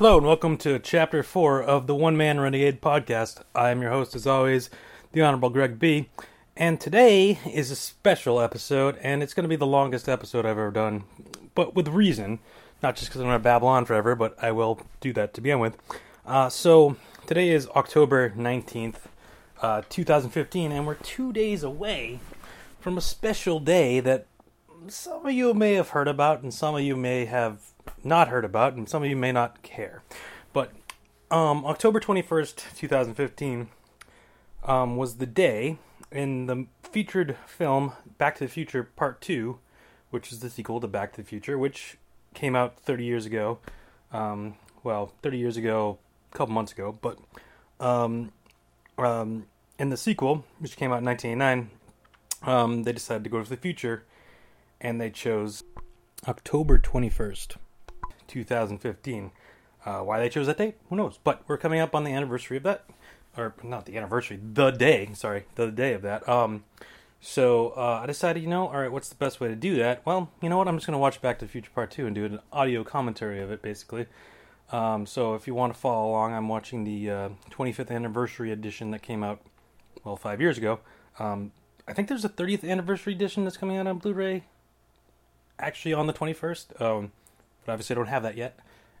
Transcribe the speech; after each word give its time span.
Hello 0.00 0.16
and 0.16 0.26
welcome 0.26 0.56
to 0.56 0.78
Chapter 0.78 1.22
4 1.22 1.62
of 1.62 1.86
the 1.86 1.94
One 1.94 2.16
Man 2.16 2.40
Renegade 2.40 2.80
podcast. 2.80 3.42
I 3.54 3.68
am 3.68 3.82
your 3.82 3.90
host, 3.90 4.14
as 4.14 4.26
always, 4.26 4.70
the 5.12 5.20
Honorable 5.20 5.50
Greg 5.50 5.78
B. 5.78 6.08
And 6.56 6.80
today 6.80 7.38
is 7.44 7.70
a 7.70 7.76
special 7.76 8.40
episode, 8.40 8.96
and 9.02 9.22
it's 9.22 9.34
going 9.34 9.44
to 9.44 9.48
be 9.48 9.56
the 9.56 9.66
longest 9.66 10.08
episode 10.08 10.46
I've 10.46 10.52
ever 10.52 10.70
done, 10.70 11.04
but 11.54 11.74
with 11.74 11.86
reason. 11.88 12.38
Not 12.82 12.96
just 12.96 13.10
because 13.10 13.20
I'm 13.20 13.26
going 13.26 13.38
to 13.38 13.44
babble 13.44 13.68
on 13.68 13.84
forever, 13.84 14.14
but 14.14 14.42
I 14.42 14.52
will 14.52 14.80
do 15.02 15.12
that 15.12 15.34
to 15.34 15.42
begin 15.42 15.58
with. 15.58 15.76
Uh, 16.24 16.48
so, 16.48 16.96
today 17.26 17.50
is 17.50 17.68
October 17.76 18.30
19th, 18.30 19.00
uh, 19.60 19.82
2015, 19.90 20.72
and 20.72 20.86
we're 20.86 20.94
two 20.94 21.30
days 21.30 21.62
away 21.62 22.20
from 22.80 22.96
a 22.96 23.02
special 23.02 23.60
day 23.60 24.00
that 24.00 24.28
some 24.88 25.26
of 25.26 25.32
you 25.34 25.52
may 25.52 25.74
have 25.74 25.90
heard 25.90 26.08
about, 26.08 26.40
and 26.40 26.54
some 26.54 26.74
of 26.74 26.80
you 26.80 26.96
may 26.96 27.26
have 27.26 27.69
not 28.04 28.28
heard 28.28 28.44
about, 28.44 28.74
and 28.74 28.88
some 28.88 29.02
of 29.02 29.08
you 29.08 29.16
may 29.16 29.32
not 29.32 29.62
care. 29.62 30.02
But 30.52 30.72
um, 31.30 31.64
October 31.64 32.00
21st, 32.00 32.76
2015, 32.76 33.68
um, 34.64 34.96
was 34.96 35.16
the 35.16 35.26
day 35.26 35.78
in 36.10 36.46
the 36.46 36.66
featured 36.82 37.36
film 37.46 37.92
Back 38.18 38.36
to 38.36 38.44
the 38.44 38.50
Future 38.50 38.82
Part 38.84 39.20
2, 39.20 39.58
which 40.10 40.32
is 40.32 40.40
the 40.40 40.50
sequel 40.50 40.80
to 40.80 40.88
Back 40.88 41.12
to 41.12 41.22
the 41.22 41.26
Future, 41.26 41.56
which 41.58 41.96
came 42.34 42.56
out 42.56 42.78
30 42.80 43.04
years 43.04 43.26
ago. 43.26 43.58
Um, 44.12 44.56
well, 44.82 45.12
30 45.22 45.38
years 45.38 45.56
ago, 45.56 45.98
a 46.32 46.36
couple 46.36 46.54
months 46.54 46.72
ago, 46.72 46.96
but 47.00 47.18
um, 47.78 48.32
um, 48.98 49.46
in 49.78 49.90
the 49.90 49.96
sequel, 49.96 50.44
which 50.58 50.76
came 50.76 50.92
out 50.92 50.98
in 50.98 51.04
1989, 51.04 51.70
um, 52.42 52.82
they 52.82 52.92
decided 52.92 53.24
to 53.24 53.30
go 53.30 53.42
to 53.42 53.48
the 53.48 53.56
future 53.56 54.04
and 54.80 55.00
they 55.00 55.10
chose 55.10 55.62
October 56.26 56.78
21st, 56.78 57.56
2015. 58.30 59.30
Uh, 59.84 60.00
why 60.00 60.18
they 60.18 60.28
chose 60.28 60.46
that 60.46 60.58
date, 60.58 60.76
who 60.88 60.96
knows? 60.96 61.18
But 61.22 61.42
we're 61.46 61.56
coming 61.56 61.80
up 61.80 61.94
on 61.94 62.04
the 62.04 62.12
anniversary 62.12 62.58
of 62.58 62.62
that, 62.64 62.84
or 63.36 63.54
not 63.62 63.86
the 63.86 63.96
anniversary, 63.96 64.38
the 64.42 64.70
day. 64.70 65.10
Sorry, 65.14 65.44
the 65.54 65.70
day 65.70 65.94
of 65.94 66.02
that. 66.02 66.28
Um, 66.28 66.64
so 67.20 67.70
uh, 67.76 68.00
I 68.02 68.06
decided, 68.06 68.42
you 68.42 68.48
know, 68.48 68.68
all 68.68 68.78
right, 68.80 68.92
what's 68.92 69.08
the 69.08 69.14
best 69.14 69.40
way 69.40 69.48
to 69.48 69.56
do 69.56 69.76
that? 69.76 70.04
Well, 70.06 70.30
you 70.42 70.48
know 70.48 70.58
what? 70.58 70.68
I'm 70.68 70.76
just 70.76 70.86
going 70.86 70.94
to 70.94 70.98
watch 70.98 71.20
Back 71.20 71.38
to 71.38 71.44
the 71.46 71.50
Future 71.50 71.70
Part 71.74 71.90
Two 71.90 72.06
and 72.06 72.14
do 72.14 72.24
an 72.24 72.40
audio 72.52 72.84
commentary 72.84 73.40
of 73.40 73.50
it, 73.50 73.62
basically. 73.62 74.06
Um, 74.70 75.06
so 75.06 75.34
if 75.34 75.46
you 75.46 75.54
want 75.54 75.74
to 75.74 75.78
follow 75.80 76.10
along, 76.10 76.32
I'm 76.32 76.48
watching 76.48 76.84
the 76.84 77.10
uh, 77.10 77.28
25th 77.50 77.90
anniversary 77.90 78.52
edition 78.52 78.90
that 78.92 79.02
came 79.02 79.24
out, 79.24 79.40
well, 80.04 80.16
five 80.16 80.40
years 80.40 80.58
ago. 80.58 80.80
Um, 81.18 81.52
I 81.88 81.92
think 81.92 82.08
there's 82.08 82.24
a 82.24 82.28
30th 82.28 82.68
anniversary 82.68 83.14
edition 83.14 83.44
that's 83.44 83.56
coming 83.56 83.76
out 83.76 83.86
on 83.86 83.98
Blu-ray 83.98 84.44
actually 85.58 85.92
on 85.92 86.06
the 86.06 86.12
21st. 86.12 86.80
Um, 86.80 87.12
but 87.70 87.74
obviously, 87.74 87.94
I 87.94 87.98
don't 87.98 88.08
have 88.08 88.24
that 88.24 88.36
yet, 88.36 88.58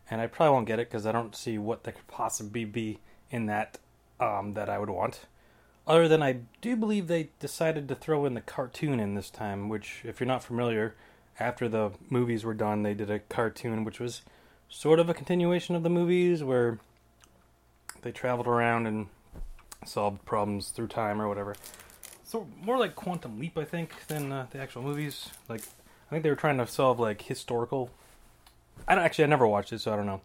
and 0.08 0.20
I 0.20 0.28
probably 0.28 0.52
won't 0.52 0.68
get 0.68 0.78
it 0.78 0.88
because 0.88 1.04
I 1.04 1.10
don't 1.10 1.34
see 1.34 1.58
what 1.58 1.82
there 1.82 1.92
could 1.92 2.06
possibly 2.06 2.64
be 2.64 3.00
in 3.28 3.46
that 3.46 3.78
um, 4.20 4.54
that 4.54 4.68
I 4.68 4.78
would 4.78 4.90
want. 4.90 5.26
Other 5.88 6.06
than 6.06 6.22
I 6.22 6.42
do 6.60 6.76
believe 6.76 7.08
they 7.08 7.30
decided 7.40 7.88
to 7.88 7.96
throw 7.96 8.26
in 8.26 8.34
the 8.34 8.40
cartoon 8.40 9.00
in 9.00 9.16
this 9.16 9.28
time, 9.28 9.68
which, 9.68 10.02
if 10.04 10.20
you're 10.20 10.28
not 10.28 10.44
familiar, 10.44 10.94
after 11.40 11.68
the 11.68 11.90
movies 12.10 12.44
were 12.44 12.54
done, 12.54 12.84
they 12.84 12.94
did 12.94 13.10
a 13.10 13.18
cartoon 13.18 13.82
which 13.82 13.98
was 13.98 14.22
sort 14.68 15.00
of 15.00 15.08
a 15.08 15.14
continuation 15.14 15.74
of 15.74 15.82
the 15.82 15.90
movies 15.90 16.44
where 16.44 16.78
they 18.02 18.12
traveled 18.12 18.46
around 18.46 18.86
and 18.86 19.08
solved 19.84 20.24
problems 20.24 20.68
through 20.68 20.86
time 20.86 21.20
or 21.20 21.28
whatever. 21.28 21.56
So 22.22 22.46
more 22.62 22.78
like 22.78 22.94
Quantum 22.94 23.40
Leap, 23.40 23.58
I 23.58 23.64
think, 23.64 24.06
than 24.06 24.30
uh, 24.30 24.46
the 24.52 24.60
actual 24.60 24.82
movies. 24.82 25.28
Like 25.48 25.62
I 25.62 26.10
think 26.10 26.22
they 26.22 26.30
were 26.30 26.36
trying 26.36 26.58
to 26.58 26.68
solve 26.68 27.00
like 27.00 27.22
historical. 27.22 27.90
I 28.86 28.94
don't 28.94 29.04
actually. 29.04 29.24
I 29.24 29.28
never 29.28 29.46
watched 29.46 29.72
it, 29.72 29.80
so 29.80 29.92
I 29.92 29.96
don't 29.96 30.06
know. 30.06 30.20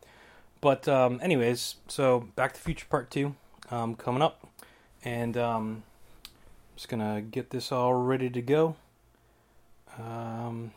But 0.61 0.87
um, 0.87 1.19
anyways, 1.21 1.75
so 1.87 2.27
Back 2.35 2.53
to 2.53 2.59
the 2.59 2.63
Future 2.63 2.87
Part 2.89 3.11
Two 3.11 3.35
um, 3.71 3.95
coming 3.95 4.21
up, 4.21 4.47
and 5.03 5.37
um, 5.37 5.83
just 6.75 6.89
gonna 6.89 7.21
get 7.21 7.49
this 7.51 7.71
all 7.71 7.93
ready 7.93 8.29
to 8.29 8.41
go. 8.41 8.75
Um, 9.97 10.71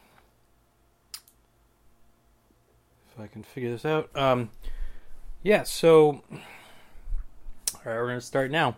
if 3.12 3.21
I 3.21 3.27
can 3.27 3.43
figure 3.43 3.71
this 3.71 3.84
out. 3.84 4.15
Um, 4.17 4.50
yeah. 5.43 5.62
So, 5.62 6.22
all 6.31 7.81
right, 7.84 7.97
we're 7.97 8.09
gonna 8.09 8.21
start 8.21 8.50
now. 8.50 8.77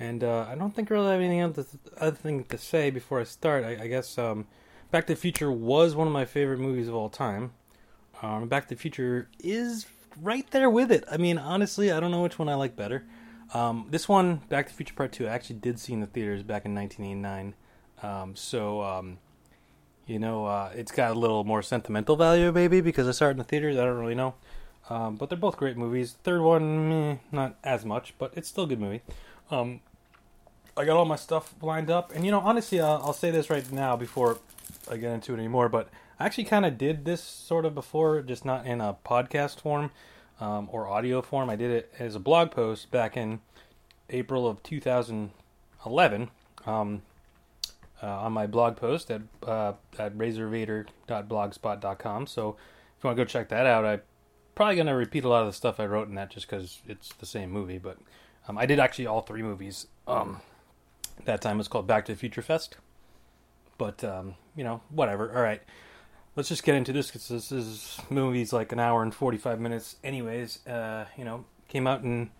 And 0.00 0.24
uh, 0.24 0.46
I 0.48 0.54
don't 0.54 0.74
think 0.74 0.90
I 0.90 0.94
really 0.94 1.10
have 1.10 1.20
anything 1.20 1.40
else 1.40 1.76
other 1.98 2.16
thing 2.16 2.44
to 2.44 2.56
say 2.56 2.88
before 2.90 3.20
I 3.20 3.24
start. 3.24 3.64
I, 3.64 3.82
I 3.82 3.86
guess 3.86 4.16
um, 4.16 4.46
Back 4.90 5.06
to 5.06 5.12
the 5.12 5.20
Future 5.20 5.52
was 5.52 5.94
one 5.94 6.06
of 6.06 6.12
my 6.12 6.24
favorite 6.24 6.58
movies 6.58 6.88
of 6.88 6.94
all 6.94 7.10
time. 7.10 7.52
Um, 8.22 8.48
Back 8.48 8.68
to 8.68 8.74
the 8.74 8.80
Future 8.80 9.28
is 9.38 9.86
right 10.20 10.48
there 10.50 10.68
with 10.68 10.92
it. 10.92 11.04
I 11.10 11.16
mean, 11.16 11.38
honestly, 11.38 11.90
I 11.90 12.00
don't 12.00 12.10
know 12.10 12.22
which 12.22 12.38
one 12.38 12.48
I 12.48 12.54
like 12.54 12.76
better. 12.76 13.04
Um, 13.54 13.86
this 13.90 14.08
one, 14.08 14.36
Back 14.48 14.66
to 14.66 14.72
the 14.72 14.76
Future 14.76 14.94
Part 14.94 15.12
2, 15.12 15.26
I 15.26 15.30
actually 15.30 15.56
did 15.56 15.78
see 15.78 15.92
in 15.92 16.00
the 16.00 16.06
theaters 16.06 16.42
back 16.42 16.64
in 16.64 16.74
1989. 16.74 17.54
Um, 18.02 18.36
so, 18.36 18.82
um, 18.82 19.18
you 20.06 20.18
know, 20.18 20.46
uh, 20.46 20.70
it's 20.74 20.92
got 20.92 21.12
a 21.12 21.18
little 21.18 21.44
more 21.44 21.62
sentimental 21.62 22.16
value, 22.16 22.52
maybe, 22.52 22.80
because 22.80 23.08
I 23.08 23.12
saw 23.12 23.26
it 23.26 23.32
in 23.32 23.38
the 23.38 23.44
theaters. 23.44 23.76
I 23.76 23.84
don't 23.84 23.98
really 23.98 24.14
know. 24.14 24.34
Um, 24.88 25.16
but 25.16 25.28
they're 25.28 25.38
both 25.38 25.56
great 25.56 25.76
movies. 25.76 26.16
Third 26.24 26.42
one, 26.42 26.88
meh, 26.88 27.16
not 27.30 27.56
as 27.62 27.84
much, 27.84 28.14
but 28.18 28.32
it's 28.36 28.48
still 28.48 28.64
a 28.64 28.66
good 28.66 28.80
movie. 28.80 29.02
Um, 29.50 29.80
I 30.76 30.84
got 30.84 30.96
all 30.96 31.04
my 31.04 31.16
stuff 31.16 31.54
lined 31.62 31.90
up, 31.90 32.12
and 32.14 32.24
you 32.24 32.30
know, 32.30 32.40
honestly, 32.40 32.80
I'll, 32.80 33.02
I'll 33.04 33.12
say 33.12 33.30
this 33.30 33.50
right 33.50 33.70
now 33.70 33.96
before 33.96 34.38
I 34.90 34.96
get 34.96 35.12
into 35.12 35.34
it 35.34 35.38
anymore. 35.38 35.68
But 35.68 35.90
I 36.20 36.26
actually 36.26 36.44
kind 36.44 36.64
of 36.66 36.76
did 36.76 37.06
this 37.06 37.22
sort 37.22 37.64
of 37.64 37.74
before, 37.74 38.20
just 38.20 38.44
not 38.44 38.66
in 38.66 38.82
a 38.82 38.94
podcast 39.06 39.60
form 39.60 39.90
um, 40.38 40.68
or 40.70 40.86
audio 40.86 41.22
form. 41.22 41.48
I 41.48 41.56
did 41.56 41.70
it 41.70 41.90
as 41.98 42.14
a 42.14 42.20
blog 42.20 42.50
post 42.50 42.90
back 42.90 43.16
in 43.16 43.40
April 44.10 44.46
of 44.46 44.62
2011 44.62 46.30
um, 46.66 47.00
uh, 48.02 48.06
on 48.06 48.34
my 48.34 48.46
blog 48.46 48.76
post 48.76 49.10
at 49.10 49.22
uh, 49.46 49.72
at 49.98 50.18
razorvader.blogspot.com. 50.18 52.26
So 52.26 52.50
if 52.50 52.56
you 53.02 53.08
want 53.08 53.16
to 53.16 53.24
go 53.24 53.26
check 53.26 53.48
that 53.48 53.64
out, 53.64 53.86
I'm 53.86 54.02
probably 54.54 54.74
going 54.74 54.88
to 54.88 54.94
repeat 54.94 55.24
a 55.24 55.28
lot 55.28 55.40
of 55.40 55.46
the 55.46 55.54
stuff 55.54 55.80
I 55.80 55.86
wrote 55.86 56.08
in 56.08 56.16
that 56.16 56.28
just 56.28 56.50
because 56.50 56.82
it's 56.86 57.14
the 57.14 57.24
same 57.24 57.50
movie. 57.50 57.78
But 57.78 57.96
um, 58.46 58.58
I 58.58 58.66
did 58.66 58.78
actually 58.78 59.06
all 59.06 59.22
three 59.22 59.42
movies. 59.42 59.86
Um, 60.06 60.42
that 61.24 61.40
time 61.40 61.56
it 61.56 61.58
was 61.58 61.68
called 61.68 61.86
Back 61.86 62.04
to 62.06 62.12
the 62.12 62.18
Future 62.18 62.42
Fest. 62.42 62.76
But 63.78 64.04
um, 64.04 64.34
you 64.54 64.64
know, 64.64 64.82
whatever. 64.90 65.34
All 65.34 65.42
right, 65.42 65.62
let's 66.36 66.48
just 66.48 66.62
get 66.62 66.74
into 66.74 66.92
this 66.92 67.08
because 67.08 67.28
this 67.28 67.52
is 67.52 67.98
movie's 68.10 68.52
like 68.52 68.72
an 68.72 68.80
hour 68.80 69.02
and 69.02 69.14
forty 69.14 69.38
five 69.38 69.60
minutes. 69.60 69.96
Anyways, 70.04 70.66
uh, 70.66 71.06
you 71.16 71.24
know, 71.24 71.44
came 71.68 71.86
out 71.86 72.02
in 72.02 72.30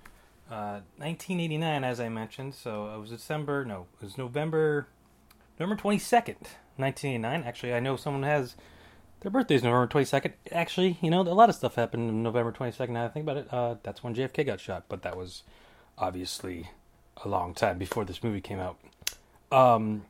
uh, 0.50 0.80
1989, 0.98 1.84
as 1.84 2.00
I 2.00 2.08
mentioned. 2.08 2.54
So 2.54 2.92
it 2.94 2.98
was 2.98 3.10
December. 3.10 3.64
No, 3.64 3.86
it 4.00 4.04
was 4.04 4.18
November. 4.18 4.88
November 5.58 5.80
22nd, 5.80 6.36
1989. 6.76 7.42
Actually, 7.44 7.74
I 7.74 7.80
know 7.80 7.96
someone 7.96 8.22
has 8.22 8.56
their 9.20 9.30
birthday's 9.30 9.62
November 9.62 9.86
22nd. 9.86 10.32
Actually, 10.50 10.98
you 11.02 11.10
know, 11.10 11.20
a 11.20 11.24
lot 11.24 11.50
of 11.50 11.54
stuff 11.54 11.74
happened 11.74 12.08
on 12.08 12.22
November 12.22 12.50
22nd. 12.50 12.88
Now 12.88 13.04
I 13.04 13.08
think 13.08 13.24
about 13.24 13.36
it, 13.36 13.52
uh, 13.52 13.76
that's 13.82 14.02
when 14.02 14.14
JFK 14.14 14.46
got 14.46 14.58
shot. 14.58 14.84
But 14.88 15.02
that 15.02 15.16
was 15.16 15.42
obviously 15.98 16.70
a 17.22 17.28
long 17.28 17.54
time 17.54 17.78
before 17.78 18.04
this 18.04 18.24
movie 18.24 18.40
came 18.40 18.58
out. 18.58 18.78
Um, 19.52 20.06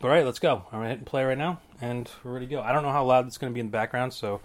all 0.00 0.10
right, 0.10 0.24
let's 0.24 0.38
go. 0.38 0.64
I'm 0.72 0.78
gonna 0.78 0.88
hit 0.88 0.98
and 0.98 1.06
play 1.06 1.24
right 1.24 1.38
now, 1.38 1.60
and 1.80 2.10
we're 2.24 2.32
ready 2.32 2.46
to 2.46 2.50
go. 2.50 2.60
I 2.60 2.72
don't 2.72 2.82
know 2.82 2.90
how 2.90 3.04
loud 3.04 3.26
it's 3.26 3.38
gonna 3.38 3.52
be 3.52 3.60
in 3.60 3.66
the 3.66 3.72
background, 3.72 4.12
so 4.12 4.40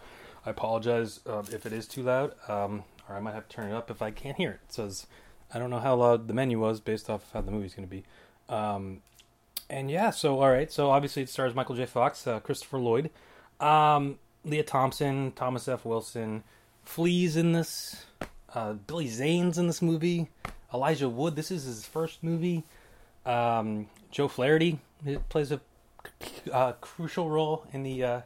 I 0.46 0.52
apologize 0.52 1.20
uh, 1.28 1.44
if 1.52 1.66
it 1.66 1.74
is 1.74 1.88
too 1.88 2.04
loud, 2.04 2.34
um, 2.48 2.84
or 3.10 3.16
I 3.16 3.20
might 3.20 3.34
have 3.34 3.48
to 3.48 3.56
turn 3.56 3.72
it 3.72 3.76
up 3.76 3.90
if 3.90 4.02
I 4.02 4.12
can't 4.12 4.38
hear 4.38 4.52
it. 4.52 4.60
it. 4.68 4.74
Says 4.74 5.08
I 5.54 5.60
don't 5.60 5.70
know 5.70 5.80
how 5.80 5.96
loud 5.96 6.28
the 6.28 6.34
menu 6.34 6.60
was 6.60 6.80
based 6.80 7.10
off 7.10 7.32
how 7.34 7.42
the 7.42 7.52
movie's 7.52 7.74
gonna 7.74 7.88
be. 7.88 8.04
Um, 8.50 9.02
and 9.70 9.90
yeah, 9.90 10.12
so 10.12 10.40
all 10.40 10.50
right, 10.50 10.72
so 10.72 10.90
obviously 10.92 11.24
it 11.24 11.30
stars 11.30 11.56
Michael 11.56 11.76
J. 11.76 11.86
Fox, 11.86 12.26
uh, 12.28 12.40
Christopher 12.40 12.80
Lloyd, 12.80 13.10
um, 13.60 14.20
Lea 14.46 14.64
Thompson, 14.64 15.32
Thomas 15.32 15.68
F. 15.68 15.86
Wilson, 15.86 16.44
Flea's 16.84 17.36
in 17.36 17.54
this, 17.54 18.06
uh, 18.54 18.74
Billy 18.74 19.08
Zane's 19.08 19.58
in 19.58 19.68
this 19.68 19.82
movie, 19.82 20.30
Elijah 20.74 21.10
Wood. 21.10 21.36
This 21.36 21.52
is 21.52 21.64
his 21.64 21.86
first 21.86 22.24
movie. 22.24 22.64
Um, 23.26 23.88
Joe 24.10 24.30
Flaherty 24.30 24.80
it 25.06 25.28
plays 25.30 25.52
a 25.52 25.62
uh, 26.52 26.74
crucial 26.74 27.30
role 27.30 27.66
in 27.74 27.84
the 27.84 28.04
uh, 28.04 28.22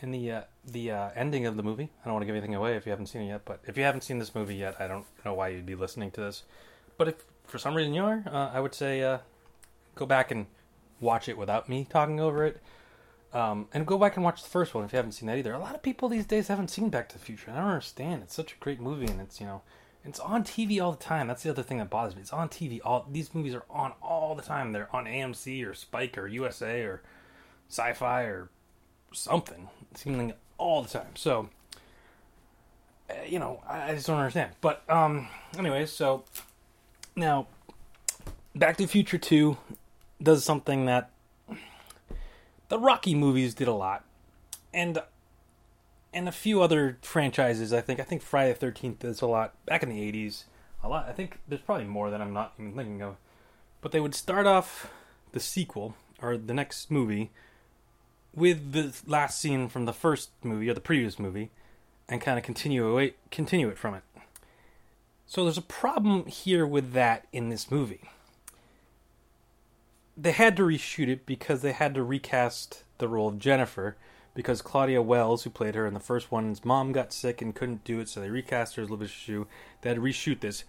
in 0.00 0.10
the 0.10 0.30
uh, 0.30 0.42
the 0.64 0.90
uh, 0.90 1.10
ending 1.14 1.46
of 1.46 1.56
the 1.56 1.62
movie. 1.62 1.90
I 2.02 2.04
don't 2.04 2.14
want 2.14 2.22
to 2.22 2.26
give 2.26 2.36
anything 2.36 2.54
away 2.54 2.76
if 2.76 2.86
you 2.86 2.90
haven't 2.90 3.06
seen 3.06 3.22
it 3.22 3.28
yet, 3.28 3.42
but 3.44 3.60
if 3.66 3.76
you 3.76 3.84
haven't 3.84 4.02
seen 4.02 4.18
this 4.18 4.34
movie 4.34 4.56
yet, 4.56 4.76
I 4.80 4.86
don't 4.86 5.06
know 5.24 5.34
why 5.34 5.48
you'd 5.48 5.66
be 5.66 5.74
listening 5.74 6.10
to 6.12 6.20
this. 6.20 6.42
But 6.96 7.08
if 7.08 7.14
for 7.44 7.58
some 7.58 7.74
reason 7.74 7.94
you 7.94 8.04
are, 8.04 8.22
uh, 8.26 8.50
I 8.52 8.60
would 8.60 8.74
say 8.74 9.02
uh, 9.02 9.18
go 9.94 10.06
back 10.06 10.30
and 10.30 10.46
watch 11.00 11.28
it 11.28 11.36
without 11.36 11.68
me 11.68 11.86
talking 11.88 12.20
over 12.20 12.44
it. 12.44 12.60
Um, 13.32 13.66
and 13.74 13.84
go 13.84 13.98
back 13.98 14.14
and 14.14 14.24
watch 14.24 14.44
the 14.44 14.48
first 14.48 14.74
one 14.74 14.84
if 14.84 14.92
you 14.92 14.96
haven't 14.96 15.12
seen 15.12 15.26
that 15.26 15.36
either. 15.36 15.52
A 15.52 15.58
lot 15.58 15.74
of 15.74 15.82
people 15.82 16.08
these 16.08 16.24
days 16.24 16.46
haven't 16.46 16.68
seen 16.68 16.88
Back 16.88 17.08
to 17.08 17.18
the 17.18 17.24
Future. 17.24 17.50
I 17.50 17.56
don't 17.56 17.64
understand. 17.64 18.22
It's 18.22 18.34
such 18.34 18.52
a 18.52 18.56
great 18.60 18.80
movie, 18.80 19.06
and 19.06 19.20
it's 19.20 19.40
you 19.40 19.46
know 19.46 19.62
it's 20.04 20.20
on 20.20 20.44
TV 20.44 20.82
all 20.82 20.92
the 20.92 21.02
time. 21.02 21.26
That's 21.26 21.42
the 21.42 21.50
other 21.50 21.62
thing 21.62 21.78
that 21.78 21.90
bothers 21.90 22.14
me. 22.14 22.22
It's 22.22 22.32
on 22.32 22.48
TV. 22.48 22.80
All 22.84 23.06
these 23.10 23.34
movies 23.34 23.54
are 23.54 23.64
on 23.70 23.92
all 24.02 24.34
the 24.34 24.42
time. 24.42 24.72
They're 24.72 24.94
on 24.94 25.06
AMC 25.06 25.66
or 25.66 25.74
Spike 25.74 26.18
or 26.18 26.26
USA 26.26 26.82
or 26.82 27.02
Sci-Fi 27.68 28.22
or 28.22 28.50
something. 29.12 29.68
Seemingly 29.94 30.34
all 30.58 30.82
the 30.82 30.88
time. 30.88 31.16
So 31.16 31.48
uh, 33.10 33.14
you 33.26 33.38
know, 33.38 33.62
I, 33.68 33.94
just 33.94 34.06
don't 34.06 34.18
understand. 34.18 34.52
But 34.60 34.82
um, 34.88 35.28
anyways, 35.58 35.90
so 35.90 36.24
now 37.16 37.46
Back 38.54 38.76
to 38.76 38.84
the 38.84 38.88
Future 38.88 39.18
Two 39.18 39.56
does 40.22 40.44
something 40.44 40.86
that 40.86 41.10
the 42.68 42.78
Rocky 42.78 43.14
movies 43.14 43.54
did 43.54 43.68
a 43.68 43.72
lot, 43.72 44.04
and 44.72 45.02
and 46.14 46.28
a 46.28 46.32
few 46.32 46.62
other 46.62 46.98
franchises. 47.02 47.72
I 47.72 47.80
think 47.80 48.00
I 48.00 48.04
think 48.04 48.22
Friday 48.22 48.52
the 48.52 48.58
Thirteenth 48.58 49.04
is 49.04 49.20
a 49.20 49.26
lot 49.26 49.54
back 49.66 49.82
in 49.82 49.90
the 49.90 50.00
eighties. 50.00 50.44
A 50.82 50.88
lot. 50.88 51.08
I 51.08 51.12
think 51.12 51.40
there's 51.48 51.60
probably 51.60 51.86
more 51.86 52.10
that 52.10 52.20
I'm 52.20 52.32
not 52.32 52.54
even 52.58 52.74
thinking 52.74 53.02
of. 53.02 53.16
But 53.80 53.92
they 53.92 54.00
would 54.00 54.14
start 54.14 54.46
off 54.46 54.90
the 55.32 55.40
sequel 55.40 55.96
or 56.22 56.36
the 56.36 56.54
next 56.54 56.90
movie 56.90 57.30
with 58.34 58.72
the 58.72 58.94
last 59.06 59.40
scene 59.40 59.68
from 59.68 59.84
the 59.84 59.92
first 59.92 60.30
movie 60.42 60.68
or 60.68 60.74
the 60.74 60.80
previous 60.80 61.18
movie, 61.18 61.50
and 62.08 62.20
kind 62.20 62.38
of 62.38 62.44
continue 62.44 62.86
away, 62.86 63.14
continue 63.30 63.68
it 63.68 63.78
from 63.78 63.94
it. 63.94 64.02
So 65.26 65.44
there's 65.44 65.58
a 65.58 65.62
problem 65.62 66.26
here 66.26 66.66
with 66.66 66.92
that 66.92 67.26
in 67.32 67.48
this 67.48 67.70
movie. 67.70 68.10
They 70.16 70.32
had 70.32 70.56
to 70.56 70.62
reshoot 70.62 71.08
it 71.08 71.26
because 71.26 71.62
they 71.62 71.72
had 71.72 71.94
to 71.94 72.04
recast 72.04 72.84
the 72.98 73.08
role 73.08 73.28
of 73.28 73.38
Jennifer 73.38 73.96
because 74.34 74.62
Claudia 74.62 75.00
Wells, 75.00 75.44
who 75.44 75.50
played 75.50 75.74
her 75.76 75.86
in 75.86 75.94
the 75.94 76.00
first 76.00 76.30
one's 76.30 76.64
mom 76.64 76.92
got 76.92 77.12
sick 77.12 77.40
and 77.40 77.54
couldn't 77.54 77.84
do 77.84 78.00
it, 78.00 78.08
so 78.08 78.20
they 78.20 78.30
recast 78.30 78.76
her 78.76 78.82
as 78.82 78.88
Olivia 78.88 79.08
Shue. 79.08 79.46
They 79.80 79.90
had 79.90 79.96
to 79.96 80.02
reshoot 80.02 80.40
this, 80.40 80.64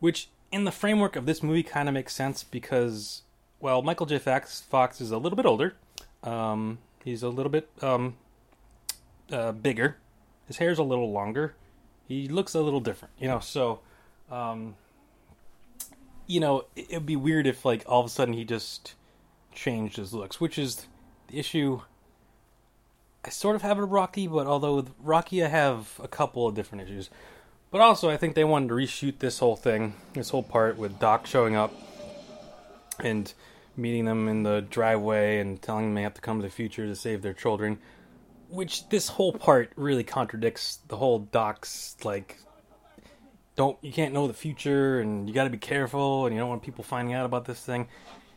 which 0.00 0.28
in 0.50 0.64
the 0.64 0.72
framework 0.72 1.14
of 1.14 1.26
this 1.26 1.42
movie 1.42 1.62
kind 1.62 1.88
of 1.88 1.94
makes 1.94 2.14
sense 2.14 2.42
because, 2.42 3.22
well, 3.60 3.82
Michael 3.82 4.06
J. 4.06 4.18
Fox, 4.18 4.62
Fox 4.62 5.00
is 5.00 5.10
a 5.10 5.18
little 5.18 5.36
bit 5.36 5.46
older. 5.46 5.74
Um, 6.22 6.78
he's 7.04 7.22
a 7.22 7.28
little 7.28 7.50
bit 7.50 7.68
um, 7.82 8.16
uh, 9.30 9.52
bigger. 9.52 9.98
His 10.46 10.56
hair's 10.56 10.78
a 10.78 10.82
little 10.82 11.12
longer. 11.12 11.54
He 12.08 12.28
looks 12.28 12.54
a 12.54 12.60
little 12.60 12.80
different, 12.80 13.14
you 13.18 13.28
know. 13.28 13.40
So, 13.40 13.80
um, 14.30 14.74
you 16.26 16.40
know, 16.40 16.64
it'd 16.76 17.06
be 17.06 17.16
weird 17.16 17.46
if 17.46 17.64
like 17.64 17.84
all 17.86 18.00
of 18.00 18.06
a 18.06 18.10
sudden 18.10 18.34
he 18.34 18.44
just 18.44 18.94
changed 19.54 19.96
his 19.96 20.12
looks, 20.12 20.40
which 20.40 20.58
is 20.58 20.86
the 21.28 21.38
issue 21.38 21.82
I 23.24 23.30
sort 23.30 23.56
of 23.56 23.62
have 23.62 23.78
a 23.78 23.84
Rocky, 23.84 24.26
but 24.26 24.46
although 24.46 24.76
with 24.76 24.90
Rocky 25.00 25.44
I 25.44 25.48
have 25.48 26.00
a 26.02 26.08
couple 26.08 26.46
of 26.46 26.54
different 26.54 26.84
issues. 26.84 27.08
But 27.70 27.80
also, 27.80 28.10
I 28.10 28.16
think 28.16 28.34
they 28.34 28.44
wanted 28.44 28.68
to 28.68 28.74
reshoot 28.74 29.18
this 29.18 29.38
whole 29.38 29.56
thing, 29.56 29.94
this 30.12 30.30
whole 30.30 30.42
part 30.42 30.76
with 30.76 30.98
Doc 30.98 31.26
showing 31.26 31.56
up 31.56 31.72
and 33.00 33.32
meeting 33.76 34.04
them 34.04 34.28
in 34.28 34.42
the 34.42 34.60
driveway 34.68 35.38
and 35.38 35.60
telling 35.62 35.86
them 35.86 35.94
they 35.94 36.02
have 36.02 36.14
to 36.14 36.20
come 36.20 36.38
to 36.40 36.46
the 36.46 36.52
future 36.52 36.86
to 36.86 36.94
save 36.94 37.22
their 37.22 37.32
children. 37.32 37.78
Which 38.50 38.88
this 38.90 39.08
whole 39.08 39.32
part 39.32 39.72
really 39.76 40.04
contradicts 40.04 40.80
the 40.88 40.96
whole 40.96 41.20
Doc's 41.20 41.96
like, 42.04 42.38
don't 43.56 43.78
you 43.82 43.92
can't 43.92 44.12
know 44.12 44.26
the 44.26 44.34
future 44.34 45.00
and 45.00 45.28
you 45.28 45.34
got 45.34 45.44
to 45.44 45.50
be 45.50 45.58
careful 45.58 46.26
and 46.26 46.34
you 46.34 46.40
don't 46.40 46.50
want 46.50 46.62
people 46.62 46.84
finding 46.84 47.14
out 47.14 47.24
about 47.24 47.46
this 47.46 47.60
thing. 47.60 47.88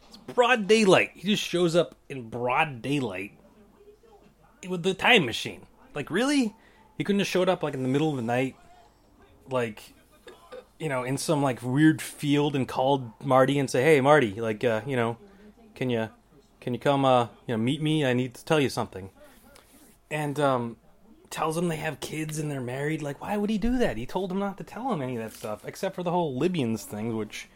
It's 0.08 0.18
broad 0.18 0.68
daylight. 0.68 1.12
He 1.16 1.28
just 1.28 1.44
shows 1.44 1.76
up 1.76 1.96
in 2.08 2.30
broad 2.30 2.82
daylight 2.82 3.38
with 4.68 4.84
the 4.84 4.94
time 4.94 5.26
machine. 5.26 5.62
Like, 5.94 6.10
really? 6.12 6.54
He 6.98 7.04
couldn't 7.04 7.20
have 7.20 7.28
showed 7.28 7.50
up 7.50 7.64
like 7.64 7.74
in 7.74 7.84
the 7.84 7.90
middle 7.90 8.10
of 8.10 8.16
the 8.16 8.22
night, 8.22 8.56
like, 9.50 9.94
you 10.80 10.90
know, 10.90 11.04
in 11.04 11.18
some 11.18 11.42
like 11.42 11.62
weird 11.62 12.02
field 12.02 12.56
and 12.56 12.68
called 12.68 13.12
Marty 13.24 13.60
and 13.60 13.70
say, 13.70 13.84
"Hey, 13.84 14.02
Marty, 14.02 14.40
like, 14.42 14.64
uh, 14.64 14.82
you 14.86 14.96
know, 14.96 15.18
can 15.74 15.90
you, 15.90 16.10
can 16.62 16.74
you 16.74 16.80
come, 16.80 17.06
uh, 17.06 17.28
you 17.48 17.56
know, 17.56 17.58
meet 17.58 17.82
me? 17.82 18.06
I 18.06 18.14
need 18.14 18.34
to 18.36 18.46
tell 18.46 18.60
you 18.60 18.70
something." 18.70 19.10
And 20.10 20.40
um, 20.40 20.78
tells 21.30 21.56
them 21.56 21.68
they 21.68 21.76
have 21.78 22.00
kids 22.00 22.40
and 22.40 22.50
they're 22.50 22.62
married. 22.62 23.02
Like, 23.02 23.22
why 23.22 23.36
would 23.38 23.50
he 23.50 23.58
do 23.58 23.78
that? 23.80 23.98
He 23.98 24.06
told 24.06 24.30
them 24.30 24.40
not 24.40 24.58
to 24.58 24.64
tell 24.64 24.92
him 24.92 25.02
any 25.02 25.18
of 25.18 25.24
that 25.24 25.38
stuff, 25.38 25.66
except 25.66 25.96
for 25.96 26.04
the 26.04 26.12
whole 26.12 26.38
Libyans 26.38 26.86
thing, 26.86 27.16
which 27.18 27.50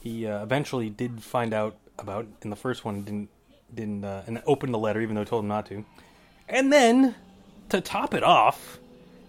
he 0.00 0.26
uh, 0.26 0.42
eventually 0.42 0.88
did 0.88 1.22
find 1.22 1.52
out 1.52 1.76
about 1.98 2.26
in 2.42 2.50
the 2.50 2.56
first 2.56 2.84
one. 2.84 3.02
Didn't 3.02 3.28
didn't 3.74 4.04
uh, 4.04 4.22
and 4.26 4.42
opened 4.46 4.72
the 4.72 4.78
letter 4.78 5.00
even 5.00 5.14
though 5.14 5.22
he 5.22 5.26
told 5.26 5.44
him 5.44 5.48
not 5.48 5.66
to. 5.66 5.84
And 6.48 6.72
then 6.72 7.14
to 7.68 7.80
top 7.80 8.14
it 8.14 8.22
off, 8.22 8.78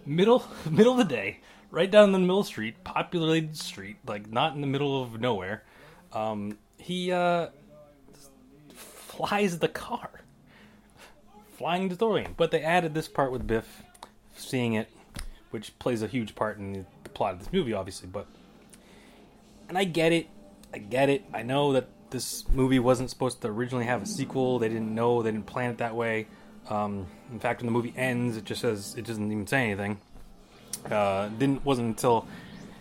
middle 0.06 0.46
middle 0.70 0.94
of 0.94 0.98
the 1.00 1.16
day, 1.16 1.40
right 1.72 1.90
down 1.90 2.12
the 2.12 2.20
middle 2.20 2.44
street, 2.44 2.84
populated 2.84 3.58
street, 3.58 3.98
like 4.08 4.32
not 4.32 4.56
in 4.56 4.62
the 4.62 4.68
middle 4.68 5.02
of 5.02 5.20
nowhere, 5.20 5.64
um, 6.14 6.58
he 6.78 7.12
uh, 7.12 7.48
flies 8.74 9.60
the 9.60 9.68
car, 9.68 10.10
flying 11.58 11.90
the 11.90 11.96
DeLorean. 11.96 12.36
But 12.38 12.52
they 12.52 12.62
added 12.62 12.94
this 12.94 13.08
part 13.08 13.32
with 13.32 13.46
Biff 13.46 13.84
seeing 14.36 14.74
it, 14.74 14.90
which 15.52 15.78
plays 15.80 16.02
a 16.02 16.08
huge 16.08 16.36
part 16.36 16.58
in 16.58 16.74
the, 16.74 16.86
the 17.04 17.10
plot 17.10 17.34
of 17.34 17.40
this 17.40 17.52
movie, 17.52 17.74
obviously. 17.74 18.08
But 18.08 18.28
and 19.68 19.78
I 19.78 19.84
get 19.84 20.12
it, 20.12 20.28
I 20.74 20.78
get 20.80 21.10
it. 21.10 21.24
I 21.34 21.44
know 21.44 21.74
that 21.74 21.88
this 22.10 22.48
movie 22.50 22.80
wasn't 22.80 23.10
supposed 23.10 23.42
to 23.42 23.48
originally 23.48 23.86
have 23.86 24.02
a 24.02 24.06
sequel. 24.06 24.60
They 24.60 24.70
didn't 24.70 24.94
know. 24.94 25.22
They 25.22 25.32
didn't 25.32 25.46
plan 25.46 25.72
it 25.72 25.78
that 25.78 25.96
way. 25.96 26.28
Um, 26.70 27.08
in 27.32 27.40
fact, 27.40 27.62
when 27.62 27.66
the 27.66 27.72
movie 27.72 27.94
ends, 27.96 28.38
it 28.38 28.46
just 28.46 28.62
says 28.62 28.96
it 28.98 29.06
doesn't 29.06 29.32
even 29.32 29.48
say 29.48 29.66
anything. 29.66 30.00
Uh, 30.90 31.30
didn't 31.30 31.66
wasn't 31.66 31.88
until 31.88 32.28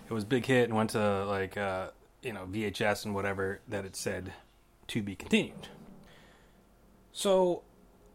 it 0.09 0.13
was 0.13 0.25
big 0.25 0.47
hit 0.47 0.65
and 0.65 0.77
went 0.77 0.91
to 0.91 1.25
like 1.25 1.57
uh, 1.57 1.89
you 2.23 2.33
know 2.33 2.47
VHS 2.51 3.05
and 3.05 3.15
whatever 3.15 3.61
that 3.69 3.85
it 3.85 3.97
said 3.97 4.33
to 4.89 5.03
be 5.03 5.15
continued. 5.15 5.69
So 7.13 7.63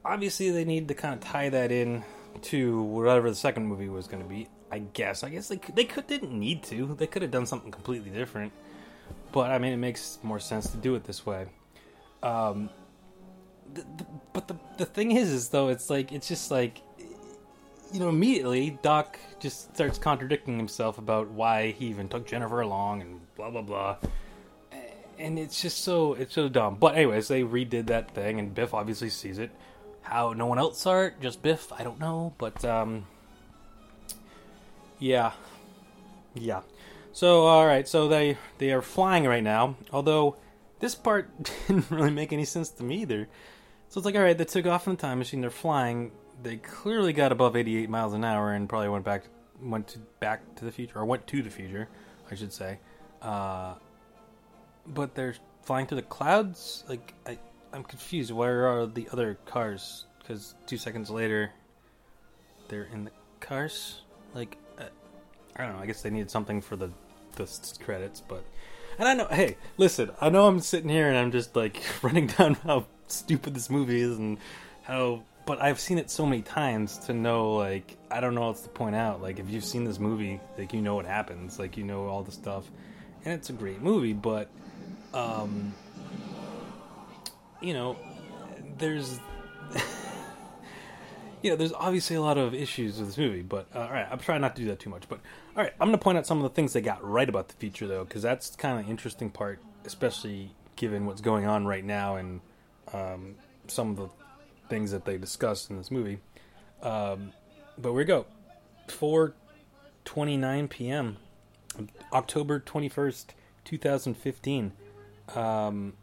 obviously 0.05 0.51
they 0.51 0.65
need 0.65 0.87
to 0.87 0.93
kind 0.93 1.13
of 1.13 1.19
tie 1.21 1.49
that 1.49 1.71
in 1.71 2.03
to 2.43 2.81
whatever 2.81 3.29
the 3.29 3.35
second 3.35 3.67
movie 3.67 3.89
was 3.89 4.07
going 4.07 4.23
to 4.23 4.29
be. 4.29 4.47
I 4.71 4.79
guess. 4.79 5.23
I 5.23 5.29
guess 5.29 5.49
they 5.49 5.57
could, 5.57 5.75
they 5.75 5.83
could 5.83 6.07
didn't 6.07 6.37
need 6.37 6.63
to. 6.63 6.95
They 6.95 7.05
could 7.05 7.21
have 7.21 7.29
done 7.29 7.45
something 7.45 7.69
completely 7.69 8.09
different. 8.09 8.51
But 9.31 9.51
I 9.51 9.59
mean, 9.59 9.71
it 9.71 9.77
makes 9.77 10.17
more 10.23 10.39
sense 10.39 10.69
to 10.71 10.77
do 10.77 10.95
it 10.95 11.03
this 11.03 11.25
way. 11.25 11.45
Um, 12.23 12.71
the, 13.81 14.05
but 14.33 14.47
the 14.47 14.55
the 14.77 14.85
thing 14.85 15.11
is, 15.11 15.29
is 15.29 15.49
though, 15.49 15.69
it's 15.69 15.89
like 15.89 16.11
it's 16.11 16.27
just 16.27 16.51
like 16.51 16.81
you 17.93 17.99
know, 17.99 18.09
immediately 18.09 18.71
Doc 18.81 19.19
just 19.39 19.73
starts 19.75 19.99
contradicting 19.99 20.57
himself 20.57 20.97
about 20.97 21.29
why 21.29 21.71
he 21.71 21.85
even 21.85 22.09
took 22.09 22.25
Jennifer 22.25 22.61
along 22.61 23.01
and 23.01 23.21
blah 23.35 23.51
blah 23.51 23.61
blah. 23.61 23.97
And 25.19 25.37
it's 25.37 25.61
just 25.61 25.83
so 25.83 26.15
it's 26.15 26.33
so 26.33 26.49
dumb. 26.49 26.77
But 26.79 26.95
anyways, 26.95 27.27
they 27.27 27.43
redid 27.43 27.85
that 27.87 28.11
thing, 28.11 28.39
and 28.39 28.53
Biff 28.53 28.73
obviously 28.73 29.09
sees 29.09 29.37
it. 29.37 29.51
How 30.01 30.33
no 30.33 30.47
one 30.47 30.57
else 30.57 30.79
saw 30.79 31.01
it, 31.03 31.21
just 31.21 31.43
Biff. 31.43 31.71
I 31.71 31.83
don't 31.83 31.99
know, 31.99 32.33
but 32.39 32.65
um, 32.65 33.05
yeah, 34.99 35.33
yeah. 36.33 36.61
So 37.13 37.43
all 37.45 37.65
right, 37.65 37.87
so 37.87 38.07
they 38.07 38.37
they 38.57 38.71
are 38.71 38.81
flying 38.81 39.25
right 39.25 39.43
now. 39.43 39.75
Although 39.91 40.37
this 40.79 40.95
part 40.95 41.29
didn't 41.67 41.91
really 41.91 42.11
make 42.11 42.33
any 42.33 42.45
sense 42.45 42.69
to 42.71 42.83
me 42.83 43.03
either. 43.03 43.29
So 43.93 43.99
it's 43.99 44.05
like, 44.05 44.15
all 44.15 44.23
right, 44.23 44.35
they 44.35 44.43
took 44.43 44.65
off 44.65 44.87
in 44.87 44.95
the 44.95 44.99
time 44.99 45.19
machine. 45.19 45.39
They're 45.39 45.51
flying. 45.51 46.13
They 46.41 46.57
clearly 46.57 47.13
got 47.13 47.31
above 47.31 47.55
88 47.55 47.91
miles 47.91 48.13
an 48.13 48.23
hour 48.23 48.53
and 48.53 48.67
probably 48.67 48.89
went 48.89 49.05
back, 49.05 49.25
went 49.61 49.87
to 49.89 49.99
back 50.19 50.55
to 50.55 50.65
the 50.65 50.71
future, 50.71 50.97
or 50.97 51.05
went 51.05 51.27
to 51.27 51.43
the 51.43 51.51
future, 51.51 51.87
I 52.31 52.33
should 52.33 52.51
say. 52.51 52.79
Uh, 53.21 53.75
but 54.87 55.13
they're 55.13 55.35
flying 55.61 55.85
through 55.85 55.97
the 55.97 56.07
clouds. 56.07 56.83
Like, 56.89 57.13
I, 57.27 57.37
I'm 57.71 57.83
confused. 57.83 58.31
Where 58.31 58.67
are 58.67 58.87
the 58.87 59.07
other 59.11 59.37
cars? 59.45 60.07
Because 60.17 60.55
two 60.65 60.77
seconds 60.77 61.11
later, 61.11 61.51
they're 62.69 62.89
in 62.91 63.03
the 63.03 63.11
cars. 63.41 64.01
Like, 64.33 64.57
uh, 64.79 64.85
I 65.55 65.65
don't 65.65 65.73
know. 65.73 65.83
I 65.83 65.85
guess 65.85 66.01
they 66.01 66.09
needed 66.09 66.31
something 66.31 66.61
for 66.61 66.75
the 66.75 66.89
the 67.35 67.47
credits, 67.79 68.21
but. 68.27 68.43
And 68.97 69.07
I 69.07 69.13
know, 69.13 69.27
hey, 69.27 69.57
listen, 69.77 70.09
I 70.19 70.29
know 70.29 70.47
I'm 70.47 70.61
sitting 70.61 70.89
here 70.89 71.09
and 71.09 71.17
I'm 71.17 71.31
just 71.31 71.55
like 71.55 71.79
running 72.01 72.25
down 72.25 72.55
how 72.55 72.87
stupid 73.13 73.53
this 73.53 73.69
movie 73.69 74.01
is 74.01 74.17
and 74.17 74.37
how 74.83 75.23
but 75.45 75.61
I've 75.61 75.79
seen 75.79 75.97
it 75.97 76.09
so 76.09 76.25
many 76.25 76.41
times 76.41 76.97
to 76.99 77.13
know 77.13 77.53
like 77.53 77.97
I 78.09 78.19
don't 78.21 78.35
know 78.35 78.47
what 78.47 78.57
to 78.63 78.69
point 78.69 78.95
out. 78.95 79.21
Like 79.21 79.39
if 79.39 79.49
you've 79.49 79.65
seen 79.65 79.83
this 79.83 79.99
movie, 79.99 80.39
like 80.57 80.73
you 80.73 80.81
know 80.81 80.95
what 80.95 81.05
happens, 81.05 81.59
like 81.59 81.77
you 81.77 81.83
know 81.83 82.07
all 82.07 82.23
the 82.23 82.31
stuff. 82.31 82.69
And 83.25 83.33
it's 83.33 83.49
a 83.49 83.53
great 83.53 83.81
movie, 83.81 84.13
but 84.13 84.49
um 85.13 85.73
you 87.61 87.73
know, 87.73 87.97
there's 88.77 89.19
you 91.41 91.49
know, 91.49 91.55
there's 91.55 91.73
obviously 91.73 92.15
a 92.15 92.21
lot 92.21 92.37
of 92.37 92.53
issues 92.53 92.97
with 92.97 93.07
this 93.07 93.17
movie, 93.17 93.41
but 93.41 93.67
uh, 93.75 93.79
all 93.79 93.91
right, 93.91 94.07
I'm 94.09 94.19
trying 94.19 94.41
not 94.41 94.55
to 94.55 94.61
do 94.61 94.67
that 94.69 94.79
too 94.79 94.89
much. 94.89 95.03
But 95.09 95.19
all 95.55 95.63
right, 95.63 95.73
I'm 95.79 95.87
going 95.87 95.99
to 95.99 96.03
point 96.03 96.17
out 96.17 96.25
some 96.25 96.37
of 96.37 96.43
the 96.43 96.49
things 96.49 96.73
they 96.73 96.81
got 96.81 97.03
right 97.03 97.27
about 97.27 97.49
the 97.49 97.55
feature, 97.55 97.87
though, 97.87 98.05
because 98.05 98.21
that's 98.21 98.55
kind 98.55 98.79
of 98.79 98.89
interesting 98.89 99.29
part, 99.29 99.59
especially 99.85 100.51
given 100.75 101.05
what's 101.05 101.21
going 101.21 101.45
on 101.45 101.65
right 101.65 101.83
now 101.83 102.15
and 102.15 102.41
um, 102.93 103.35
some 103.67 103.91
of 103.91 103.97
the 103.97 104.09
things 104.69 104.91
that 104.91 105.05
they 105.05 105.17
discussed 105.17 105.69
in 105.69 105.77
this 105.77 105.91
movie. 105.91 106.19
Um, 106.81 107.33
but 107.77 107.93
we 107.93 108.03
go. 108.03 108.25
4:29 108.87 110.69
p.m. 110.69 111.17
October 112.11 112.59
21st, 112.59 113.25
2015. 113.63 114.73
Um, 115.35 115.93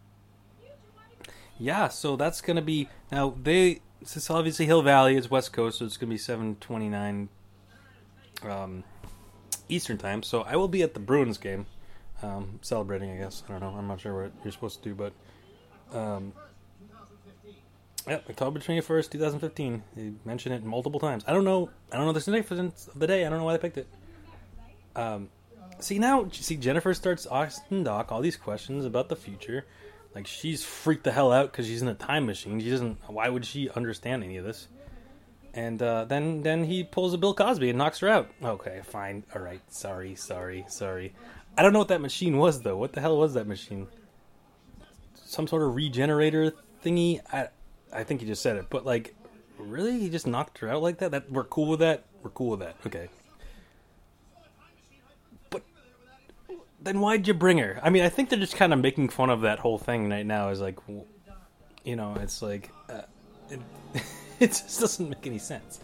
yeah, 1.59 1.89
so 1.89 2.17
that's 2.17 2.41
gonna 2.41 2.63
be 2.63 2.89
now 3.13 3.35
they. 3.43 3.81
This 4.01 4.31
obviously 4.31 4.65
Hill 4.65 4.81
Valley. 4.81 5.17
It's 5.17 5.31
West 5.31 5.53
Coast, 5.53 5.79
so 5.79 5.85
it's 5.85 5.99
gonna 5.99 6.11
be 6.11 6.17
7:29 6.17 7.29
um, 8.43 8.85
Eastern 9.69 9.99
time. 9.99 10.23
So 10.23 10.41
I 10.43 10.57
will 10.57 10.69
be 10.69 10.83
at 10.83 10.95
the 10.95 11.01
Bruins 11.01 11.37
game, 11.37 11.67
um, 12.23 12.59
celebrating. 12.63 13.11
I 13.11 13.19
guess 13.19 13.43
I 13.47 13.53
don't 13.53 13.61
know. 13.61 13.75
I'm 13.77 13.87
not 13.87 14.01
sure 14.01 14.23
what 14.23 14.33
you're 14.43 14.53
supposed 14.53 14.83
to 14.83 14.89
do, 14.89 14.95
but 14.95 15.13
um, 15.97 16.33
yeah, 18.11 18.19
October 18.29 18.59
twenty 18.59 18.81
first, 18.81 19.13
two 19.13 19.19
thousand 19.19 19.39
fifteen. 19.41 19.83
They 19.95 20.13
mentioned 20.25 20.55
it 20.55 20.65
multiple 20.65 20.99
times. 20.99 21.25
I 21.27 21.33
don't 21.33 21.45
know. 21.45 21.71
I 21.93 21.97
don't 21.97 22.07
know 22.07 22.13
the 22.13 22.21
significance 22.21 22.89
of 22.89 22.99
the 22.99 23.07
day. 23.07 23.25
I 23.25 23.31
don't 23.31 23.39
know 23.39 23.45
why 23.45 23.53
they 23.53 23.59
picked 23.59 23.79
it. 23.79 23.87
Um, 24.97 25.29
see 25.79 25.99
now, 25.99 26.29
see 26.33 26.57
Jennifer 26.57 26.93
starts 26.93 27.27
asking 27.31 27.85
Doc 27.85 28.11
all 28.11 28.21
these 28.21 28.37
questions 28.37 28.85
about 28.85 29.09
the 29.09 29.17
future. 29.17 29.65
Like 30.13 30.27
she's 30.27 30.65
freaked 30.65 31.05
the 31.05 31.13
hell 31.13 31.31
out 31.31 31.53
because 31.53 31.67
she's 31.67 31.83
in 31.83 31.89
a 31.89 31.95
time 31.95 32.27
machine. 32.27 32.59
She 32.61 32.69
doesn't. 32.69 32.99
Why 33.07 33.29
would 33.29 33.47
she 33.47 33.71
understand 33.71 34.25
any 34.25 34.39
of 34.39 34.45
this? 34.45 34.67
And 35.55 35.81
uh, 35.81 36.05
then 36.05 36.43
then 36.43 36.65
he 36.65 36.83
pulls 36.83 37.15
a 37.15 37.19
Bill 37.19 37.35
Cosby 37.35 37.71
and 37.71 37.79
knocks 37.79 38.01
her 38.01 38.09
out. 38.09 38.29
Okay, 38.43 38.81
fine, 38.85 39.25
all 39.35 39.43
right, 39.43 39.61
sorry, 39.69 40.17
sorry, 40.17 40.65
sorry. 40.69 41.13
I 41.57 41.63
don't 41.63 41.73
know 41.73 41.81
what 41.81 41.89
that 41.89 42.01
machine 42.01 42.39
was 42.39 42.63
though. 42.63 42.77
What 42.77 42.93
the 42.93 43.01
hell 43.01 43.17
was 43.17 43.35
that 43.35 43.47
machine? 43.47 43.87
Some 45.15 45.47
sort 45.47 45.63
of 45.63 45.77
regenerator 45.77 46.55
thingy. 46.85 47.21
I 47.33 47.49
I 47.93 48.05
think 48.05 48.21
he 48.21 48.27
just 48.27 48.43
said 48.43 48.57
it, 48.57 48.67
but 48.71 48.85
like, 48.85 49.15
really, 49.59 49.99
he 49.99 50.09
just 50.09 50.27
knocked 50.27 50.59
her 50.59 50.69
out 50.69 50.83
like 50.83 50.99
that? 50.99 51.11
That 51.11 51.31
we're 51.31 51.45
cool 51.45 51.67
with 51.69 51.81
that. 51.81 52.05
We're 52.23 52.31
cool 52.31 52.51
with 52.51 52.61
that. 52.61 52.77
Okay. 52.87 53.09
But 55.51 55.63
then 56.81 57.01
why'd 57.01 57.27
you 57.27 57.35
bring 57.35 57.59
her? 57.59 57.81
I 57.83 57.91
mean, 57.91 58.03
I 58.03 58.09
think 58.09 58.29
they're 58.29 58.39
just 58.39 58.57
kind 58.57 58.73
of 58.73 58.79
making 58.79 59.09
fun 59.09 59.31
of 59.31 59.43
that 59.43 59.59
whole 59.59 59.79
thing 59.79 60.09
right 60.09 60.27
now. 60.27 60.51
Is 60.51 60.61
like, 60.61 60.79
you 61.85 61.97
know, 61.97 62.17
it's 62.21 62.43
like. 62.43 62.71
Uh, 62.89 63.03
it, 63.51 63.61
it 64.41 64.49
just 64.49 64.81
doesn't 64.81 65.09
make 65.09 65.27
any 65.27 65.39
sense. 65.39 65.81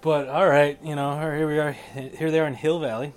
But 0.00 0.28
all 0.28 0.48
right, 0.48 0.78
you 0.82 0.96
know, 0.96 1.18
here 1.18 1.48
we 1.48 1.58
are. 1.58 1.72
Here 1.72 2.30
they 2.30 2.40
are 2.40 2.46
in 2.46 2.54
Hill 2.54 2.80
Valley. 2.80 3.12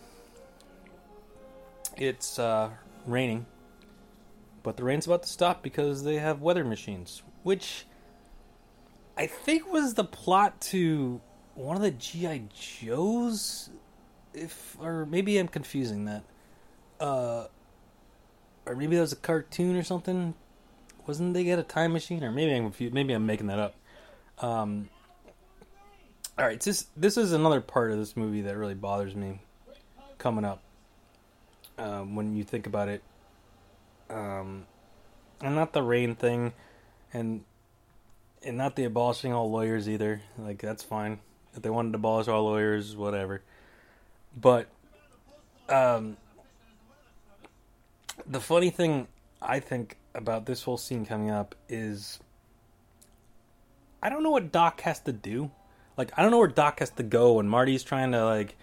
It's 1.97 2.37
uh, 2.37 2.69
raining, 3.07 3.45
but 4.65 4.77
the 4.77 4.83
rain's 4.83 5.05
about 5.05 5.21
to 5.23 5.29
stop 5.29 5.61
because 5.61 6.03
they 6.03 6.15
have 6.15 6.41
weather 6.41 6.65
machines, 6.65 7.21
which 7.43 7.85
I 9.15 9.27
think 9.27 9.71
was 9.71 9.93
the 9.93 10.03
plot 10.03 10.59
to 10.61 11.21
one 11.53 11.77
of 11.77 11.83
the 11.83 11.91
GI 11.91 12.49
Joes. 12.53 13.69
If 14.33 14.75
or 14.81 15.05
maybe 15.05 15.37
I'm 15.37 15.47
confusing 15.47 16.05
that. 16.05 16.23
Uh, 16.99 17.45
or 18.65 18.75
maybe 18.75 18.95
that 18.95 19.03
was 19.03 19.13
a 19.13 19.17
cartoon 19.17 19.75
or 19.75 19.83
something 19.83 20.33
wasn't 21.05 21.35
they 21.35 21.43
get 21.43 21.59
a 21.59 21.63
time 21.63 21.93
machine 21.93 22.23
or 22.23 22.31
maybe 22.31 22.51
I'm 22.51 22.63
confused, 22.63 22.93
maybe 22.93 23.13
I'm 23.13 23.27
making 23.27 23.47
that 23.47 23.59
up. 23.59 23.75
Um, 24.39 24.89
all 26.37 26.45
right, 26.45 26.59
this 26.59 26.87
this 26.97 27.17
is 27.17 27.31
another 27.31 27.61
part 27.61 27.91
of 27.91 27.99
this 27.99 28.17
movie 28.17 28.41
that 28.41 28.57
really 28.57 28.73
bothers 28.73 29.15
me 29.15 29.41
coming 30.17 30.43
up 30.43 30.63
um, 31.77 32.15
when 32.15 32.35
you 32.35 32.43
think 32.43 32.65
about 32.65 32.89
it, 32.89 33.03
um, 34.09 34.65
and 35.41 35.55
not 35.55 35.73
the 35.73 35.83
rain 35.83 36.15
thing, 36.15 36.53
and 37.13 37.43
and 38.43 38.57
not 38.57 38.75
the 38.75 38.85
abolishing 38.85 39.33
all 39.33 39.49
lawyers 39.51 39.89
either. 39.89 40.21
Like 40.37 40.59
that's 40.59 40.83
fine 40.83 41.19
if 41.55 41.61
they 41.61 41.69
wanted 41.69 41.91
to 41.93 41.97
abolish 41.97 42.27
all 42.27 42.43
lawyers, 42.43 42.95
whatever. 42.95 43.41
But 44.39 44.67
um, 45.69 46.17
the 48.27 48.39
funny 48.39 48.69
thing 48.69 49.07
I 49.41 49.59
think 49.59 49.97
about 50.13 50.45
this 50.45 50.63
whole 50.63 50.77
scene 50.77 51.05
coming 51.05 51.31
up 51.31 51.55
is 51.69 52.19
I 54.01 54.09
don't 54.09 54.23
know 54.23 54.31
what 54.31 54.51
Doc 54.51 54.81
has 54.81 54.99
to 55.01 55.13
do. 55.13 55.51
Like 55.97 56.11
I 56.17 56.21
don't 56.21 56.31
know 56.31 56.39
where 56.39 56.47
Doc 56.47 56.79
has 56.79 56.91
to 56.91 57.03
go 57.03 57.33
when 57.33 57.47
Marty's 57.47 57.83
trying 57.83 58.11
to 58.11 58.25
like, 58.25 58.55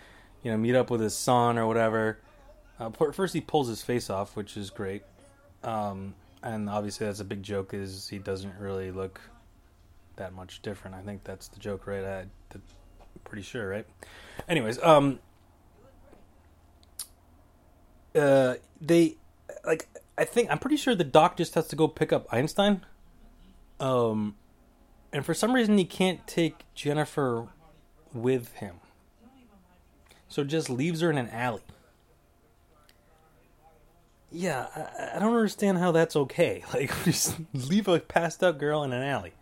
you 0.43 0.51
know, 0.51 0.57
meet 0.57 0.75
up 0.75 0.91
with 0.91 1.01
his 1.01 1.17
son 1.17 1.59
or 1.59 1.67
whatever. 1.67 2.19
Uh, 2.79 2.91
first 3.13 3.35
he 3.35 3.41
pulls 3.41 3.69
his 3.69 3.83
face 3.83 4.11
off, 4.11 4.37
which 4.37 4.57
is 4.57 4.71
great. 4.71 5.03
Um, 5.65 6.15
and 6.43 6.69
obviously 6.69 7.07
that's 7.07 7.21
a 7.21 7.25
big 7.25 7.43
joke 7.43 7.73
is 7.75 8.09
he 8.09 8.19
doesn't 8.19 8.55
really 8.59 8.91
look 8.91 9.21
that 10.17 10.33
much 10.33 10.63
different. 10.63 10.97
I 10.97 11.03
think 11.03 11.25
that's 11.25 11.49
the 11.49 11.61
joke, 11.61 11.87
right? 11.87 12.05
I, 12.05 12.21
am 12.55 12.63
pretty 13.25 13.43
sure, 13.43 13.69
right? 13.69 13.87
Anyways, 14.49 14.83
um, 14.83 15.21
uh, 18.15 18.55
they 18.81 19.17
like 19.65 19.89
I 20.19 20.25
think 20.25 20.51
I'm 20.51 20.59
pretty 20.59 20.77
sure 20.77 20.95
the 20.95 21.05
doc 21.05 21.37
just 21.37 21.55
has 21.55 21.69
to 21.69 21.77
go 21.77 21.89
pick 21.89 22.13
up 22.13 22.27
Einstein. 22.33 22.85
Um, 23.81 24.37
and 25.13 25.25
for 25.25 25.35
some 25.35 25.53
reason 25.55 25.79
he 25.79 25.85
can't 25.85 26.27
take 26.27 26.65
Jennifer 26.75 27.49
with 28.13 28.53
him, 28.55 28.77
so 30.29 30.45
just 30.45 30.71
leaves 30.71 31.01
her 31.01 31.11
in 31.11 31.19
an 31.19 31.29
alley. 31.31 31.63
Yeah, 34.33 34.67
I, 34.75 35.17
I 35.17 35.19
don't 35.19 35.35
understand 35.35 35.79
how 35.79 35.93
that's 35.93 36.17
okay. 36.17 36.65
Like, 36.75 36.91
just 37.05 37.37
leave 37.53 37.89
a 37.89 38.01
passed 38.01 38.43
out 38.43 38.59
girl 38.59 38.83
in 38.83 38.93
an 38.93 39.03
alley. 39.03 39.33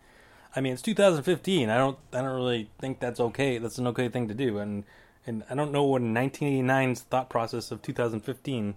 I 0.55 0.61
mean, 0.61 0.73
it's 0.73 0.83
2015. 0.83 1.71
I 1.71 1.77
don't, 1.79 1.99
I 2.13 2.23
don't 2.23 2.35
really 2.35 2.71
think 2.81 2.99
that's 2.99 3.21
okay. 3.21 3.59
That's 3.59 3.79
an 3.79 3.87
okay 3.89 4.09
thing 4.09 4.29
to 4.29 4.35
do, 4.35 4.59
and 4.59 4.85
and 5.27 5.45
I 5.51 5.55
don't 5.55 5.71
know 5.71 5.85
what 5.85 6.03
1989's 6.03 7.03
thought 7.03 7.29
process 7.29 7.71
of 7.71 7.83
2015 7.83 8.75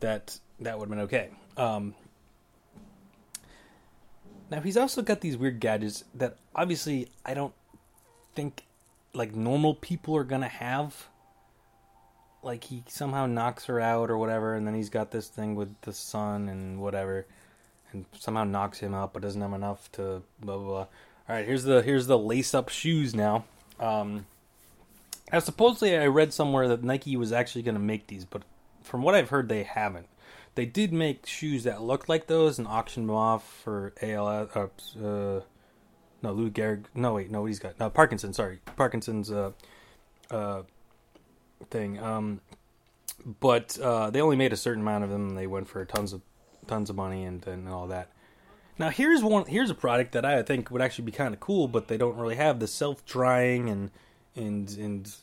that 0.00 0.38
that 0.60 0.78
would 0.78 0.88
have 0.88 0.90
been 0.90 1.04
okay. 1.04 1.30
Um, 1.56 1.94
now 4.50 4.60
he's 4.60 4.76
also 4.76 5.00
got 5.00 5.20
these 5.20 5.36
weird 5.36 5.60
gadgets 5.60 6.04
that 6.14 6.36
obviously 6.54 7.08
I 7.24 7.34
don't 7.34 7.54
think 8.34 8.64
like 9.14 9.34
normal 9.34 9.74
people 9.74 10.16
are 10.16 10.24
gonna 10.24 10.48
have. 10.48 11.08
Like 12.42 12.64
he 12.64 12.82
somehow 12.88 13.26
knocks 13.26 13.66
her 13.66 13.80
out 13.80 14.10
or 14.10 14.16
whatever, 14.16 14.54
and 14.54 14.66
then 14.66 14.74
he's 14.74 14.88
got 14.88 15.10
this 15.10 15.28
thing 15.28 15.54
with 15.54 15.78
the 15.82 15.92
sun 15.92 16.48
and 16.48 16.80
whatever, 16.80 17.26
and 17.92 18.06
somehow 18.18 18.44
knocks 18.44 18.78
him 18.78 18.94
out, 18.94 19.12
but 19.12 19.22
doesn't 19.22 19.40
have 19.40 19.52
enough 19.52 19.90
to 19.92 20.22
blah 20.40 20.56
blah. 20.56 20.66
blah. 20.66 20.78
All 20.78 21.36
right, 21.36 21.46
here's 21.46 21.64
the 21.64 21.82
here's 21.82 22.06
the 22.06 22.18
lace 22.18 22.54
up 22.54 22.70
shoes 22.70 23.14
now. 23.14 23.44
Um, 23.78 24.26
now 25.32 25.38
supposedly 25.38 25.96
I 25.96 26.06
read 26.06 26.32
somewhere 26.32 26.66
that 26.68 26.82
Nike 26.82 27.16
was 27.16 27.32
actually 27.32 27.62
going 27.62 27.76
to 27.76 27.80
make 27.80 28.06
these, 28.06 28.24
but 28.24 28.42
from 28.82 29.02
what 29.02 29.14
I've 29.14 29.28
heard, 29.28 29.48
they 29.48 29.62
haven't. 29.62 30.08
They 30.56 30.66
did 30.66 30.92
make 30.92 31.26
shoes 31.26 31.64
that 31.64 31.82
looked 31.82 32.08
like 32.08 32.26
those 32.26 32.58
and 32.58 32.66
auctioned 32.66 33.08
them 33.08 33.14
off 33.14 33.48
for 33.62 33.92
ALS. 34.02 34.48
Uh, 34.54 34.68
uh, 35.00 35.40
no, 36.22 36.32
Lou 36.32 36.50
Gehrig. 36.50 36.84
No, 36.94 37.14
wait, 37.14 37.30
no, 37.30 37.42
what 37.42 37.46
he's 37.46 37.58
got 37.58 37.78
no 37.78 37.88
Parkinson. 37.90 38.32
Sorry, 38.32 38.58
Parkinson's 38.76 39.30
uh, 39.30 39.52
uh, 40.30 40.62
thing. 41.68 41.98
Um, 41.98 42.40
but 43.40 43.78
uh, 43.78 44.10
they 44.10 44.20
only 44.20 44.36
made 44.36 44.52
a 44.52 44.56
certain 44.56 44.82
amount 44.82 45.04
of 45.04 45.10
them. 45.10 45.34
They 45.34 45.46
went 45.46 45.68
for 45.68 45.84
tons 45.84 46.12
of 46.12 46.22
tons 46.66 46.90
of 46.90 46.96
money 46.96 47.24
and 47.24 47.46
and 47.46 47.68
all 47.68 47.88
that. 47.88 48.10
Now 48.78 48.88
here's 48.88 49.22
one. 49.22 49.46
Here's 49.46 49.70
a 49.70 49.74
product 49.74 50.12
that 50.12 50.24
I 50.24 50.42
think 50.42 50.70
would 50.70 50.82
actually 50.82 51.04
be 51.04 51.12
kind 51.12 51.34
of 51.34 51.40
cool, 51.40 51.68
but 51.68 51.88
they 51.88 51.98
don't 51.98 52.16
really 52.16 52.36
have 52.36 52.60
the 52.60 52.66
self 52.66 53.04
drying 53.04 53.68
and 53.68 53.90
and 54.34 54.70
and 54.78 55.14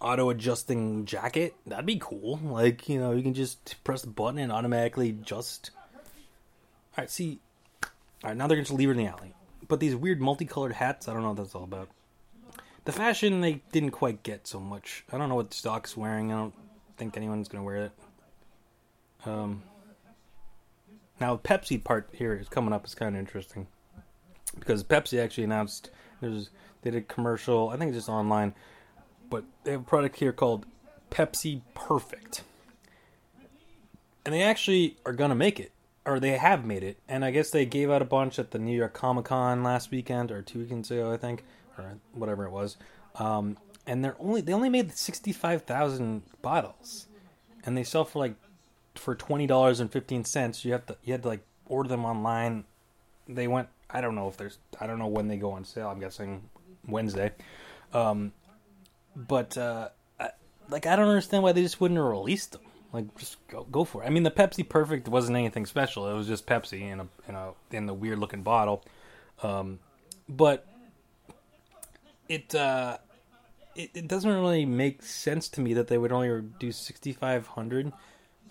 auto 0.00 0.30
adjusting 0.30 1.04
jacket. 1.04 1.54
That'd 1.66 1.86
be 1.86 1.98
cool. 1.98 2.38
Like, 2.42 2.88
you 2.88 3.00
know, 3.00 3.12
you 3.12 3.22
can 3.22 3.34
just 3.34 3.82
press 3.84 4.02
the 4.02 4.08
button 4.08 4.38
and 4.38 4.52
automatically 4.52 5.10
adjust. 5.10 5.70
Alright, 6.96 7.10
see. 7.10 7.40
Alright, 8.22 8.36
now 8.36 8.46
they're 8.46 8.56
going 8.56 8.66
to 8.66 8.74
leave 8.74 8.90
in 8.90 8.96
the 8.96 9.06
alley. 9.06 9.34
But 9.68 9.80
these 9.80 9.96
weird 9.96 10.20
multicolored 10.20 10.72
hats, 10.72 11.08
I 11.08 11.12
don't 11.12 11.22
know 11.22 11.28
what 11.28 11.38
that's 11.38 11.54
all 11.54 11.64
about. 11.64 11.88
The 12.86 12.92
fashion, 12.92 13.40
they 13.40 13.62
didn't 13.72 13.90
quite 13.90 14.22
get 14.22 14.46
so 14.46 14.60
much. 14.60 15.04
I 15.12 15.18
don't 15.18 15.28
know 15.28 15.34
what 15.34 15.60
Doc's 15.62 15.96
wearing. 15.96 16.32
I 16.32 16.36
don't 16.36 16.54
think 16.96 17.16
anyone's 17.16 17.48
to 17.48 17.66
wear 17.66 17.76
it. 17.76 17.92
Um, 19.24 19.64
now, 21.20 21.34
the 21.34 21.42
Pepsi 21.42 21.82
part 21.82 22.08
here 22.12 22.32
is 22.34 22.48
coming 22.48 22.72
up 22.72 22.86
is 22.86 22.94
kind 22.94 23.16
of 23.16 23.18
interesting. 23.18 23.66
Because 24.56 24.84
Pepsi 24.84 25.20
actually 25.20 25.44
announced 25.44 25.90
there's 26.20 26.50
they 26.82 26.92
did 26.92 27.02
a 27.02 27.02
commercial, 27.02 27.70
I 27.70 27.76
think 27.76 27.88
it's 27.88 27.98
just 27.98 28.08
online, 28.08 28.54
but 29.28 29.42
they 29.64 29.72
have 29.72 29.80
a 29.80 29.84
product 29.84 30.16
here 30.16 30.32
called 30.32 30.64
Pepsi 31.10 31.62
Perfect. 31.74 32.42
And 34.24 34.32
they 34.32 34.42
actually 34.42 34.96
are 35.04 35.12
to 35.30 35.34
make 35.34 35.58
it, 35.58 35.72
or 36.04 36.20
they 36.20 36.36
have 36.36 36.64
made 36.64 36.84
it. 36.84 36.98
And 37.08 37.24
I 37.24 37.32
guess 37.32 37.50
they 37.50 37.66
gave 37.66 37.90
out 37.90 38.00
a 38.02 38.04
bunch 38.04 38.38
at 38.38 38.52
the 38.52 38.60
New 38.60 38.76
York 38.76 38.94
Comic 38.94 39.24
Con 39.24 39.64
last 39.64 39.90
weekend, 39.90 40.30
or 40.30 40.40
two 40.40 40.60
weekends 40.60 40.92
ago, 40.92 41.12
I 41.12 41.16
think, 41.16 41.42
or 41.78 41.98
whatever 42.12 42.44
it 42.44 42.50
was. 42.50 42.76
Um, 43.16 43.56
and 43.86 44.04
they're 44.04 44.16
only 44.18 44.40
they 44.40 44.52
only 44.52 44.68
made 44.68 44.96
sixty 44.96 45.32
five 45.32 45.62
thousand 45.62 46.22
bottles, 46.42 47.06
and 47.64 47.76
they 47.76 47.84
sell 47.84 48.04
for 48.04 48.18
like 48.18 48.34
for 48.94 49.14
twenty 49.14 49.46
dollars 49.46 49.80
and 49.80 49.90
fifteen 49.90 50.24
cents. 50.24 50.64
You 50.64 50.72
have 50.72 50.86
to 50.86 50.96
you 51.04 51.12
had 51.12 51.22
to 51.22 51.28
like 51.28 51.42
order 51.66 51.88
them 51.88 52.04
online. 52.04 52.64
They 53.28 53.46
went. 53.46 53.68
I 53.88 54.00
don't 54.00 54.14
know 54.14 54.28
if 54.28 54.36
there's. 54.36 54.58
I 54.80 54.86
don't 54.86 54.98
know 54.98 55.06
when 55.06 55.28
they 55.28 55.36
go 55.36 55.52
on 55.52 55.64
sale. 55.64 55.88
I'm 55.88 56.00
guessing 56.00 56.48
Wednesday. 56.86 57.32
Um, 57.92 58.32
but 59.14 59.56
uh, 59.56 59.90
I, 60.18 60.30
like 60.68 60.86
I 60.86 60.96
don't 60.96 61.08
understand 61.08 61.42
why 61.42 61.52
they 61.52 61.62
just 61.62 61.80
wouldn't 61.80 61.98
have 61.98 62.06
released 62.06 62.52
them. 62.52 62.62
Like 62.92 63.16
just 63.18 63.46
go 63.48 63.64
go 63.70 63.84
for 63.84 64.02
it. 64.02 64.06
I 64.06 64.10
mean, 64.10 64.22
the 64.22 64.30
Pepsi 64.30 64.68
Perfect 64.68 65.08
wasn't 65.08 65.36
anything 65.36 65.66
special. 65.66 66.08
It 66.08 66.14
was 66.14 66.26
just 66.26 66.46
Pepsi 66.46 66.82
in 66.82 67.00
a 67.00 67.08
in 67.28 67.34
a 67.34 67.52
in 67.70 67.86
the 67.86 67.94
weird 67.94 68.18
looking 68.18 68.42
bottle. 68.42 68.84
Um, 69.42 69.78
but 70.28 70.66
it 72.28 72.54
uh, 72.54 72.98
it, 73.76 73.90
it 73.94 74.08
doesn't 74.08 74.30
really 74.30 74.64
make 74.64 75.02
sense 75.02 75.48
to 75.50 75.60
me 75.60 75.74
that 75.74 75.88
they 75.88 75.98
would 75.98 76.12
only 76.12 76.42
do 76.58 76.72
6500 76.72 77.92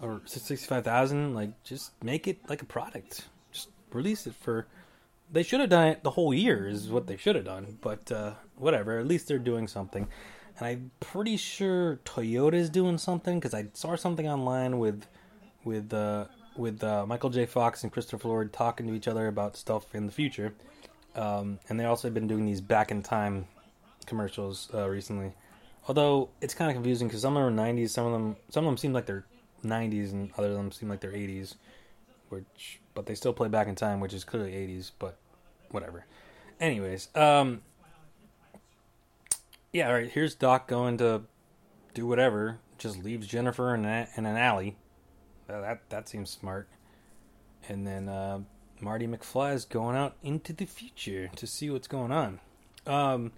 or 0.02 0.22
65,000 0.26 1.34
like 1.34 1.64
just 1.64 1.92
make 2.04 2.28
it 2.28 2.38
like 2.50 2.62
a 2.62 2.66
product. 2.66 3.28
Just 3.52 3.70
release 3.92 4.28
it 4.28 4.36
for 4.36 4.68
they 5.32 5.44
should 5.44 5.60
have 5.60 5.70
done 5.70 5.88
it 5.88 6.04
the 6.04 6.12
whole 6.12 6.34
year 6.34 6.68
is 6.68 6.90
what 6.90 7.08
they 7.08 7.18
should 7.18 7.36
have 7.36 7.46
done 7.46 7.78
but 7.82 8.12
uh, 8.12 8.34
whatever 8.58 9.00
at 9.00 9.08
least 9.08 9.28
they're 9.28 9.40
doing 9.40 9.68
something. 9.68 10.08
And 10.58 10.68
i'm 10.68 10.92
pretty 11.00 11.38
sure 11.38 12.00
toyota 12.06 12.54
is 12.54 12.70
doing 12.70 12.98
something 12.98 13.40
because 13.40 13.54
i 13.54 13.68
saw 13.74 13.96
something 13.96 14.28
online 14.28 14.80
with 14.80 15.06
with 15.64 15.94
uh, 15.94 16.26
with 16.56 16.84
uh, 16.84 17.06
michael 17.06 17.30
j. 17.30 17.46
Fox 17.46 17.84
and 17.84 17.92
christopher 17.92 18.28
lloyd 18.28 18.54
talking 18.54 18.88
to 18.88 18.94
each 18.94 19.08
other 19.08 19.28
about 19.28 19.58
stuff 19.58 19.96
in 19.96 20.06
the 20.06 20.12
future. 20.12 20.54
Um, 21.16 21.60
and 21.70 21.80
they 21.80 21.86
also 21.86 22.10
have 22.10 22.14
been 22.14 22.28
doing 22.28 22.46
these 22.46 22.60
back 22.60 22.92
in 22.92 23.02
time 23.02 23.48
commercials 24.06 24.70
uh, 24.74 24.88
recently. 24.90 25.34
Although 25.88 26.30
it's 26.42 26.54
kind 26.54 26.70
of 26.70 26.76
confusing 26.76 27.08
because 27.08 27.22
some 27.22 27.38
of 27.38 27.44
them 27.44 27.60
are 27.60 27.64
90s, 27.74 27.90
some 27.90 28.06
of 28.06 28.14
them 28.14 28.36
some 28.50 28.66
of 28.66 28.72
them 28.72 28.78
seem 28.78 28.94
like 28.94 29.06
they're 29.06 29.26
90s, 29.64 30.12
and 30.12 30.32
other 30.38 30.50
of 30.50 30.56
them 30.56 30.72
seem 30.72 30.90
like 30.90 31.00
they're 31.00 31.12
80s. 31.12 31.56
Which, 32.30 32.80
but 32.96 33.06
they 33.06 33.16
still 33.16 33.34
play 33.34 33.50
back 33.50 33.68
in 33.68 33.76
time, 33.76 34.00
which 34.00 34.14
is 34.14 34.24
clearly 34.24 34.52
80s. 34.52 34.92
But 34.98 35.18
whatever. 35.70 36.06
Anyways, 36.60 37.10
um, 37.16 37.62
yeah, 39.72 39.88
all 39.88 39.94
right. 39.94 40.10
Here's 40.10 40.34
Doc 40.34 40.68
going 40.68 40.98
to 40.98 41.24
do 41.94 42.08
whatever. 42.08 42.60
Just 42.78 43.04
leaves 43.04 43.28
Jennifer 43.28 43.76
in, 43.76 43.86
a, 43.86 44.08
in 44.16 44.26
an 44.26 44.38
alley. 44.38 44.78
That 45.48 45.82
that 45.90 46.10
seems 46.10 46.30
smart. 46.30 46.68
And 47.68 47.86
then 47.86 48.10
uh, 48.10 48.40
Marty 48.80 49.08
McFly 49.08 49.54
is 49.54 49.66
going 49.66 49.96
out 49.96 50.16
into 50.24 50.54
the 50.54 50.66
future 50.66 51.30
to 51.36 51.48
see 51.48 51.70
what's 51.70 51.88
going 51.88 52.12
on. 52.12 52.40
Um, 52.86 53.32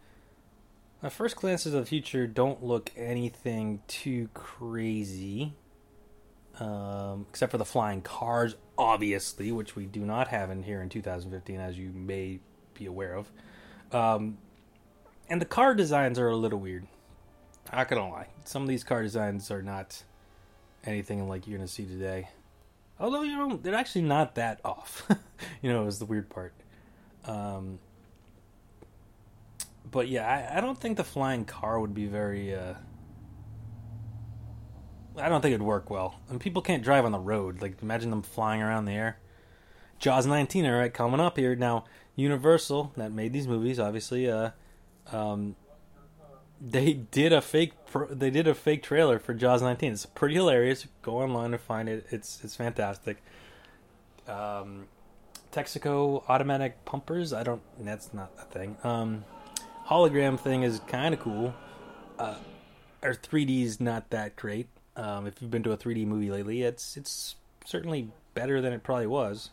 first 1.10 1.36
glances 1.36 1.74
of 1.74 1.82
the 1.82 1.86
future 1.86 2.26
don't 2.28 2.64
look 2.64 2.92
anything 2.96 3.82
too 3.88 4.30
crazy, 4.34 5.54
um, 6.60 7.26
except 7.30 7.52
for 7.52 7.58
the 7.58 7.66
flying 7.66 8.02
cars, 8.02 8.56
obviously, 8.78 9.52
which 9.52 9.76
we 9.76 9.86
do 9.86 10.02
not 10.02 10.28
have 10.30 10.50
in 10.50 10.64
here 10.64 10.82
in 10.82 10.90
2015, 10.90 11.60
as 11.60 11.78
you 11.78 11.92
may 11.94 12.40
be 12.74 12.88
aware 12.88 13.14
of. 13.14 13.32
Um, 13.92 14.38
and 15.30 15.42
the 15.42 15.46
car 15.46 15.76
designs 15.76 16.18
are 16.18 16.30
a 16.30 16.36
little 16.36 16.60
weird. 16.60 16.88
Not 17.72 17.90
gonna 17.90 18.10
lie, 18.10 18.28
some 18.46 18.64
of 18.64 18.68
these 18.70 18.84
car 18.84 19.04
designs 19.04 19.52
are 19.52 19.62
not 19.62 20.04
anything 20.84 21.28
like 21.28 21.48
you're 21.48 21.58
gonna 21.58 21.68
see 21.68 21.86
today. 21.86 22.30
Although 23.00 23.22
you 23.22 23.38
know 23.38 23.58
they're 23.58 23.76
actually 23.76 24.04
not 24.04 24.36
that 24.36 24.60
off. 24.66 25.08
you 25.62 25.72
know, 25.72 25.86
is 25.86 26.00
the 26.00 26.06
weird 26.06 26.30
part. 26.30 26.54
Um, 27.26 27.80
but 29.92 30.08
yeah, 30.08 30.28
I, 30.28 30.58
I, 30.58 30.62
don't 30.62 30.80
think 30.80 30.98
the 30.98 31.04
flying 31.04 31.46
car 31.46 31.80
would 31.80 31.94
be 31.94 32.06
very. 32.06 32.54
Uh, 32.54 32.74
I 35.18 35.30
don't 35.30 35.42
think 35.42 35.54
it'd 35.54 35.66
work 35.66 35.90
well. 35.90 36.20
I 36.28 36.32
mean, 36.32 36.40
people 36.40 36.62
can't 36.62 36.84
drive 36.84 37.06
on 37.06 37.12
the 37.12 37.20
road. 37.20 37.62
Like, 37.62 37.82
imagine 37.82 38.10
them 38.10 38.22
flying 38.22 38.62
around 38.62 38.86
the 38.86 38.94
air. 38.94 39.18
Jaws 40.00 40.28
19, 40.28 40.66
all 40.66 40.74
right, 40.74 40.94
coming 40.94 41.20
up 41.20 41.38
here 41.38 41.56
now. 41.56 41.86
Universal 42.16 42.94
that 42.98 43.12
made 43.12 43.34
these 43.34 43.48
movies, 43.48 43.80
obviously. 43.80 44.30
Uh, 44.30 44.52
um, 45.12 45.56
they 46.60 46.94
did 46.94 47.34
a 47.34 47.42
fake. 47.42 47.74
Pro- 47.86 48.08
they 48.08 48.30
did 48.30 48.48
a 48.48 48.56
fake 48.56 48.84
trailer 48.84 49.20
for 49.20 49.34
Jaws 49.34 49.62
19. 49.62 49.94
It's 49.94 50.06
pretty 50.06 50.36
hilarious. 50.36 50.88
Go 51.02 51.22
online 51.22 51.54
and 51.54 51.62
find 51.62 51.88
it. 51.88 52.08
It's 52.10 52.44
it's 52.44 52.56
fantastic. 52.56 53.18
Um, 54.28 54.88
Texaco 55.52 56.24
automatic 56.28 56.84
pumpers. 56.86 57.34
I 57.34 57.44
don't. 57.44 57.62
That's 57.80 58.14
not 58.14 58.32
a 58.40 58.46
thing. 58.46 58.78
Um, 58.84 59.26
hologram 59.90 60.40
thing 60.40 60.64
is 60.64 60.80
kind 60.88 61.14
of 61.14 61.20
cool. 61.20 61.54
Uh, 62.20 62.36
our 63.04 63.14
3D 63.14 63.64
is 63.64 63.80
not 63.80 64.10
that 64.10 64.36
great. 64.36 64.68
Um, 64.96 65.28
if 65.28 65.42
you've 65.42 65.52
been 65.52 65.64
to 65.64 65.72
a 65.72 65.78
3D 65.78 66.06
movie 66.06 66.32
lately, 66.32 66.64
it's 66.64 66.98
it's 66.98 67.36
certainly 67.66 68.10
better 68.34 68.62
than 68.62 68.74
it 68.74 68.84
probably 68.84 69.08
was, 69.08 69.52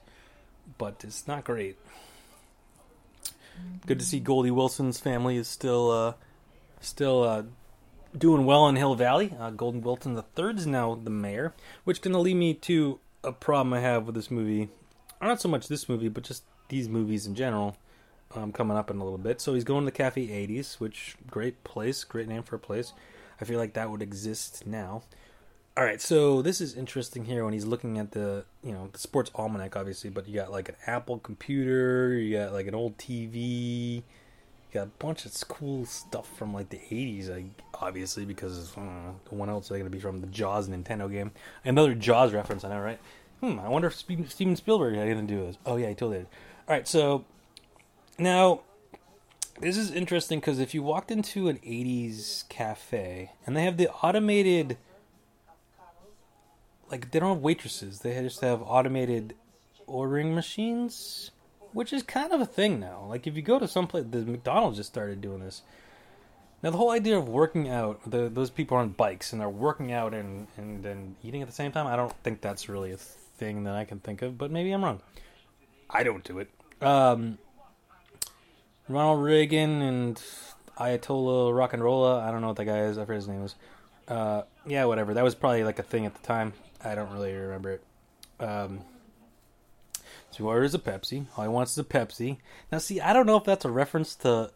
but 0.78 1.04
it's 1.04 1.28
not 1.28 1.44
great. 1.44 1.76
Good 3.86 3.98
to 3.98 4.04
see 4.04 4.20
Goldie 4.20 4.50
Wilson's 4.50 4.98
family 4.98 5.36
is 5.36 5.46
still 5.46 5.90
uh, 5.90 6.14
still 6.80 7.22
uh, 7.22 7.42
doing 8.16 8.46
well 8.46 8.66
in 8.68 8.76
Hill 8.76 8.94
Valley. 8.94 9.34
Uh, 9.38 9.50
Goldie 9.50 9.78
Wilson 9.78 10.16
III 10.16 10.54
is 10.54 10.66
now 10.66 10.94
the 10.94 11.10
mayor, 11.10 11.52
which 11.84 12.00
going 12.00 12.14
to 12.14 12.18
lead 12.18 12.36
me 12.36 12.54
to 12.54 12.98
a 13.22 13.32
problem 13.32 13.74
I 13.74 13.80
have 13.80 14.06
with 14.06 14.14
this 14.14 14.30
movie. 14.30 14.70
Not 15.20 15.40
so 15.40 15.48
much 15.48 15.68
this 15.68 15.88
movie, 15.88 16.08
but 16.08 16.24
just 16.24 16.42
these 16.68 16.88
movies 16.88 17.26
in 17.26 17.34
general 17.34 17.76
um, 18.34 18.52
coming 18.52 18.76
up 18.76 18.90
in 18.90 18.98
a 18.98 19.04
little 19.04 19.18
bit. 19.18 19.40
So 19.40 19.54
he's 19.54 19.64
going 19.64 19.82
to 19.82 19.86
the 19.86 19.96
Cafe 19.96 20.26
80s, 20.26 20.80
which 20.80 21.16
great 21.30 21.64
place, 21.64 22.04
great 22.04 22.28
name 22.28 22.42
for 22.42 22.56
a 22.56 22.58
place. 22.58 22.92
I 23.40 23.44
feel 23.44 23.58
like 23.58 23.74
that 23.74 23.90
would 23.90 24.02
exist 24.02 24.66
now. 24.66 25.02
All 25.76 25.84
right, 25.84 26.00
so 26.00 26.40
this 26.40 26.60
is 26.60 26.76
interesting 26.76 27.24
here 27.24 27.44
when 27.44 27.52
he's 27.52 27.64
looking 27.64 27.98
at 27.98 28.12
the 28.12 28.44
you 28.62 28.70
know 28.70 28.88
the 28.92 28.98
sports 28.98 29.32
almanac, 29.34 29.74
obviously, 29.74 30.08
but 30.08 30.28
you 30.28 30.34
got 30.36 30.52
like 30.52 30.68
an 30.68 30.76
Apple 30.86 31.18
computer, 31.18 32.14
you 32.14 32.38
got 32.38 32.52
like 32.52 32.68
an 32.68 32.76
old 32.76 32.96
TV, 32.96 33.96
you 33.96 34.02
got 34.72 34.84
a 34.84 35.04
bunch 35.04 35.26
of 35.26 35.48
cool 35.48 35.84
stuff 35.84 36.28
from 36.38 36.54
like 36.54 36.68
the 36.68 36.76
80s, 36.76 37.28
like, 37.28 37.46
obviously, 37.74 38.24
because 38.24 38.76
know, 38.76 39.16
what 39.30 39.48
else 39.48 39.68
are 39.68 39.74
they 39.74 39.80
going 39.80 39.90
to 39.90 39.96
be 39.96 40.00
from 40.00 40.20
the 40.20 40.28
Jaws 40.28 40.68
Nintendo 40.68 41.10
game? 41.10 41.32
Another 41.64 41.96
Jaws 41.96 42.32
reference, 42.32 42.62
I 42.62 42.68
know, 42.68 42.78
right? 42.78 43.00
Hmm, 43.40 43.58
I 43.58 43.68
wonder 43.68 43.88
if 43.88 43.96
Steven 43.96 44.54
Spielberg 44.54 44.94
had 44.94 45.08
anything 45.08 45.26
to 45.26 45.34
do 45.34 45.40
with 45.40 45.48
this. 45.48 45.58
Oh 45.66 45.74
yeah, 45.74 45.88
he 45.88 45.94
totally 45.94 46.18
did. 46.18 46.28
All 46.68 46.76
right, 46.76 46.86
so 46.86 47.24
now, 48.18 48.60
this 49.60 49.76
is 49.76 49.90
interesting 49.90 50.40
because 50.40 50.58
if 50.58 50.74
you 50.74 50.82
walked 50.82 51.10
into 51.10 51.48
an 51.48 51.58
80s 51.58 52.48
cafe 52.48 53.32
and 53.46 53.56
they 53.56 53.64
have 53.64 53.76
the 53.76 53.88
automated 53.88 54.76
like 56.90 57.10
they 57.10 57.18
don't 57.18 57.34
have 57.36 57.42
waitresses. 57.42 58.00
They 58.00 58.14
just 58.20 58.40
have 58.40 58.62
automated 58.62 59.34
ordering 59.86 60.34
machines 60.34 61.30
which 61.72 61.92
is 61.92 62.04
kind 62.04 62.32
of 62.32 62.40
a 62.40 62.46
thing 62.46 62.78
now. 62.78 63.04
Like 63.08 63.26
if 63.26 63.34
you 63.36 63.42
go 63.42 63.58
to 63.58 63.68
some 63.68 63.86
place 63.86 64.04
the 64.08 64.18
mcdonald's 64.18 64.76
just 64.76 64.90
started 64.90 65.20
doing 65.20 65.40
this. 65.40 65.62
Now 66.62 66.70
the 66.70 66.78
whole 66.78 66.90
idea 66.90 67.18
of 67.18 67.28
working 67.28 67.68
out 67.68 68.10
the, 68.10 68.28
those 68.28 68.50
people 68.50 68.76
are 68.76 68.80
on 68.80 68.90
bikes 68.90 69.32
and 69.32 69.40
they're 69.40 69.48
working 69.48 69.92
out 69.92 70.14
and, 70.14 70.46
and 70.56 70.84
and 70.86 71.16
eating 71.22 71.42
at 71.42 71.48
the 71.48 71.54
same 71.54 71.72
time 71.72 71.86
i 71.86 71.96
don't 71.96 72.12
think 72.22 72.40
that's 72.40 72.68
really 72.68 72.92
a 72.92 72.96
thing 72.96 73.64
that 73.64 73.74
i 73.74 73.84
can 73.84 74.00
think 74.00 74.22
of 74.22 74.38
but 74.38 74.50
maybe 74.50 74.72
i'm 74.72 74.84
wrong. 74.84 75.00
I 75.90 76.02
don't 76.02 76.24
do 76.24 76.38
it. 76.38 76.48
Um, 76.80 77.38
Ronald 78.88 79.22
Reagan 79.22 79.82
and 79.82 80.22
Ayatollah 80.78 81.56
Rock 81.56 81.72
and 81.72 81.82
Rolla. 81.82 82.20
I 82.20 82.30
don't 82.30 82.40
know 82.40 82.48
what 82.48 82.56
that 82.56 82.66
guy 82.66 82.80
is. 82.80 82.98
I 82.98 83.02
forget 83.02 83.16
his 83.16 83.28
name 83.28 83.42
was. 83.42 83.54
Uh, 84.06 84.42
yeah, 84.66 84.84
whatever. 84.84 85.14
That 85.14 85.24
was 85.24 85.34
probably 85.34 85.64
like 85.64 85.78
a 85.78 85.82
thing 85.82 86.06
at 86.06 86.14
the 86.14 86.26
time. 86.26 86.52
I 86.84 86.94
don't 86.94 87.10
really 87.12 87.32
remember 87.32 87.72
it. 87.72 87.84
Um, 88.40 88.80
so 90.30 90.38
he 90.38 90.42
orders 90.42 90.74
a 90.74 90.78
Pepsi. 90.78 91.26
All 91.36 91.44
he 91.44 91.48
wants 91.48 91.72
is 91.72 91.78
a 91.78 91.84
Pepsi. 91.84 92.38
Now, 92.70 92.78
see, 92.78 93.00
I 93.00 93.12
don't 93.12 93.26
know 93.26 93.36
if 93.36 93.44
that's 93.44 93.64
a 93.64 93.70
reference 93.70 94.14
to 94.16 94.50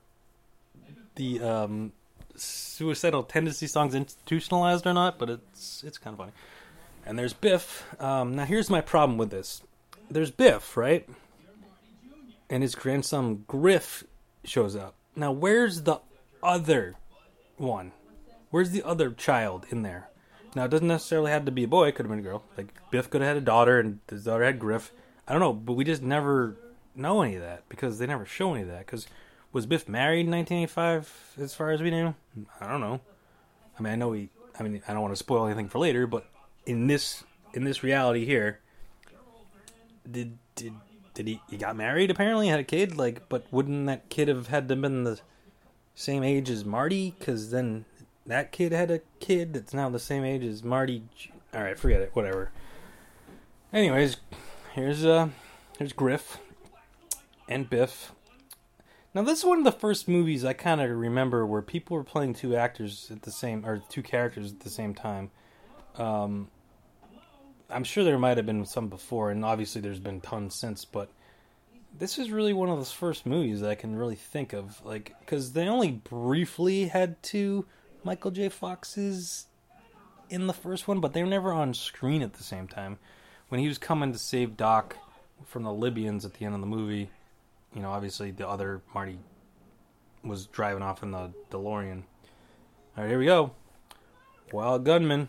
the 1.15 1.41
um, 1.41 1.93
Suicidal 2.35 3.23
Tendencies 3.23 3.73
song 3.73 3.95
institutionalized 3.95 4.87
or 4.87 4.93
not, 4.93 5.19
but 5.19 5.31
it's 5.31 5.83
it's 5.85 5.97
kind 5.97 6.15
of 6.15 6.19
funny. 6.19 6.33
And 7.07 7.19
there's 7.19 7.33
Biff. 7.33 7.87
Um, 8.03 8.37
now, 8.37 8.45
here's 8.45 8.69
my 8.69 8.83
problem 8.83 9.17
with 9.17 9.31
this. 9.31 9.63
There's 10.11 10.31
Biff, 10.31 10.77
right? 10.77 11.09
And 12.51 12.63
his 12.63 12.75
grandson 12.75 13.45
Griff 13.47 14.05
shows 14.45 14.77
up. 14.77 14.95
Now, 15.17 15.33
where's 15.33 15.83
the 15.83 16.01
other 16.43 16.97
one? 17.57 17.93
Where's 18.51 18.71
the 18.71 18.83
other 18.83 19.11
child 19.11 19.67
in 19.71 19.83
there? 19.83 20.09
Now, 20.55 20.65
it 20.65 20.71
doesn't 20.71 20.87
necessarily 20.87 21.31
have 21.31 21.45
to 21.45 21.53
be 21.53 21.65
a 21.65 21.69
boy. 21.69 21.89
It 21.89 21.95
could 21.95 22.07
have 22.07 22.11
been 22.11 22.21
a 22.21 22.23
girl. 22.23 22.43
Like 22.57 22.73
Biff 22.91 23.11
could 23.11 23.21
have 23.21 23.29
had 23.29 23.37
a 23.37 23.45
daughter, 23.45 23.79
and 23.79 24.01
his 24.09 24.25
daughter 24.25 24.45
had 24.45 24.59
Griff. 24.59 24.93
I 25.27 25.33
don't 25.33 25.41
know, 25.41 25.53
but 25.53 25.75
we 25.75 25.85
just 25.85 26.03
never 26.03 26.57
know 26.95 27.23
any 27.23 27.35
of 27.35 27.43
that 27.43 27.69
because 27.69 27.99
they 27.99 28.07
never 28.07 28.25
show 28.25 28.55
any 28.55 28.63
of 28.63 28.69
that. 28.69 28.87
Because 28.87 29.07
was 29.53 29.67
Biff 29.67 29.89
married 29.89 30.27
in 30.27 30.33
1985? 30.33 31.35
As 31.41 31.55
far 31.55 31.71
as 31.71 31.83
we 31.83 31.91
knew, 31.91 32.15
I 32.61 32.69
don't 32.69 32.81
know. 32.81 33.01
I 33.79 33.83
mean, 33.83 33.93
I 33.93 33.97
know 33.97 34.13
he. 34.13 34.31
I 34.59 34.63
mean, 34.63 34.83
I 34.89 34.93
don't 34.93 35.03
want 35.03 35.13
to 35.13 35.19
spoil 35.19 35.47
anything 35.47 35.69
for 35.69 35.79
later, 35.79 36.07
but 36.07 36.27
in 36.67 36.87
this 36.87 37.25
in 37.55 37.65
this 37.65 37.83
reality 37.83 38.25
here, 38.25 38.61
did 40.11 40.39
did 40.55 40.75
did 41.19 41.27
he 41.27 41.43
he 41.51 41.57
got 41.57 41.75
married 41.75 42.13
apparently 42.13 42.47
had 42.47 42.61
a 42.61 42.65
kid 42.65 42.97
like 42.97 43.29
but 43.29 43.45
wouldn't 43.51 43.87
that 43.87 44.09
kid 44.09 44.29
have 44.29 44.47
had 44.47 44.69
to 44.69 44.75
have 44.75 44.83
been 44.83 45.03
the 45.03 45.21
same 45.97 46.23
age 46.23 46.49
as 46.49 46.65
marty? 46.65 47.17
Because 47.19 47.51
then 47.51 47.87
that 48.25 48.53
kid 48.53 48.71
had 48.71 48.89
a 48.89 49.01
kid 49.19 49.53
that's 49.53 49.75
now 49.75 49.91
the 49.91 49.99
same 49.99 50.23
age 50.23 50.45
as 50.45 50.63
marty 50.63 51.03
all 51.53 51.65
right 51.65 51.77
forget 51.77 52.01
it 52.01 52.11
whatever. 52.15 52.53
Anyways 53.73 54.19
here's 54.75 55.05
uh 55.05 55.31
here's 55.77 55.93
griff 55.93 56.39
and 57.49 57.69
biff. 57.69 58.13
Now 59.13 59.23
this 59.23 59.41
is 59.41 59.45
one 59.45 59.59
of 59.59 59.65
the 59.65 59.73
first 59.73 60.07
movies 60.07 60.45
i 60.45 60.53
kind 60.53 60.81
of 60.81 60.89
remember 60.89 61.45
where 61.45 61.63
people 61.63 61.97
were 61.97 62.05
playing 62.05 62.35
two 62.35 62.55
actors 62.55 63.09
at 63.11 63.23
the 63.23 63.33
same 63.33 63.67
or 63.67 63.83
two 63.89 64.05
characters 64.05 64.53
at 64.53 64.61
the 64.61 64.71
same 64.71 64.95
time. 64.95 65.33
Um 65.97 66.49
I'm 67.71 67.85
sure 67.85 68.05
there 68.05 68.19
might 68.19 68.37
have 68.37 68.47
been 68.47 68.65
some 68.65 68.89
before, 68.89 69.31
and 69.31 69.45
obviously 69.45 69.81
there's 69.81 70.01
been 70.01 70.21
tons 70.21 70.55
since. 70.55 70.85
But 70.85 71.11
this 71.97 72.19
is 72.19 72.31
really 72.31 72.53
one 72.53 72.69
of 72.69 72.79
those 72.79 72.93
first 72.93 73.27
movies 73.27 73.61
that 73.61 73.71
I 73.71 73.75
can 73.75 73.97
really 73.97 74.17
think 74.17 74.53
of, 74.53 74.85
like, 74.85 75.15
because 75.21 75.53
they 75.53 75.69
only 75.69 75.93
briefly 75.93 76.89
had 76.89 77.23
two 77.23 77.67
Michael 78.05 78.31
J. 78.31 78.49
Foxes 78.49 79.47
in 80.31 80.47
the 80.47 80.53
first 80.53 80.89
one, 80.89 81.01
but 81.01 81.13
they 81.13 81.23
were 81.23 81.29
never 81.29 81.53
on 81.53 81.75
screen 81.75 82.23
at 82.23 82.35
the 82.35 82.43
same 82.43 82.69
time. 82.69 82.99
When 83.49 83.61
he 83.61 83.69
was 83.69 83.79
coming 83.79 84.13
to 84.13 84.19
save 84.19 84.57
Doc 84.57 84.97
from 85.47 85.63
the 85.63 85.73
Libyans 85.73 86.25
at 86.25 86.35
the 86.35 86.45
end 86.45 86.55
of 86.55 86.61
the 86.61 86.67
movie, 86.67 87.11
you 87.75 87.83
know, 87.83 87.91
obviously 87.91 88.31
the 88.31 88.49
other 88.49 88.83
Marty 88.95 89.19
was 90.23 90.47
driving 90.47 90.83
off 90.83 91.03
in 91.03 91.13
the 91.13 91.33
DeLorean. 91.51 92.03
All 92.97 93.05
right, 93.05 93.09
here 93.09 93.19
we 93.19 93.27
go. 93.27 93.53
Wild 94.53 94.85
Gunman. 94.85 95.29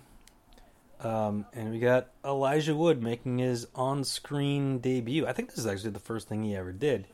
Um, 1.02 1.46
and 1.54 1.72
we 1.72 1.80
got 1.80 2.10
Elijah 2.26 2.76
Wood 2.76 3.02
making 3.02 3.38
his 3.38 3.68
on 3.74 4.04
screen 4.04 4.80
debut. 4.80 5.26
I 5.26 5.34
think 5.34 5.50
this 5.50 5.60
is 5.60 5.68
actually 5.68 5.92
the 5.92 6.00
first 6.00 6.28
thing 6.28 6.44
he 6.44 6.56
ever 6.56 6.74
did. 6.74 7.06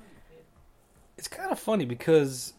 It's 1.17 1.28
kind 1.28 1.52
of 1.52 1.60
funny 1.60 1.86
because 1.86 2.54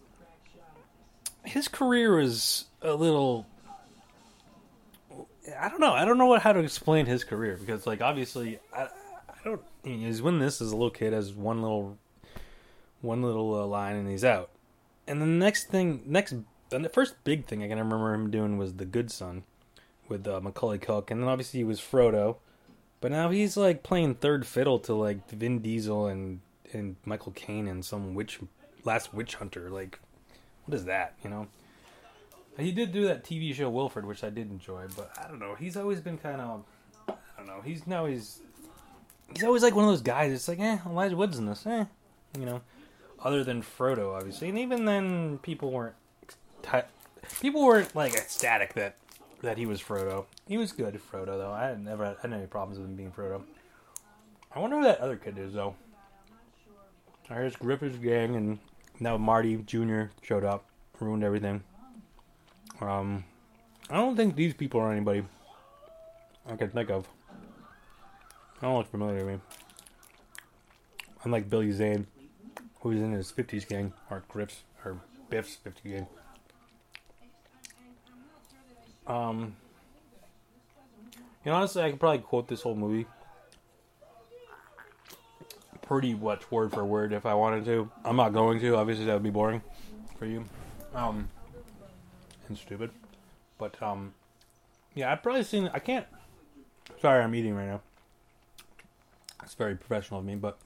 his 1.44 1.68
career 1.68 2.20
is 2.20 2.66
a 2.80 2.94
little. 2.94 3.46
I 5.60 5.68
don't 5.68 5.80
know. 5.80 5.92
I 5.92 6.04
don't 6.04 6.18
know 6.18 6.26
what, 6.26 6.42
how 6.42 6.52
to 6.52 6.60
explain 6.60 7.06
his 7.06 7.24
career 7.24 7.56
because, 7.58 7.86
like, 7.86 8.00
obviously, 8.00 8.58
I, 8.72 8.84
I 8.84 9.34
don't. 9.44 9.62
He's 9.82 10.22
when 10.22 10.38
this 10.38 10.60
as 10.60 10.70
a 10.70 10.76
little 10.76 10.90
kid 10.90 11.12
has 11.12 11.32
one 11.32 11.60
little, 11.60 11.98
one 13.00 13.22
little 13.22 13.54
uh, 13.54 13.66
line 13.66 13.96
and 13.96 14.08
he's 14.08 14.24
out. 14.24 14.50
And 15.08 15.20
the 15.20 15.26
next 15.26 15.68
thing, 15.68 16.02
next, 16.06 16.34
the 16.70 16.88
first 16.88 17.14
big 17.24 17.46
thing 17.46 17.62
I 17.62 17.68
can 17.68 17.78
remember 17.78 18.12
him 18.12 18.30
doing 18.30 18.58
was 18.58 18.74
The 18.74 18.84
Good 18.84 19.10
Son 19.10 19.44
with 20.08 20.26
uh, 20.26 20.40
Macaulay 20.40 20.78
Culkin, 20.78 21.12
and 21.12 21.22
then 21.22 21.28
obviously 21.28 21.60
he 21.60 21.64
was 21.64 21.80
Frodo. 21.80 22.36
But 23.00 23.12
now 23.12 23.30
he's 23.30 23.56
like 23.56 23.82
playing 23.82 24.16
third 24.16 24.46
fiddle 24.46 24.78
to 24.80 24.94
like 24.94 25.28
Vin 25.30 25.60
Diesel 25.60 26.06
and 26.06 26.40
and 26.72 26.96
Michael 27.04 27.32
Caine 27.32 27.68
and 27.68 27.84
some 27.84 28.14
witch 28.14 28.40
last 28.84 29.14
witch 29.14 29.34
hunter. 29.36 29.70
Like, 29.70 29.98
what 30.64 30.74
is 30.74 30.84
that? 30.86 31.14
You 31.22 31.30
know. 31.30 31.46
He 32.58 32.72
did 32.72 32.90
do 32.90 33.06
that 33.08 33.22
TV 33.22 33.54
show 33.54 33.68
Wilfred, 33.68 34.06
which 34.06 34.24
I 34.24 34.30
did 34.30 34.50
enjoy, 34.50 34.86
but 34.96 35.10
I 35.22 35.28
don't 35.28 35.38
know. 35.38 35.54
He's 35.54 35.76
always 35.76 36.00
been 36.00 36.16
kind 36.16 36.40
of, 36.40 36.64
I 37.06 37.14
don't 37.36 37.46
know. 37.46 37.60
He's 37.62 37.86
now 37.86 38.06
he's 38.06 38.40
he's 39.34 39.44
always 39.44 39.62
like 39.62 39.74
one 39.74 39.84
of 39.84 39.90
those 39.90 40.00
guys. 40.00 40.32
It's 40.32 40.48
like, 40.48 40.58
eh, 40.58 40.78
Elijah 40.86 41.16
Wood's 41.16 41.38
in 41.38 41.44
this, 41.44 41.66
eh, 41.66 41.84
you 42.38 42.46
know. 42.46 42.62
Other 43.22 43.44
than 43.44 43.62
Frodo, 43.62 44.16
obviously, 44.16 44.48
and 44.48 44.58
even 44.58 44.86
then, 44.86 45.38
people 45.38 45.70
weren't 45.70 45.96
people 47.40 47.64
weren't 47.64 47.94
like 47.94 48.14
ecstatic 48.14 48.74
that 48.74 48.96
that 49.42 49.58
he 49.58 49.66
was 49.66 49.80
Frodo. 49.82 50.26
He 50.46 50.56
was 50.56 50.72
good, 50.72 51.00
Frodo, 51.12 51.38
though. 51.38 51.52
I 51.52 51.64
had 51.66 51.84
never 51.84 52.16
had 52.20 52.32
any 52.32 52.46
problems 52.46 52.78
with 52.78 52.88
him 52.88 52.96
being 52.96 53.12
Frodo. 53.12 53.42
I 54.52 54.58
wonder 54.58 54.76
who 54.76 54.84
that 54.84 55.00
other 55.00 55.16
kid 55.16 55.38
is, 55.38 55.52
though. 55.52 55.74
Here's 57.28 57.56
Griffith's 57.56 57.98
gang, 57.98 58.36
and 58.36 58.58
now 59.00 59.16
Marty 59.16 59.56
Jr. 59.56 60.04
showed 60.22 60.44
up, 60.44 60.64
ruined 61.00 61.24
everything. 61.24 61.62
Um, 62.80 63.24
I 63.90 63.96
don't 63.96 64.16
think 64.16 64.36
these 64.36 64.54
people 64.54 64.80
are 64.80 64.92
anybody 64.92 65.24
I 66.48 66.56
can 66.56 66.70
think 66.70 66.90
of. 66.90 67.06
I 68.60 68.66
don't 68.66 68.78
look 68.78 68.90
familiar 68.90 69.18
to 69.20 69.24
me. 69.24 69.40
Unlike 71.24 71.50
Billy 71.50 71.72
Zane, 71.72 72.06
who's 72.80 73.00
in 73.00 73.12
his 73.12 73.32
50s 73.32 73.68
gang, 73.68 73.92
or 74.10 74.22
Griff's, 74.28 74.62
or 74.84 75.00
Biff's 75.28 75.58
50s 75.64 75.82
gang. 75.82 76.06
Um, 79.06 79.56
you 81.44 81.50
know, 81.50 81.54
honestly, 81.56 81.82
I 81.82 81.90
could 81.90 82.00
probably 82.00 82.18
quote 82.18 82.48
this 82.48 82.62
whole 82.62 82.74
movie 82.74 83.06
pretty 85.86 86.14
much 86.14 86.50
word 86.50 86.72
for 86.72 86.84
word 86.84 87.12
if 87.12 87.24
I 87.24 87.34
wanted 87.34 87.64
to. 87.66 87.90
I'm 88.04 88.16
not 88.16 88.32
going 88.32 88.60
to. 88.60 88.76
Obviously, 88.76 89.04
that 89.06 89.14
would 89.14 89.22
be 89.22 89.30
boring 89.30 89.62
for 90.18 90.26
you. 90.26 90.44
Um, 90.94 91.28
and 92.48 92.58
stupid. 92.58 92.90
But 93.58 93.80
um, 93.82 94.14
yeah, 94.94 95.12
I've 95.12 95.22
probably 95.22 95.44
seen. 95.44 95.70
I 95.72 95.78
can't. 95.78 96.06
Sorry, 97.00 97.22
I'm 97.22 97.34
eating 97.34 97.54
right 97.54 97.66
now. 97.66 97.80
It's 99.42 99.54
very 99.54 99.76
professional 99.76 100.20
of 100.20 100.26
me, 100.26 100.34
but 100.34 100.58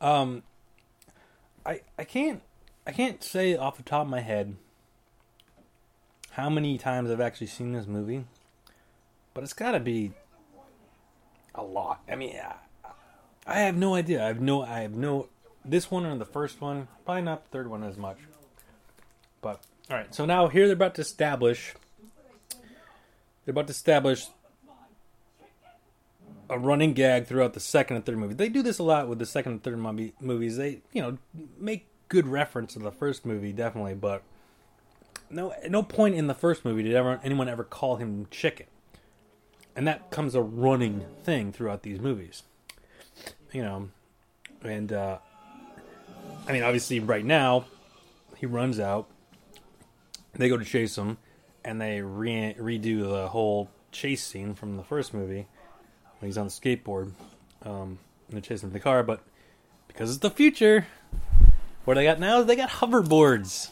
um, 0.00 0.42
I 1.66 1.82
I 1.98 2.04
can't 2.04 2.40
I 2.86 2.92
can't 2.92 3.22
say 3.22 3.56
off 3.56 3.76
the 3.76 3.82
top 3.82 4.02
of 4.02 4.08
my 4.08 4.20
head 4.20 4.56
how 6.32 6.48
many 6.48 6.78
times 6.78 7.10
I've 7.10 7.20
actually 7.20 7.46
seen 7.46 7.72
this 7.72 7.86
movie, 7.86 8.24
but 9.34 9.44
it's 9.44 9.52
got 9.52 9.72
to 9.72 9.80
be 9.80 10.12
a 11.54 11.62
lot. 11.62 12.00
I 12.10 12.16
mean, 12.16 12.38
I, 13.46 13.60
have 13.60 13.76
no 13.76 13.94
idea. 13.94 14.24
I 14.24 14.28
have 14.28 14.40
no. 14.40 14.62
I 14.62 14.80
have 14.80 14.94
no. 14.94 15.28
This 15.64 15.90
one 15.90 16.06
or 16.06 16.16
the 16.16 16.24
first 16.24 16.60
one, 16.60 16.88
probably 17.04 17.22
not 17.22 17.44
the 17.44 17.50
third 17.50 17.68
one 17.68 17.84
as 17.84 17.96
much. 17.96 18.18
But 19.42 19.62
all 19.90 19.96
right, 19.96 20.14
so 20.14 20.24
now 20.24 20.48
here 20.48 20.66
they're 20.66 20.74
about 20.74 20.94
to 20.96 21.02
establish. 21.02 21.74
They're 23.44 23.52
about 23.52 23.66
to 23.66 23.72
establish 23.72 24.26
a 26.48 26.58
running 26.58 26.92
gag 26.92 27.26
throughout 27.26 27.54
the 27.54 27.60
second 27.60 27.96
and 27.96 28.06
third 28.06 28.18
movie. 28.18 28.34
They 28.34 28.48
do 28.48 28.62
this 28.62 28.78
a 28.78 28.82
lot 28.82 29.08
with 29.08 29.18
the 29.18 29.26
second 29.26 29.52
and 29.52 29.62
third 29.62 29.78
movie, 29.78 30.14
movies. 30.20 30.56
They, 30.56 30.80
you 30.92 31.02
know, 31.02 31.18
make 31.58 31.88
good 32.08 32.26
reference 32.26 32.72
to 32.74 32.78
the 32.78 32.92
first 32.92 33.26
movie, 33.26 33.52
definitely, 33.52 33.94
but 33.94 34.22
no 35.32 35.52
no 35.68 35.82
point 35.82 36.14
in 36.14 36.26
the 36.26 36.34
first 36.34 36.64
movie 36.64 36.82
did 36.82 36.94
ever 36.94 37.20
anyone 37.24 37.48
ever 37.48 37.64
call 37.64 37.96
him 37.96 38.26
chicken. 38.30 38.66
And 39.74 39.86
that 39.88 40.10
comes 40.10 40.34
a 40.34 40.42
running 40.42 41.04
thing 41.24 41.52
throughout 41.52 41.82
these 41.82 41.98
movies. 41.98 42.42
You 43.52 43.62
know, 43.62 43.88
and 44.62 44.92
uh 44.92 45.18
I 46.46 46.52
mean 46.52 46.62
obviously 46.62 47.00
right 47.00 47.24
now 47.24 47.64
he 48.36 48.46
runs 48.46 48.78
out. 48.78 49.08
They 50.34 50.48
go 50.48 50.56
to 50.56 50.64
chase 50.64 50.96
him 50.96 51.18
and 51.64 51.80
they 51.80 52.00
re- 52.00 52.56
redo 52.58 53.08
the 53.08 53.28
whole 53.28 53.70
chase 53.92 54.24
scene 54.24 54.54
from 54.54 54.76
the 54.76 54.82
first 54.82 55.14
movie 55.14 55.46
when 56.18 56.28
he's 56.28 56.38
on 56.38 56.46
the 56.46 56.52
skateboard. 56.52 57.12
Um, 57.64 57.98
and 58.26 58.30
they're 58.30 58.40
chasing 58.40 58.70
the 58.70 58.80
car, 58.80 59.02
but 59.02 59.20
because 59.86 60.10
it's 60.10 60.18
the 60.18 60.30
future, 60.30 60.86
what 61.84 61.94
they 61.94 62.04
got 62.04 62.18
now 62.18 62.40
is 62.40 62.46
they 62.46 62.56
got 62.56 62.70
hoverboards. 62.70 63.70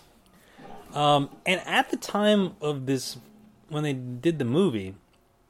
Um, 0.94 1.31
and 1.46 1.61
at 1.66 1.90
the 1.90 1.96
time 1.96 2.57
of 2.61 2.87
this, 2.87 3.18
when 3.68 3.83
they 3.83 3.92
did 3.92 4.38
the 4.38 4.44
movie, 4.44 4.94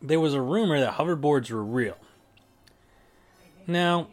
there 0.02 0.20
was 0.20 0.34
a 0.34 0.40
rumor 0.40 0.78
that 0.80 0.94
hoverboards 0.94 1.50
were 1.50 1.64
real. 1.64 1.96
Now, 3.66 4.08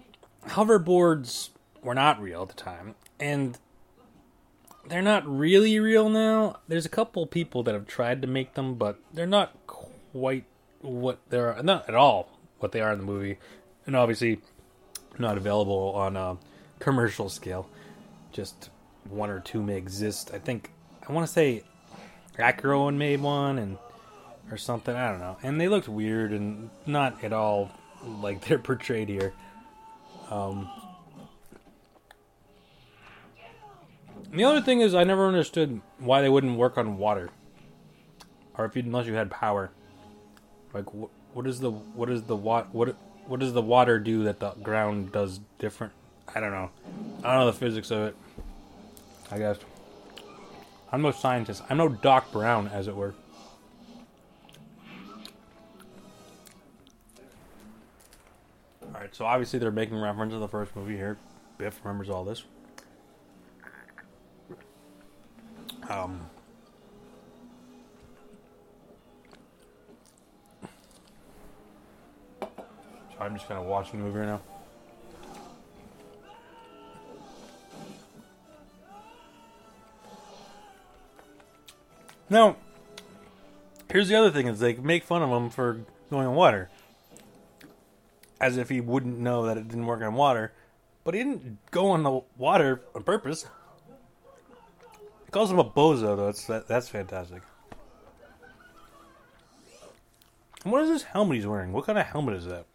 hoverboards 0.46 1.50
were 1.82 1.96
not 1.96 2.22
real 2.22 2.44
at 2.44 2.50
the 2.50 2.54
time, 2.54 2.96
and 3.20 3.58
they're 4.88 5.02
not 5.02 5.28
really 5.28 5.80
real 5.80 6.10
now. 6.10 6.60
There's 6.68 6.86
a 6.86 6.90
couple 6.90 7.26
people 7.28 7.64
that 7.64 7.74
have 7.74 7.88
tried 7.88 8.22
to 8.22 8.28
make 8.28 8.54
them, 8.54 8.76
but 8.76 9.00
they're 9.14 9.26
not 9.26 9.56
quite 9.68 10.46
what 10.82 11.20
they're 11.30 11.62
not 11.64 11.90
at 11.90 11.96
all 11.96 12.38
what 12.60 12.72
they 12.72 12.82
are 12.82 12.92
in 12.92 13.00
the 13.00 13.06
movie, 13.06 13.38
and 13.86 13.96
obviously 13.96 14.40
not 15.18 15.38
available 15.38 15.94
on 15.96 16.16
a 16.16 16.38
commercial 16.80 17.30
scale. 17.30 17.70
Just 18.32 18.70
one 19.10 19.30
or 19.30 19.40
two 19.40 19.62
may 19.62 19.78
exist. 19.78 20.32
I 20.34 20.40
think 20.40 20.72
I 21.08 21.14
want 21.14 21.26
to 21.26 21.32
say 21.32 21.64
Acro 22.38 22.92
made 22.92 23.22
one 23.22 23.58
and 23.58 23.78
or 24.52 24.58
something. 24.58 24.96
I 24.96 25.10
don't 25.10 25.20
know. 25.20 25.38
And 25.44 25.60
they 25.60 25.68
looked 25.68 25.88
weird 25.88 26.32
and 26.32 26.70
not 26.86 27.24
at 27.24 27.34
all 27.34 27.72
like 28.04 28.42
they're 28.46 28.60
portrayed 28.60 29.10
here. 29.10 29.34
Um, 30.30 30.70
the 34.32 34.44
other 34.44 34.62
thing 34.62 34.82
is, 34.82 34.94
I 34.94 35.04
never 35.04 35.28
understood 35.28 35.82
why 36.00 36.22
they 36.22 36.30
wouldn't 36.30 36.58
work 36.58 36.78
on 36.78 36.98
water, 36.98 37.30
or 38.58 38.66
if 38.66 38.76
you 38.76 38.84
unless 38.84 39.08
you 39.08 39.14
had 39.14 39.32
power. 39.32 39.72
Like, 40.74 40.94
what, 40.94 41.10
what 41.34 41.48
is 41.48 41.62
the 41.62 41.72
what 41.72 42.10
is 42.10 42.24
the 42.24 42.36
what 42.36 42.74
what 42.74 42.98
what 43.26 43.40
does 43.40 43.54
the 43.54 43.62
water 43.62 44.00
do 44.00 44.26
that 44.26 44.40
the 44.40 44.52
ground 44.52 45.14
does 45.14 45.40
different? 45.60 45.94
I 46.36 46.42
don't 46.42 46.52
know. 46.52 46.70
I 47.24 47.32
don't 47.32 47.40
know 47.40 47.46
the 47.46 47.54
physics 47.54 47.90
of 47.90 48.10
it. 48.10 48.16
I 49.32 49.38
guess. 49.38 49.58
I'm 50.92 51.02
no 51.02 51.12
scientist. 51.12 51.64
I'm 51.70 51.78
no 51.78 51.90
Doc 51.90 52.32
Brown, 52.32 52.68
as 52.70 52.88
it 52.88 52.96
were. 52.96 53.14
Alright, 58.86 59.14
so 59.14 59.26
obviously 59.26 59.60
they're 59.60 59.72
making 59.72 60.00
reference 60.00 60.34
to 60.34 60.40
the 60.40 60.48
first 60.48 60.76
movie 60.76 60.96
here. 60.96 61.18
Biff 61.58 61.80
remembers 61.84 62.10
all 62.10 62.24
this. 62.24 62.44
Um, 65.90 66.22
I'm 73.20 73.34
just 73.36 73.48
kind 73.48 73.60
of 73.60 73.66
watching 73.66 74.00
the 74.00 74.06
movie 74.06 74.20
right 74.20 74.28
now. 74.28 74.42
Now, 82.30 82.58
here's 83.92 84.10
the 84.10 84.16
other 84.16 84.32
thing: 84.32 84.48
is 84.48 84.60
they 84.60 84.76
make 84.76 85.04
fun 85.04 85.22
of 85.22 85.30
him 85.30 85.50
for 85.50 85.82
going 86.10 86.28
on 86.28 86.36
water, 86.36 86.70
as 88.40 88.58
if 88.58 88.70
he 88.70 88.82
wouldn't 88.82 89.18
know 89.18 89.46
that 89.46 89.58
it 89.58 89.68
didn't 89.68 89.86
work 89.86 90.02
on 90.02 90.14
water. 90.14 90.54
but 91.04 91.14
he 91.14 91.24
didn't 91.24 91.60
go 91.72 91.92
on 91.92 92.04
the 92.04 92.22
water 92.38 92.82
on 92.94 93.02
purpose. 93.04 93.46
He 95.26 95.32
calls 95.32 95.50
him 95.50 95.60
a 95.60 95.64
bozo, 95.64 96.18
though. 96.18 96.28
It's, 96.28 96.46
that, 96.48 96.68
that's 96.68 96.90
fantastic. 96.90 97.42
And 100.64 100.72
what 100.74 100.84
is 100.84 100.90
this 100.90 101.04
helmet 101.04 101.38
he's 101.38 101.48
wearing? 101.48 101.72
What 101.72 101.86
kind 101.86 101.98
of 101.98 102.06
helmet 102.06 102.36
is 102.36 102.46
that? 102.46 102.66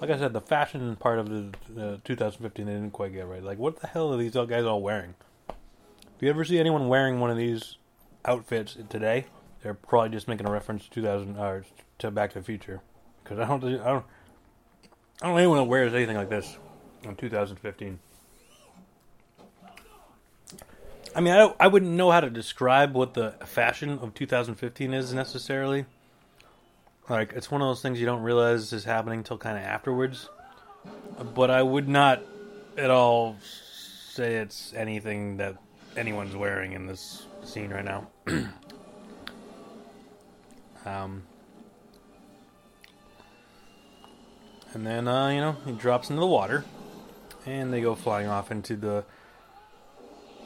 Like 0.00 0.10
I 0.10 0.18
said, 0.18 0.32
the 0.32 0.40
fashion 0.40 0.94
part 0.94 1.18
of 1.18 1.28
the 1.28 1.94
uh, 1.94 1.96
2015 2.04 2.66
they 2.66 2.72
didn't 2.72 2.92
quite 2.92 3.12
get 3.12 3.26
right. 3.26 3.42
Like, 3.42 3.58
what 3.58 3.80
the 3.80 3.88
hell 3.88 4.12
are 4.12 4.16
these 4.16 4.34
guys 4.34 4.64
all 4.64 4.80
wearing? 4.80 5.14
If 5.48 6.20
you 6.22 6.28
ever 6.30 6.44
see 6.44 6.60
anyone 6.60 6.86
wearing 6.86 7.18
one 7.18 7.30
of 7.30 7.36
these 7.36 7.78
outfits 8.26 8.76
today, 8.88 9.26
they're 9.62 9.74
probably 9.74 10.10
just 10.10 10.28
making 10.28 10.46
a 10.46 10.50
reference 10.50 10.84
to 10.84 10.90
2000 10.90 11.36
or 11.36 11.58
uh, 11.58 11.62
to 11.98 12.10
Back 12.10 12.32
to 12.32 12.40
the 12.40 12.44
Future. 12.44 12.80
Because 13.22 13.38
I 13.38 13.46
don't, 13.46 13.64
I 13.64 13.70
don't, 13.70 14.04
I 15.22 15.26
don't 15.26 15.32
know 15.32 15.36
anyone 15.36 15.58
that 15.58 15.64
wears 15.64 15.94
anything 15.94 16.16
like 16.16 16.28
this 16.28 16.58
in 17.02 17.16
2015. 17.16 17.98
I 21.14 21.20
mean, 21.20 21.32
I, 21.32 21.54
I 21.58 21.66
wouldn't 21.68 21.92
know 21.92 22.10
how 22.10 22.20
to 22.20 22.28
describe 22.28 22.94
what 22.94 23.14
the 23.14 23.30
fashion 23.46 23.98
of 24.02 24.12
2015 24.12 24.92
is 24.92 25.14
necessarily. 25.14 25.86
Like, 27.08 27.32
it's 27.32 27.50
one 27.50 27.62
of 27.62 27.68
those 27.68 27.80
things 27.80 27.98
you 27.98 28.06
don't 28.06 28.22
realize 28.22 28.72
is 28.72 28.84
happening 28.84 29.20
until 29.20 29.38
kind 29.38 29.56
of 29.56 29.64
afterwards. 29.64 30.28
But 31.34 31.50
I 31.50 31.62
would 31.62 31.88
not 31.88 32.22
at 32.76 32.90
all 32.90 33.36
say 33.40 34.36
it's 34.36 34.74
anything 34.74 35.38
that 35.38 35.56
anyone's 35.96 36.36
wearing 36.36 36.72
in 36.72 36.86
this 36.86 37.24
scene 37.44 37.70
right 37.70 37.84
now. 37.84 38.08
um, 40.84 41.22
and 44.72 44.86
then, 44.86 45.08
uh, 45.08 45.28
you 45.28 45.40
know, 45.40 45.56
he 45.64 45.72
drops 45.72 46.10
into 46.10 46.20
the 46.20 46.26
water, 46.26 46.64
and 47.44 47.72
they 47.72 47.80
go 47.80 47.94
flying 47.94 48.28
off 48.28 48.50
into 48.50 48.76
the 48.76 49.04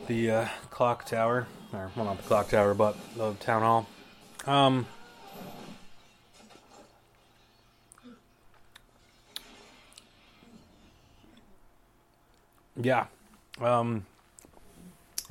the 0.07 0.31
uh, 0.31 0.49
clock 0.71 1.07
tower, 1.07 1.47
or 1.73 1.91
well, 1.95 2.07
not 2.07 2.17
the 2.17 2.23
clock 2.25 2.49
tower, 2.49 2.75
but 2.75 2.97
the 3.17 3.35
town 3.35 3.63
hall. 3.63 3.87
Um, 4.47 4.87
Yeah. 12.83 13.07
Um, 13.61 14.07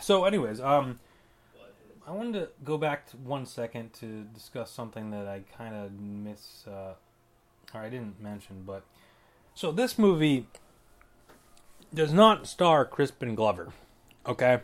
so, 0.02 0.26
anyways, 0.26 0.62
um, 0.62 1.00
I 2.10 2.12
wanted 2.12 2.39
to 2.39 2.50
go 2.63 2.80
back 2.80 3.08
to 3.12 3.17
one 3.17 3.45
second 3.45 3.93
to 4.00 4.24
discuss 4.34 4.72
something 4.72 5.12
that 5.12 5.28
I 5.28 5.43
kind 5.56 5.76
of 5.76 5.91
miss, 5.91 6.65
uh, 6.65 6.95
or 7.72 7.82
I 7.82 7.88
didn't 7.88 8.19
mention, 8.19 8.63
but 8.65 8.82
so 9.54 9.72
this 9.72 10.00
movie 10.00 10.48
does 11.93 12.12
not 12.12 12.48
star 12.48 12.84
Crispin 12.84 13.36
Glover. 13.36 13.74
Okay, 14.26 14.62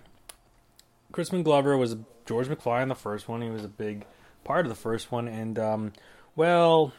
Crispin 1.11 1.43
Glover 1.43 1.77
was 1.77 1.97
George 2.25 2.47
McFly 2.47 2.81
in 2.81 2.89
the 2.89 2.95
first 2.95 3.29
one. 3.29 3.43
He 3.43 3.49
was 3.51 3.63
a 3.63 3.69
big 3.69 4.07
part 4.43 4.65
of 4.65 4.69
the 4.69 4.75
first 4.75 5.11
one, 5.11 5.27
and 5.27 5.59
um, 5.59 5.93
well, 6.35 6.93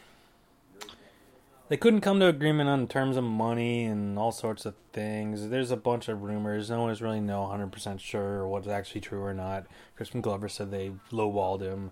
they 1.69 1.77
couldn't 1.77 2.01
come 2.01 2.19
to 2.19 2.27
agreement 2.27 2.69
on 2.69 2.87
terms 2.87 3.17
of 3.17 3.23
money 3.23 3.85
and 3.85 4.17
all 4.17 4.31
sorts 4.31 4.65
of 4.65 4.75
things. 4.93 5.49
There's 5.49 5.71
a 5.71 5.77
bunch 5.77 6.07
of 6.07 6.23
rumors. 6.23 6.69
No 6.69 6.81
one's 6.81 7.01
really 7.01 7.19
know 7.19 7.41
100% 7.51 7.99
sure 7.99 8.47
what's 8.47 8.67
actually 8.67 9.01
true 9.01 9.21
or 9.21 9.33
not. 9.33 9.67
Crispin 9.95 10.21
Glover 10.21 10.47
said 10.47 10.71
they 10.71 10.91
lowballed 11.11 11.61
him. 11.61 11.91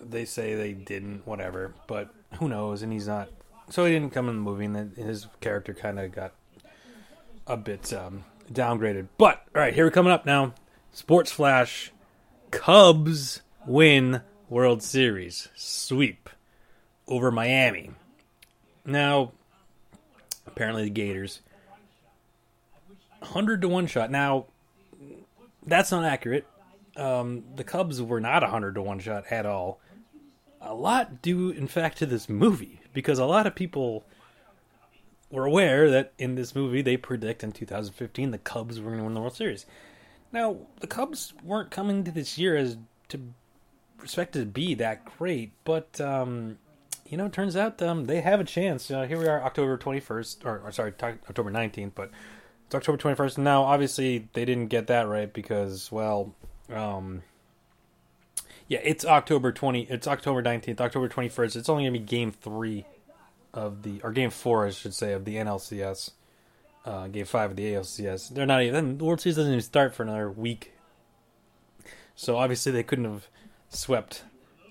They 0.00 0.24
say 0.24 0.54
they 0.54 0.72
didn't, 0.72 1.26
whatever. 1.26 1.74
But 1.86 2.10
who 2.38 2.48
knows? 2.48 2.82
And 2.82 2.92
he's 2.92 3.06
not. 3.06 3.28
So 3.68 3.84
he 3.84 3.92
didn't 3.92 4.10
come 4.10 4.28
in 4.28 4.36
the 4.36 4.42
movie, 4.42 4.64
and 4.64 4.96
his 4.96 5.28
character 5.40 5.72
kind 5.72 6.00
of 6.00 6.10
got 6.10 6.34
a 7.46 7.56
bit 7.56 7.92
um, 7.92 8.24
downgraded. 8.52 9.08
But, 9.16 9.44
all 9.54 9.62
right, 9.62 9.74
here 9.74 9.84
we're 9.84 9.92
coming 9.92 10.12
up 10.12 10.26
now. 10.26 10.54
Sports 10.92 11.30
Flash 11.30 11.92
Cubs 12.50 13.42
win 13.64 14.22
World 14.48 14.82
Series 14.82 15.48
sweep 15.54 16.28
over 17.06 17.30
Miami. 17.30 17.92
Now, 18.90 19.32
apparently 20.46 20.84
the 20.84 20.90
Gators. 20.90 21.40
100 23.20 23.62
to 23.62 23.68
1 23.68 23.86
shot. 23.86 24.10
Now, 24.10 24.46
that's 25.64 25.92
not 25.92 26.04
accurate. 26.04 26.46
Um, 26.96 27.44
the 27.54 27.64
Cubs 27.64 28.02
were 28.02 28.20
not 28.20 28.42
a 28.42 28.46
100 28.46 28.74
to 28.74 28.82
1 28.82 28.98
shot 29.00 29.24
at 29.30 29.46
all. 29.46 29.78
A 30.60 30.74
lot 30.74 31.22
due, 31.22 31.50
in 31.50 31.68
fact, 31.68 31.98
to 31.98 32.06
this 32.06 32.28
movie, 32.28 32.80
because 32.92 33.18
a 33.18 33.24
lot 33.26 33.46
of 33.46 33.54
people 33.54 34.04
were 35.30 35.46
aware 35.46 35.88
that 35.90 36.12
in 36.18 36.34
this 36.34 36.54
movie 36.54 36.82
they 36.82 36.96
predict 36.96 37.44
in 37.44 37.52
2015 37.52 38.32
the 38.32 38.38
Cubs 38.38 38.80
were 38.80 38.90
going 38.90 38.98
to 38.98 39.04
win 39.04 39.14
the 39.14 39.20
World 39.20 39.36
Series. 39.36 39.64
Now, 40.32 40.56
the 40.80 40.86
Cubs 40.86 41.32
weren't 41.44 41.70
coming 41.70 42.02
to 42.04 42.10
this 42.10 42.36
year 42.36 42.56
as 42.56 42.76
to 43.08 43.20
expected 44.02 44.40
to 44.40 44.46
be 44.46 44.74
that 44.74 45.04
great, 45.18 45.52
but 45.64 46.00
um, 46.00 46.58
you 47.10 47.16
know, 47.16 47.26
it 47.26 47.32
turns 47.32 47.56
out 47.56 47.82
um, 47.82 48.06
they 48.06 48.20
have 48.20 48.38
a 48.40 48.44
chance. 48.44 48.90
Uh, 48.90 49.02
here 49.02 49.18
we 49.18 49.26
are, 49.26 49.42
October 49.42 49.76
21st, 49.76 50.46
or, 50.46 50.60
or 50.64 50.72
sorry, 50.72 50.92
t- 50.92 51.06
October 51.06 51.50
19th, 51.50 51.92
but 51.94 52.10
it's 52.66 52.74
October 52.74 52.96
21st. 52.96 53.38
Now, 53.38 53.64
obviously, 53.64 54.28
they 54.32 54.44
didn't 54.44 54.68
get 54.68 54.86
that 54.86 55.08
right 55.08 55.32
because, 55.32 55.90
well, 55.90 56.32
um, 56.72 57.22
yeah, 58.68 58.78
it's 58.84 59.04
October 59.04 59.50
20, 59.50 59.82
it's 59.90 60.06
October 60.06 60.40
19th, 60.40 60.80
October 60.80 61.08
21st. 61.08 61.56
It's 61.56 61.68
only 61.68 61.82
going 61.82 61.94
to 61.94 61.98
be 61.98 62.06
game 62.06 62.30
three 62.30 62.86
of 63.52 63.82
the, 63.82 64.00
or 64.04 64.12
game 64.12 64.30
four, 64.30 64.66
I 64.66 64.70
should 64.70 64.94
say, 64.94 65.12
of 65.12 65.24
the 65.24 65.34
NLCS. 65.34 66.12
Uh, 66.82 67.08
game 67.08 67.26
five 67.26 67.50
of 67.50 67.56
the 67.56 67.74
ALCS. 67.74 68.32
They're 68.32 68.46
not 68.46 68.62
even, 68.62 68.96
the 68.96 69.04
World 69.04 69.20
Series 69.20 69.36
doesn't 69.36 69.52
even 69.52 69.62
start 69.62 69.94
for 69.94 70.02
another 70.02 70.30
week. 70.30 70.72
So 72.14 72.38
obviously 72.38 72.72
they 72.72 72.82
couldn't 72.82 73.04
have 73.04 73.26
swept 73.68 74.22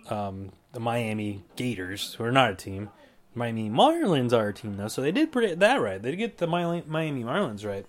um, 0.10 0.52
the 0.72 0.80
Miami 0.80 1.44
Gators, 1.56 2.14
who 2.16 2.24
are 2.24 2.32
not 2.32 2.52
a 2.52 2.56
team. 2.56 2.90
Miami 3.36 3.70
Marlins 3.70 4.34
are 4.34 4.50
a 4.50 4.54
team 4.54 4.78
though, 4.78 4.88
so 4.88 5.02
they 5.02 5.12
did 5.12 5.32
predict 5.32 5.60
that 5.60 5.82
right. 5.82 6.02
They 6.02 6.12
did 6.12 6.18
get 6.18 6.38
the 6.38 6.48
Miami 6.48 7.24
Marlins 7.24 7.66
right. 7.66 7.86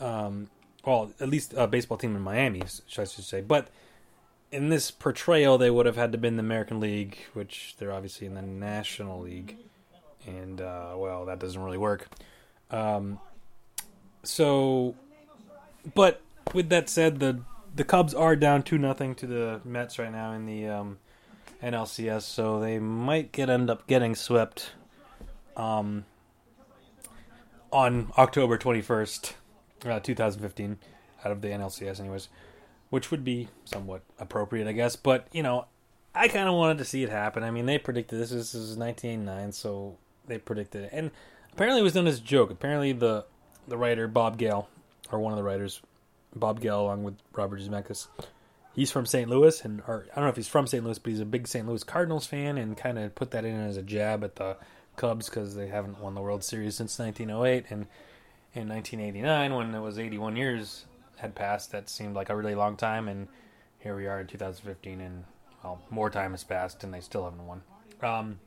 Um, 0.00 0.48
well, 0.84 1.12
at 1.20 1.28
least 1.28 1.54
a 1.56 1.66
baseball 1.66 1.98
team 1.98 2.14
in 2.14 2.22
Miami, 2.22 2.62
should 2.86 3.02
I 3.02 3.04
should 3.04 3.24
say. 3.24 3.40
But 3.40 3.68
in 4.52 4.68
this 4.68 4.90
portrayal, 4.90 5.58
they 5.58 5.70
would 5.70 5.86
have 5.86 5.96
had 5.96 6.12
to 6.12 6.18
be 6.18 6.28
in 6.28 6.36
the 6.36 6.42
American 6.42 6.78
League, 6.78 7.18
which 7.34 7.74
they're 7.78 7.92
obviously 7.92 8.26
in 8.26 8.34
the 8.34 8.42
National 8.42 9.20
League, 9.20 9.56
and 10.26 10.60
uh, 10.60 10.94
well, 10.96 11.26
that 11.26 11.40
doesn't 11.40 11.60
really 11.60 11.78
work. 11.78 12.08
Um, 12.70 13.18
so, 14.22 14.94
but 15.94 16.20
with 16.54 16.68
that 16.68 16.88
said, 16.88 17.18
the 17.18 17.40
the 17.74 17.84
Cubs 17.84 18.14
are 18.14 18.36
down 18.36 18.62
two 18.62 18.78
nothing 18.78 19.14
to 19.16 19.26
the 19.26 19.60
Mets 19.64 19.98
right 19.98 20.12
now 20.12 20.32
in 20.32 20.46
the 20.46 20.66
um, 20.66 20.98
NLCS, 21.62 22.22
so 22.22 22.60
they 22.60 22.78
might 22.78 23.32
get 23.32 23.48
end 23.48 23.70
up 23.70 23.86
getting 23.86 24.14
swept 24.14 24.72
um, 25.56 26.04
on 27.72 28.12
October 28.18 28.58
21st, 28.58 29.32
uh, 29.86 30.00
2015, 30.00 30.78
out 31.24 31.32
of 31.32 31.40
the 31.40 31.48
NLCS, 31.48 32.00
anyways, 32.00 32.28
which 32.90 33.10
would 33.10 33.24
be 33.24 33.48
somewhat 33.64 34.02
appropriate, 34.18 34.66
I 34.66 34.72
guess. 34.72 34.96
But, 34.96 35.26
you 35.32 35.42
know, 35.42 35.66
I 36.14 36.28
kind 36.28 36.48
of 36.48 36.54
wanted 36.54 36.78
to 36.78 36.84
see 36.84 37.02
it 37.02 37.10
happen. 37.10 37.42
I 37.42 37.50
mean, 37.50 37.66
they 37.66 37.78
predicted 37.78 38.20
this. 38.20 38.30
This 38.30 38.54
is 38.54 38.76
1989, 38.76 39.52
so 39.52 39.96
they 40.26 40.38
predicted 40.38 40.84
it. 40.84 40.90
And 40.92 41.10
apparently 41.52 41.80
it 41.80 41.84
was 41.84 41.94
done 41.94 42.06
as 42.06 42.18
a 42.18 42.22
joke. 42.22 42.50
Apparently 42.50 42.92
the, 42.92 43.24
the 43.66 43.76
writer, 43.76 44.08
Bob 44.08 44.38
Gale, 44.38 44.68
or 45.10 45.18
one 45.18 45.32
of 45.32 45.36
the 45.36 45.42
writers, 45.42 45.80
Bob 46.34 46.60
Gale, 46.60 46.80
along 46.80 47.02
with 47.02 47.14
Robert 47.32 47.60
Zemeckis, 47.60 48.08
he's 48.76 48.92
from 48.92 49.06
St. 49.06 49.28
Louis, 49.28 49.64
and 49.64 49.82
or 49.88 50.06
I 50.12 50.16
don't 50.16 50.24
know 50.24 50.30
if 50.30 50.36
he's 50.36 50.46
from 50.46 50.66
St. 50.66 50.84
Louis, 50.84 50.98
but 50.98 51.10
he's 51.10 51.20
a 51.20 51.24
big 51.24 51.48
St. 51.48 51.66
Louis 51.66 51.82
Cardinals 51.82 52.26
fan, 52.26 52.58
and 52.58 52.76
kind 52.76 52.98
of 52.98 53.14
put 53.16 53.32
that 53.32 53.44
in 53.44 53.58
as 53.58 53.76
a 53.76 53.82
jab 53.82 54.22
at 54.22 54.36
the 54.36 54.56
Cubs 54.96 55.28
because 55.28 55.56
they 55.56 55.68
haven't 55.68 55.98
won 55.98 56.14
the 56.14 56.20
World 56.20 56.44
Series 56.44 56.76
since 56.76 56.98
1908, 56.98 57.64
and 57.70 57.86
in 58.54 58.68
1989 58.68 59.54
when 59.54 59.74
it 59.74 59.80
was 59.80 59.98
81 59.98 60.36
years 60.36 60.84
had 61.16 61.34
passed, 61.34 61.72
that 61.72 61.88
seemed 61.88 62.14
like 62.14 62.28
a 62.28 62.36
really 62.36 62.54
long 62.54 62.76
time, 62.76 63.08
and 63.08 63.28
here 63.80 63.96
we 63.96 64.06
are 64.06 64.20
in 64.20 64.26
2015, 64.26 65.00
and 65.00 65.24
well, 65.64 65.80
more 65.90 66.10
time 66.10 66.32
has 66.32 66.44
passed, 66.44 66.84
and 66.84 66.92
they 66.92 67.00
still 67.00 67.24
haven't 67.24 67.46
won. 67.46 67.62
Um, 68.02 68.38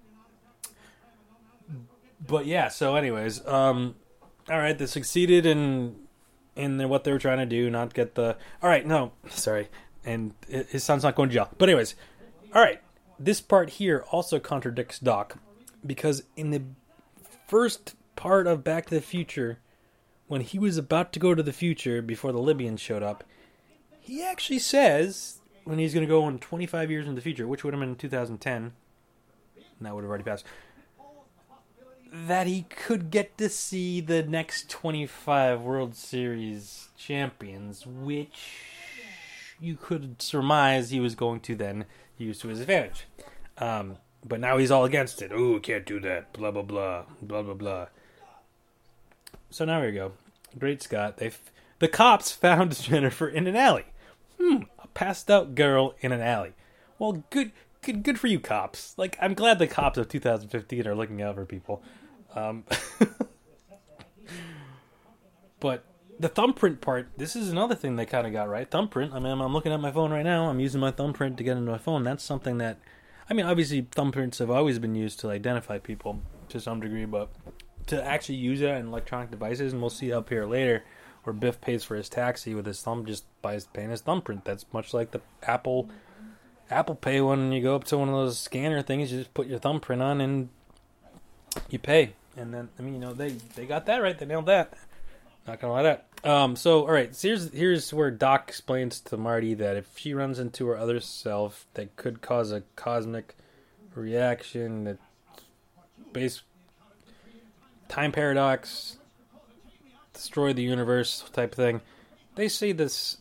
but 2.25 2.45
yeah, 2.45 2.67
so 2.67 2.95
anyways, 2.95 3.45
um, 3.47 3.95
all 4.49 4.59
right, 4.59 4.77
they 4.77 4.85
succeeded 4.85 5.45
in 5.45 5.95
in 6.55 6.89
what 6.89 7.03
they 7.03 7.11
were 7.11 7.19
trying 7.19 7.37
to 7.37 7.45
do, 7.45 7.69
not 7.69 7.93
get 7.93 8.15
the. 8.15 8.37
All 8.61 8.69
right, 8.69 8.85
no, 8.85 9.11
sorry, 9.29 9.69
and 10.05 10.33
his 10.47 10.83
son's 10.83 11.03
not 11.03 11.15
going 11.15 11.29
to 11.29 11.33
jail. 11.33 11.49
But 11.57 11.69
anyways, 11.69 11.95
all 12.53 12.61
right. 12.61 12.81
This 13.19 13.41
part 13.41 13.71
here 13.71 14.05
also 14.11 14.39
contradicts 14.39 14.97
Doc 14.99 15.37
because 15.85 16.23
in 16.35 16.51
the 16.51 16.63
first 17.47 17.95
part 18.15 18.47
of 18.47 18.63
Back 18.63 18.85
to 18.87 18.95
the 18.95 19.01
Future, 19.01 19.59
when 20.27 20.41
he 20.41 20.57
was 20.57 20.77
about 20.77 21.11
to 21.13 21.19
go 21.19 21.35
to 21.35 21.43
the 21.43 21.51
future 21.51 22.01
before 22.01 22.31
the 22.31 22.39
Libyans 22.39 22.79
showed 22.79 23.03
up, 23.03 23.23
he 23.99 24.23
actually 24.23 24.59
says 24.59 25.39
when 25.65 25.79
he's 25.79 25.93
going 25.93 26.05
to 26.05 26.09
go 26.09 26.27
in 26.27 26.39
25 26.39 26.89
years 26.89 27.07
in 27.07 27.15
the 27.15 27.21
future, 27.21 27.47
which 27.47 27.63
would 27.63 27.73
have 27.73 27.81
been 27.81 27.95
2010, 27.95 28.55
and 28.63 28.73
that 29.81 29.93
would 29.93 30.03
have 30.03 30.09
already 30.09 30.23
passed, 30.23 30.45
that 32.11 32.47
he 32.47 32.63
could 32.63 33.11
get 33.11 33.37
to 33.37 33.49
see 33.49 34.01
the 34.01 34.23
next 34.23 34.69
25 34.69 35.61
World 35.61 35.95
Series 35.95 36.89
champions, 36.97 37.85
which 37.85 38.78
you 39.59 39.75
could 39.75 40.21
surmise 40.21 40.89
he 40.89 40.99
was 40.99 41.15
going 41.15 41.39
to 41.41 41.55
then 41.55 41.85
use 42.17 42.39
to 42.39 42.47
his 42.47 42.59
advantage. 42.59 43.07
Um, 43.57 43.97
but 44.25 44.39
now 44.39 44.57
he's 44.57 44.71
all 44.71 44.85
against 44.85 45.21
it. 45.21 45.31
Ooh, 45.31 45.59
can't 45.59 45.85
do 45.85 45.99
that. 46.01 46.33
Blah 46.33 46.51
blah 46.51 46.61
blah. 46.61 47.03
Blah 47.21 47.43
blah 47.43 47.53
blah. 47.53 47.87
So 49.49 49.65
now 49.65 49.79
here 49.79 49.89
we 49.89 49.95
go. 49.95 50.13
Great 50.57 50.81
Scott. 50.81 51.17
They 51.17 51.31
the 51.79 51.87
cops 51.87 52.31
found 52.31 52.75
Jennifer 52.81 53.27
in 53.27 53.47
an 53.47 53.55
alley. 53.55 53.85
Hmm, 54.39 54.63
a 54.83 54.87
passed 54.87 55.29
out 55.29 55.55
girl 55.55 55.95
in 56.01 56.11
an 56.11 56.21
alley. 56.21 56.53
Well, 56.97 57.23
good 57.29 57.51
good 57.81 58.03
good 58.03 58.19
for 58.19 58.27
you 58.27 58.39
cops. 58.39 58.93
Like 58.97 59.17
I'm 59.21 59.33
glad 59.33 59.59
the 59.59 59.67
cops 59.67 59.97
of 59.97 60.09
2015 60.09 60.87
are 60.87 60.95
looking 60.95 61.21
out 61.21 61.35
for 61.35 61.45
people. 61.45 61.81
Um, 62.35 62.63
but 65.59 65.83
the 66.19 66.29
thumbprint 66.29 66.81
part, 66.81 67.09
this 67.17 67.35
is 67.35 67.49
another 67.49 67.75
thing 67.75 67.95
they 67.95 68.05
kind 68.05 68.27
of 68.27 68.33
got 68.33 68.49
right. 68.49 68.69
Thumbprint. 68.69 69.13
I 69.13 69.19
mean, 69.19 69.31
I'm, 69.31 69.41
I'm 69.41 69.53
looking 69.53 69.71
at 69.71 69.79
my 69.79 69.91
phone 69.91 70.11
right 70.11 70.23
now. 70.23 70.49
I'm 70.49 70.59
using 70.59 70.81
my 70.81 70.91
thumbprint 70.91 71.37
to 71.37 71.43
get 71.43 71.57
into 71.57 71.71
my 71.71 71.77
phone. 71.77 72.03
That's 72.03 72.23
something 72.23 72.57
that, 72.57 72.77
I 73.29 73.33
mean, 73.33 73.45
obviously 73.45 73.83
thumbprints 73.83 74.39
have 74.39 74.51
always 74.51 74.79
been 74.79 74.95
used 74.95 75.19
to 75.21 75.29
identify 75.29 75.79
people 75.79 76.21
to 76.49 76.59
some 76.59 76.81
degree, 76.81 77.05
but 77.05 77.29
to 77.87 78.03
actually 78.03 78.35
use 78.35 78.61
it 78.61 78.69
in 78.69 78.87
electronic 78.87 79.31
devices, 79.31 79.71
and 79.71 79.81
we'll 79.81 79.89
see 79.89 80.11
up 80.11 80.29
here 80.29 80.45
later, 80.45 80.83
where 81.23 81.33
Biff 81.33 81.61
pays 81.61 81.83
for 81.83 81.95
his 81.95 82.09
taxi 82.09 82.53
with 82.53 82.65
his 82.65 82.81
thumb, 82.81 83.05
just 83.05 83.25
by 83.41 83.59
paying 83.73 83.89
his 83.89 84.01
thumbprint. 84.01 84.45
That's 84.45 84.65
much 84.73 84.93
like 84.93 85.11
the 85.11 85.21
Apple 85.43 85.89
Apple 86.69 86.95
Pay 86.95 87.21
when 87.21 87.51
you 87.51 87.63
go 87.63 87.75
up 87.75 87.83
to 87.85 87.97
one 87.97 88.09
of 88.09 88.15
those 88.15 88.37
scanner 88.37 88.81
things, 88.81 89.11
you 89.11 89.19
just 89.19 89.33
put 89.33 89.47
your 89.47 89.59
thumbprint 89.59 90.01
on 90.01 90.21
and 90.21 90.49
you 91.69 91.79
pay. 91.79 92.13
And 92.37 92.53
then, 92.53 92.69
I 92.77 92.83
mean, 92.83 92.93
you 92.93 92.99
know, 92.99 93.13
they 93.13 93.29
they 93.55 93.65
got 93.65 93.85
that 93.87 93.97
right. 93.97 94.17
They 94.17 94.25
nailed 94.25 94.45
that. 94.45 94.73
Not 95.47 95.59
gonna 95.59 95.73
lie 95.73 95.83
that. 95.83 96.07
Um, 96.23 96.55
so 96.55 96.81
all 96.81 96.91
right, 96.91 97.15
so 97.15 97.29
here's 97.29 97.53
here's 97.53 97.93
where 97.93 98.11
Doc 98.11 98.49
explains 98.49 98.99
to 99.01 99.17
Marty 99.17 99.53
that 99.53 99.77
if 99.77 99.97
she 99.97 100.13
runs 100.13 100.37
into 100.37 100.67
her 100.67 100.77
other 100.77 100.99
self, 100.99 101.65
that 101.75 101.95
could 101.95 102.21
cause 102.21 102.51
a 102.51 102.63
cosmic 102.75 103.35
reaction 103.95 104.83
that 104.83 104.97
base 106.11 106.41
time 107.87 108.11
paradox, 108.11 108.97
destroy 110.13 110.51
the 110.51 110.61
universe 110.61 111.23
type 111.31 111.55
thing. 111.55 111.81
They 112.35 112.49
say 112.49 112.73
this 112.73 113.17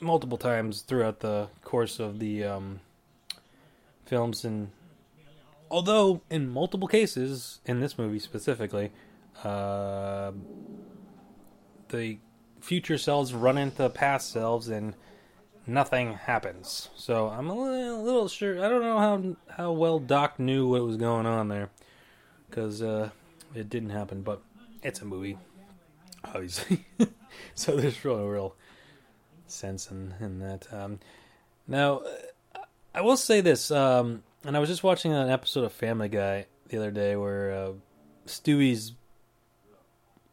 multiple 0.00 0.38
times 0.38 0.82
throughout 0.82 1.20
the 1.20 1.48
course 1.64 1.98
of 1.98 2.20
the 2.20 2.44
um, 2.44 2.80
films, 4.04 4.44
and 4.44 4.70
although 5.70 6.20
in 6.30 6.48
multiple 6.48 6.86
cases 6.86 7.60
in 7.66 7.80
this 7.80 7.98
movie 7.98 8.20
specifically, 8.20 8.92
uh, 9.42 10.30
the 11.88 12.18
future 12.60 12.98
selves 12.98 13.32
run 13.32 13.58
into 13.58 13.88
past 13.90 14.30
selves 14.30 14.68
and 14.68 14.94
nothing 15.66 16.14
happens. 16.14 16.88
So 16.96 17.28
I'm 17.28 17.48
a 17.48 17.54
little, 17.54 18.00
a 18.00 18.02
little, 18.02 18.28
sure. 18.28 18.64
I 18.64 18.68
don't 18.68 18.82
know 18.82 18.98
how 18.98 19.36
how 19.56 19.72
well 19.72 19.98
Doc 19.98 20.38
knew 20.38 20.68
what 20.68 20.82
was 20.84 20.96
going 20.96 21.26
on 21.26 21.48
there, 21.48 21.70
because 22.48 22.82
uh, 22.82 23.10
it 23.54 23.68
didn't 23.68 23.90
happen. 23.90 24.22
But 24.22 24.42
it's 24.82 25.00
a 25.00 25.04
movie, 25.04 25.38
obviously. 26.24 26.84
so 27.54 27.76
there's 27.76 28.04
real, 28.04 28.26
real 28.26 28.54
sense 29.46 29.90
in 29.90 30.14
in 30.20 30.38
that. 30.40 30.72
Um, 30.72 30.98
now, 31.68 32.02
I 32.94 33.00
will 33.00 33.16
say 33.16 33.40
this, 33.40 33.70
um, 33.70 34.22
and 34.44 34.56
I 34.56 34.60
was 34.60 34.68
just 34.68 34.84
watching 34.84 35.12
an 35.12 35.28
episode 35.28 35.64
of 35.64 35.72
Family 35.72 36.08
Guy 36.08 36.46
the 36.68 36.78
other 36.78 36.90
day 36.90 37.16
where 37.16 37.52
uh, 37.52 37.72
Stewie's 38.26 38.92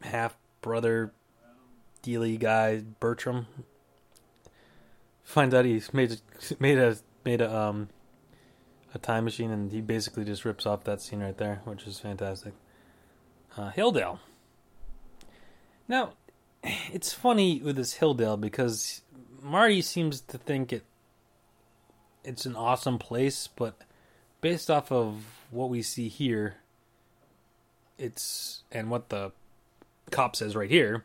half 0.02 0.36
brother 0.60 1.12
Dealey 2.04 2.38
guy 2.38 2.82
Bertram 3.00 3.46
finds 5.22 5.54
out 5.54 5.64
he's 5.64 5.92
made 5.94 6.20
made 6.60 6.78
a 6.78 6.96
made 7.24 7.40
a 7.40 7.56
um 7.56 7.88
a 8.94 8.98
time 8.98 9.24
machine 9.24 9.50
and 9.50 9.72
he 9.72 9.80
basically 9.80 10.24
just 10.24 10.44
rips 10.44 10.66
off 10.66 10.84
that 10.84 11.00
scene 11.00 11.20
right 11.20 11.36
there, 11.36 11.60
which 11.64 11.86
is 11.86 11.98
fantastic. 11.98 12.52
Uh. 13.56 13.72
Now, 15.88 16.12
it's 16.62 17.12
funny 17.12 17.60
with 17.60 17.76
this 17.76 17.98
Hilldale 17.98 18.40
because 18.40 19.02
Marty 19.42 19.82
seems 19.82 20.20
to 20.20 20.38
think 20.38 20.72
it 20.72 20.84
it's 22.22 22.46
an 22.46 22.56
awesome 22.56 22.98
place, 22.98 23.48
but 23.48 23.76
based 24.40 24.70
off 24.70 24.90
of 24.90 25.24
what 25.50 25.68
we 25.68 25.82
see 25.82 26.08
here, 26.08 26.56
it's 27.98 28.62
and 28.72 28.90
what 28.90 29.08
the 29.10 29.32
cop 30.10 30.36
says 30.36 30.56
right 30.56 30.70
here, 30.70 31.04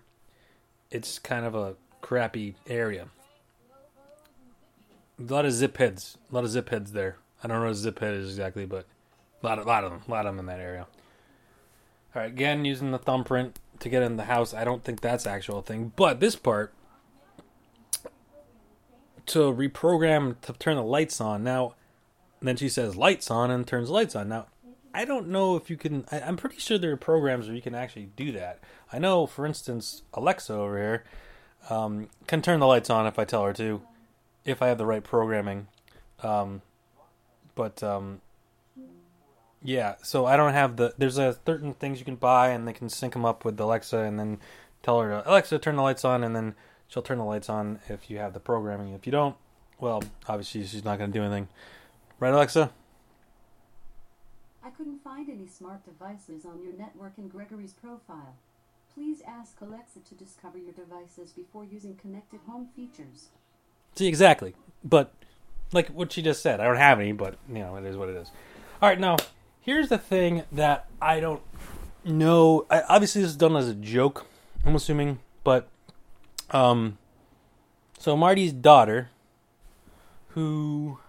it's 0.92 1.20
kind 1.20 1.46
of 1.46 1.56
a 1.56 1.76
crappy 2.02 2.56
area. 2.68 3.08
A 5.20 5.34
lot 5.34 5.46
of 5.46 5.52
zip 5.52 5.78
heads, 5.78 6.18
a 6.32 6.36
lot 6.36 6.44
of 6.44 6.50
zip 6.50 6.70
heads 6.70 6.92
there. 6.94 7.18
I 7.44 7.48
don't 7.48 7.58
know 7.58 7.66
what 7.66 7.72
a 7.72 7.76
zip 7.76 8.00
head 8.00 8.14
is 8.14 8.30
exactly, 8.30 8.66
but 8.66 8.86
a 9.42 9.46
lot 9.46 9.60
of, 9.60 9.66
lot 9.66 9.84
of 9.84 9.92
them, 9.92 10.02
a 10.08 10.12
lot 10.12 10.26
of 10.26 10.36
them 10.36 10.40
in 10.40 10.46
that 10.48 10.60
area. 10.60 10.88
All 12.16 12.22
right, 12.22 12.32
again 12.32 12.66
using 12.66 12.92
the 12.92 12.98
thumbprint 12.98 13.60
to 13.80 13.90
get 13.90 14.02
in 14.02 14.18
the 14.18 14.26
house. 14.26 14.54
I 14.54 14.64
don't 14.64 14.84
think 14.84 15.02
that's 15.02 15.28
actual 15.28 15.62
thing, 15.62 15.94
but 15.96 16.20
this 16.20 16.36
part 16.36 16.74
to 19.28 19.40
reprogram 19.54 20.40
to 20.42 20.54
turn 20.54 20.76
the 20.76 20.84
lights 20.84 21.22
on. 21.22 21.44
Now, 21.44 21.76
then 22.42 22.56
she 22.56 22.68
says 22.68 22.96
lights 22.96 23.30
on 23.30 23.52
and 23.52 23.68
turns 23.68 23.90
lights 23.90 24.16
on. 24.16 24.30
Now, 24.30 24.48
I 24.94 25.06
don't 25.06 25.28
know 25.28 25.56
if 25.56 25.70
you 25.70 25.78
can. 25.78 26.06
I, 26.12 26.20
am 26.20 26.38
pretty 26.38 26.58
sure 26.58 26.78
there 26.78 26.92
are 26.92 26.98
programs 26.98 27.48
where 27.48 27.56
you 27.56 27.62
can 27.62 27.76
actually 27.76 28.10
do 28.16 28.32
that. 28.34 28.60
I 28.92 29.00
know, 29.00 29.26
for 29.26 29.46
instance, 29.46 30.04
Alexa 30.14 30.54
over 30.54 30.78
here 30.78 31.04
um, 31.70 32.10
can 32.28 32.42
turn 32.42 32.60
the 32.60 32.68
lights 32.68 32.90
on 32.90 33.06
if 33.06 33.20
I 33.20 33.26
tell 33.26 33.44
her 33.46 33.54
to, 33.54 33.82
if 34.46 34.62
I 34.62 34.68
have 34.68 34.78
the 34.78 34.86
right 34.86 35.04
programming. 35.04 35.68
Um, 36.24 36.62
but 37.56 37.84
um, 37.84 38.22
yeah, 39.62 39.96
so 40.02 40.26
I 40.26 40.38
don't 40.38 40.54
have 40.54 40.78
the. 40.78 40.94
There's 40.98 41.18
a 41.18 41.38
certain 41.46 41.74
things 41.74 42.00
you 42.00 42.06
can 42.06 42.16
buy, 42.16 42.50
and 42.50 42.68
they 42.68 42.74
can 42.74 42.90
sync 42.90 43.14
them 43.14 43.26
up 43.26 43.46
with 43.46 43.60
Alexa, 43.60 43.98
and 44.00 44.20
then 44.20 44.40
tell 44.82 45.00
her 45.02 45.10
to 45.10 45.30
Alexa 45.30 45.60
turn 45.60 45.76
the 45.76 45.82
lights 45.82 46.04
on, 46.04 46.24
and 46.24 46.36
then 46.36 46.56
she'll 46.88 47.04
turn 47.04 47.18
the 47.18 47.24
lights 47.24 47.50
on 47.50 47.80
if 47.90 48.10
you 48.10 48.18
have 48.18 48.34
the 48.34 48.40
programming. 48.40 48.94
If 48.94 49.06
you 49.06 49.12
don't, 49.12 49.36
well, 49.80 50.04
obviously 50.28 50.66
she's 50.66 50.86
not 50.86 50.98
going 50.98 51.12
to 51.12 51.20
do 51.20 51.24
anything. 51.24 51.48
Right, 52.20 52.34
Alexa? 52.34 52.72
I 54.70 54.72
couldn't 54.72 55.04
find 55.04 55.28
any 55.30 55.48
smart 55.48 55.84
devices 55.84 56.46
on 56.46 56.62
your 56.62 56.74
network 56.74 57.14
in 57.18 57.28
Gregory's 57.28 57.74
profile. 57.74 58.36
Please 58.94 59.24
ask 59.28 59.60
Alexa 59.62 60.02
to 60.08 60.14
discover 60.14 60.60
your 60.60 60.74
devices 60.74 61.32
before 61.32 61.66
using 61.66 61.96
connected 61.96 62.42
home 62.48 62.68
features. 62.76 63.30
See, 63.96 64.06
exactly. 64.06 64.54
But, 64.84 65.12
like 65.72 65.88
what 65.88 66.12
she 66.12 66.22
just 66.22 66.44
said, 66.44 66.60
I 66.60 66.66
don't 66.66 66.78
have 66.78 67.00
any, 67.00 67.14
but, 67.14 67.38
you 67.48 67.60
know, 67.60 67.78
it 67.78 67.86
is 67.86 67.98
what 67.98 68.10
it 68.10 68.16
is. 68.16 68.30
All 68.80 68.90
right, 68.90 69.00
now, 69.00 69.18
here's 69.60 69.90
the 69.90 69.98
thing 69.98 70.44
that 70.52 70.86
I 71.02 71.20
don't 71.20 71.42
know. 72.06 72.68
I, 72.70 72.84
obviously, 72.90 73.24
this 73.24 73.32
is 73.32 73.38
done 73.38 73.56
as 73.56 73.68
a 73.68 73.74
joke, 73.74 74.28
I'm 74.64 74.76
assuming, 74.76 75.18
but 75.44 75.68
um, 76.52 77.00
so 77.98 78.16
Marty's 78.16 78.54
daughter, 78.54 79.10
who, 80.30 81.00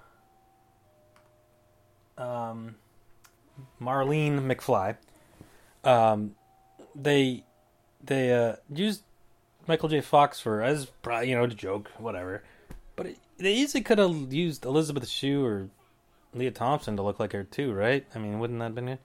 um, 2.17 2.77
Marlene 3.81 4.41
McFly, 4.41 4.97
um, 5.85 6.35
they 6.95 7.45
they 8.03 8.33
uh, 8.33 8.57
used 8.73 9.03
Michael 9.67 9.89
J. 9.89 10.01
Fox 10.01 10.41
for 10.41 10.63
as 10.63 10.91
you 11.25 11.35
know 11.35 11.45
a 11.45 11.49
joke, 11.49 11.91
whatever. 11.99 12.43
But 12.97 13.07
it, 13.07 13.19
they 13.39 13.55
easily 13.55 13.83
could 13.83 13.99
have 13.99 14.33
used 14.33 14.65
Elizabeth 14.65 15.09
Shue 15.09 15.45
or 15.45 15.71
Lea 16.35 16.51
Thompson 16.51 16.97
to 16.97 17.03
look 17.03 17.19
like 17.19 17.33
her 17.33 17.45
too, 17.45 17.73
right? 17.73 18.07
I 18.15 18.19
mean, 18.19 18.39
wouldn't 18.39 18.59
that 18.59 18.67
have 18.67 18.75
been 18.75 18.89
it? 18.89 19.01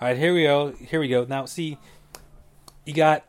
All 0.00 0.08
right, 0.08 0.16
here 0.16 0.34
we 0.34 0.44
go. 0.44 0.72
Here 0.72 1.00
we 1.00 1.08
go. 1.08 1.24
Now, 1.24 1.44
see, 1.44 1.78
you 2.84 2.94
got 2.94 3.24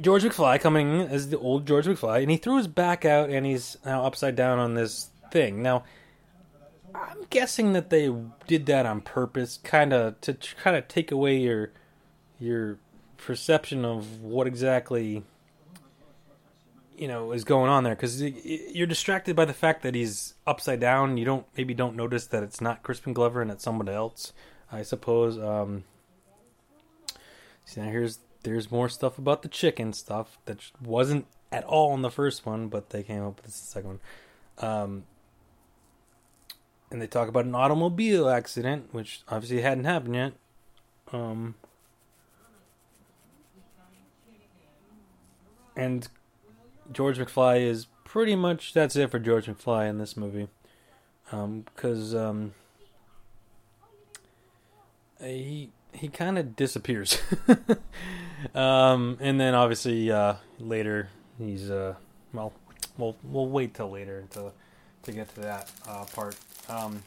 George 0.00 0.22
McFly 0.22 0.60
coming 0.60 1.00
as 1.00 1.30
the 1.30 1.38
old 1.38 1.66
George 1.66 1.86
McFly, 1.86 2.22
and 2.22 2.30
he 2.30 2.36
threw 2.36 2.56
his 2.56 2.68
back 2.68 3.04
out, 3.04 3.30
and 3.30 3.46
he's 3.46 3.76
now 3.84 4.04
upside 4.04 4.36
down 4.36 4.58
on 4.58 4.74
this 4.74 5.10
thing. 5.30 5.62
Now, 5.62 5.84
I'm 6.94 7.26
guessing 7.30 7.72
that 7.72 7.90
they 7.90 8.14
did 8.46 8.66
that 8.66 8.86
on 8.86 9.00
purpose, 9.00 9.58
kind 9.62 9.92
of 9.92 10.20
to 10.22 10.34
kind 10.62 10.76
of 10.76 10.88
take 10.88 11.10
away 11.10 11.36
your 11.36 11.72
your 12.38 12.78
perception 13.16 13.84
of 13.84 14.20
what 14.20 14.46
exactly 14.46 15.22
you 16.96 17.08
know 17.08 17.32
is 17.32 17.44
going 17.44 17.70
on 17.70 17.84
there, 17.84 17.94
because 17.94 18.22
you're 18.22 18.86
distracted 18.86 19.36
by 19.36 19.44
the 19.44 19.52
fact 19.52 19.82
that 19.82 19.94
he's 19.94 20.34
upside 20.46 20.80
down. 20.80 21.16
You 21.16 21.24
don't 21.24 21.46
maybe 21.56 21.74
don't 21.74 21.96
notice 21.96 22.26
that 22.26 22.42
it's 22.42 22.60
not 22.60 22.82
Crispin 22.82 23.12
Glover 23.12 23.42
and 23.42 23.50
it's 23.50 23.64
someone 23.64 23.88
else. 23.88 24.32
I 24.70 24.82
suppose. 24.82 25.38
Um, 25.38 25.84
see 27.64 27.80
now 27.80 27.90
here's 27.90 28.18
there's 28.42 28.70
more 28.70 28.88
stuff 28.88 29.18
about 29.18 29.42
the 29.42 29.48
chicken 29.48 29.92
stuff 29.92 30.38
that 30.46 30.58
wasn't 30.82 31.26
at 31.50 31.64
all 31.64 31.94
in 31.94 32.02
the 32.02 32.10
first 32.10 32.46
one, 32.46 32.68
but 32.68 32.90
they 32.90 33.02
came 33.02 33.22
up 33.22 33.36
with 33.36 33.46
the 33.46 33.50
second 33.52 33.88
one. 33.88 34.00
Um, 34.58 35.04
and 36.90 37.02
they 37.02 37.06
talk 37.06 37.28
about 37.28 37.44
an 37.44 37.54
automobile 37.54 38.28
accident, 38.28 38.88
which 38.92 39.22
obviously 39.28 39.60
hadn't 39.60 39.84
happened 39.84 40.14
yet. 40.14 40.32
Um, 41.12 41.54
and 45.76 46.08
George 46.92 47.18
McFly 47.18 47.60
is 47.60 47.86
pretty 48.04 48.34
much 48.34 48.72
that's 48.72 48.96
it 48.96 49.10
for 49.10 49.18
George 49.18 49.46
McFly 49.46 49.88
in 49.88 49.98
this 49.98 50.16
movie, 50.16 50.48
because 51.24 52.14
um, 52.14 52.20
um, 52.20 52.54
uh, 55.20 55.24
he 55.24 55.70
he 55.92 56.08
kind 56.08 56.38
of 56.38 56.56
disappears, 56.56 57.18
um, 58.54 59.16
and 59.20 59.40
then 59.40 59.54
obviously 59.54 60.10
uh, 60.10 60.34
later 60.58 61.08
he's 61.38 61.70
uh, 61.70 61.94
well 62.32 62.52
we'll 62.96 63.16
we'll 63.22 63.48
wait 63.48 63.74
till 63.74 63.90
later 63.90 64.24
to 64.30 64.52
to 65.04 65.12
get 65.12 65.32
to 65.34 65.40
that 65.40 65.70
uh, 65.86 66.04
part. 66.06 66.36
Um, 66.68 67.02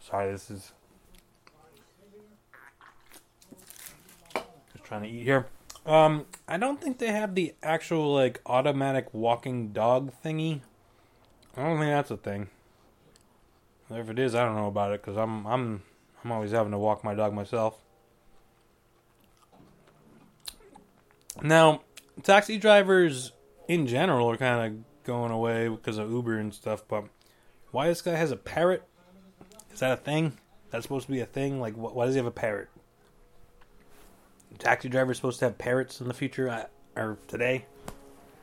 sorry, 0.00 0.30
this 0.30 0.50
is 0.50 0.72
just 4.72 4.84
trying 4.84 5.02
to 5.02 5.08
eat 5.08 5.24
here. 5.24 5.46
Um, 5.84 6.26
I 6.46 6.56
don't 6.56 6.80
think 6.80 6.98
they 6.98 7.10
have 7.10 7.34
the 7.34 7.54
actual 7.62 8.14
like 8.14 8.40
automatic 8.46 9.12
walking 9.12 9.72
dog 9.72 10.12
thingy. 10.24 10.60
I 11.56 11.64
don't 11.64 11.78
think 11.78 11.90
that's 11.90 12.12
a 12.12 12.16
thing. 12.16 12.48
If 13.90 14.08
it 14.08 14.20
is, 14.20 14.36
I 14.36 14.44
don't 14.44 14.54
know 14.54 14.68
about 14.68 14.92
it 14.92 15.02
because 15.02 15.16
I'm 15.16 15.44
I'm 15.46 15.82
I'm 16.24 16.30
always 16.30 16.52
having 16.52 16.70
to 16.70 16.78
walk 16.78 17.02
my 17.02 17.14
dog 17.14 17.34
myself. 17.34 17.76
Now, 21.42 21.80
taxi 22.22 22.58
drivers 22.58 23.32
in 23.68 23.86
general 23.86 24.30
are 24.30 24.36
kind 24.36 24.66
of 24.74 25.04
going 25.04 25.30
away 25.30 25.68
because 25.68 25.98
of 25.98 26.10
Uber 26.10 26.38
and 26.38 26.52
stuff, 26.52 26.82
but 26.88 27.04
why 27.70 27.88
this 27.88 28.02
guy 28.02 28.14
has 28.14 28.30
a 28.30 28.36
parrot? 28.36 28.82
Is 29.72 29.80
that 29.80 29.92
a 29.92 29.96
thing? 29.96 30.36
That's 30.70 30.84
supposed 30.84 31.06
to 31.06 31.12
be 31.12 31.20
a 31.20 31.26
thing? 31.26 31.60
Like, 31.60 31.74
why 31.74 32.06
does 32.06 32.14
he 32.14 32.18
have 32.18 32.26
a 32.26 32.30
parrot? 32.30 32.68
Taxi 34.58 34.88
drivers 34.88 35.16
supposed 35.16 35.38
to 35.38 35.46
have 35.46 35.58
parrots 35.58 36.00
in 36.00 36.08
the 36.08 36.14
future 36.14 36.50
I, 36.50 36.66
or 37.00 37.18
today? 37.28 37.64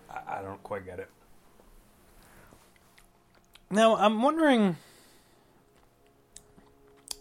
I, 0.09 0.39
I 0.39 0.41
don't 0.41 0.61
quite 0.63 0.85
get 0.85 0.99
it. 0.99 1.09
Now, 3.69 3.97
I'm 3.97 4.21
wondering 4.21 4.77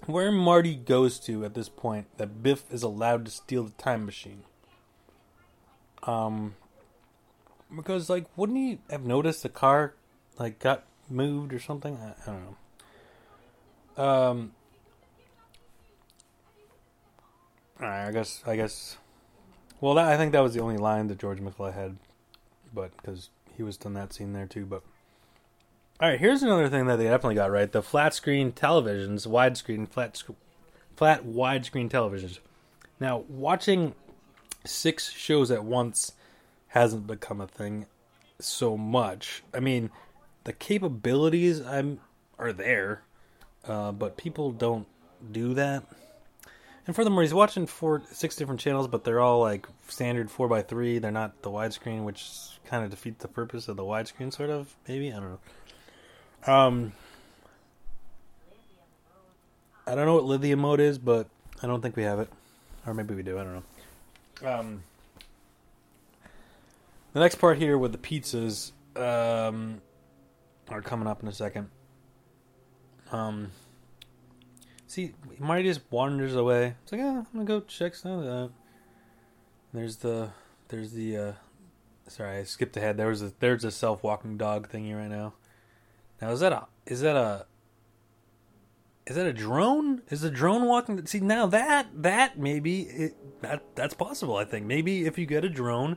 where 0.07 0.31
Marty 0.31 0.77
goes 0.77 1.19
to 1.21 1.45
at 1.45 1.55
this 1.55 1.69
point 1.69 2.07
that 2.19 2.43
Biff 2.43 2.65
is 2.71 2.83
allowed 2.85 3.25
to 3.25 3.31
steal 3.31 3.65
the 3.65 3.73
time 3.73 4.07
machine. 4.07 4.45
Um, 6.03 6.55
because 7.75 8.09
like, 8.09 8.27
wouldn't 8.37 8.59
he 8.59 8.79
have 8.91 9.05
noticed 9.05 9.43
the 9.43 9.49
car 9.49 9.95
like 10.39 10.59
got 10.59 10.85
moved 11.09 11.53
or 11.53 11.59
something? 11.59 11.97
I, 11.97 12.31
I 12.31 12.35
don't 12.35 12.45
know. 12.45 14.05
Um, 14.05 14.53
All 17.81 17.87
right, 17.87 18.07
I 18.07 18.13
guess 18.13 18.43
I 18.47 18.57
guess. 18.57 18.97
Well, 19.81 19.95
that, 19.95 20.07
I 20.07 20.17
think 20.17 20.33
that 20.33 20.41
was 20.41 20.55
the 20.55 20.63
only 20.63 20.79
line 20.79 21.09
that 21.09 21.19
George 21.19 21.41
McFly 21.41 21.75
had, 21.75 21.97
but 22.73 22.97
because 22.97 23.29
he 23.55 23.63
was 23.63 23.77
done 23.77 23.93
that 23.95 24.15
scene 24.15 24.33
there 24.33 24.47
too. 24.47 24.65
But 24.65 24.83
all 26.01 26.09
right, 26.09 26.19
here's 26.19 26.43
another 26.43 26.69
thing 26.69 26.87
that 26.87 26.97
they 26.97 27.05
definitely 27.05 27.35
got 27.35 27.51
right: 27.51 27.71
the 27.71 27.83
flat 27.83 28.15
screen 28.15 28.53
televisions, 28.53 29.27
widescreen, 29.27 29.87
flat, 29.89 30.23
flat 30.97 31.27
widescreen 31.27 31.91
televisions. 31.91 32.39
Now, 32.99 33.25
watching 33.29 33.95
six 34.67 35.11
shows 35.13 35.51
at 35.51 35.65
once 35.65 36.13
hasn't 36.69 37.07
become 37.07 37.41
a 37.41 37.47
thing 37.47 37.87
so 38.39 38.77
much. 38.77 39.43
I 39.55 39.61
mean, 39.61 39.91
the 40.45 40.53
capabilities 40.53 41.61
I'm 41.61 42.01
are 42.39 42.53
there, 42.53 43.03
uh, 43.67 43.93
but 43.93 44.17
people 44.17 44.53
don't 44.53 44.87
do 45.33 45.55
that. 45.55 45.85
And 46.87 46.95
furthermore, 46.95 47.23
he's 47.23 47.35
watching 47.35 47.67
four, 47.67 48.03
six 48.13 48.37
different 48.37 48.61
channels, 48.61 48.87
but 48.87 49.03
they're 49.03 49.21
all 49.21 49.41
like 49.41 49.67
standard 49.89 50.31
four 50.31 50.47
by 50.49 50.63
three. 50.63 50.99
They're 50.99 51.11
not 51.11 51.43
the 51.43 51.51
widescreen, 51.51 52.05
which 52.05 52.31
kind 52.67 52.85
of 52.85 52.91
defeats 52.91 53.23
the 53.23 53.29
purpose 53.29 53.67
of 53.67 53.77
the 53.77 53.83
widescreen, 53.83 54.33
sort 54.33 54.51
of. 54.51 54.75
Maybe 54.87 55.13
I 55.13 55.17
don't 55.17 55.39
know. 56.47 56.53
Um, 56.53 56.93
I 59.87 59.95
don't 59.95 60.07
know 60.07 60.15
what 60.15 60.25
lithium 60.25 60.61
mode 60.61 60.81
is, 60.81 60.99
but 60.99 61.27
I 61.63 61.67
don't 61.67 61.81
think 61.81 61.97
we 61.97 62.05
have 62.05 62.21
it, 62.21 62.29
or 62.87 62.95
maybe 62.95 63.15
we 63.15 63.23
do. 63.25 63.39
I 63.39 63.43
don't 63.43 63.55
know. 63.55 63.63
Um, 64.45 64.83
the 67.13 67.21
next 67.21 67.37
part 67.37 67.59
here 67.59 67.79
with 67.79 67.93
the 67.93 67.99
pizzas 67.99 68.73
um, 68.97 69.81
are 70.69 70.83
coming 70.83 71.09
up 71.09 71.23
in 71.23 71.29
a 71.29 71.33
second. 71.33 71.71
Um, 73.13 73.53
see, 74.87 75.15
Marty 75.39 75.65
just 75.65 75.81
wanders 75.91 76.35
away. 76.35 76.75
It's 76.83 76.93
like, 76.93 77.01
oh, 77.01 77.19
I'm 77.19 77.27
gonna 77.33 77.45
go 77.45 77.61
check 77.61 77.95
some 77.95 78.19
of 78.19 78.25
that. 78.25 78.51
There's 79.73 79.97
the, 79.97 80.31
there's 80.69 80.93
the. 80.93 81.17
Uh, 81.17 81.33
sorry, 82.09 82.39
I 82.39 82.45
skipped 82.45 82.77
ahead. 82.77 82.97
There 82.97 83.09
was 83.09 83.23
a 83.23 83.33
there's 83.39 83.65
a 83.65 83.71
self 83.71 84.03
walking 84.03 84.37
dog 84.37 84.69
thingy 84.69 84.97
right 84.97 85.11
now. 85.11 85.35
Now 86.21 86.31
is 86.31 86.41
that 86.41 86.53
a 86.53 86.67
is 86.87 87.01
that 87.01 87.17
a 87.17 87.47
is 89.07 89.15
that 89.15 89.27
a 89.27 89.33
drone? 89.33 90.03
Is 90.09 90.23
the 90.23 90.31
drone 90.31 90.67
walking? 90.67 91.07
See 91.07 91.21
now 91.21 91.47
that 91.47 91.89
that 92.03 92.39
maybe 92.39 92.83
it, 92.83 93.43
that 93.43 93.63
that's 93.77 93.95
possible. 93.95 94.37
I 94.37 94.45
think 94.45 94.67
maybe 94.67 95.07
if 95.07 95.17
you 95.17 95.27
get 95.27 95.45
a 95.45 95.49
drone, 95.49 95.97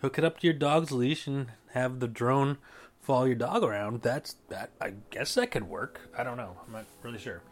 hook 0.00 0.18
it 0.18 0.24
up 0.24 0.40
to 0.40 0.46
your 0.46 0.54
dog's 0.54 0.90
leash 0.90 1.26
and 1.26 1.48
have 1.72 2.00
the 2.00 2.08
drone 2.08 2.58
follow 3.02 3.24
your 3.24 3.34
dog 3.34 3.62
around. 3.62 4.02
That's 4.02 4.36
that. 4.48 4.70
I 4.80 4.94
guess 5.10 5.34
that 5.34 5.50
could 5.50 5.68
work. 5.68 6.00
I 6.16 6.24
don't 6.24 6.38
know. 6.38 6.56
I'm 6.66 6.72
not 6.72 6.86
really 7.02 7.18
sure. 7.18 7.42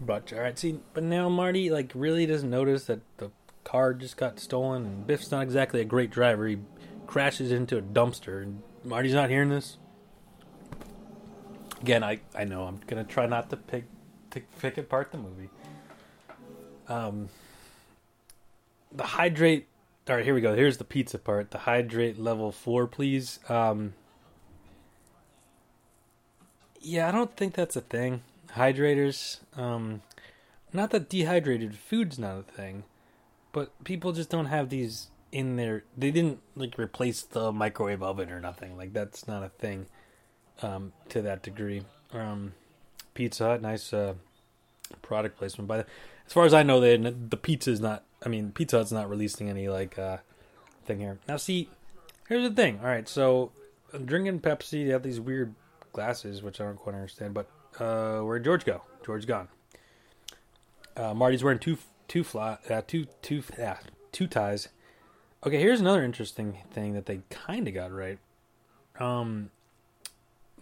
But 0.00 0.32
all 0.32 0.40
right, 0.40 0.58
see, 0.58 0.80
but 0.92 1.02
now 1.02 1.28
Marty 1.28 1.70
like 1.70 1.92
really 1.94 2.26
doesn't 2.26 2.48
notice 2.48 2.84
that 2.86 3.00
the 3.18 3.30
car 3.64 3.92
just 3.92 4.16
got 4.16 4.38
stolen, 4.38 4.84
and 4.84 5.06
Biff's 5.06 5.30
not 5.30 5.42
exactly 5.42 5.80
a 5.80 5.84
great 5.84 6.10
driver. 6.10 6.46
He 6.46 6.58
crashes 7.06 7.50
into 7.50 7.76
a 7.76 7.82
dumpster, 7.82 8.42
and 8.42 8.62
Marty's 8.84 9.14
not 9.14 9.30
hearing 9.30 9.50
this. 9.50 9.78
Again, 11.80 12.04
I 12.04 12.20
I 12.34 12.44
know 12.44 12.64
I'm 12.64 12.80
gonna 12.86 13.04
try 13.04 13.26
not 13.26 13.50
to 13.50 13.56
pick 13.56 13.84
to 14.34 14.42
pick 14.60 14.78
apart 14.78 15.12
the 15.12 15.18
movie. 15.18 15.48
Um, 16.88 17.28
the 18.92 19.04
hydrate. 19.04 19.68
All 20.08 20.16
right, 20.16 20.24
here 20.24 20.34
we 20.34 20.40
go. 20.40 20.54
Here's 20.54 20.76
the 20.76 20.84
pizza 20.84 21.18
part. 21.18 21.50
The 21.50 21.58
hydrate 21.58 22.18
level 22.18 22.52
four, 22.52 22.86
please. 22.86 23.38
Um, 23.48 23.94
yeah, 26.80 27.08
I 27.08 27.12
don't 27.12 27.34
think 27.36 27.54
that's 27.54 27.76
a 27.76 27.80
thing. 27.80 28.22
Hydrators. 28.54 29.38
Um, 29.56 30.02
not 30.72 30.90
that 30.90 31.08
dehydrated 31.08 31.76
food's 31.76 32.18
not 32.18 32.38
a 32.38 32.42
thing, 32.42 32.84
but 33.52 33.72
people 33.84 34.12
just 34.12 34.28
don't 34.28 34.46
have 34.46 34.68
these 34.68 35.08
in 35.32 35.56
their. 35.56 35.84
They 35.96 36.10
didn't 36.10 36.40
like 36.54 36.78
replace 36.78 37.22
the 37.22 37.50
microwave 37.52 38.02
oven 38.02 38.30
or 38.30 38.40
nothing. 38.40 38.76
Like 38.76 38.92
that's 38.92 39.26
not 39.26 39.42
a 39.42 39.48
thing. 39.48 39.86
Um, 40.62 40.92
to 41.08 41.22
that 41.22 41.42
degree. 41.42 41.82
Um, 42.12 42.52
Pizza 43.14 43.44
Hut, 43.44 43.62
nice 43.62 43.92
uh, 43.92 44.14
product 45.02 45.38
placement. 45.38 45.68
But 45.68 45.86
as 46.26 46.32
far 46.32 46.44
as 46.44 46.54
I 46.54 46.62
know, 46.62 46.80
they 46.80 46.96
the 46.96 47.36
pizza 47.36 47.70
is 47.70 47.80
not. 47.80 48.04
I 48.24 48.28
mean, 48.28 48.52
Pizza 48.52 48.78
Hut's 48.78 48.92
not 48.92 49.08
releasing 49.08 49.48
any 49.48 49.68
like 49.68 49.98
uh, 49.98 50.18
thing 50.84 50.98
here. 50.98 51.18
Now, 51.28 51.36
see, 51.36 51.68
here's 52.28 52.48
the 52.48 52.54
thing. 52.54 52.80
All 52.80 52.86
right, 52.86 53.08
so 53.08 53.52
drinking 54.04 54.40
Pepsi, 54.40 54.86
they 54.86 54.92
have 54.92 55.02
these 55.02 55.20
weird 55.20 55.54
glasses, 55.92 56.42
which 56.42 56.60
I 56.60 56.64
don't 56.64 56.76
quite 56.76 56.94
understand. 56.94 57.34
But 57.34 57.48
uh, 57.78 58.20
where'd 58.20 58.44
George 58.44 58.64
go? 58.64 58.82
George 59.04 59.26
gone. 59.26 59.48
Uh, 60.96 61.14
Marty's 61.14 61.42
wearing 61.42 61.58
two 61.58 61.78
two 62.08 62.24
fly 62.24 62.58
uh, 62.70 62.82
two 62.86 63.06
two 63.22 63.42
yeah 63.58 63.78
two 64.12 64.26
ties. 64.26 64.68
Okay, 65.44 65.60
here's 65.60 65.80
another 65.80 66.02
interesting 66.02 66.58
thing 66.72 66.94
that 66.94 67.06
they 67.06 67.20
kind 67.28 67.68
of 67.68 67.74
got 67.74 67.92
right. 67.92 68.18
Um, 68.98 69.50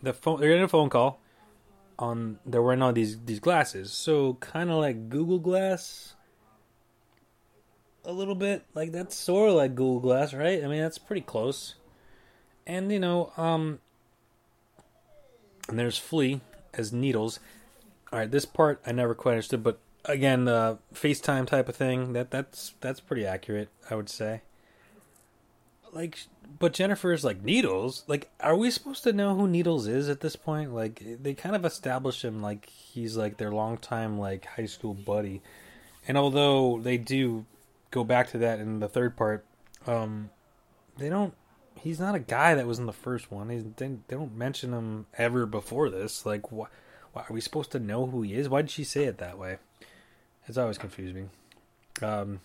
the 0.03 0.13
phone 0.13 0.41
they're 0.41 0.49
getting 0.49 0.65
a 0.65 0.69
phone 0.69 0.91
call 0.91 1.21
on 1.99 2.38
they're 2.47 2.62
wearing 2.62 2.82
all 2.82 2.93
these 2.93 3.20
these 3.24 3.40
glasses, 3.40 3.93
so 3.93 4.34
kind 4.34 4.70
of 4.70 4.76
like 4.76 5.09
Google 5.09 5.38
Glass, 5.38 6.14
a 8.05 8.12
little 8.12 8.34
bit 8.34 8.64
like 8.74 8.93
that's 8.93 9.14
sort 9.14 9.51
of 9.51 9.57
like 9.57 9.74
Google 9.74 10.01
Glass, 10.01 10.34
right? 10.34 10.62
I 10.62 10.66
mean 10.66 10.80
that's 10.80 10.99
pretty 10.99 11.22
close. 11.22 11.74
And 12.66 12.93
you 12.93 13.01
know, 13.01 13.32
um, 13.36 13.80
and 15.68 15.78
there's 15.78 15.99
Flea 15.99 16.40
as 16.74 16.93
Needles. 16.93 17.40
All 18.12 18.18
right, 18.18 18.30
this 18.30 18.45
part 18.45 18.80
I 18.86 18.93
never 18.93 19.14
quite 19.14 19.32
understood, 19.32 19.62
but 19.62 19.78
again, 20.05 20.45
the 20.45 20.78
FaceTime 20.95 21.47
type 21.47 21.68
of 21.68 21.76
thing 21.76 22.12
that 22.12 22.30
that's 22.30 22.74
that's 22.80 23.01
pretty 23.01 23.26
accurate, 23.26 23.68
I 23.90 23.95
would 23.95 24.09
say. 24.09 24.43
Like 25.93 26.18
but 26.59 26.72
Jennifer's 26.72 27.24
like 27.24 27.43
Needles. 27.43 28.05
Like, 28.07 28.30
are 28.40 28.57
we 28.57 28.70
supposed 28.70 29.03
to 29.05 29.12
know 29.12 29.34
who 29.34 29.49
Needles 29.49 29.86
is 29.86 30.09
at 30.09 30.20
this 30.20 30.36
point? 30.36 30.74
Like, 30.74 31.03
they 31.20 31.34
kind 31.34 31.57
of 31.57 31.64
establish 31.64 32.24
him 32.24 32.40
like 32.40 32.68
he's 32.68 33.16
like 33.16 33.36
their 33.36 33.51
longtime 33.51 34.18
like 34.18 34.45
high 34.45 34.66
school 34.66 34.95
buddy. 34.95 35.43
And 36.07 36.16
although 36.16 36.80
they 36.80 36.99
do 36.99 37.47
go 37.90 38.05
back 38.05 38.30
to 38.30 38.38
that 38.38 38.61
in 38.61 38.80
the 38.80 38.88
third 38.88 39.16
part, 39.16 39.45
um, 39.86 40.30
they 40.99 41.09
don't. 41.09 41.34
He's 41.80 41.99
not 41.99 42.14
a 42.14 42.20
guy 42.20 42.55
that 42.55 42.66
was 42.66 42.78
in 42.78 42.86
the 42.86 42.93
first 42.93 43.32
one. 43.32 43.51
He's, 43.51 43.64
they, 43.64 43.88
they 43.88 44.16
don't 44.16 44.36
mention 44.36 44.72
him 44.72 45.07
ever 45.18 45.47
before 45.47 45.90
this. 45.90 46.24
Like, 46.24 46.53
why, 46.53 46.68
why 47.12 47.22
are 47.22 47.32
we 47.32 47.40
supposed 47.40 47.72
to 47.72 47.80
know 47.80 48.07
who 48.07 48.22
he 48.22 48.34
is? 48.34 48.49
Why 48.49 48.62
did 48.62 48.70
she 48.70 48.84
say 48.84 49.05
it 49.05 49.18
that 49.18 49.36
way? 49.36 49.57
It's 50.47 50.59
always 50.59 50.78
confused 50.78 51.16
me. 51.16 51.24
Um, 52.01 52.40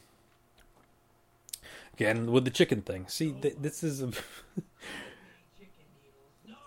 again 1.98 2.32
with 2.32 2.46
the 2.46 2.52
chicken 2.52 2.82
thing. 2.82 3.06
See, 3.08 3.34
th- 3.34 3.58
this 3.60 3.84
is 3.84 4.02
a 4.02 4.12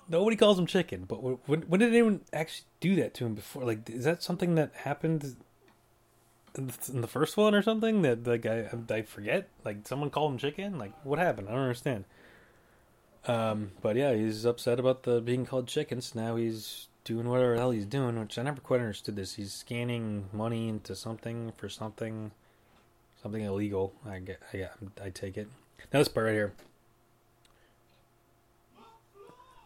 nobody 0.08 0.36
calls 0.36 0.58
him 0.58 0.66
chicken. 0.66 1.04
But 1.06 1.22
when 1.22 1.62
when 1.62 1.80
did 1.80 1.90
anyone 1.90 2.22
actually 2.32 2.66
do 2.80 2.96
that 2.96 3.14
to 3.14 3.26
him 3.26 3.34
before? 3.34 3.64
Like, 3.64 3.88
is 3.88 4.04
that 4.04 4.22
something 4.22 4.56
that 4.56 4.74
happened 4.74 5.36
in 6.56 7.00
the 7.00 7.06
first 7.06 7.36
one 7.36 7.54
or 7.54 7.62
something? 7.62 8.02
That 8.02 8.26
like 8.26 8.44
I 8.44 8.68
I 8.90 9.02
forget. 9.02 9.48
Like 9.64 9.86
someone 9.86 10.10
called 10.10 10.32
him 10.32 10.38
chicken. 10.38 10.78
Like 10.78 10.92
what 11.04 11.18
happened? 11.18 11.48
I 11.48 11.52
don't 11.52 11.62
understand. 11.62 12.04
Um, 13.26 13.72
but 13.82 13.96
yeah, 13.96 14.14
he's 14.14 14.44
upset 14.44 14.80
about 14.80 15.04
the 15.04 15.20
being 15.20 15.46
called 15.46 15.68
chickens. 15.68 16.14
Now 16.14 16.36
he's 16.36 16.88
doing 17.04 17.28
whatever 17.28 17.54
the 17.54 17.58
hell 17.58 17.70
he's 17.70 17.86
doing, 17.86 18.18
which 18.18 18.38
I 18.38 18.42
never 18.42 18.60
quite 18.60 18.80
understood 18.80 19.16
this. 19.16 19.34
He's 19.34 19.52
scanning 19.52 20.28
money 20.32 20.68
into 20.68 20.96
something 20.96 21.52
for 21.56 21.68
something, 21.68 22.32
something 23.22 23.42
illegal. 23.42 23.92
I 24.08 24.18
get, 24.18 24.40
I 24.52 24.56
get, 24.56 24.72
I 25.02 25.10
take 25.10 25.36
it. 25.36 25.48
Now 25.92 25.98
this 26.00 26.08
part 26.08 26.26
right 26.26 26.32
here, 26.32 26.52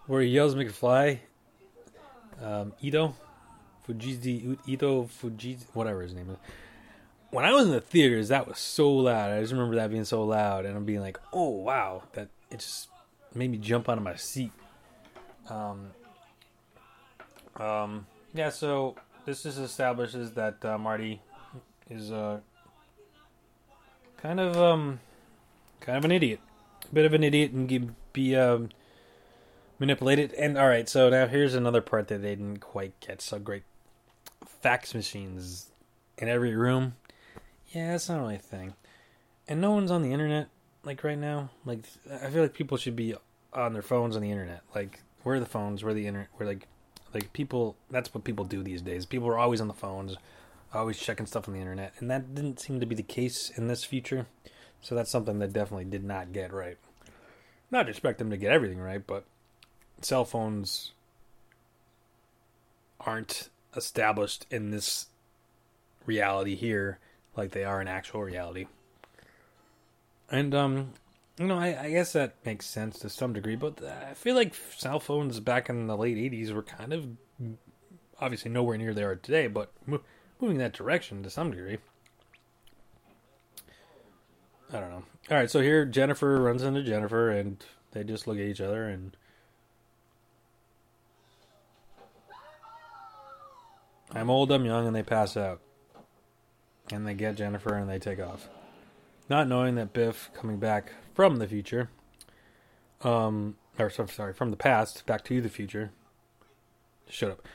where 0.06 0.22
he 0.22 0.28
yells 0.28 0.54
McFly, 0.54 1.20
um, 2.42 2.72
Ito, 2.80 3.14
Fujizi, 3.86 4.58
Ito 4.66 5.04
Fujizi, 5.04 5.64
whatever 5.72 6.02
his 6.02 6.14
name 6.14 6.30
is. 6.30 6.36
When 7.30 7.44
I 7.44 7.52
was 7.52 7.66
in 7.66 7.72
the 7.72 7.80
theaters, 7.80 8.28
that 8.28 8.46
was 8.46 8.58
so 8.58 8.90
loud. 8.90 9.32
I 9.32 9.40
just 9.40 9.52
remember 9.52 9.74
that 9.76 9.90
being 9.90 10.04
so 10.04 10.24
loud, 10.24 10.66
and 10.66 10.76
I'm 10.76 10.84
being 10.84 11.00
like, 11.00 11.18
"Oh 11.32 11.48
wow!" 11.48 12.04
That 12.12 12.28
it 12.50 12.60
just 12.60 12.88
made 13.34 13.50
me 13.50 13.58
jump 13.58 13.88
out 13.88 13.98
of 13.98 14.04
my 14.04 14.14
seat. 14.14 14.52
Um, 15.50 15.90
um, 17.56 18.06
yeah, 18.32 18.50
so 18.50 18.94
this 19.24 19.42
just 19.42 19.58
establishes 19.58 20.32
that 20.32 20.64
uh, 20.64 20.78
Marty 20.78 21.20
is 21.90 22.12
uh, 22.12 22.38
kind 24.24 24.40
of 24.40 24.56
um, 24.56 25.00
kind 25.80 25.98
of 25.98 26.04
an 26.04 26.10
idiot, 26.10 26.40
a 26.90 26.94
bit 26.94 27.04
of 27.04 27.12
an 27.12 27.22
idiot, 27.22 27.52
and 27.52 27.94
be 28.14 28.34
um, 28.34 28.70
manipulated. 29.78 30.32
And 30.32 30.56
all 30.56 30.66
right, 30.66 30.88
so 30.88 31.10
now 31.10 31.26
here's 31.26 31.54
another 31.54 31.82
part 31.82 32.08
that 32.08 32.22
they 32.22 32.34
didn't 32.34 32.58
quite 32.58 32.98
get 33.00 33.20
so 33.20 33.38
great: 33.38 33.64
fax 34.46 34.94
machines 34.94 35.70
in 36.16 36.28
every 36.28 36.56
room. 36.56 36.94
Yeah, 37.68 37.92
that's 37.92 38.08
not 38.08 38.20
really 38.20 38.36
a 38.36 38.38
thing, 38.38 38.72
and 39.46 39.60
no 39.60 39.72
one's 39.72 39.90
on 39.90 40.00
the 40.00 40.12
internet 40.12 40.48
like 40.84 41.04
right 41.04 41.18
now. 41.18 41.50
Like 41.66 41.80
I 42.10 42.30
feel 42.30 42.42
like 42.42 42.54
people 42.54 42.78
should 42.78 42.96
be 42.96 43.14
on 43.52 43.74
their 43.74 43.82
phones 43.82 44.16
on 44.16 44.22
the 44.22 44.30
internet. 44.30 44.62
Like 44.74 45.02
where 45.22 45.36
are 45.36 45.40
the 45.40 45.46
phones? 45.46 45.84
Where 45.84 45.92
the 45.92 46.06
internet? 46.06 46.28
Where 46.36 46.48
like 46.48 46.66
like 47.12 47.30
people. 47.34 47.76
That's 47.90 48.14
what 48.14 48.24
people 48.24 48.46
do 48.46 48.62
these 48.62 48.80
days. 48.80 49.04
People 49.04 49.28
are 49.28 49.38
always 49.38 49.60
on 49.60 49.68
the 49.68 49.74
phones, 49.74 50.16
always 50.74 50.98
checking 50.98 51.26
stuff 51.26 51.48
on 51.48 51.54
the 51.54 51.60
internet, 51.60 51.94
and 51.98 52.10
that 52.10 52.34
didn't 52.34 52.60
seem 52.60 52.80
to 52.80 52.86
be 52.86 52.94
the 52.94 53.02
case 53.02 53.50
in 53.56 53.68
this 53.68 53.84
future. 53.84 54.26
So 54.80 54.94
that's 54.94 55.10
something 55.10 55.38
that 55.38 55.52
definitely 55.52 55.86
did 55.86 56.04
not 56.04 56.32
get 56.32 56.52
right. 56.52 56.76
Not 57.70 57.88
expect 57.88 58.18
them 58.18 58.30
to 58.30 58.36
get 58.36 58.52
everything 58.52 58.78
right, 58.78 59.04
but 59.04 59.24
cell 60.02 60.24
phones 60.24 60.92
aren't 63.00 63.48
established 63.76 64.46
in 64.50 64.70
this 64.70 65.06
reality 66.06 66.54
here 66.54 66.98
like 67.36 67.50
they 67.50 67.64
are 67.64 67.80
in 67.80 67.88
actual 67.88 68.22
reality. 68.22 68.66
And 70.30 70.54
um, 70.54 70.92
you 71.38 71.46
know, 71.46 71.58
I, 71.58 71.84
I, 71.84 71.90
guess 71.90 72.12
that 72.12 72.34
makes 72.44 72.66
sense 72.66 72.98
to 73.00 73.08
some 73.08 73.32
degree, 73.32 73.56
but 73.56 73.82
I 73.82 74.14
feel 74.14 74.34
like 74.34 74.54
cell 74.76 75.00
phones 75.00 75.40
back 75.40 75.68
in 75.68 75.86
the 75.86 75.96
late 75.96 76.16
'80s 76.16 76.52
were 76.52 76.62
kind 76.62 76.92
of 76.92 77.06
obviously 78.20 78.50
nowhere 78.50 78.78
near 78.78 78.94
they 78.94 79.02
are 79.02 79.16
today, 79.16 79.46
but 79.48 79.72
moving 80.40 80.58
that 80.58 80.72
direction 80.72 81.22
to 81.22 81.30
some 81.30 81.50
degree. 81.50 81.78
I 84.72 84.80
don't 84.80 84.90
know. 84.90 85.04
All 85.30 85.36
right, 85.36 85.50
so 85.50 85.60
here 85.60 85.84
Jennifer 85.84 86.40
runs 86.40 86.62
into 86.62 86.82
Jennifer, 86.82 87.30
and 87.30 87.64
they 87.92 88.04
just 88.04 88.26
look 88.26 88.38
at 88.38 88.44
each 88.44 88.60
other, 88.60 88.88
and 88.88 89.16
I'm 94.12 94.30
old, 94.30 94.50
I'm 94.52 94.64
young, 94.64 94.86
and 94.86 94.94
they 94.94 95.02
pass 95.02 95.36
out 95.36 95.60
and 96.92 97.06
they 97.06 97.14
get 97.14 97.36
Jennifer 97.36 97.74
and 97.74 97.88
they 97.88 97.98
take 97.98 98.20
off. 98.20 98.48
Not 99.28 99.48
knowing 99.48 99.76
that 99.76 99.92
Biff 99.92 100.30
coming 100.34 100.58
back 100.58 100.92
from 101.14 101.36
the 101.36 101.48
future, 101.48 101.88
um, 103.02 103.56
or 103.78 103.88
sorry, 103.90 104.34
from 104.34 104.50
the 104.50 104.56
past 104.56 105.06
back 105.06 105.24
to 105.24 105.40
the 105.40 105.48
future. 105.48 105.92
Shut 107.08 107.30
up. 107.30 107.48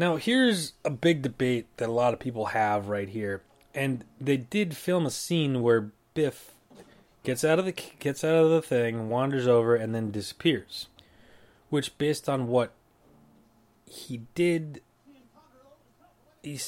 Now 0.00 0.16
here's 0.16 0.72
a 0.82 0.88
big 0.88 1.20
debate 1.20 1.66
that 1.76 1.90
a 1.90 1.92
lot 1.92 2.14
of 2.14 2.20
people 2.20 2.46
have 2.46 2.88
right 2.88 3.06
here, 3.06 3.42
and 3.74 4.02
they 4.18 4.38
did 4.38 4.74
film 4.74 5.04
a 5.04 5.10
scene 5.10 5.60
where 5.60 5.92
Biff 6.14 6.52
gets 7.22 7.44
out 7.44 7.58
of 7.58 7.66
the 7.66 7.74
gets 7.98 8.24
out 8.24 8.34
of 8.34 8.48
the 8.48 8.62
thing, 8.62 9.10
wanders 9.10 9.46
over, 9.46 9.76
and 9.76 9.94
then 9.94 10.10
disappears. 10.10 10.86
Which, 11.68 11.98
based 11.98 12.30
on 12.30 12.48
what 12.48 12.72
he 13.84 14.22
did, 14.34 14.80
he 16.42 16.58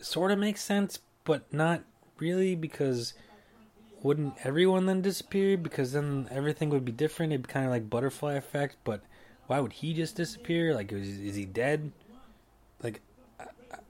sort 0.00 0.32
of 0.32 0.40
makes 0.40 0.60
sense, 0.60 0.98
but 1.22 1.44
not 1.52 1.84
really 2.18 2.56
because 2.56 3.14
wouldn't 4.02 4.34
everyone 4.42 4.86
then 4.86 5.00
disappear? 5.00 5.56
Because 5.56 5.92
then 5.92 6.26
everything 6.28 6.70
would 6.70 6.84
be 6.84 6.90
different. 6.90 7.32
It'd 7.32 7.46
be 7.46 7.52
kind 7.52 7.66
of 7.66 7.70
like 7.70 7.88
butterfly 7.88 8.34
effect. 8.34 8.78
But 8.82 9.02
why 9.46 9.60
would 9.60 9.74
he 9.74 9.94
just 9.94 10.16
disappear? 10.16 10.74
Like, 10.74 10.90
is, 10.90 11.20
is 11.20 11.36
he 11.36 11.44
dead? 11.44 11.92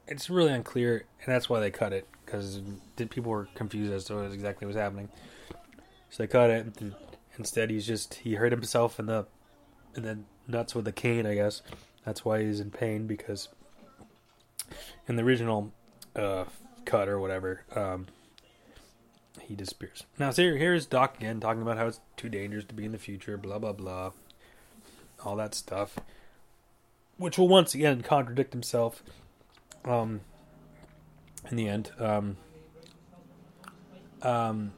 It's 0.09 0.31
really 0.31 0.53
unclear, 0.53 1.05
and 1.25 1.33
that's 1.33 1.49
why 1.49 1.61
they 1.61 1.71
cut 1.71 1.93
it 1.93 2.07
because 2.25 2.61
people 3.11 3.31
were 3.31 3.49
confused 3.55 3.93
as 3.93 4.05
to 4.05 4.17
what 4.17 4.33
exactly 4.33 4.67
was 4.67 4.77
happening. 4.77 5.09
So 6.11 6.23
they 6.23 6.27
cut 6.27 6.51
it. 6.51 6.67
Instead, 7.39 7.71
he's 7.71 7.87
just 7.87 8.15
he 8.15 8.35
hurt 8.35 8.53
himself 8.53 8.99
in 8.99 9.07
the 9.07 9.27
in 9.95 10.03
the 10.03 10.19
nuts 10.47 10.75
with 10.75 10.89
a 10.89 10.93
cane. 10.93 11.27
I 11.27 11.35
guess 11.35 11.63
that's 12.05 12.25
why 12.25 12.43
he's 12.43 12.61
in 12.61 12.71
pain 12.71 13.07
because 13.07 13.49
in 15.07 15.17
the 15.17 15.23
original 15.23 15.73
uh, 16.17 16.45
cut 16.85 17.09
or 17.09 17.21
whatever, 17.21 17.63
um, 17.75 18.07
he 19.41 19.55
disappears. 19.55 20.05
Now, 20.19 20.31
so 20.31 20.43
here, 20.43 20.57
here's 20.57 20.87
Doc 20.87 21.19
again 21.19 21.41
talking 21.41 21.63
about 21.63 21.77
how 21.77 21.87
it's 21.87 22.01
too 22.17 22.29
dangerous 22.29 22.65
to 22.67 22.75
be 22.75 22.85
in 22.85 22.93
the 22.93 22.99
future, 22.99 23.37
blah, 23.37 23.59
blah, 23.59 23.73
blah. 23.73 24.13
All 25.25 25.37
that 25.37 25.55
stuff. 25.55 25.99
Which 27.17 27.39
will 27.39 27.49
once 27.49 27.75
again 27.75 28.03
contradict 28.03 28.53
himself 28.53 29.03
um, 29.85 30.21
in 31.51 31.57
the 31.57 31.69
end. 31.69 31.91
Um, 31.99 32.37
um, 34.23 34.73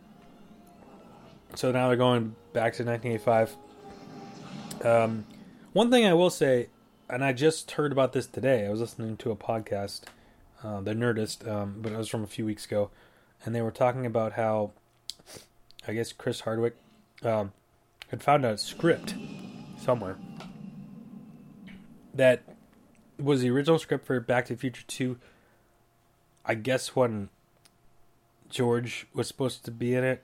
so 1.55 1.73
now 1.73 1.89
they're 1.89 1.97
going 1.97 2.37
back 2.53 2.75
to 2.75 2.85
1985. 2.85 3.57
Um, 4.85 5.27
one 5.73 5.91
thing 5.91 6.07
I 6.07 6.15
will 6.15 6.31
say, 6.31 6.69
and 7.09 7.25
I 7.25 7.33
just 7.33 7.73
heard 7.73 7.93
about 7.93 8.13
this 8.13 8.27
today, 8.27 8.67
I 8.67 8.71
was 8.71 8.81
listening 8.81 9.17
to 9.19 9.31
a 9.31 9.37
podcast 9.37 10.03
uh, 10.63 10.81
the 10.81 10.93
Nerdist, 10.93 11.49
um, 11.49 11.77
but 11.79 11.93
it 11.93 11.97
was 11.97 12.09
from 12.09 12.23
a 12.23 12.27
few 12.27 12.45
weeks 12.45 12.67
ago, 12.67 12.91
and 13.45 13.55
they 13.55 13.63
were 13.63 13.71
talking 13.71 14.05
about 14.05 14.33
how 14.35 14.73
I 15.89 15.95
guess 15.95 16.13
Chris 16.13 16.41
Hardwick 16.41 16.77
um, 17.23 17.53
had 18.09 18.23
found 18.23 18.45
a 18.45 18.59
script 18.59 19.15
somewhere 19.83 20.17
that 22.15 22.43
was 23.23 23.43
the 23.43 23.51
original 23.51 23.79
script 23.79 24.07
for 24.07 24.19
Back 24.21 24.47
to 24.47 24.55
the 24.55 24.59
Future 24.61 24.85
Two. 24.87 25.19
I 26.45 26.55
guess 26.55 26.97
when 26.97 27.29
George 28.49 29.07
was 29.15 29.29
supposed 29.29 29.65
to 29.65 29.71
be 29.71 29.95
in 29.95 30.05
it, 30.05 30.23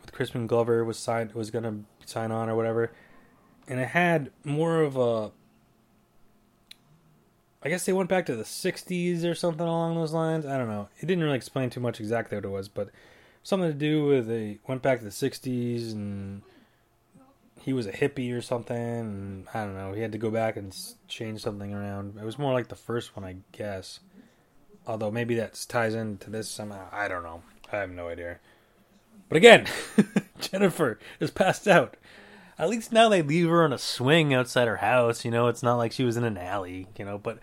with 0.00 0.12
Crispin 0.12 0.46
Glover 0.46 0.84
was 0.84 0.98
signed 0.98 1.32
was 1.32 1.50
gonna 1.50 1.80
sign 2.04 2.30
on 2.32 2.48
or 2.48 2.56
whatever, 2.56 2.90
and 3.68 3.80
it 3.80 3.88
had 3.88 4.30
more 4.44 4.82
of 4.82 4.96
a 4.96 5.32
I 7.64 7.68
guess 7.68 7.84
they 7.84 7.92
went 7.92 8.08
back 8.08 8.26
to 8.26 8.34
the 8.34 8.42
60s 8.42 9.24
or 9.24 9.36
something 9.36 9.66
along 9.66 9.94
those 9.94 10.12
lines. 10.12 10.44
I 10.44 10.58
don't 10.58 10.68
know. 10.68 10.88
It 10.98 11.06
didn't 11.06 11.22
really 11.22 11.36
explain 11.36 11.70
too 11.70 11.78
much 11.78 12.00
exactly 12.00 12.36
what 12.36 12.44
it 12.44 12.48
was, 12.48 12.68
but 12.68 12.90
something 13.44 13.70
to 13.70 13.74
do 13.74 14.04
with 14.04 14.26
they 14.26 14.58
went 14.66 14.82
back 14.82 14.98
to 14.98 15.04
the 15.04 15.10
60s 15.10 15.92
and 15.92 16.42
he 17.62 17.72
was 17.72 17.86
a 17.86 17.92
hippie 17.92 18.36
or 18.36 18.42
something. 18.42 18.76
And 18.76 19.48
I 19.54 19.64
don't 19.64 19.76
know. 19.76 19.92
He 19.92 20.02
had 20.02 20.12
to 20.12 20.18
go 20.18 20.30
back 20.30 20.56
and 20.56 20.76
change 21.08 21.40
something 21.40 21.72
around. 21.72 22.18
It 22.18 22.24
was 22.24 22.38
more 22.38 22.52
like 22.52 22.68
the 22.68 22.76
first 22.76 23.16
one, 23.16 23.24
I 23.24 23.36
guess. 23.52 24.00
Although 24.86 25.10
maybe 25.10 25.34
that 25.36 25.64
ties 25.68 25.94
into 25.94 26.30
this 26.30 26.48
somehow. 26.48 26.88
I 26.92 27.08
don't 27.08 27.22
know. 27.22 27.42
I 27.72 27.76
have 27.76 27.90
no 27.90 28.08
idea. 28.08 28.38
But 29.28 29.36
again, 29.36 29.66
Jennifer 30.40 30.98
is 31.20 31.30
passed 31.30 31.66
out 31.66 31.96
at 32.58 32.68
least 32.68 32.92
now 32.92 33.08
they 33.08 33.22
leave 33.22 33.48
her 33.48 33.64
on 33.64 33.72
a 33.72 33.78
swing 33.78 34.32
outside 34.32 34.68
her 34.68 34.76
house. 34.76 35.24
You 35.24 35.30
know, 35.30 35.48
it's 35.48 35.62
not 35.62 35.76
like 35.76 35.92
she 35.92 36.04
was 36.04 36.16
in 36.16 36.24
an 36.24 36.38
alley. 36.38 36.86
You 36.96 37.04
know, 37.04 37.18
but 37.18 37.38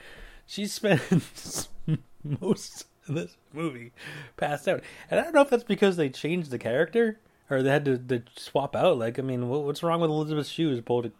she 0.45 0.65
spends 0.65 1.67
most 2.23 2.85
of 3.07 3.15
this 3.15 3.35
movie 3.53 3.91
passed 4.37 4.67
out, 4.67 4.81
and 5.09 5.19
I 5.19 5.23
don't 5.23 5.33
know 5.33 5.41
if 5.41 5.49
that's 5.49 5.63
because 5.63 5.97
they 5.97 6.09
changed 6.09 6.51
the 6.51 6.57
character 6.57 7.19
or 7.49 7.63
they 7.63 7.69
had 7.69 7.85
to, 7.85 7.97
to 7.97 8.21
swap 8.35 8.75
out. 8.75 8.97
Like, 8.97 9.17
I 9.19 9.21
mean, 9.21 9.49
what, 9.49 9.63
what's 9.63 9.81
wrong 9.81 10.01
with 10.01 10.09
Elizabeth 10.09 10.47
Shue's 10.47 10.79
opposed 10.79 11.11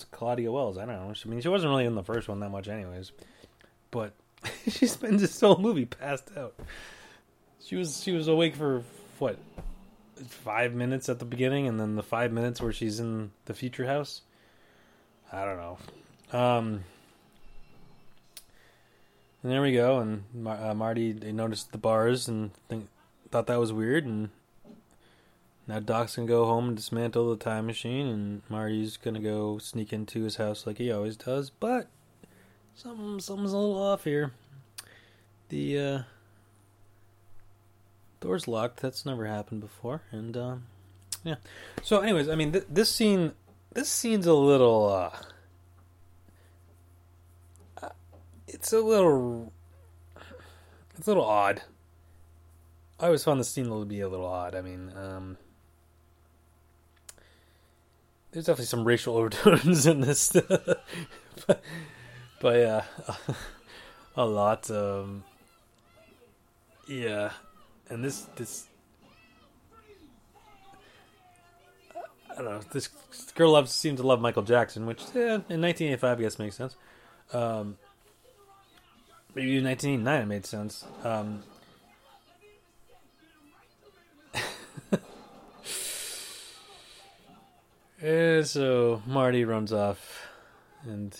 to 0.00 0.06
Claudia 0.10 0.52
Wells? 0.52 0.76
I 0.76 0.84
don't 0.84 0.94
know. 0.94 1.14
I 1.14 1.28
mean, 1.28 1.40
she 1.40 1.48
wasn't 1.48 1.70
really 1.70 1.86
in 1.86 1.94
the 1.94 2.04
first 2.04 2.28
one 2.28 2.40
that 2.40 2.50
much, 2.50 2.68
anyways. 2.68 3.12
But 3.90 4.12
she 4.68 4.86
spends 4.86 5.22
this 5.22 5.40
whole 5.40 5.58
movie 5.58 5.86
passed 5.86 6.30
out. 6.36 6.54
She 7.64 7.76
was 7.76 8.02
she 8.02 8.12
was 8.12 8.28
awake 8.28 8.54
for 8.54 8.82
what 9.18 9.38
five 10.26 10.74
minutes 10.74 11.08
at 11.08 11.18
the 11.18 11.24
beginning, 11.24 11.66
and 11.66 11.78
then 11.78 11.96
the 11.96 12.02
five 12.02 12.32
minutes 12.32 12.60
where 12.60 12.72
she's 12.72 13.00
in 13.00 13.30
the 13.46 13.54
future 13.54 13.86
house. 13.86 14.22
I 15.32 15.44
don't 15.44 15.56
know. 15.58 16.38
Um, 16.38 16.84
and 19.42 19.52
there 19.52 19.62
we 19.62 19.72
go. 19.72 19.98
And 19.98 20.24
uh, 20.46 20.74
Marty 20.74 21.12
they 21.12 21.32
noticed 21.32 21.72
the 21.72 21.78
bars 21.78 22.28
and 22.28 22.52
think, 22.68 22.88
thought 23.30 23.46
that 23.46 23.58
was 23.58 23.72
weird. 23.72 24.06
And 24.06 24.30
now 25.68 25.80
Doc's 25.80 26.16
gonna 26.16 26.26
go 26.26 26.46
home 26.46 26.68
and 26.68 26.76
dismantle 26.76 27.28
the 27.28 27.36
time 27.36 27.66
machine, 27.66 28.06
and 28.06 28.42
Marty's 28.48 28.96
gonna 28.96 29.20
go 29.20 29.58
sneak 29.58 29.92
into 29.92 30.22
his 30.22 30.36
house 30.36 30.66
like 30.66 30.78
he 30.78 30.90
always 30.90 31.16
does. 31.16 31.50
But 31.50 31.88
something 32.74 33.20
something's 33.20 33.52
a 33.52 33.58
little 33.58 33.80
off 33.80 34.04
here. 34.04 34.32
The 35.50 35.78
uh, 35.78 36.02
door's 38.20 38.48
locked. 38.48 38.80
That's 38.80 39.04
never 39.04 39.26
happened 39.26 39.60
before. 39.60 40.02
And 40.10 40.36
um, 40.38 40.62
yeah. 41.22 41.36
So, 41.82 42.00
anyways, 42.00 42.30
I 42.30 42.34
mean, 42.34 42.52
th- 42.52 42.66
this 42.70 42.88
scene, 42.88 43.32
this 43.74 43.90
scene's 43.90 44.26
a 44.26 44.34
little. 44.34 45.12
Uh, 47.82 47.90
it's 48.46 48.72
a 48.72 48.80
little. 48.80 49.52
It's 50.96 51.06
a 51.06 51.10
little 51.10 51.26
odd. 51.26 51.62
I 52.98 53.06
always 53.06 53.22
found 53.22 53.38
the 53.38 53.44
scene 53.44 53.66
to 53.66 53.84
be 53.84 54.00
a 54.00 54.08
little 54.08 54.26
odd. 54.26 54.54
I 54.54 54.62
mean, 54.62 54.92
um, 54.96 55.36
there's 58.32 58.46
definitely 58.46 58.66
some 58.66 58.84
racial 58.84 59.16
overtones 59.18 59.86
in 59.86 60.00
this, 60.00 60.32
but, 60.32 61.62
but 62.40 62.56
yeah, 62.56 62.82
a 64.16 64.24
lot. 64.24 64.70
Um, 64.70 65.24
yeah, 66.86 67.32
and 67.88 68.04
this 68.04 68.22
this 68.36 68.66
I 72.38 72.42
don't 72.42 72.44
know. 72.44 72.60
This 72.72 72.88
girl 73.34 73.52
loves 73.52 73.72
seems 73.72 74.00
to 74.00 74.06
love 74.06 74.20
Michael 74.20 74.42
Jackson, 74.42 74.86
which 74.86 75.02
yeah, 75.14 75.40
in 75.48 75.60
1985 75.60 76.18
I 76.18 76.22
guess 76.22 76.38
makes 76.38 76.56
sense. 76.56 76.76
Um, 77.32 77.76
maybe 79.34 79.58
in 79.58 79.64
1989 79.64 80.22
it 80.22 80.26
made 80.26 80.46
sense. 80.46 80.84
Um, 81.02 81.42
and 88.00 88.46
so 88.46 89.02
Marty 89.06 89.44
runs 89.44 89.72
off 89.72 90.28
and 90.84 91.16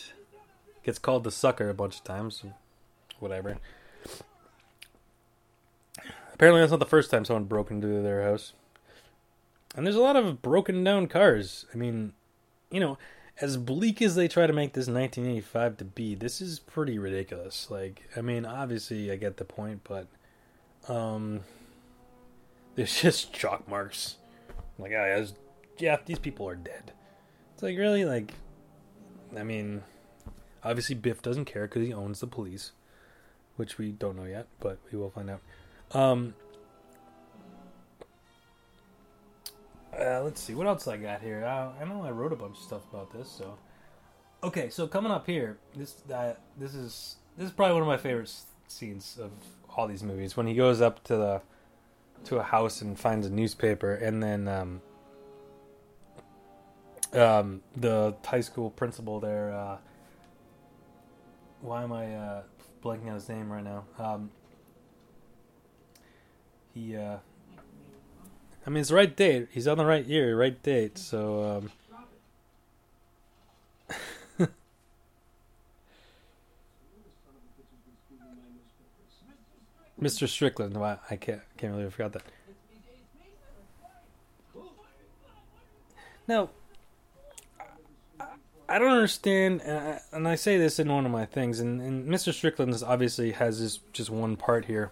gets 0.84 0.98
called 0.98 1.24
the 1.24 1.30
sucker 1.30 1.68
a 1.68 1.74
bunch 1.74 1.96
of 1.96 2.04
times. 2.04 2.44
Whatever. 3.18 3.58
Apparently, 6.32 6.60
that's 6.60 6.70
not 6.70 6.78
the 6.78 6.86
first 6.86 7.10
time 7.10 7.24
someone 7.24 7.44
broke 7.44 7.70
into 7.70 8.00
their 8.00 8.22
house. 8.22 8.52
And 9.74 9.84
there's 9.84 9.96
a 9.96 10.00
lot 10.00 10.16
of 10.16 10.40
broken 10.40 10.84
down 10.84 11.08
cars. 11.08 11.66
I 11.74 11.76
mean, 11.76 12.12
you 12.70 12.78
know, 12.78 12.96
as 13.40 13.56
bleak 13.56 14.00
as 14.00 14.14
they 14.14 14.28
try 14.28 14.46
to 14.46 14.52
make 14.52 14.72
this 14.72 14.86
1985 14.86 15.76
to 15.78 15.84
be, 15.84 16.14
this 16.14 16.40
is 16.40 16.58
pretty 16.58 16.98
ridiculous. 16.98 17.70
Like, 17.70 18.08
I 18.16 18.20
mean, 18.20 18.46
obviously, 18.46 19.10
I 19.10 19.16
get 19.16 19.36
the 19.36 19.44
point, 19.44 19.80
but 19.84 20.06
um, 20.88 21.40
there's 22.76 23.02
just 23.02 23.32
chalk 23.32 23.68
marks. 23.68 24.16
Like, 24.78 24.92
ah, 24.94 25.06
yeah, 25.06 25.26
yeah, 25.78 25.96
these 26.04 26.18
people 26.18 26.48
are 26.48 26.56
dead. 26.56 26.92
It's 27.54 27.62
like 27.62 27.76
really, 27.76 28.04
like, 28.04 28.34
I 29.36 29.42
mean, 29.42 29.82
obviously 30.62 30.94
Biff 30.94 31.22
doesn't 31.22 31.46
care 31.46 31.62
because 31.66 31.86
he 31.86 31.92
owns 31.92 32.20
the 32.20 32.26
police, 32.26 32.72
which 33.56 33.78
we 33.78 33.92
don't 33.92 34.16
know 34.16 34.24
yet, 34.24 34.46
but 34.60 34.78
we 34.90 34.98
will 34.98 35.10
find 35.10 35.30
out. 35.30 35.40
Um, 35.92 36.34
uh, 39.98 40.22
let's 40.22 40.40
see 40.40 40.54
what 40.54 40.66
else 40.66 40.86
I 40.86 40.96
got 40.96 41.22
here. 41.22 41.44
Uh, 41.44 41.70
I 41.80 41.84
know 41.84 42.04
I 42.04 42.10
wrote 42.10 42.32
a 42.32 42.36
bunch 42.36 42.56
of 42.56 42.62
stuff 42.62 42.82
about 42.92 43.12
this. 43.12 43.28
So, 43.28 43.58
okay, 44.42 44.70
so 44.70 44.86
coming 44.86 45.10
up 45.10 45.26
here, 45.26 45.58
this 45.74 45.96
uh, 46.12 46.34
this 46.58 46.74
is 46.74 47.16
this 47.36 47.46
is 47.46 47.52
probably 47.52 47.74
one 47.74 47.82
of 47.82 47.88
my 47.88 47.96
favorite 47.96 48.32
scenes 48.68 49.18
of 49.20 49.32
all 49.76 49.86
these 49.88 50.02
movies. 50.02 50.36
When 50.36 50.46
he 50.46 50.54
goes 50.54 50.80
up 50.80 51.02
to 51.04 51.16
the 51.16 51.42
to 52.24 52.36
a 52.38 52.42
house 52.42 52.82
and 52.82 52.98
finds 52.98 53.26
a 53.26 53.30
newspaper, 53.30 53.94
and 53.94 54.22
then 54.22 54.46
um, 54.46 54.82
um, 57.12 57.62
the 57.76 58.14
high 58.24 58.40
school 58.40 58.70
principal 58.70 59.20
there. 59.20 59.52
Uh, 59.52 59.78
why 61.60 61.82
am 61.82 61.92
I 61.92 62.14
uh, 62.14 62.42
blanking 62.82 63.08
out 63.08 63.14
his 63.14 63.28
name 63.28 63.50
right 63.50 63.64
now? 63.64 63.84
Um, 63.98 64.30
he 66.78 66.96
uh 66.96 67.16
I 68.66 68.70
mean 68.70 68.80
it's 68.80 68.90
the 68.90 68.94
right 68.96 69.14
date. 69.14 69.48
He's 69.50 69.66
on 69.66 69.78
the 69.78 69.86
right 69.86 70.04
year, 70.04 70.38
right 70.38 70.62
date, 70.62 70.98
so 70.98 71.42
um 71.58 71.70
Mr. 80.00 80.28
Strickland, 80.28 80.76
Wow, 80.76 81.00
I 81.10 81.16
can't 81.16 81.40
can't 81.56 81.74
I 81.74 81.88
forgot 81.90 82.12
that. 82.12 82.22
Now, 86.26 86.50
I- 88.68 88.78
don't 88.78 88.90
understand, 88.90 89.62
and 89.62 89.78
I, 89.78 90.00
and 90.12 90.28
I 90.28 90.34
say 90.34 90.58
this 90.58 90.78
in 90.78 90.92
one 90.92 91.06
of 91.06 91.12
my 91.12 91.24
things, 91.24 91.60
and, 91.60 91.80
and 91.80 92.08
Mr. 92.08 92.32
Strickland 92.32 92.80
obviously 92.86 93.32
has 93.32 93.60
this 93.60 93.78
just 93.92 94.10
one 94.10 94.36
part 94.36 94.66
here 94.66 94.90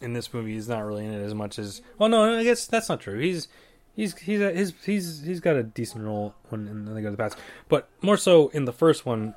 in 0.00 0.12
this 0.12 0.32
movie. 0.32 0.54
He's 0.54 0.68
not 0.68 0.80
really 0.84 1.04
in 1.04 1.12
it 1.12 1.22
as 1.24 1.34
much 1.34 1.58
as. 1.58 1.82
Well, 1.98 2.08
no, 2.08 2.38
I 2.38 2.44
guess 2.44 2.66
that's 2.66 2.88
not 2.88 3.00
true. 3.00 3.18
He's 3.18 3.48
he's 3.94 4.16
he's 4.18 4.40
a, 4.40 4.52
his 4.52 4.72
he's 4.84 5.22
he's 5.22 5.40
got 5.40 5.56
a 5.56 5.62
decent 5.62 6.04
role 6.04 6.34
when 6.48 6.66
in 6.66 6.86
to 6.86 7.10
the 7.10 7.16
past, 7.16 7.36
but 7.68 7.88
more 8.02 8.16
so 8.16 8.48
in 8.48 8.64
the 8.64 8.72
first 8.72 9.06
one. 9.06 9.34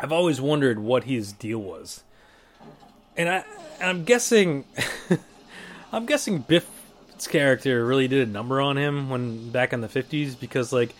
I've 0.00 0.12
always 0.12 0.40
wondered 0.40 0.78
what 0.78 1.04
his 1.04 1.32
deal 1.32 1.58
was, 1.58 2.04
and 3.16 3.28
I 3.28 3.44
and 3.80 3.90
I'm 3.90 4.04
guessing, 4.04 4.64
I'm 5.92 6.06
guessing 6.06 6.38
Biff's 6.38 7.26
character 7.26 7.84
really 7.84 8.06
did 8.06 8.28
a 8.28 8.30
number 8.30 8.60
on 8.60 8.78
him 8.78 9.10
when 9.10 9.50
back 9.50 9.72
in 9.72 9.80
the 9.80 9.88
'50s 9.88 10.38
because 10.38 10.72
like 10.72 10.94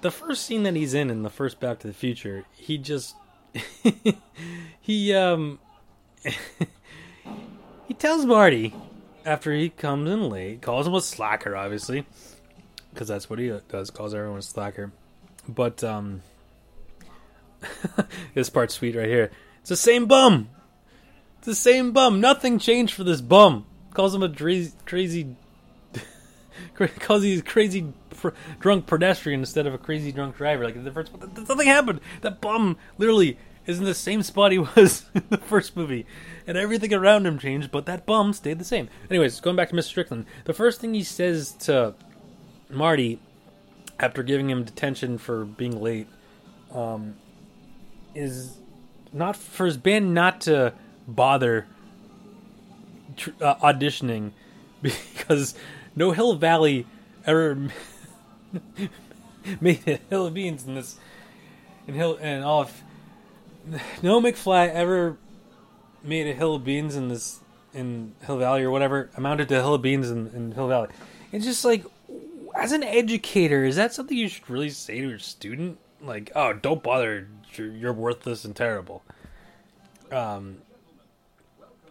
the 0.00 0.10
first 0.10 0.46
scene 0.46 0.62
that 0.64 0.74
he's 0.74 0.94
in 0.94 1.10
in 1.10 1.22
the 1.22 1.30
first 1.30 1.60
Back 1.60 1.80
to 1.80 1.86
the 1.86 1.92
Future, 1.92 2.44
he 2.52 2.78
just 2.78 3.14
he 4.80 5.14
um. 5.14 5.58
he 7.88 7.94
tells 7.94 8.26
Marty 8.26 8.74
after 9.24 9.52
he 9.54 9.68
comes 9.68 10.08
in 10.10 10.28
late, 10.28 10.62
calls 10.62 10.86
him 10.86 10.94
a 10.94 11.00
slacker, 11.00 11.56
obviously, 11.56 12.06
because 12.92 13.08
that's 13.08 13.28
what 13.28 13.38
he 13.38 13.52
does. 13.68 13.90
Calls 13.90 14.14
everyone 14.14 14.38
a 14.38 14.42
slacker. 14.42 14.92
But 15.48 15.82
um, 15.82 16.22
this 18.34 18.50
part's 18.50 18.74
sweet 18.74 18.96
right 18.96 19.08
here. 19.08 19.30
It's 19.60 19.70
the 19.70 19.76
same 19.76 20.06
bum. 20.06 20.48
It's 21.38 21.46
the 21.46 21.54
same 21.54 21.92
bum. 21.92 22.20
Nothing 22.20 22.58
changed 22.58 22.94
for 22.94 23.04
this 23.04 23.20
bum. 23.20 23.66
Calls 23.94 24.14
him 24.14 24.22
a 24.22 24.28
crazy, 24.28 24.72
crazy, 24.86 25.36
calls 26.74 27.22
he's 27.22 27.42
crazy 27.42 27.92
pr- 28.10 28.30
drunk 28.58 28.86
pedestrian 28.86 29.40
instead 29.40 29.66
of 29.66 29.74
a 29.74 29.78
crazy 29.78 30.12
drunk 30.12 30.36
driver. 30.36 30.64
Like 30.64 30.82
the 30.82 30.90
first, 30.90 31.12
nothing 31.48 31.66
happened. 31.66 32.00
That 32.20 32.40
bum 32.40 32.76
literally 32.98 33.38
is 33.66 33.78
in 33.78 33.84
the 33.84 33.94
same 33.94 34.22
spot 34.22 34.52
he 34.52 34.58
was 34.76 35.04
in 35.14 35.24
the 35.30 35.38
first 35.38 35.76
movie, 35.76 36.06
and 36.46 36.56
everything 36.56 36.92
around 36.92 37.26
him 37.26 37.38
changed, 37.38 37.70
but 37.70 37.86
that 37.86 38.06
bum 38.06 38.32
stayed 38.32 38.58
the 38.58 38.64
same. 38.64 38.88
Anyways, 39.08 39.40
going 39.40 39.56
back 39.56 39.70
to 39.70 39.76
Mr. 39.76 39.84
Strickland, 39.84 40.26
the 40.44 40.54
first 40.54 40.80
thing 40.80 40.94
he 40.94 41.02
says 41.02 41.52
to 41.52 41.94
Marty 42.68 43.18
after 43.98 44.22
giving 44.22 44.48
him 44.50 44.64
detention 44.64 45.18
for 45.18 45.44
being 45.44 45.80
late 45.80 46.08
um, 46.72 47.16
is 48.14 48.56
not 49.12 49.36
for 49.36 49.66
his 49.66 49.76
band 49.76 50.14
not 50.14 50.40
to 50.42 50.72
bother 51.06 51.66
tr- 53.16 53.30
uh, 53.40 53.56
auditioning 53.56 54.32
because 54.82 55.54
No 55.96 56.12
Hill 56.12 56.34
Valley 56.34 56.86
ever 57.26 57.68
made 59.60 59.86
a 59.86 59.98
hill 60.08 60.26
of 60.26 60.34
beans 60.34 60.66
in 60.66 60.74
this 60.74 60.96
and 61.86 61.96
hill 61.96 62.18
and 62.20 62.44
all 62.44 62.62
of 62.62 62.82
no 64.02 64.20
McFly 64.20 64.70
ever 64.70 65.16
made 66.02 66.26
a 66.26 66.34
hill 66.34 66.54
of 66.54 66.64
beans 66.64 66.96
in 66.96 67.08
this 67.08 67.40
in 67.72 68.14
Hill 68.22 68.38
Valley 68.38 68.62
or 68.62 68.70
whatever 68.70 69.10
amounted 69.16 69.48
to 69.48 69.54
hill 69.54 69.74
of 69.74 69.82
beans 69.82 70.10
in, 70.10 70.28
in 70.28 70.52
Hill 70.52 70.68
Valley. 70.68 70.88
It's 71.32 71.44
just 71.44 71.64
like 71.64 71.84
as 72.54 72.72
an 72.72 72.82
educator, 72.82 73.64
is 73.64 73.76
that 73.76 73.94
something 73.94 74.16
you 74.16 74.28
should 74.28 74.48
really 74.48 74.70
say 74.70 75.00
to 75.00 75.08
your 75.08 75.18
student? 75.18 75.78
Like, 76.00 76.32
oh, 76.34 76.52
don't 76.52 76.82
bother, 76.82 77.28
you're, 77.54 77.70
you're 77.70 77.92
worthless 77.92 78.44
and 78.44 78.56
terrible. 78.56 79.02
Um, 80.10 80.58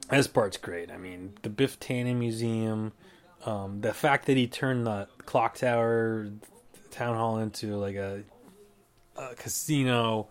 this 0.10 0.28
part's 0.28 0.58
great. 0.58 0.92
I 0.92 0.98
mean, 0.98 1.34
the 1.44 1.50
Biff 1.50 1.80
Tannen 1.80 2.16
Museum, 2.16 2.92
um, 3.46 3.82
the 3.82 3.94
fact 3.94 4.26
that 4.28 4.38
he 4.38 4.48
turned 4.48 4.86
the 4.86 5.08
clock 5.26 5.56
tower 5.56 6.30
town 6.92 7.16
hall 7.16 7.38
into 7.40 7.76
like 7.76 7.96
a, 7.96 8.24
a 9.16 9.36
casino 9.36 10.28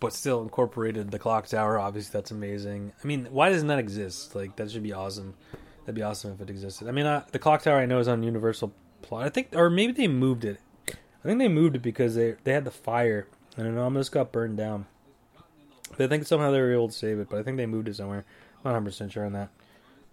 but 0.00 0.12
still 0.12 0.42
incorporated 0.42 1.10
the 1.10 1.18
clock 1.18 1.46
tower. 1.46 1.78
Obviously, 1.78 2.12
that's 2.12 2.30
amazing. 2.30 2.92
I 3.02 3.06
mean, 3.06 3.28
why 3.30 3.50
doesn't 3.50 3.68
that 3.68 3.78
exist? 3.78 4.34
Like, 4.34 4.56
that 4.56 4.70
should 4.70 4.82
be 4.82 4.92
awesome. 4.92 5.34
That'd 5.80 5.94
be 5.94 6.02
awesome 6.02 6.32
if 6.32 6.40
it 6.40 6.50
existed. 6.50 6.88
I 6.88 6.92
mean, 6.92 7.06
uh, 7.06 7.24
the 7.32 7.38
clock 7.38 7.62
tower 7.62 7.78
I 7.78 7.86
know 7.86 7.98
is 7.98 8.08
on 8.08 8.22
Universal 8.22 8.74
Plot. 9.02 9.24
I 9.24 9.28
think, 9.28 9.48
or 9.54 9.70
maybe 9.70 9.92
they 9.92 10.08
moved 10.08 10.44
it. 10.44 10.60
I 10.88 11.28
think 11.28 11.38
they 11.38 11.48
moved 11.48 11.76
it 11.76 11.82
because 11.82 12.14
they 12.14 12.36
they 12.44 12.52
had 12.52 12.64
the 12.64 12.70
fire 12.70 13.26
and 13.56 13.66
it 13.66 13.78
almost 13.78 14.12
got 14.12 14.32
burned 14.32 14.56
down. 14.56 14.86
But 15.96 16.04
I 16.04 16.08
think 16.08 16.26
somehow 16.26 16.50
they 16.50 16.60
were 16.60 16.72
able 16.72 16.88
to 16.88 16.94
save 16.94 17.18
it. 17.18 17.28
But 17.28 17.38
I 17.38 17.42
think 17.42 17.56
they 17.56 17.66
moved 17.66 17.88
it 17.88 17.96
somewhere. 17.96 18.24
I'm 18.64 18.72
not 18.72 18.72
100 18.72 18.84
percent 18.84 19.12
sure 19.12 19.26
on 19.26 19.32
that. 19.32 19.50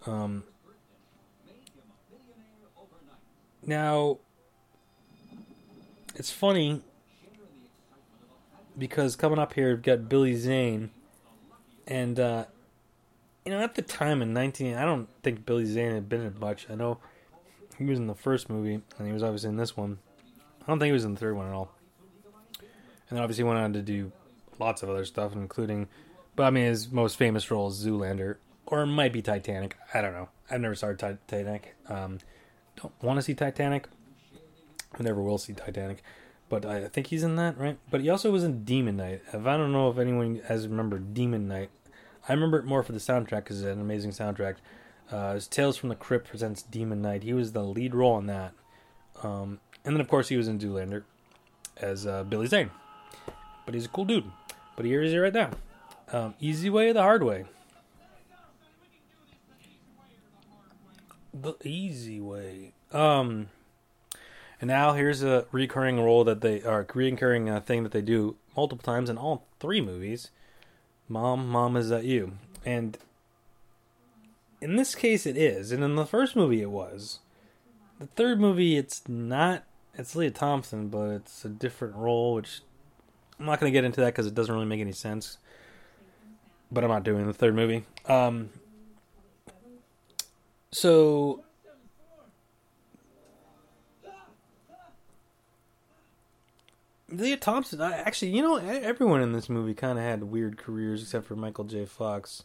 Um, 0.05 0.43
now, 3.65 4.17
it's 6.15 6.31
funny 6.31 6.81
because 8.77 9.15
coming 9.15 9.39
up 9.39 9.53
here, 9.53 9.69
we've 9.69 9.81
got 9.81 10.09
Billy 10.09 10.35
Zane, 10.35 10.91
and 11.87 12.19
uh, 12.19 12.45
you 13.45 13.51
know, 13.51 13.59
at 13.59 13.75
the 13.75 13.81
time 13.81 14.21
in 14.21 14.33
19, 14.33 14.75
I 14.75 14.85
don't 14.85 15.07
think 15.21 15.45
Billy 15.45 15.65
Zane 15.65 15.91
had 15.91 16.09
been 16.09 16.21
in 16.21 16.39
much. 16.39 16.67
I 16.69 16.75
know 16.75 16.99
he 17.77 17.85
was 17.85 17.99
in 17.99 18.07
the 18.07 18.15
first 18.15 18.49
movie, 18.49 18.81
and 18.97 19.07
he 19.07 19.13
was 19.13 19.23
obviously 19.23 19.49
in 19.49 19.57
this 19.57 19.75
one. 19.75 19.99
I 20.61 20.65
don't 20.67 20.79
think 20.79 20.87
he 20.87 20.93
was 20.93 21.05
in 21.05 21.13
the 21.13 21.19
third 21.19 21.35
one 21.35 21.47
at 21.47 21.53
all. 21.53 21.71
And 22.59 23.17
then 23.17 23.19
obviously 23.19 23.43
went 23.43 23.59
on 23.59 23.73
to 23.73 23.81
do 23.81 24.11
lots 24.59 24.81
of 24.81 24.89
other 24.89 25.05
stuff, 25.05 25.33
including, 25.33 25.87
but 26.35 26.43
I 26.43 26.49
mean, 26.51 26.65
his 26.65 26.91
most 26.91 27.17
famous 27.17 27.51
role 27.51 27.67
is 27.67 27.85
Zoolander, 27.85 28.37
or 28.65 28.81
it 28.81 28.87
might 28.87 29.11
be 29.11 29.21
Titanic. 29.21 29.77
I 29.93 30.01
don't 30.01 30.13
know. 30.13 30.29
I've 30.49 30.61
never 30.61 30.75
saw 30.75 30.93
Titanic. 30.93 31.75
Um, 31.89 32.19
don't 32.75 32.93
want 33.01 33.17
to 33.17 33.21
see 33.21 33.33
Titanic. 33.33 33.87
I 34.97 35.03
never 35.03 35.21
will 35.21 35.37
see 35.37 35.53
Titanic. 35.53 36.03
But 36.49 36.65
I 36.65 36.87
think 36.87 37.07
he's 37.07 37.23
in 37.23 37.35
that, 37.37 37.57
right? 37.57 37.77
But 37.89 38.01
he 38.01 38.09
also 38.09 38.31
was 38.31 38.43
in 38.43 38.63
Demon 38.63 38.97
Knight. 38.97 39.21
If 39.33 39.45
I 39.45 39.57
don't 39.57 39.71
know 39.71 39.89
if 39.89 39.97
anyone 39.97 40.41
has 40.47 40.67
remembered 40.67 41.13
Demon 41.13 41.47
Knight, 41.47 41.69
I 42.27 42.33
remember 42.33 42.59
it 42.59 42.65
more 42.65 42.83
for 42.83 42.91
the 42.91 42.99
soundtrack 42.99 43.45
because 43.45 43.61
it's 43.61 43.73
an 43.73 43.81
amazing 43.81 44.11
soundtrack. 44.11 44.57
Uh, 45.11 45.39
Tales 45.49 45.77
from 45.77 45.89
the 45.89 45.95
Crypt 45.95 46.27
presents 46.27 46.61
Demon 46.61 47.01
Knight. 47.01 47.23
He 47.23 47.33
was 47.33 47.53
the 47.53 47.63
lead 47.63 47.95
role 47.95 48.17
in 48.17 48.27
that. 48.27 48.53
Um, 49.23 49.59
and 49.83 49.95
then, 49.95 50.01
of 50.01 50.07
course, 50.07 50.29
he 50.29 50.37
was 50.37 50.47
in 50.47 50.59
Zoolander 50.59 51.03
as 51.77 52.05
uh, 52.05 52.23
Billy 52.23 52.47
Zane. 52.47 52.71
But 53.65 53.73
he's 53.73 53.85
a 53.85 53.89
cool 53.89 54.05
dude. 54.05 54.29
But 54.75 54.85
here 54.85 55.01
he 55.01 55.07
is 55.07 55.15
right 55.15 55.33
now. 55.33 55.51
Um, 56.11 56.35
easy 56.39 56.69
way 56.69 56.91
the 56.91 57.01
hard 57.01 57.23
way? 57.23 57.45
The 61.33 61.55
easy 61.63 62.19
way. 62.19 62.73
Um, 62.91 63.47
and 64.61 64.67
now 64.67 64.93
here's 64.93 65.23
a 65.23 65.45
recurring 65.51 65.99
role 65.99 66.23
that 66.23 66.41
they, 66.41 66.61
are 66.61 66.85
recurring 66.93 67.49
uh, 67.49 67.59
thing 67.59 67.83
that 67.83 67.91
they 67.91 68.01
do 68.01 68.35
multiple 68.55 68.83
times 68.83 69.09
in 69.09 69.17
all 69.17 69.45
three 69.59 69.81
movies. 69.81 70.29
Mom, 71.09 71.49
Mom, 71.49 71.75
is 71.75 71.89
that 71.89 72.05
you? 72.05 72.33
And 72.65 72.97
in 74.61 74.75
this 74.75 74.95
case, 74.95 75.25
it 75.25 75.35
is. 75.35 75.71
And 75.71 75.83
in 75.83 75.95
the 75.95 76.05
first 76.05 76.35
movie, 76.35 76.61
it 76.61 76.71
was. 76.71 77.19
The 77.99 78.07
third 78.07 78.39
movie, 78.39 78.77
it's 78.77 79.07
not. 79.07 79.63
It's 79.95 80.15
Lea 80.15 80.31
Thompson, 80.31 80.87
but 80.87 81.09
it's 81.09 81.43
a 81.45 81.49
different 81.49 81.95
role, 81.95 82.35
which 82.35 82.61
I'm 83.39 83.45
not 83.45 83.59
going 83.59 83.71
to 83.71 83.75
get 83.75 83.83
into 83.83 84.01
that 84.01 84.13
because 84.13 84.25
it 84.25 84.33
doesn't 84.33 84.53
really 84.53 84.65
make 84.65 84.81
any 84.81 84.91
sense. 84.91 85.37
But 86.71 86.83
I'm 86.83 86.89
not 86.89 87.03
doing 87.03 87.27
the 87.27 87.33
third 87.33 87.55
movie. 87.55 87.83
Um, 88.07 88.49
so 90.73 91.43
Lea 97.09 97.37
Thompson, 97.37 97.79
I, 97.79 97.93
actually, 97.93 98.31
you 98.31 98.41
know, 98.41 98.57
everyone 98.57 99.21
in 99.21 99.33
this 99.33 99.49
movie 99.49 99.73
kind 99.73 99.97
of 99.99 100.03
had 100.03 100.23
weird 100.23 100.57
careers 100.57 101.03
except 101.03 101.27
for 101.27 101.35
Michael 101.35 101.65
J. 101.65 101.85
Fox. 101.85 102.43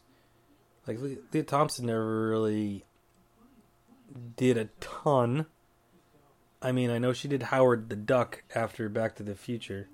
Like 0.86 0.98
Lea 1.32 1.42
Thompson 1.42 1.86
never 1.86 2.28
really 2.28 2.84
did 4.36 4.56
a 4.56 4.68
ton. 4.80 5.46
I 6.60 6.72
mean, 6.72 6.90
I 6.90 6.98
know 6.98 7.12
she 7.12 7.28
did 7.28 7.44
Howard 7.44 7.88
the 7.88 7.96
Duck 7.96 8.42
after 8.54 8.88
Back 8.88 9.16
to 9.16 9.22
the 9.22 9.34
Future, 9.34 9.88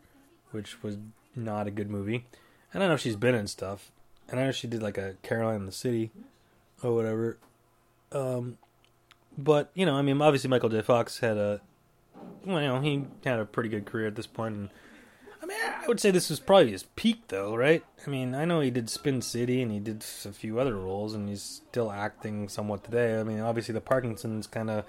which 0.51 0.83
was 0.83 0.99
not 1.37 1.67
a 1.67 1.73
good 1.73 1.91
movie. 1.91 2.27
And 2.73 2.83
I 2.83 2.89
know 2.89 2.97
she's 2.97 3.17
been 3.17 3.35
in 3.35 3.47
stuff. 3.47 3.91
And 4.29 4.41
I 4.41 4.47
know 4.47 4.53
she 4.53 4.67
did 4.67 4.83
like 4.83 4.99
a 4.99 5.17
Caroline 5.23 5.57
in 5.57 5.67
the 5.67 5.73
City 5.73 6.11
or 6.83 6.95
whatever. 6.95 7.39
Um, 8.15 8.59
but 9.37 9.71
you 9.75 9.85
know, 9.85 9.95
I 9.95 10.03
mean, 10.03 10.21
obviously 10.23 10.49
Michael 10.49 10.69
J. 10.69 10.83
Fox 10.83 11.19
had 11.19 11.37
a 11.37 11.61
well, 12.45 12.61
you 12.61 12.69
know, 12.69 12.81
he 12.81 13.05
had 13.25 13.39
a 13.39 13.45
pretty 13.45 13.69
good 13.69 13.87
career 13.87 14.07
at 14.07 14.15
this 14.15 14.27
point, 14.27 14.55
and 14.55 14.71
I 15.43 15.47
mean, 15.47 15.59
I 15.61 15.87
would 15.89 16.01
say 16.01 16.11
this 16.11 16.31
was 16.31 16.41
probably 16.41 16.71
his 16.71 16.85
peak, 16.97 17.29
though, 17.29 17.55
right? 17.55 17.85
I 18.07 18.11
mean, 18.11 18.35
I 18.35 18.47
know 18.47 18.61
he 18.61 18.71
did 18.71 18.89
Spin 18.89 19.21
City 19.21 19.61
and 19.61 19.71
he 19.71 19.79
did 19.79 20.03
a 20.25 20.33
few 20.33 20.59
other 20.59 20.75
roles, 20.75 21.15
and 21.15 21.29
he's 21.29 21.43
still 21.43 21.93
acting 21.93 22.49
somewhat 22.49 22.85
today. 22.85 23.21
I 23.21 23.25
mean, 23.25 23.41
obviously 23.41 23.75
the 23.75 23.83
Parkinson's 23.83 24.47
kind 24.47 24.71
of 24.71 24.85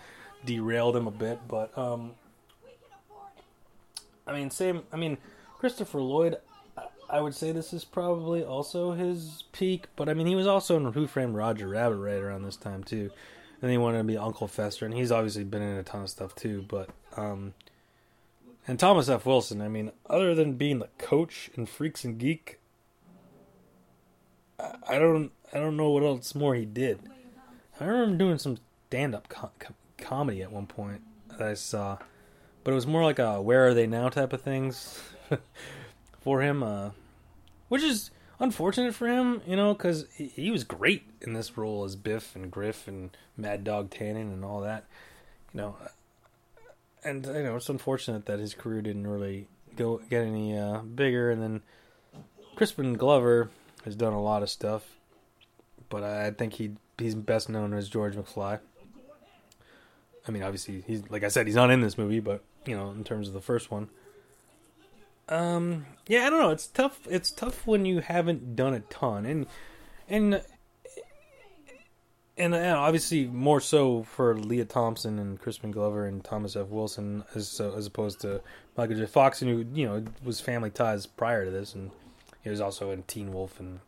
derailed 0.46 0.96
him 0.96 1.08
a 1.08 1.12
bit, 1.12 1.40
but 1.48 1.78
um, 1.78 2.14
I 4.26 4.34
mean, 4.34 4.50
same. 4.50 4.84
I 4.94 4.96
mean, 4.96 5.18
Christopher 5.60 6.02
Lloyd. 6.02 6.38
I 7.10 7.22
would 7.22 7.36
say 7.36 7.52
this 7.52 7.74
is 7.74 7.86
probably 7.86 8.44
also 8.44 8.92
his 8.94 9.44
peak, 9.52 9.88
but 9.96 10.10
I 10.10 10.14
mean, 10.14 10.28
he 10.28 10.36
was 10.36 10.48
also 10.48 10.78
in 10.78 10.92
Who 10.94 11.08
Framed 11.08 11.36
Roger 11.36 11.68
Rabbit 11.68 11.98
right 11.98 12.22
around 12.22 12.44
this 12.44 12.58
time 12.58 12.84
too. 12.84 13.12
And 13.62 13.72
he 13.72 13.78
wanted 13.78 14.00
to 14.00 14.04
be 14.04 14.18
Uncle 14.18 14.48
Fester, 14.48 14.86
and 14.86 14.94
he's 14.94 15.12
obviously 15.12 15.44
been 15.44 15.62
in 15.62 15.78
a 15.78 15.84
ton 15.84 16.04
of 16.04 16.10
stuff 16.10 16.36
too. 16.36 16.66
But 16.68 16.90
um, 17.16 17.54
and 18.68 18.80
Thomas 18.80 19.08
F. 19.10 19.26
Wilson, 19.26 19.62
I 19.62 19.68
mean, 19.68 19.92
other 20.10 20.36
than 20.36 20.54
being 20.54 20.80
the 20.80 20.90
coach 20.98 21.50
in 21.56 21.66
Freaks 21.66 22.04
and 22.04 22.18
Geek, 22.18 22.60
I 24.60 25.00
don't, 25.00 25.32
I 25.54 25.60
don't 25.60 25.78
know 25.78 25.90
what 25.90 26.04
else 26.04 26.34
more 26.34 26.56
he 26.56 26.66
did. 26.66 27.00
I 27.80 27.86
remember 27.86 28.18
doing 28.18 28.38
some 28.38 28.58
stand-up 28.88 29.30
com- 29.30 29.50
comedy 29.98 30.42
at 30.42 30.52
one 30.52 30.68
point 30.68 31.02
that 31.30 31.42
I 31.42 31.54
saw, 31.54 31.98
but 32.64 32.72
it 32.72 32.76
was 32.76 32.88
more 32.88 33.04
like 33.04 33.20
a 33.20 33.42
"Where 33.42 33.68
are 33.68 33.74
they 33.74 33.88
now?" 33.88 34.10
type 34.10 34.34
of 34.34 34.42
things 34.42 35.02
for 36.26 36.42
him, 36.42 36.64
uh, 36.64 36.90
which 37.70 37.84
is 37.84 38.10
unfortunate 38.40 38.96
for 38.96 39.08
him, 39.08 39.42
you 39.46 39.56
know, 39.56 39.74
because 39.74 40.08
he, 40.16 40.26
he, 40.26 40.52
was 40.52 40.64
great 40.64 41.04
in 41.22 41.34
this 41.34 41.56
role 41.56 41.84
as 41.86 41.96
Biff 41.96 42.36
and 42.36 42.52
Griff 42.52 42.88
and 42.88 43.16
Mad 43.38 43.64
Dog 43.64 43.92
Tannen 43.92 44.34
and 44.34 44.44
all 44.44 44.62
that, 44.62 44.86
you 45.54 45.62
know. 45.62 45.78
And 47.04 47.24
you 47.28 47.44
know, 47.44 47.56
it's 47.56 47.70
unfortunate 47.70 48.26
that 48.26 48.40
his 48.40 48.56
career 48.56 48.82
didn't 48.82 49.06
really 49.06 49.48
go 49.76 50.02
get 50.10 50.24
any 50.24 50.58
uh, 50.58 50.80
bigger. 50.80 51.30
And 51.30 51.44
then 51.44 51.62
Crispin 52.56 52.96
Glover 52.96 53.52
has 53.84 53.96
done 53.96 54.14
a 54.14 54.22
lot 54.22 54.42
of 54.42 54.50
stuff, 54.50 54.84
but 55.90 56.04
I 56.04 56.32
think 56.32 56.54
he 56.54 56.72
he's 56.98 57.14
best 57.14 57.50
known 57.50 57.72
as 57.76 57.88
George 57.88 58.16
McFly. 58.16 58.60
I 60.28 60.32
mean, 60.32 60.42
obviously, 60.42 60.84
he's 60.88 61.04
like 61.12 61.24
I 61.24 61.28
said, 61.28 61.46
he's 61.46 61.56
not 61.56 61.70
in 61.70 61.82
this 61.82 62.00
movie, 62.00 62.20
but 62.20 62.44
you 62.66 62.76
know, 62.76 62.90
in 62.90 63.04
terms 63.04 63.28
of 63.28 63.36
the 63.36 63.42
first 63.42 63.70
one. 63.70 63.90
Um, 65.28 65.86
yeah, 66.08 66.28
I 66.28 66.30
don't 66.30 66.40
know. 66.40 66.52
It's 66.52 66.68
tough. 66.68 67.00
It's 67.10 67.32
tough 67.32 67.66
when 67.66 67.86
you 67.86 68.00
haven't 68.00 68.56
done 68.56 68.74
a 68.74 68.82
ton, 68.82 69.26
and 69.26 69.48
and 70.08 70.42
and 72.38 72.54
uh, 72.54 72.76
obviously 72.78 73.26
more 73.28 73.62
so 73.62 74.04
for 74.04 74.38
Lea 74.38 74.66
Thompson 74.66 75.20
and 75.20 75.40
Crispin 75.40 75.72
Glover 75.72 76.06
and 76.06 76.24
Thomas 76.24 76.56
F. 76.56 76.68
Wilson 76.68 77.24
as 77.34 77.60
as 77.60 77.88
opposed 77.88 78.22
to 78.22 78.42
Michael 78.78 78.98
J. 78.98 79.06
Fox, 79.06 79.42
and 79.42 79.50
who 79.50 79.66
you 79.74 79.88
know 79.88 80.04
was 80.24 80.40
family 80.40 80.70
ties 80.70 81.06
prior 81.06 81.46
to 81.46 81.52
this, 81.52 81.74
and 81.74 81.92
he 82.44 82.50
was 82.50 82.62
also 82.62 82.92
in 82.92 83.04
Teen 83.04 83.34
Wolf 83.34 83.60
and 83.60 83.80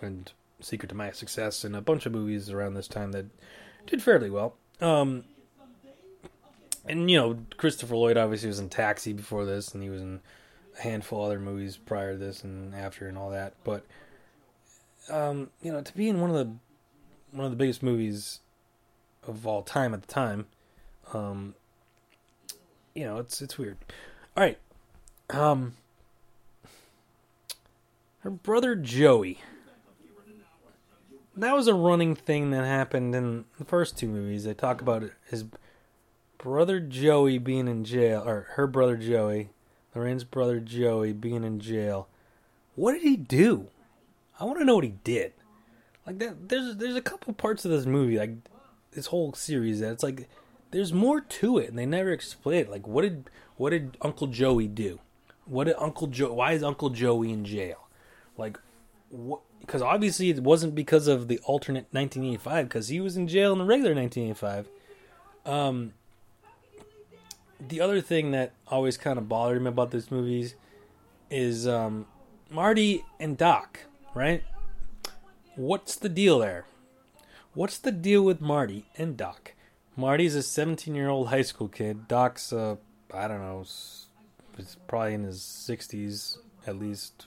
and 0.00 0.32
Secret 0.60 0.88
to 0.88 0.94
My 0.94 1.10
Success 1.12 1.62
and 1.62 1.76
a 1.76 1.80
bunch 1.80 2.06
of 2.06 2.12
movies 2.12 2.50
around 2.50 2.74
this 2.74 2.88
time 2.88 3.12
that 3.12 3.26
did 3.86 4.02
fairly 4.02 4.30
well. 4.30 4.56
Um, 4.80 5.24
and 6.86 7.10
you 7.10 7.16
know 7.16 7.38
Christopher 7.56 7.96
Lloyd 7.96 8.16
obviously 8.16 8.48
was 8.48 8.58
in 8.58 8.70
Taxi 8.70 9.12
before 9.12 9.44
this, 9.44 9.74
and 9.74 9.82
he 9.82 9.90
was 9.90 10.00
in 10.00 10.20
a 10.78 10.82
handful 10.82 11.24
other 11.24 11.40
movies 11.40 11.76
prior 11.76 12.12
to 12.12 12.18
this 12.18 12.44
and 12.44 12.74
after 12.74 13.08
and 13.08 13.18
all 13.18 13.30
that. 13.30 13.54
But 13.64 13.84
um, 15.10 15.50
you 15.62 15.72
know, 15.72 15.80
to 15.80 15.96
be 15.96 16.08
in 16.08 16.20
one 16.20 16.30
of 16.30 16.36
the 16.36 16.52
one 17.32 17.44
of 17.44 17.50
the 17.50 17.56
biggest 17.56 17.82
movies 17.82 18.40
of 19.26 19.46
all 19.46 19.62
time 19.62 19.94
at 19.94 20.02
the 20.02 20.12
time, 20.12 20.46
um, 21.12 21.54
you 22.94 23.04
know, 23.04 23.18
it's 23.18 23.40
it's 23.40 23.58
weird. 23.58 23.78
All 24.36 24.44
right, 24.44 24.58
um, 25.30 25.74
her 28.20 28.30
brother 28.30 28.74
Joey. 28.74 29.40
That 31.36 31.54
was 31.54 31.68
a 31.68 31.74
running 31.74 32.16
thing 32.16 32.50
that 32.50 32.64
happened 32.64 33.14
in 33.14 33.44
the 33.60 33.64
first 33.64 33.96
two 33.96 34.08
movies. 34.08 34.42
They 34.42 34.54
talk 34.54 34.80
about 34.80 35.04
his 35.30 35.44
brother 36.36 36.80
Joey 36.80 37.38
being 37.38 37.68
in 37.68 37.84
jail, 37.84 38.24
or 38.26 38.48
her 38.54 38.66
brother 38.66 38.96
Joey 38.96 39.50
Lorraine's 39.94 40.24
brother 40.24 40.60
Joey 40.60 41.12
being 41.12 41.44
in 41.44 41.60
jail. 41.60 42.08
What 42.74 42.92
did 42.92 43.02
he 43.02 43.16
do? 43.16 43.68
I 44.38 44.44
want 44.44 44.58
to 44.58 44.64
know 44.64 44.76
what 44.76 44.84
he 44.84 44.94
did. 45.02 45.32
Like 46.06 46.18
that, 46.20 46.48
there's 46.48 46.76
there's 46.76 46.96
a 46.96 47.02
couple 47.02 47.32
parts 47.34 47.64
of 47.64 47.70
this 47.70 47.86
movie, 47.86 48.18
like 48.18 48.36
this 48.92 49.06
whole 49.06 49.32
series, 49.34 49.80
that 49.80 49.92
it's 49.92 50.02
like 50.02 50.28
there's 50.70 50.92
more 50.92 51.20
to 51.20 51.58
it, 51.58 51.68
and 51.68 51.78
they 51.78 51.86
never 51.86 52.12
explain 52.12 52.60
it. 52.60 52.70
Like 52.70 52.86
what 52.86 53.02
did 53.02 53.30
what 53.56 53.70
did 53.70 53.96
Uncle 54.00 54.28
Joey 54.28 54.68
do? 54.68 55.00
What 55.44 55.64
did 55.64 55.76
Uncle 55.78 56.06
Joe? 56.06 56.32
Why 56.32 56.52
is 56.52 56.62
Uncle 56.62 56.90
Joey 56.90 57.32
in 57.32 57.44
jail? 57.44 57.88
Like 58.36 58.58
because 59.60 59.82
obviously 59.82 60.30
it 60.30 60.42
wasn't 60.42 60.74
because 60.74 61.08
of 61.08 61.28
the 61.28 61.38
alternate 61.40 61.86
1985 61.90 62.68
because 62.68 62.88
he 62.88 63.00
was 63.00 63.16
in 63.16 63.28
jail 63.28 63.52
in 63.52 63.58
the 63.58 63.64
regular 63.64 63.94
1985. 63.94 64.68
Um, 65.44 65.92
the 67.60 67.80
other 67.80 68.00
thing 68.00 68.30
that 68.32 68.52
always 68.68 68.96
kind 68.96 69.18
of 69.18 69.28
bothered 69.28 69.62
me 69.62 69.68
about 69.68 69.90
these 69.90 70.10
movies 70.10 70.54
is 71.30 71.66
um, 71.66 72.06
Marty 72.50 73.04
and 73.18 73.36
Doc, 73.36 73.80
right? 74.14 74.42
What's 75.56 75.96
the 75.96 76.08
deal 76.08 76.38
there? 76.38 76.66
What's 77.54 77.78
the 77.78 77.92
deal 77.92 78.22
with 78.22 78.40
Marty 78.40 78.86
and 78.96 79.16
Doc? 79.16 79.54
Marty's 79.96 80.36
a 80.36 80.42
17 80.42 80.94
year 80.94 81.08
old 81.08 81.28
high 81.28 81.42
school 81.42 81.68
kid. 81.68 82.06
Doc's, 82.06 82.52
uh, 82.52 82.76
I 83.12 83.26
don't 83.26 83.40
know, 83.40 83.64
it's 84.56 84.76
probably 84.86 85.14
in 85.14 85.24
his 85.24 85.40
60s 85.40 86.38
at 86.66 86.78
least. 86.78 87.26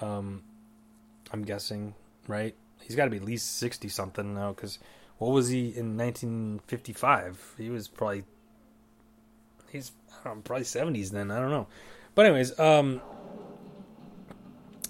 Um, 0.00 0.42
I'm 1.32 1.42
guessing, 1.42 1.94
right? 2.26 2.54
He's 2.80 2.96
got 2.96 3.04
to 3.04 3.10
be 3.10 3.18
at 3.18 3.24
least 3.24 3.58
60 3.58 3.88
something 3.88 4.34
now 4.34 4.52
because 4.52 4.78
what 5.18 5.32
was 5.32 5.48
he 5.48 5.68
in 5.76 5.98
1955? 5.98 7.54
He 7.58 7.68
was 7.68 7.86
probably 7.86 8.24
he's 9.70 9.92
know, 10.24 10.36
probably 10.44 10.64
70s 10.64 11.10
then. 11.10 11.30
I 11.30 11.38
don't 11.38 11.50
know. 11.50 11.66
But 12.14 12.26
anyways, 12.26 12.58
um 12.58 13.00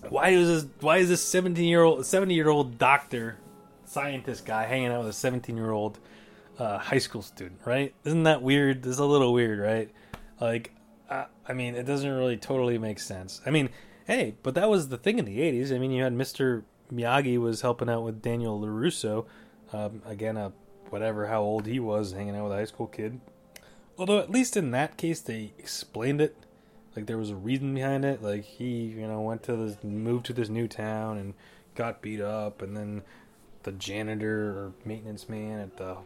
why 0.09 0.31
is 0.31 0.65
this 0.65 0.71
why 0.81 0.99
is 0.99 1.09
this 1.09 1.23
17 1.23 1.65
year 1.65 1.83
old 1.83 2.07
70 2.07 2.35
year 2.35 2.49
old 2.49 2.79
doctor 2.79 3.39
scientist 3.85 4.47
guy 4.47 4.65
hanging 4.65 4.89
out 4.89 5.01
with 5.01 5.09
a 5.09 5.13
17 5.13 5.57
year 5.57 5.71
old 5.71 5.99
uh, 6.59 6.79
high 6.79 6.99
school 6.99 7.23
student, 7.23 7.61
right? 7.65 7.95
Isn't 8.05 8.25
that 8.25 8.43
weird? 8.43 8.83
This 8.83 8.93
is 8.93 8.99
a 8.99 9.05
little 9.05 9.33
weird, 9.33 9.59
right? 9.59 9.91
Like, 10.41 10.73
uh, 11.09 11.25
I 11.49 11.55
mean, 11.55 11.75
it 11.75 11.85
doesn't 11.85 12.11
really 12.11 12.37
totally 12.37 12.79
make 12.79 13.01
sense. 13.01 13.41
I 13.47 13.51
mean, 13.51 13.71
hey, 14.07 14.37
but 14.43 14.55
that 14.55 14.69
was 14.69 14.89
the 14.89 14.99
thing 14.99 15.19
in 15.19 15.25
the 15.25 15.39
80s. 15.39 15.75
I 15.75 15.79
mean, 15.79 15.91
you 15.91 16.05
had 16.05 16.15
Mr. 16.15 16.63
Miyagi 16.93 17.39
was 17.39 17.63
helping 17.63 17.89
out 17.89 18.03
with 18.03 18.21
Daniel 18.21 18.61
LaRusso, 18.61 19.27
um, 19.73 20.03
again, 20.05 20.37
a 20.37 20.53
whatever 20.91 21.27
how 21.27 21.41
old 21.41 21.67
he 21.67 21.81
was, 21.81 22.13
hanging 22.13 22.37
out 22.37 22.45
with 22.45 22.53
a 22.53 22.57
high 22.57 22.65
school 22.65 22.87
kid. 22.87 23.21
Although 24.01 24.19
at 24.19 24.31
least 24.31 24.57
in 24.57 24.71
that 24.71 24.97
case 24.97 25.21
they 25.21 25.53
explained 25.59 26.23
it, 26.23 26.35
like 26.97 27.05
there 27.05 27.19
was 27.19 27.29
a 27.29 27.37
reason 27.37 27.75
behind 27.75 28.07
it. 28.07 28.23
Like 28.23 28.45
he, 28.45 28.87
you 28.87 29.07
know, 29.07 29.21
went 29.21 29.43
to 29.43 29.57
this, 29.57 29.77
moved 29.85 30.25
to 30.27 30.33
this 30.33 30.49
new 30.49 30.67
town 30.67 31.19
and 31.19 31.35
got 31.75 32.01
beat 32.01 32.23
up, 32.23 32.63
and 32.63 32.75
then 32.75 33.03
the 33.65 33.73
janitor 33.73 34.59
or 34.59 34.73
maintenance 34.87 35.29
man 35.29 35.61
at 35.61 35.77
the 35.77 35.99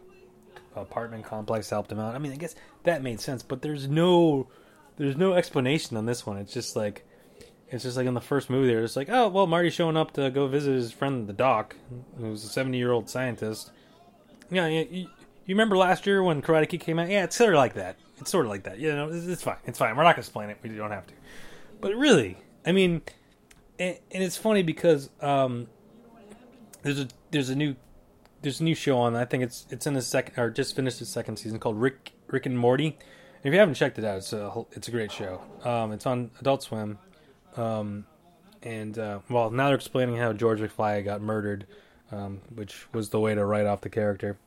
apartment 0.75 1.23
complex 1.23 1.69
helped 1.69 1.89
him 1.89 1.99
out. 1.99 2.15
I 2.15 2.17
mean, 2.17 2.33
I 2.33 2.35
guess 2.35 2.53
that 2.83 3.01
made 3.01 3.21
sense, 3.21 3.43
but 3.43 3.61
there's 3.61 3.87
no, 3.87 4.47
there's 4.97 5.15
no 5.15 5.31
explanation 5.31 5.95
on 5.95 6.05
this 6.05 6.25
one. 6.25 6.35
It's 6.35 6.51
just 6.51 6.75
like, 6.75 7.05
it's 7.69 7.85
just 7.85 7.95
like 7.95 8.07
in 8.07 8.13
the 8.13 8.19
first 8.19 8.49
movie, 8.49 8.67
they're 8.67 8.81
just 8.81 8.97
like, 8.97 9.07
oh 9.09 9.29
well, 9.29 9.47
Marty's 9.47 9.73
showing 9.73 9.95
up 9.95 10.11
to 10.15 10.29
go 10.31 10.47
visit 10.47 10.73
his 10.73 10.91
friend 10.91 11.27
the 11.27 11.33
doc, 11.33 11.77
who's 12.17 12.43
a 12.43 12.49
70 12.49 12.77
year 12.77 12.91
old 12.91 13.09
scientist. 13.09 13.71
Yeah, 14.51 14.67
you, 14.67 15.07
you 15.45 15.55
remember 15.55 15.77
last 15.77 16.05
year 16.05 16.23
when 16.23 16.41
Karate 16.41 16.67
Kid 16.67 16.79
came 16.79 16.99
out? 16.99 17.09
Yeah, 17.09 17.23
it's 17.23 17.35
sort 17.35 17.53
of 17.53 17.57
like 17.57 17.75
that. 17.75 17.97
It's 18.17 18.31
sort 18.31 18.45
of 18.45 18.49
like 18.51 18.63
that. 18.63 18.79
You 18.79 18.93
know, 18.93 19.09
it's, 19.09 19.27
it's 19.27 19.43
fine. 19.43 19.57
It's 19.65 19.77
fine. 19.77 19.95
We're 19.95 20.03
not 20.03 20.15
gonna 20.15 20.19
explain 20.19 20.49
it. 20.49 20.57
We 20.63 20.69
don't 20.69 20.91
have 20.91 21.05
to. 21.07 21.13
But 21.81 21.95
really, 21.95 22.37
I 22.65 22.71
mean, 22.71 23.01
and, 23.77 23.97
and 24.11 24.23
it's 24.23 24.37
funny 24.37 24.63
because 24.63 25.09
um, 25.21 25.67
there's 26.81 26.99
a 26.99 27.07
there's 27.31 27.49
a 27.49 27.55
new 27.55 27.75
there's 28.41 28.59
a 28.59 28.63
new 28.63 28.75
show 28.75 28.97
on. 28.97 29.15
I 29.15 29.25
think 29.25 29.43
it's 29.43 29.67
it's 29.69 29.85
in 29.85 29.93
the 29.93 30.01
second 30.01 30.39
or 30.41 30.49
just 30.49 30.75
finished 30.75 31.01
its 31.01 31.11
second 31.11 31.37
season 31.37 31.59
called 31.59 31.79
Rick 31.79 32.13
Rick 32.27 32.45
and 32.45 32.57
Morty. 32.57 32.87
And 32.87 33.45
if 33.45 33.53
you 33.53 33.59
haven't 33.59 33.75
checked 33.75 33.99
it 33.99 34.05
out, 34.05 34.17
it's 34.17 34.33
a 34.33 34.65
it's 34.71 34.87
a 34.87 34.91
great 34.91 35.11
show. 35.11 35.41
Um, 35.63 35.91
it's 35.91 36.05
on 36.07 36.31
Adult 36.39 36.63
Swim. 36.63 36.97
Um, 37.55 38.05
and 38.63 38.97
uh, 38.97 39.19
well, 39.29 39.51
now 39.51 39.67
they're 39.67 39.75
explaining 39.75 40.17
how 40.17 40.33
George 40.33 40.59
McFly 40.59 41.05
got 41.05 41.21
murdered, 41.21 41.67
um, 42.11 42.41
which 42.53 42.91
was 42.93 43.09
the 43.09 43.19
way 43.19 43.35
to 43.35 43.45
write 43.45 43.67
off 43.67 43.81
the 43.81 43.89
character 43.89 44.39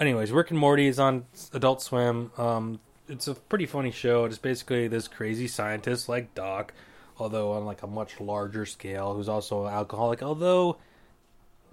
anyways, 0.00 0.32
Rick 0.32 0.50
and 0.50 0.58
Morty 0.58 0.86
is 0.86 0.98
on 0.98 1.26
Adult 1.52 1.82
Swim. 1.82 2.32
Um, 2.36 2.80
it's 3.08 3.28
a 3.28 3.34
pretty 3.34 3.66
funny 3.66 3.90
show. 3.90 4.24
It's 4.24 4.38
basically 4.38 4.88
this 4.88 5.06
crazy 5.06 5.46
scientist 5.46 6.08
like 6.08 6.34
Doc, 6.34 6.72
although 7.18 7.52
on 7.52 7.66
like 7.66 7.82
a 7.82 7.86
much 7.86 8.18
larger 8.20 8.64
scale, 8.66 9.14
who's 9.14 9.28
also 9.28 9.66
an 9.66 9.74
alcoholic. 9.74 10.22
Although 10.22 10.78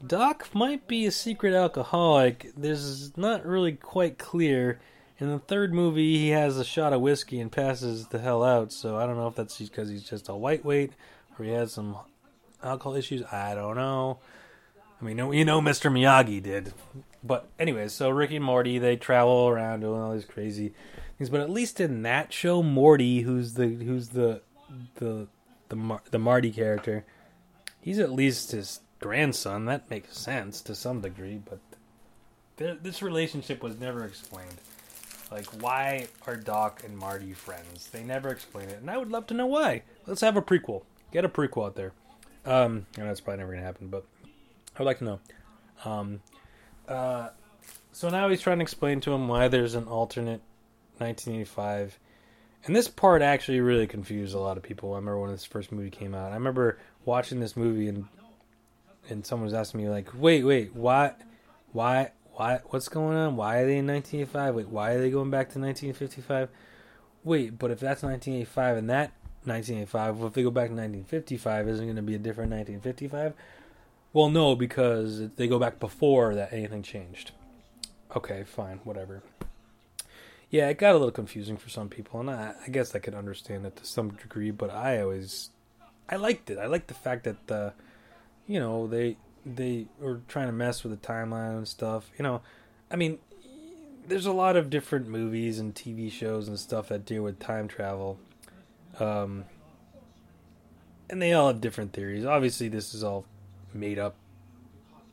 Doc 0.06 0.50
might 0.54 0.88
be 0.88 1.06
a 1.06 1.12
secret 1.12 1.54
alcoholic, 1.54 2.52
this 2.56 2.80
is 2.80 3.18
not 3.18 3.46
really 3.46 3.74
quite 3.74 4.18
clear. 4.18 4.80
In 5.20 5.30
the 5.30 5.40
third 5.40 5.74
movie, 5.74 6.18
he 6.18 6.30
has 6.30 6.58
a 6.58 6.66
shot 6.66 6.94
of 6.94 7.02
whiskey 7.02 7.40
and 7.40 7.52
passes 7.52 8.08
the 8.08 8.20
hell 8.20 8.44
out. 8.44 8.72
So 8.72 8.98
I 8.98 9.08
don't 9.08 9.18
know 9.18 9.28
if 9.28 9.36
that's 9.36 9.58
because 9.58 9.90
he's 9.90 10.04
just 10.04 10.30
a 10.30 10.34
lightweight 10.34 10.92
or 11.40 11.46
he 11.46 11.52
has 11.52 11.74
some 11.74 11.98
alcohol 12.64 12.96
issues. 12.96 13.24
I 13.32 13.56
don't 13.56 13.76
know. 13.76 14.20
I 15.02 15.06
mean, 15.06 15.18
you 15.34 15.46
know, 15.46 15.62
Mr. 15.62 15.92
Miyagi 15.92 16.42
did. 16.42 16.74
But 17.24 17.48
anyways, 17.60 17.94
so 17.94 18.10
Ricky 18.10 18.38
and 18.38 18.46
Morty 18.46 18.80
they 18.80 18.96
travel 18.96 19.48
around 19.48 19.82
doing 19.82 20.02
all 20.02 20.14
these 20.14 20.26
crazy 20.26 20.74
things. 21.18 21.30
But 21.30 21.42
at 21.42 21.50
least 21.50 21.80
in 21.80 22.04
that 22.04 22.32
show, 22.32 22.64
Morty, 22.64 23.22
who's 23.22 23.54
the 23.54 23.68
who's 23.68 24.10
the 24.10 24.42
the 24.96 25.28
the 25.70 25.76
Mar- 25.76 26.02
the 26.10 26.20
Marty 26.20 26.52
character, 26.52 27.06
he's 27.82 28.00
at 28.00 28.12
least 28.12 28.52
his 28.52 28.80
grandson. 29.00 29.66
That 29.66 29.90
makes 29.90 30.18
sense 30.18 30.62
to 30.62 30.76
some 30.76 31.02
degree. 31.02 31.42
But 31.44 31.60
th- 32.58 32.80
this 32.82 33.02
relationship 33.02 33.62
was 33.62 33.78
never 33.78 34.06
explained. 34.06 34.56
Like, 35.32 35.46
why 35.62 36.08
are 36.26 36.38
Doc 36.38 36.84
and 36.86 36.98
Marty 36.98 37.34
friends? 37.34 37.90
They 37.90 38.04
never 38.04 38.30
explain 38.30 38.70
it, 38.70 38.80
and 38.80 38.90
I 38.90 38.98
would 38.98 39.12
love 39.12 39.28
to 39.28 39.34
know 39.34 39.48
why. 39.48 39.84
Let's 40.06 40.22
have 40.22 40.38
a 40.38 40.42
prequel. 40.42 40.84
Get 41.12 41.26
a 41.26 41.30
prequel 41.30 41.66
out 41.66 41.76
there. 41.76 41.92
Um, 42.46 42.86
and 42.98 43.10
that's 43.10 43.20
probably 43.20 43.40
never 43.40 43.52
gonna 43.52 43.66
happen, 43.66 43.88
but 43.90 44.06
I 44.78 44.84
would 44.84 44.86
like 44.86 45.00
to 45.00 45.04
know. 45.06 45.20
Um, 45.86 46.20
uh, 46.88 47.30
so 47.92 48.10
now 48.10 48.30
he's 48.30 48.42
trying 48.42 48.60
to 48.60 48.62
explain 48.62 49.02
to 49.02 49.12
him 49.12 49.28
why 49.28 49.48
there's 49.48 49.74
an 49.74 49.86
alternate 49.86 50.42
1985. 51.00 51.98
And 52.66 52.76
this 52.76 52.88
part 52.88 53.22
actually 53.22 53.60
really 53.60 53.88
confused 53.88 54.36
a 54.36 54.40
lot 54.40 54.58
of 54.58 54.64
people. 54.64 54.94
I 54.94 54.98
remember 54.98 55.20
when 55.20 55.32
this 55.32 55.46
first 55.46 55.72
movie 55.72 55.90
came 55.90 56.14
out. 56.14 56.32
I 56.32 56.36
remember 56.36 56.78
watching 57.06 57.40
this 57.40 57.58
movie 57.58 57.88
and 57.88 58.06
and 59.10 59.26
someone 59.26 59.46
was 59.46 59.54
asking 59.54 59.82
me 59.82 59.90
like, 59.90 60.10
"Wait, 60.14 60.44
wait, 60.44 60.76
why 60.76 61.14
why 61.72 62.12
why 62.34 62.60
what's 62.66 62.90
going 62.90 63.18
on? 63.18 63.36
Why 63.36 63.60
are 63.60 63.66
they 63.66 63.78
in 63.78 63.88
1985? 63.88 64.56
Wait, 64.56 64.68
why 64.68 64.92
are 64.92 65.02
they 65.02 65.10
going 65.10 65.32
back 65.32 65.50
to 65.54 65.60
1955? 65.60 66.50
Wait, 67.24 67.58
but 67.58 67.72
if 67.72 67.80
that's 67.80 68.04
1985 68.04 68.78
and 68.78 68.90
that 68.90 69.12
1985, 69.46 70.18
well, 70.18 70.28
if 70.28 70.34
they 70.34 70.44
go 70.44 70.52
back 70.52 70.70
to 70.70 70.76
1955, 70.76 71.70
isn't 71.70 71.86
going 71.86 71.96
to 71.96 72.02
be 72.02 72.16
a 72.16 72.20
different 72.20 72.52
1955? 72.52 73.34
Well, 74.18 74.32
no, 74.32 74.56
because 74.56 75.30
they 75.36 75.48
go 75.48 75.60
back 75.60 75.80
before 75.80 76.34
that 76.34 76.52
anything 76.52 76.82
changed. 76.82 77.34
Okay, 78.16 78.46
fine, 78.46 78.80
whatever. 78.84 79.22
Yeah, 80.50 80.70
it 80.70 80.80
got 80.80 80.96
a 80.96 80.98
little 80.98 81.12
confusing 81.12 81.56
for 81.56 81.70
some 81.70 81.88
people, 81.88 82.22
and 82.22 82.32
I, 82.32 82.56
I 82.66 82.70
guess 82.70 82.96
I 82.96 82.98
could 82.98 83.14
understand 83.14 83.68
it 83.68 83.76
to 83.76 83.86
some 83.86 84.10
degree. 84.10 84.50
But 84.50 84.72
I 84.72 85.02
always, 85.02 85.52
I 86.10 86.16
liked 86.16 86.50
it. 86.50 86.58
I 86.58 86.66
liked 86.66 86.88
the 86.88 86.96
fact 86.96 87.26
that, 87.26 87.52
uh, 87.52 87.70
you 88.48 88.60
know, 88.60 88.88
they 88.88 89.18
they 89.46 89.86
were 90.00 90.22
trying 90.28 90.48
to 90.48 90.52
mess 90.52 90.84
with 90.84 91.00
the 91.00 91.08
timeline 91.08 91.56
and 91.56 91.68
stuff. 91.68 92.10
You 92.18 92.24
know, 92.24 92.42
I 92.90 92.96
mean, 92.96 93.20
there's 94.08 94.26
a 94.26 94.32
lot 94.32 94.56
of 94.56 94.72
different 94.72 95.08
movies 95.08 95.60
and 95.60 95.76
TV 95.76 96.12
shows 96.12 96.48
and 96.48 96.58
stuff 96.58 96.90
that 96.90 97.06
deal 97.06 97.22
with 97.22 97.38
time 97.38 97.68
travel. 97.68 98.18
Um, 99.00 99.46
and 101.08 101.22
they 101.22 101.34
all 101.34 101.50
have 101.50 101.62
different 101.62 101.94
theories. 101.94 102.26
Obviously, 102.26 102.68
this 102.68 102.96
is 102.96 103.04
all 103.04 103.28
made 103.80 104.00
up 104.00 104.16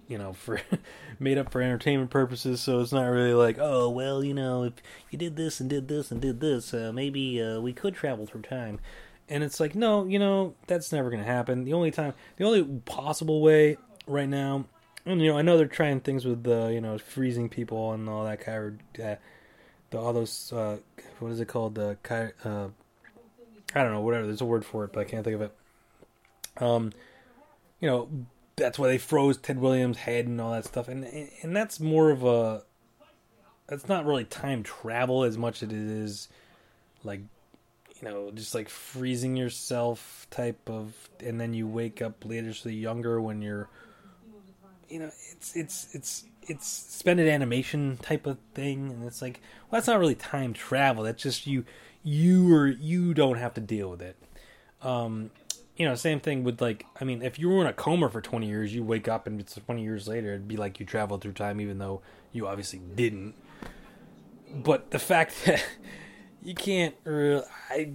you 0.08 0.18
know 0.18 0.32
for 0.32 0.60
made 1.18 1.38
up 1.38 1.50
for 1.50 1.62
entertainment 1.62 2.10
purposes. 2.10 2.60
So 2.60 2.80
it's 2.80 2.92
not 2.92 3.06
really 3.06 3.34
like 3.34 3.58
oh 3.58 3.88
well 3.88 4.24
you 4.24 4.34
know 4.34 4.64
if 4.64 4.74
you 5.10 5.18
did 5.18 5.36
this 5.36 5.60
and 5.60 5.68
did 5.70 5.88
this 5.88 6.10
and 6.10 6.20
did 6.20 6.40
this 6.40 6.74
uh, 6.74 6.92
maybe 6.94 7.42
uh, 7.42 7.60
we 7.60 7.72
could 7.72 7.94
travel 7.94 8.26
through 8.26 8.42
time. 8.42 8.80
And 9.28 9.42
it's 9.42 9.60
like 9.60 9.74
no 9.74 10.04
you 10.04 10.18
know 10.18 10.54
that's 10.66 10.92
never 10.92 11.10
going 11.10 11.22
to 11.22 11.28
happen. 11.28 11.64
The 11.64 11.72
only 11.72 11.90
time 11.90 12.14
the 12.36 12.44
only 12.44 12.62
possible 12.84 13.40
way 13.40 13.76
right 14.06 14.28
now 14.28 14.66
and 15.06 15.20
you 15.20 15.30
know 15.30 15.38
i 15.38 15.42
know 15.42 15.56
they're 15.56 15.66
trying 15.66 16.00
things 16.00 16.24
with 16.24 16.42
the 16.44 16.70
you 16.72 16.80
know 16.80 16.98
freezing 16.98 17.48
people 17.48 17.92
and 17.92 18.08
all 18.08 18.24
that 18.24 18.40
kind 18.40 18.80
of 18.98 19.04
uh, 19.04 19.16
the, 19.90 19.98
all 19.98 20.12
those 20.12 20.52
uh, 20.52 20.76
what 21.20 21.30
is 21.30 21.40
it 21.40 21.46
called? 21.46 21.74
The 21.74 21.96
uh, 22.44 22.68
i 23.74 23.82
don't 23.82 23.92
know 23.92 24.00
whatever 24.00 24.26
there's 24.26 24.40
a 24.40 24.46
word 24.46 24.64
for 24.64 24.84
it 24.84 24.92
but 24.92 25.00
i 25.00 25.04
can't 25.04 25.24
think 25.24 25.34
of 25.36 25.42
it. 25.42 25.56
Um 26.58 26.92
you 27.80 27.88
know 27.88 28.08
that's 28.56 28.78
why 28.78 28.88
they 28.88 28.98
froze 28.98 29.36
Ted 29.36 29.58
Williams' 29.58 29.98
head 29.98 30.26
and 30.26 30.40
all 30.40 30.52
that 30.52 30.64
stuff, 30.64 30.88
and 30.88 31.04
and 31.42 31.56
that's 31.56 31.80
more 31.80 32.10
of 32.10 32.24
a 32.24 32.62
that's 33.66 33.88
not 33.88 34.04
really 34.04 34.24
time 34.24 34.62
travel 34.62 35.24
as 35.24 35.38
much 35.38 35.62
as 35.62 35.70
it 35.70 35.74
is 35.74 36.28
like 37.02 37.20
you 38.00 38.08
know 38.08 38.30
just 38.32 38.54
like 38.54 38.68
freezing 38.68 39.36
yourself 39.36 40.26
type 40.30 40.68
of, 40.68 41.08
and 41.20 41.40
then 41.40 41.54
you 41.54 41.66
wake 41.66 42.02
up 42.02 42.24
later 42.24 42.52
so 42.52 42.68
younger 42.68 43.20
when 43.20 43.42
you're 43.42 43.68
you 44.88 44.98
know 44.98 45.10
it's 45.32 45.56
it's 45.56 45.94
it's 45.94 46.24
it's 46.42 46.66
suspended 46.66 47.28
animation 47.28 47.96
type 48.02 48.26
of 48.26 48.38
thing, 48.54 48.90
and 48.90 49.04
it's 49.04 49.22
like 49.22 49.40
well 49.70 49.78
that's 49.78 49.86
not 49.86 49.98
really 49.98 50.14
time 50.14 50.52
travel. 50.52 51.04
That's 51.04 51.22
just 51.22 51.46
you 51.46 51.64
you 52.02 52.54
or 52.54 52.66
you 52.66 53.14
don't 53.14 53.38
have 53.38 53.54
to 53.54 53.60
deal 53.60 53.90
with 53.90 54.02
it. 54.02 54.16
Um, 54.82 55.30
you 55.76 55.86
know, 55.86 55.94
same 55.94 56.20
thing 56.20 56.44
with 56.44 56.60
like, 56.60 56.86
I 57.00 57.04
mean, 57.04 57.22
if 57.22 57.38
you 57.38 57.48
were 57.48 57.60
in 57.60 57.66
a 57.66 57.72
coma 57.72 58.08
for 58.08 58.20
20 58.20 58.46
years, 58.46 58.74
you 58.74 58.84
wake 58.84 59.08
up 59.08 59.26
and 59.26 59.40
it's 59.40 59.54
20 59.54 59.82
years 59.82 60.06
later, 60.06 60.28
it'd 60.28 60.48
be 60.48 60.56
like 60.56 60.78
you 60.78 60.86
traveled 60.86 61.22
through 61.22 61.32
time, 61.32 61.60
even 61.60 61.78
though 61.78 62.00
you 62.32 62.46
obviously 62.46 62.80
didn't. 62.94 63.34
But 64.54 64.92
the 64.92 64.98
fact 64.98 65.34
that 65.46 65.64
you 66.42 66.54
can't, 66.54 66.94
I, 67.06 67.90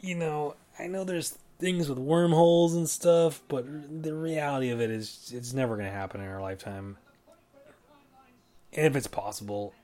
you 0.00 0.14
know, 0.16 0.56
I 0.78 0.88
know 0.88 1.04
there's 1.04 1.38
things 1.58 1.88
with 1.88 1.98
wormholes 1.98 2.74
and 2.74 2.88
stuff, 2.88 3.40
but 3.46 3.64
the 4.02 4.14
reality 4.14 4.70
of 4.70 4.80
it 4.80 4.90
is 4.90 5.32
it's 5.32 5.52
never 5.52 5.76
going 5.76 5.86
to 5.86 5.92
happen 5.92 6.20
in 6.20 6.26
our 6.26 6.42
lifetime. 6.42 6.96
And 8.72 8.86
if 8.86 8.96
it's 8.96 9.06
possible, 9.06 9.74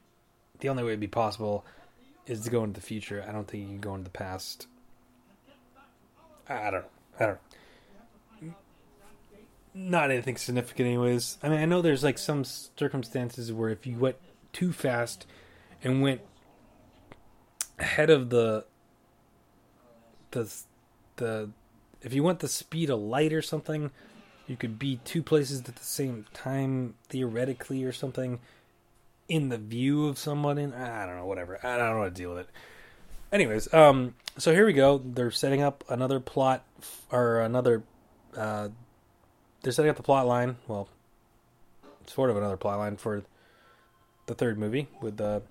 the 0.58 0.70
only 0.70 0.82
way 0.82 0.90
it'd 0.90 1.00
be 1.00 1.06
possible 1.06 1.64
is 2.26 2.40
to 2.40 2.50
go 2.50 2.64
into 2.64 2.80
the 2.80 2.86
future. 2.86 3.24
I 3.26 3.30
don't 3.30 3.46
think 3.46 3.62
you 3.62 3.68
can 3.68 3.80
go 3.80 3.94
into 3.94 4.04
the 4.04 4.10
past. 4.10 4.66
I 6.48 6.70
don't 6.70 6.82
know. 6.82 6.97
I 7.18 7.26
don't. 7.26 7.38
Not 9.74 10.10
anything 10.10 10.36
significant, 10.36 10.86
anyways. 10.86 11.38
I 11.42 11.48
mean, 11.48 11.60
I 11.60 11.64
know 11.64 11.82
there's 11.82 12.02
like 12.02 12.18
some 12.18 12.44
circumstances 12.44 13.52
where 13.52 13.68
if 13.68 13.86
you 13.86 13.96
went 13.96 14.16
too 14.52 14.72
fast 14.72 15.26
and 15.84 16.02
went 16.02 16.20
ahead 17.78 18.10
of 18.10 18.30
the 18.30 18.64
the 20.32 20.52
the 21.16 21.50
if 22.02 22.12
you 22.12 22.22
went 22.22 22.40
the 22.40 22.48
speed 22.48 22.90
of 22.90 23.00
light 23.00 23.32
or 23.32 23.42
something, 23.42 23.90
you 24.46 24.56
could 24.56 24.78
be 24.78 25.00
two 25.04 25.22
places 25.22 25.60
at 25.60 25.76
the 25.76 25.84
same 25.84 26.26
time 26.32 26.94
theoretically 27.08 27.84
or 27.84 27.92
something 27.92 28.40
in 29.28 29.50
the 29.50 29.58
view 29.58 30.06
of 30.06 30.18
someone 30.18 30.58
in 30.58 30.72
I 30.72 31.06
don't 31.06 31.16
know 31.16 31.26
whatever 31.26 31.58
I 31.64 31.76
don't 31.76 31.96
how 31.96 32.04
to 32.04 32.10
deal 32.10 32.30
with 32.30 32.40
it. 32.40 32.48
Anyways, 33.30 33.72
um, 33.74 34.14
so 34.38 34.54
here 34.54 34.64
we 34.64 34.72
go. 34.72 34.98
They're 35.04 35.30
setting 35.30 35.60
up 35.60 35.84
another 35.88 36.18
plot 36.18 36.64
or 37.10 37.40
another. 37.40 37.82
Uh, 38.34 38.68
they're 39.62 39.72
setting 39.72 39.90
up 39.90 39.96
the 39.96 40.02
plot 40.02 40.26
line. 40.26 40.56
Well, 40.66 40.88
sort 42.06 42.30
of 42.30 42.36
another 42.36 42.56
plot 42.56 42.78
line 42.78 42.96
for 42.96 43.22
the 44.26 44.34
third 44.34 44.58
movie 44.58 44.88
with 45.02 45.18
the 45.18 45.42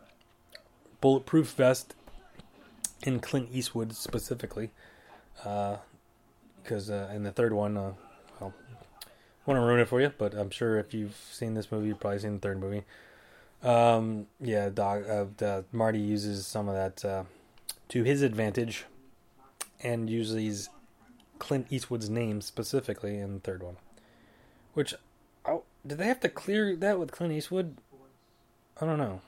bulletproof 1.02 1.52
vest 1.52 1.94
in 3.04 3.20
Clint 3.20 3.50
Eastwood 3.52 3.94
specifically. 3.94 4.72
Because 5.36 6.90
uh, 6.90 7.10
uh, 7.12 7.16
in 7.16 7.24
the 7.24 7.32
third 7.32 7.54
one, 7.54 7.78
uh, 7.78 7.94
well, 8.40 8.54
I 9.06 9.08
want 9.46 9.58
to 9.58 9.62
ruin 9.62 9.80
it 9.80 9.88
for 9.88 10.02
you, 10.02 10.12
but 10.18 10.34
I'm 10.34 10.50
sure 10.50 10.80
if 10.80 10.96
you've 10.96 11.16
seen 11.32 11.54
this 11.54 11.72
movie, 11.72 11.90
you've 11.90 12.00
probably 12.00 12.20
seen 12.20 12.34
the 12.34 12.40
third 12.40 12.60
movie. 12.60 12.84
Um, 13.62 14.28
yeah, 14.40 14.70
Doc, 14.70 15.04
uh, 15.08 15.62
Marty 15.72 16.00
uses 16.00 16.48
some 16.48 16.68
of 16.68 16.76
that 16.76 17.06
uh, 17.06 17.24
to 17.90 18.04
his 18.04 18.22
advantage, 18.22 18.86
and 19.82 20.10
uses 20.10 20.70
Clint 21.40 21.68
Eastwood's 21.70 22.10
name 22.10 22.42
specifically 22.42 23.18
in 23.18 23.36
the 23.36 23.40
third 23.40 23.64
one. 23.64 23.78
Which, 24.74 24.94
oh, 25.46 25.64
did 25.86 25.98
they 25.98 26.08
have 26.08 26.20
to 26.22 26.30
clear 26.30 26.76
that 26.76 27.00
with 27.00 27.12
Clint 27.12 27.34
Eastwood? 27.34 27.78
I 28.80 28.86
don't 28.86 28.98
know. 29.00 29.22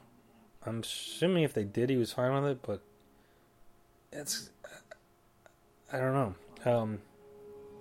I'm 0.66 0.82
assuming 0.82 1.43
if 1.43 1.53
they 1.53 1.64
did, 1.64 1.89
he 1.89 1.97
was 1.97 2.14
fine 2.14 2.34
with 2.34 2.51
it, 2.51 2.60
but 2.62 2.82
it's 4.12 4.49
I 5.91 5.97
don't 5.97 6.14
know. 6.14 6.72
Um, 6.72 6.99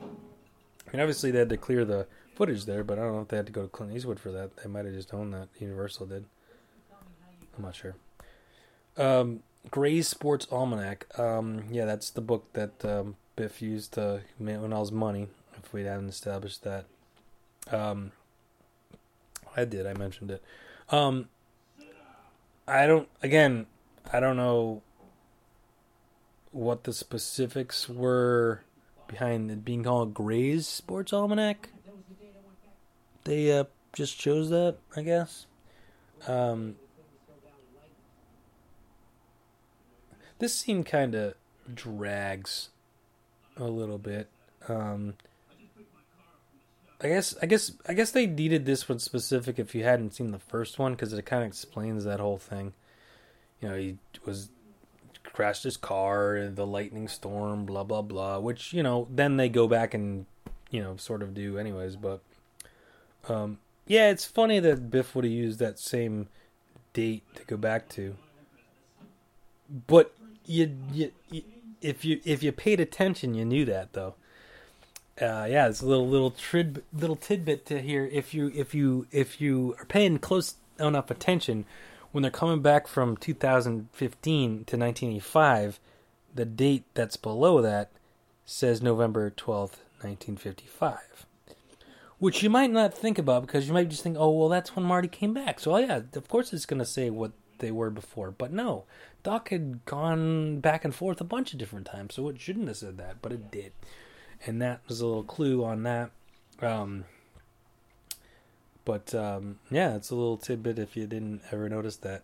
I 0.01 0.93
mean, 0.93 1.01
obviously 1.01 1.31
they 1.31 1.41
had 1.41 1.51
to 1.51 1.57
clear 1.57 1.85
the 1.85 2.07
footage 2.35 2.64
there, 2.64 2.85
but 2.85 2.99
I 2.99 3.03
don't 3.03 3.14
know 3.14 3.20
if 3.20 3.29
they 3.29 3.37
had 3.37 3.47
to 3.47 3.53
go 3.53 3.62
to 3.62 3.68
Clint 3.68 3.95
Eastwood 3.95 4.18
for 4.18 4.31
that. 4.33 4.57
They 4.57 4.68
might 4.68 4.87
have 4.87 4.95
just 4.95 5.12
owned 5.12 5.35
that. 5.35 5.49
Universal 5.59 6.07
did. 6.07 6.24
I'm 7.57 7.64
not 7.64 7.74
sure. 7.74 7.97
Um, 8.97 9.41
Gray's 9.71 10.09
Sports 10.09 10.47
Almanac. 10.51 11.07
Um, 11.19 11.64
yeah, 11.71 11.85
that's 11.85 12.11
the 12.11 12.21
book 12.21 12.53
that 12.53 12.85
um, 12.85 13.16
Biff 13.37 13.62
used 13.62 13.93
to 13.95 14.23
when 14.39 14.73
I 14.73 14.79
was 14.79 14.93
money. 14.93 15.29
If 15.62 15.73
we 15.73 15.85
hadn't 15.85 16.09
established 16.09 16.64
that, 16.64 16.87
um, 17.71 18.12
I 19.57 19.64
did. 19.64 19.87
I 19.87 19.95
mentioned 19.95 20.31
it. 20.31 20.43
Um, 20.91 21.29
I 22.66 22.87
don't. 22.87 23.09
Again, 23.23 23.66
I 24.12 24.21
don't 24.21 24.37
know 24.37 24.83
what 26.53 26.85
the 26.85 26.93
specifics 26.93 27.89
were 27.89 28.62
behind 29.07 29.51
it 29.51 29.64
being 29.64 29.85
called 29.85 30.14
Gray's 30.14 30.66
Sports 30.66 31.12
Almanac. 31.12 31.71
They 33.25 33.53
uh, 33.59 33.64
just 33.93 34.19
chose 34.19 34.51
that, 34.51 34.77
I 34.97 35.03
guess. 35.03 35.47
Um, 36.27 36.77
this 40.39 40.55
scene 40.55 40.84
kind 40.84 41.14
of 41.14 41.34
drags 41.72 42.70
a 43.57 43.64
little 43.64 43.99
bit. 43.99 44.28
Um, 44.68 45.14
I 47.01 47.09
guess 47.09 47.36
I 47.41 47.47
guess 47.47 47.72
I 47.89 47.95
guess 47.95 48.11
they 48.11 48.26
needed 48.26 48.66
this 48.66 48.89
one 48.89 48.99
specific 48.99 49.59
if 49.59 49.74
you 49.74 49.84
hadn't 49.84 50.14
seen 50.14 50.32
the 50.32 50.39
first 50.39 50.78
one 50.78 50.93
because 50.93 51.12
it 51.12 51.26
kind 51.26 51.43
of 51.43 51.49
explains 51.49 52.05
that 52.05 52.20
whole 52.20 52.39
thing. 52.39 52.72
You 53.61 53.68
know, 53.68 53.76
he 53.76 53.99
was 54.24 54.51
crashed 55.24 55.62
his 55.62 55.76
car 55.76 56.49
the 56.53 56.66
lightning 56.66 57.07
storm, 57.07 57.66
blah 57.66 57.84
blah 57.84 58.03
blah. 58.03 58.39
Which 58.41 58.72
you 58.72 58.82
know, 58.82 59.07
then 59.11 59.36
they 59.36 59.49
go 59.49 59.68
back 59.68 59.95
and 59.95 60.26
you 60.70 60.82
know 60.82 60.97
sort 60.97 61.22
of 61.22 61.34
do 61.34 61.57
anyways. 61.57 61.95
But 61.95 62.20
um, 63.28 63.59
yeah, 63.86 64.11
it's 64.11 64.24
funny 64.24 64.59
that 64.59 64.91
Biff 64.91 65.14
would 65.14 65.24
have 65.24 65.32
used 65.32 65.61
that 65.61 65.78
same 65.78 66.28
date 66.93 67.22
to 67.36 67.45
go 67.45 67.57
back 67.57 67.89
to. 67.91 68.16
But 69.86 70.12
you, 70.49 70.77
you, 70.93 71.13
if 71.81 72.05
you 72.05 72.21
if 72.25 72.43
you 72.43 72.53
paid 72.53 72.81
attention, 72.81 73.35
you 73.35 73.45
knew 73.45 73.65
that 73.67 73.93
though. 73.93 74.15
Uh, 75.21 75.47
yeah, 75.51 75.69
it's 75.69 75.81
a 75.81 75.87
little 75.87 76.09
little 76.09 76.31
trid, 76.31 76.83
little 76.93 77.17
tidbit 77.17 77.67
to 77.67 77.81
hear. 77.81 78.09
If 78.11 78.35
you 78.35 78.51
if 78.55 78.75
you 78.75 79.07
if 79.11 79.41
you 79.41 79.77
are 79.79 79.85
paying 79.85 80.19
close 80.19 80.55
enough 80.79 81.11
attention, 81.11 81.65
when 82.13 82.23
they're 82.23 82.31
coming 82.31 82.63
back 82.63 82.87
from 82.87 83.17
2015 83.17 84.49
to 84.49 84.57
1985, 84.57 85.81
the 86.35 86.45
date 86.45 86.85
that's 86.95 87.17
below 87.17 87.61
that 87.63 87.91
says 88.47 88.81
November 88.81 89.31
12th, 89.31 89.83
1955. 90.01 91.27
Which 92.19 92.43
you 92.43 92.51
might 92.51 92.71
not 92.71 92.95
think 92.95 93.19
about 93.19 93.47
because 93.47 93.69
you 93.69 93.75
might 93.75 93.91
just 93.91 94.03
think, 94.03 94.17
oh, 94.19 94.31
well, 94.31 94.49
that's 94.49 94.75
when 94.75 94.85
Marty 94.85 95.07
came 95.07 95.35
back. 95.35 95.61
So, 95.61 95.77
yeah, 95.77 96.01
of 96.15 96.29
course 96.29 96.53
it's 96.53 96.67
going 96.67 96.81
to 96.81 96.85
say 96.85 97.11
what 97.11 97.33
they 97.59 97.71
were 97.71 97.91
before. 97.91 98.31
But 98.31 98.53
no, 98.53 98.85
Doc 99.23 99.49
had 99.51 99.85
gone 99.85 100.61
back 100.61 100.85
and 100.85 100.95
forth 100.95 101.21
a 101.21 101.25
bunch 101.25 101.53
of 101.53 101.59
different 101.59 101.87
times, 101.87 102.15
so 102.15 102.29
it 102.29 102.41
shouldn't 102.41 102.69
have 102.69 102.77
said 102.77 102.99
that, 102.99 103.23
but 103.23 103.33
it 103.33 103.51
did 103.51 103.73
and 104.47 104.63
that 104.63 104.81
was 104.89 105.01
a 105.01 105.07
little 105.07 105.25
clue 105.25 105.65
on 105.65 105.83
that. 105.85 106.11
Um, 106.61 107.05
but 108.85 109.15
um, 109.15 109.59
yeah, 109.71 109.97
it's 109.97 110.11
a 110.11 110.15
little 110.15 110.37
tidbit 110.37 110.79
if 110.79 110.97
you 110.97 111.07
didn't 111.07 111.43
ever 111.51 111.69
notice 111.69 111.97
that. 111.99 112.23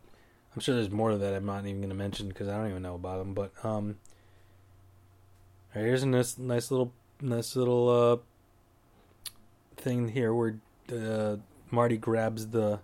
I'm 0.55 0.61
sure 0.61 0.75
there's 0.75 0.91
more 0.91 1.11
to 1.11 1.19
that 1.19 1.35
I'm 1.35 1.47
not 1.47 1.67
even 1.67 1.79
going 1.79 1.89
to 1.89 1.97
mention 1.97 2.29
because 2.29 2.49
I 2.49 2.57
don't 2.57 2.71
even 2.71 2.83
know 2.83 2.95
about 2.95 3.19
them. 3.19 3.35
But 3.35 3.53
um, 3.65 3.97
here's 5.73 6.05
a 6.05 6.07
nice, 6.07 6.39
nice 6.39 6.71
little, 6.71 6.93
nice 7.21 7.57
little 7.57 7.89
uh, 7.89 8.17
thing 9.77 10.09
here 10.09 10.33
where 10.33 10.57
uh, 10.93 11.37
Marty 11.71 11.97
grabs 11.97 12.49
the 12.49 12.81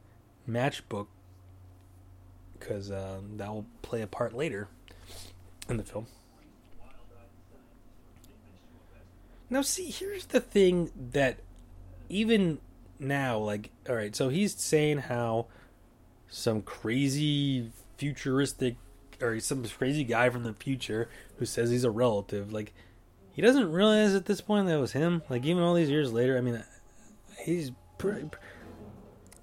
matchbook 0.49 1.07
because 2.61 2.91
uh, 2.91 3.21
that 3.37 3.49
will 3.49 3.67
play 3.83 4.03
a 4.03 4.07
part 4.07 4.35
later 4.37 4.69
in 5.69 5.79
the 5.79 5.83
film. 5.83 6.07
Now, 9.49 9.63
see, 9.63 9.91
here's 9.91 10.27
the 10.27 10.39
thing 10.39 10.93
that 11.13 11.39
even 12.09 12.59
now, 13.01 13.39
like, 13.39 13.71
all 13.89 13.97
right, 13.97 14.15
so 14.15 14.29
he's 14.29 14.55
saying 14.55 14.99
how 14.99 15.47
some 16.29 16.63
crazy 16.63 17.73
futuristic 17.97 18.77
or 19.21 19.41
some 19.41 19.65
crazy 19.65 20.05
guy 20.05 20.31
from 20.31 20.45
the 20.45 20.53
future 20.53 21.09
who 21.39 21.47
says 21.47 21.71
he's 21.71 21.83
a 21.83 21.91
relative, 21.91 22.53
like, 22.53 22.73
he 23.33 23.43
doesn't 23.43 23.73
realize 23.73 24.15
at 24.15 24.27
this 24.27 24.41
point 24.41 24.67
that 24.67 24.75
it 24.75 24.81
was 24.81 24.93
him. 24.93 25.23
Like, 25.29 25.45
even 25.45 25.63
all 25.63 25.75
these 25.75 25.91
years 25.91 26.13
later, 26.13 26.37
I 26.37 26.41
mean, 26.41 26.63
he's 27.39 27.73
pretty. 27.99 28.29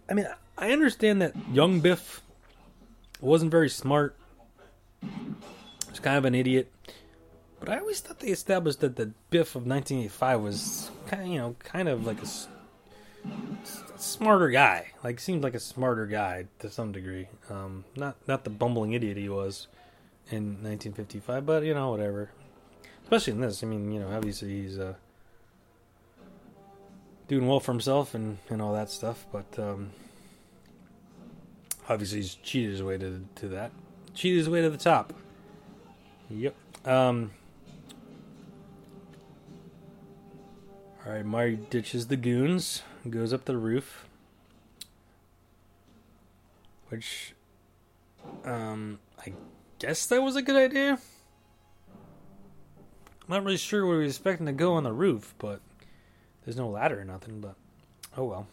I 0.09 0.13
mean, 0.13 0.27
I 0.57 0.71
understand 0.71 1.21
that 1.21 1.33
young 1.51 1.79
Biff 1.79 2.21
wasn't 3.21 3.51
very 3.51 3.69
smart. 3.69 4.15
He's 5.89 5.99
kind 5.99 6.17
of 6.17 6.25
an 6.25 6.35
idiot. 6.35 6.71
But 7.59 7.69
I 7.69 7.79
always 7.79 7.99
thought 7.99 8.19
they 8.19 8.27
established 8.27 8.81
that 8.81 8.95
the 8.95 9.11
Biff 9.29 9.55
of 9.55 9.65
1985 9.65 10.41
was 10.41 10.91
kind 11.07 11.23
of, 11.23 11.27
you 11.29 11.37
know, 11.39 11.55
kind 11.59 11.89
of 11.89 12.05
like 12.05 12.21
a, 12.21 12.27
a 13.25 13.99
smarter 13.99 14.49
guy. 14.49 14.91
Like 15.03 15.19
seemed 15.19 15.43
like 15.43 15.55
a 15.55 15.59
smarter 15.59 16.05
guy 16.05 16.45
to 16.59 16.69
some 16.69 16.91
degree. 16.91 17.27
Um, 17.49 17.83
not 17.95 18.15
not 18.27 18.43
the 18.43 18.51
bumbling 18.51 18.93
idiot 18.93 19.17
he 19.17 19.29
was 19.29 19.67
in 20.29 20.61
1955, 20.61 21.45
but 21.45 21.63
you 21.63 21.73
know, 21.73 21.89
whatever. 21.89 22.29
Especially 23.03 23.33
in 23.33 23.41
this, 23.41 23.63
I 23.63 23.67
mean, 23.67 23.91
you 23.91 24.01
know, 24.01 24.11
obviously 24.11 24.49
he's 24.61 24.77
uh, 24.77 24.93
doing 27.27 27.47
well 27.47 27.59
for 27.59 27.71
himself 27.71 28.13
and 28.13 28.37
and 28.49 28.61
all 28.61 28.73
that 28.73 28.89
stuff, 28.91 29.25
but 29.31 29.57
um, 29.57 29.91
obviously 31.89 32.19
he's 32.19 32.35
cheated 32.35 32.71
his 32.71 32.83
way 32.83 32.97
to 32.97 33.25
to 33.35 33.47
that. 33.49 33.71
Cheated 34.13 34.39
his 34.39 34.49
way 34.49 34.61
to 34.61 34.69
the 34.69 34.77
top. 34.77 35.13
Yep. 36.29 36.55
Um, 36.85 37.31
All 41.07 41.13
right, 41.13 41.25
Marty 41.25 41.55
ditches 41.69 42.07
the 42.07 42.17
goons, 42.17 42.81
goes 43.09 43.31
up 43.31 43.45
the 43.45 43.55
roof, 43.55 44.09
which, 46.89 47.33
um, 48.43 48.99
I 49.17 49.31
guess 49.79 50.05
that 50.07 50.21
was 50.21 50.35
a 50.35 50.41
good 50.41 50.57
idea. 50.57 50.99
I'm 51.89 53.29
not 53.29 53.45
really 53.45 53.55
sure 53.55 53.85
we 53.85 53.95
were 53.95 54.03
expecting 54.03 54.47
to 54.47 54.51
go 54.51 54.73
on 54.73 54.83
the 54.83 54.91
roof, 54.91 55.33
but 55.39 55.61
there's 56.43 56.57
no 56.57 56.67
ladder 56.67 56.99
or 56.99 57.05
nothing. 57.05 57.39
But 57.39 57.55
oh 58.17 58.25
well. 58.25 58.47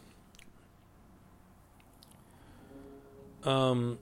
Um, 3.45 3.99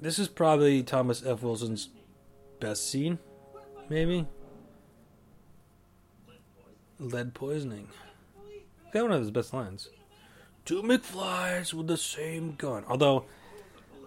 this 0.00 0.18
is 0.18 0.28
probably 0.28 0.82
Thomas 0.82 1.24
F. 1.24 1.42
Wilson's 1.42 1.88
best 2.60 2.88
scene, 2.88 3.18
maybe. 3.88 4.26
Lead 7.00 7.34
poisoning. 7.34 7.88
That 8.92 9.02
one 9.02 9.10
of 9.10 9.20
his 9.20 9.32
best 9.32 9.52
lines. 9.52 9.88
Two 10.64 10.82
McFlys 10.82 11.74
with 11.74 11.88
the 11.88 11.96
same 11.96 12.54
gun. 12.54 12.84
Although, 12.88 13.24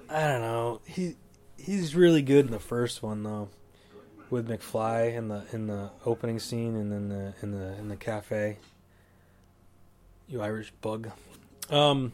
I 0.09 0.21
don't 0.21 0.41
know, 0.41 0.81
he 0.85 1.15
he's 1.57 1.93
really 1.93 2.21
good 2.21 2.45
in 2.45 2.51
the 2.51 2.59
first 2.59 3.03
one 3.03 3.23
though, 3.23 3.49
with 4.29 4.47
McFly 4.47 5.13
in 5.13 5.27
the 5.27 5.43
in 5.51 5.67
the 5.67 5.91
opening 6.05 6.39
scene 6.39 6.75
and 6.75 6.91
then 6.91 7.09
the 7.09 7.33
in 7.41 7.51
the 7.51 7.73
in 7.77 7.89
the 7.89 7.97
cafe. 7.97 8.57
You 10.29 10.41
Irish 10.41 10.71
bug. 10.81 11.11
Um. 11.69 12.13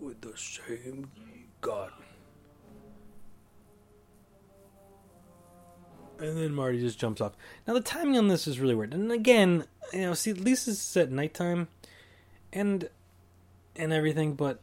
With 0.00 0.20
the 0.20 0.36
same 0.36 1.10
gun. 1.60 1.90
And 6.18 6.36
then 6.38 6.54
Marty 6.54 6.78
just 6.78 6.98
jumps 6.98 7.20
off. 7.20 7.32
Now 7.66 7.74
the 7.74 7.80
timing 7.80 8.18
on 8.18 8.28
this 8.28 8.46
is 8.46 8.60
really 8.60 8.74
weird. 8.74 8.92
And 8.94 9.10
again, 9.10 9.64
you 9.92 10.02
know, 10.02 10.14
see, 10.14 10.32
Lisa's 10.32 10.44
least 10.44 10.66
this 10.66 10.90
is 10.90 10.96
at 10.96 11.10
nighttime, 11.10 11.68
and 12.52 12.88
and 13.76 13.92
everything. 13.92 14.34
But 14.34 14.60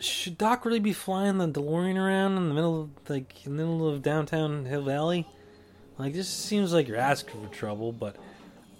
should 0.00 0.36
Doc 0.36 0.64
really 0.64 0.80
be 0.80 0.92
flying 0.92 1.38
the 1.38 1.48
DeLorean 1.48 1.96
around 1.96 2.36
in 2.36 2.48
the 2.48 2.54
middle, 2.54 2.82
of, 2.82 2.90
like 3.08 3.46
in 3.46 3.56
the 3.56 3.62
middle 3.62 3.88
of 3.88 4.02
downtown 4.02 4.64
Hill 4.64 4.82
Valley? 4.82 5.26
Like 5.96 6.12
this 6.12 6.28
seems 6.28 6.72
like 6.72 6.88
you're 6.88 6.96
asking 6.96 7.40
for 7.40 7.54
trouble. 7.54 7.92
But 7.92 8.16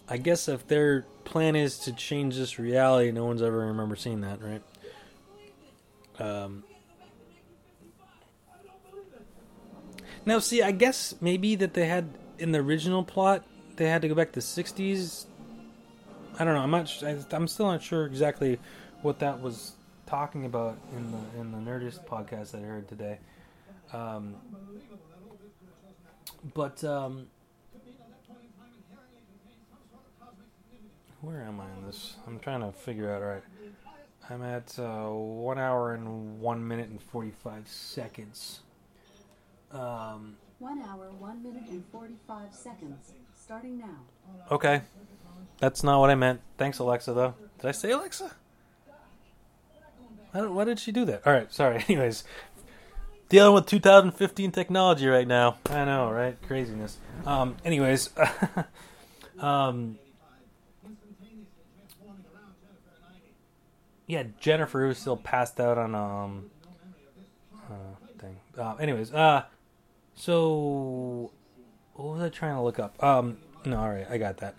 I 0.09 0.17
guess 0.19 0.49
if 0.49 0.67
their 0.67 1.03
plan 1.25 1.57
is 1.57 1.79
to 1.81 1.93
change 1.93 2.37
this 2.37 2.59
reality, 2.59 3.11
no 3.11 3.25
one's 3.25 3.43
ever 3.43 3.59
remember 3.59 3.97
seeing 3.97 4.21
that, 4.21 4.39
right? 4.43 4.63
Um, 6.19 6.65
Now, 10.27 10.39
see, 10.39 10.63
I 10.63 10.71
guess 10.71 11.15
maybe 11.21 11.55
that 11.57 11.75
they 11.75 11.87
had 11.87 12.09
in 12.39 12.53
the 12.53 12.59
original 12.59 13.05
plot 13.05 13.45
they 13.77 13.89
had 13.89 14.03
to 14.03 14.09
go 14.09 14.15
back 14.15 14.33
to 14.33 14.41
'60s. 14.41 15.27
I 16.39 16.45
don't 16.45 16.55
know. 16.55 16.61
I'm 16.61 16.71
not. 16.71 17.33
I'm 17.33 17.49
still 17.49 17.67
not 17.67 17.83
sure 17.83 18.07
exactly 18.07 18.59
what 19.03 19.19
that 19.19 19.41
was 19.41 19.73
talking 20.07 20.47
about 20.47 20.79
in 20.97 21.11
the 21.11 21.41
in 21.41 21.53
the 21.53 21.59
Nerdist 21.59 22.07
podcast 22.07 22.53
that 22.53 22.63
I 22.63 22.67
heard 22.67 22.89
today. 22.89 23.19
Um, 23.93 24.37
but 26.55 26.83
um, 26.85 27.27
where 31.25 31.43
am 31.43 31.61
I 31.61 31.67
in 31.79 31.87
this? 31.87 32.15
I'm 32.27 32.39
trying 32.39 32.61
to 32.61 32.73
figure 32.73 33.13
out. 33.15 33.23
All 33.23 33.29
right, 33.29 33.43
I'm 34.31 34.43
at 34.43 34.79
uh, 34.79 35.09
one 35.09 35.59
hour 35.59 35.95
and 35.95 36.41
one 36.41 36.67
minute 36.67 36.89
and 36.89 37.01
forty 37.01 37.31
five 37.43 37.67
seconds. 37.69 38.61
Um, 39.73 40.37
One 40.61 40.81
hour, 40.83 41.11
one 41.19 41.43
minute, 41.43 41.65
and 41.69 41.83
45 41.91 42.55
seconds. 42.55 43.13
Starting 43.37 43.79
now. 43.81 43.99
okay. 44.53 44.83
That's 45.59 45.83
not 45.83 45.99
what 45.99 46.11
I 46.11 46.15
meant. 46.15 46.41
Thanks, 46.59 46.79
Alexa, 46.79 47.13
though. 47.13 47.35
Did 47.61 47.69
I 47.69 47.73
say 47.73 47.91
Alexa? 47.91 48.31
Why 50.33 50.65
did 50.65 50.79
she 50.79 50.93
do 50.93 51.05
that? 51.07 51.27
All 51.27 51.33
right, 51.33 51.53
sorry. 51.53 51.85
Anyways, 51.89 52.23
dealing 53.29 53.55
with 53.55 53.67
2015 53.67 54.53
technology 54.53 55.07
right 55.09 55.27
now. 55.27 55.59
I 55.69 55.85
know, 55.85 56.11
right? 56.11 56.37
Craziness. 56.47 56.99
Um, 57.27 57.57
anyways, 57.65 58.11
um, 59.41 59.99
yeah, 64.07 64.25
Jennifer 64.41 64.87
was 64.87 64.99
still 64.99 65.17
passed 65.17 65.61
out 65.61 65.79
on 65.79 65.95
um, 65.95 66.51
uh, 67.71 68.09
thing. 68.19 68.37
Uh, 68.59 68.75
anyways, 68.77 69.13
uh, 69.13 69.45
so 70.15 71.33
what 71.95 72.15
was 72.15 72.23
I 72.23 72.29
trying 72.29 72.57
to 72.57 72.63
look 72.63 72.79
up? 72.79 73.03
Um, 73.03 73.39
no, 73.65 73.79
all 73.79 73.91
right, 73.91 74.07
I 74.09 74.19
got 74.19 74.39
that. 74.39 74.55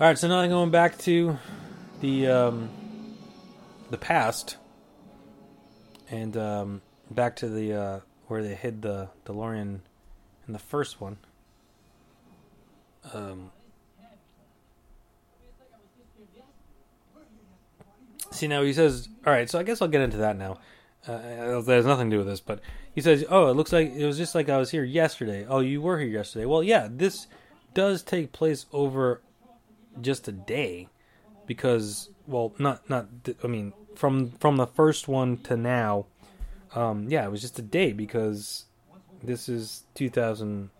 All 0.00 0.06
right, 0.06 0.18
so 0.18 0.28
now 0.28 0.40
I'm 0.40 0.50
going 0.50 0.70
back 0.70 0.98
to 0.98 1.38
the 2.00 2.28
um, 2.28 2.70
the 3.90 3.98
past, 3.98 4.56
and 6.10 6.36
um, 6.36 6.82
back 7.10 7.36
to 7.36 7.48
the 7.48 7.74
uh, 7.74 8.00
where 8.26 8.42
they 8.42 8.54
hid 8.54 8.82
the 8.82 9.08
DeLorean 9.24 9.80
in 10.46 10.52
the 10.52 10.58
first 10.58 11.00
one. 11.00 11.18
Um, 13.12 13.50
see 18.36 18.48
now 18.48 18.62
he 18.62 18.72
says, 18.72 19.08
all 19.26 19.32
right, 19.32 19.48
so 19.48 19.58
I 19.58 19.62
guess 19.62 19.82
I'll 19.82 19.88
get 19.88 20.02
into 20.02 20.18
that 20.18 20.36
now. 20.36 20.58
Uh, 21.06 21.60
there's 21.60 21.86
nothing 21.86 22.10
to 22.10 22.16
do 22.16 22.18
with 22.18 22.26
this, 22.26 22.40
but 22.40 22.60
he 22.92 23.00
says, 23.00 23.24
"Oh, 23.30 23.48
it 23.48 23.54
looks 23.54 23.72
like 23.72 23.94
it 23.94 24.04
was 24.04 24.16
just 24.16 24.34
like 24.34 24.48
I 24.48 24.56
was 24.56 24.70
here 24.70 24.82
yesterday." 24.82 25.46
Oh, 25.48 25.60
you 25.60 25.80
were 25.80 26.00
here 26.00 26.08
yesterday. 26.08 26.46
Well, 26.46 26.64
yeah, 26.64 26.88
this 26.90 27.28
does 27.74 28.02
take 28.02 28.32
place 28.32 28.66
over 28.72 29.22
just 30.00 30.26
a 30.26 30.32
day, 30.32 30.88
because 31.46 32.10
well, 32.26 32.52
not 32.58 32.90
not. 32.90 33.06
I 33.44 33.46
mean, 33.46 33.72
from 33.94 34.32
from 34.32 34.56
the 34.56 34.66
first 34.66 35.06
one 35.06 35.36
to 35.44 35.56
now, 35.56 36.06
um, 36.74 37.08
yeah, 37.08 37.24
it 37.24 37.30
was 37.30 37.40
just 37.40 37.58
a 37.60 37.62
day 37.62 37.92
because 37.92 38.64
this 39.22 39.48
is 39.48 39.84
2000, 39.94 40.70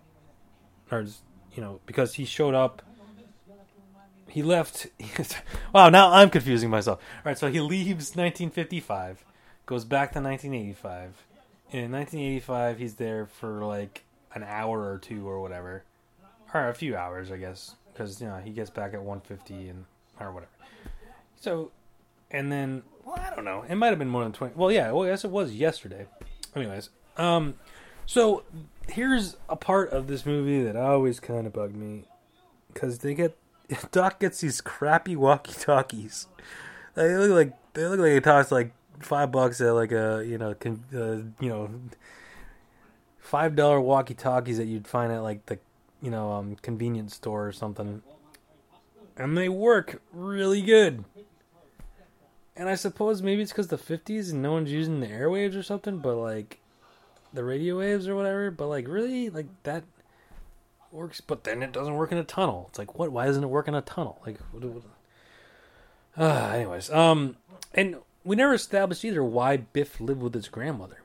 or 0.90 1.06
you 1.54 1.62
know, 1.62 1.80
because 1.86 2.14
he 2.14 2.24
showed 2.24 2.54
up. 2.54 2.82
He 4.36 4.42
left. 4.42 4.88
wow, 5.72 5.88
now 5.88 6.12
I'm 6.12 6.28
confusing 6.28 6.68
myself. 6.68 6.98
All 6.98 7.22
right, 7.24 7.38
so 7.38 7.50
he 7.50 7.58
leaves 7.58 8.14
1955 8.14 9.24
goes 9.64 9.86
back 9.86 10.12
to 10.12 10.20
1985. 10.20 11.24
In 11.72 11.90
1985, 11.90 12.78
he's 12.78 12.96
there 12.96 13.24
for 13.24 13.64
like 13.64 14.04
an 14.34 14.42
hour 14.42 14.92
or 14.92 14.98
two 14.98 15.26
or 15.26 15.40
whatever, 15.40 15.84
or 16.52 16.68
a 16.68 16.74
few 16.74 16.94
hours, 16.94 17.30
I 17.32 17.38
guess, 17.38 17.76
because 17.90 18.20
you 18.20 18.26
know 18.26 18.36
he 18.36 18.50
gets 18.50 18.68
back 18.68 18.92
at 18.92 19.00
1:50 19.00 19.70
and 19.70 19.86
or 20.20 20.30
whatever. 20.32 20.52
So, 21.36 21.70
and 22.30 22.52
then 22.52 22.82
well, 23.06 23.18
I 23.18 23.34
don't 23.34 23.46
know. 23.46 23.64
It 23.66 23.76
might 23.76 23.88
have 23.88 23.98
been 23.98 24.10
more 24.10 24.22
than 24.22 24.32
20. 24.32 24.52
Well, 24.54 24.70
yeah. 24.70 24.92
Well, 24.92 25.06
yes, 25.06 25.24
it 25.24 25.30
was 25.30 25.54
yesterday. 25.54 26.08
Anyways, 26.54 26.90
um, 27.16 27.54
so 28.04 28.42
here's 28.86 29.38
a 29.48 29.56
part 29.56 29.92
of 29.92 30.08
this 30.08 30.26
movie 30.26 30.62
that 30.62 30.76
always 30.76 31.20
kind 31.20 31.46
of 31.46 31.54
bugged 31.54 31.74
me 31.74 32.04
because 32.74 32.98
they 32.98 33.14
get 33.14 33.34
Doc 33.90 34.20
gets 34.20 34.40
these 34.40 34.60
crappy 34.60 35.16
walkie 35.16 35.52
talkies. 35.52 36.26
They 36.94 37.16
look 37.16 37.30
like 37.30 37.72
they 37.74 37.86
look 37.86 38.00
like 38.00 38.12
he 38.12 38.20
talks 38.20 38.50
like 38.50 38.72
five 39.00 39.30
bucks 39.30 39.60
at 39.60 39.72
like 39.72 39.92
a 39.92 40.24
you 40.26 40.38
know 40.38 40.54
con, 40.54 40.82
uh, 40.94 41.44
you 41.44 41.48
know 41.48 41.70
five 43.18 43.56
dollar 43.56 43.80
walkie 43.80 44.14
talkies 44.14 44.56
that 44.58 44.66
you'd 44.66 44.86
find 44.86 45.12
at 45.12 45.22
like 45.22 45.46
the 45.46 45.58
you 46.00 46.10
know 46.10 46.32
um, 46.32 46.56
convenience 46.62 47.14
store 47.14 47.46
or 47.46 47.52
something, 47.52 48.02
and 49.16 49.36
they 49.36 49.48
work 49.48 50.00
really 50.12 50.62
good. 50.62 51.04
And 52.58 52.70
I 52.70 52.74
suppose 52.74 53.20
maybe 53.20 53.42
it's 53.42 53.52
because 53.52 53.68
the 53.68 53.76
fifties 53.76 54.30
and 54.30 54.40
no 54.40 54.52
one's 54.52 54.72
using 54.72 55.00
the 55.00 55.08
airwaves 55.08 55.58
or 55.58 55.62
something, 55.62 55.98
but 55.98 56.16
like 56.16 56.60
the 57.34 57.44
radio 57.44 57.78
waves 57.78 58.08
or 58.08 58.14
whatever. 58.16 58.50
But 58.50 58.68
like 58.68 58.88
really, 58.88 59.28
like 59.28 59.48
that 59.64 59.84
works, 60.96 61.20
but 61.20 61.44
then 61.44 61.62
it 61.62 61.72
doesn't 61.72 61.94
work 61.94 62.10
in 62.10 62.18
a 62.18 62.24
tunnel. 62.24 62.66
It's 62.70 62.78
like 62.78 62.98
what? 62.98 63.12
Why 63.12 63.26
doesn't 63.26 63.44
it 63.44 63.48
work 63.48 63.68
in 63.68 63.74
a 63.74 63.82
tunnel? 63.82 64.20
Like, 64.26 64.38
what, 64.50 64.64
what, 64.64 64.82
uh, 66.18 66.52
anyways, 66.54 66.90
um, 66.90 67.36
and 67.74 67.96
we 68.24 68.34
never 68.34 68.54
established 68.54 69.04
either 69.04 69.22
why 69.22 69.58
Biff 69.58 70.00
lived 70.00 70.22
with 70.22 70.34
his 70.34 70.48
grandmother. 70.48 71.02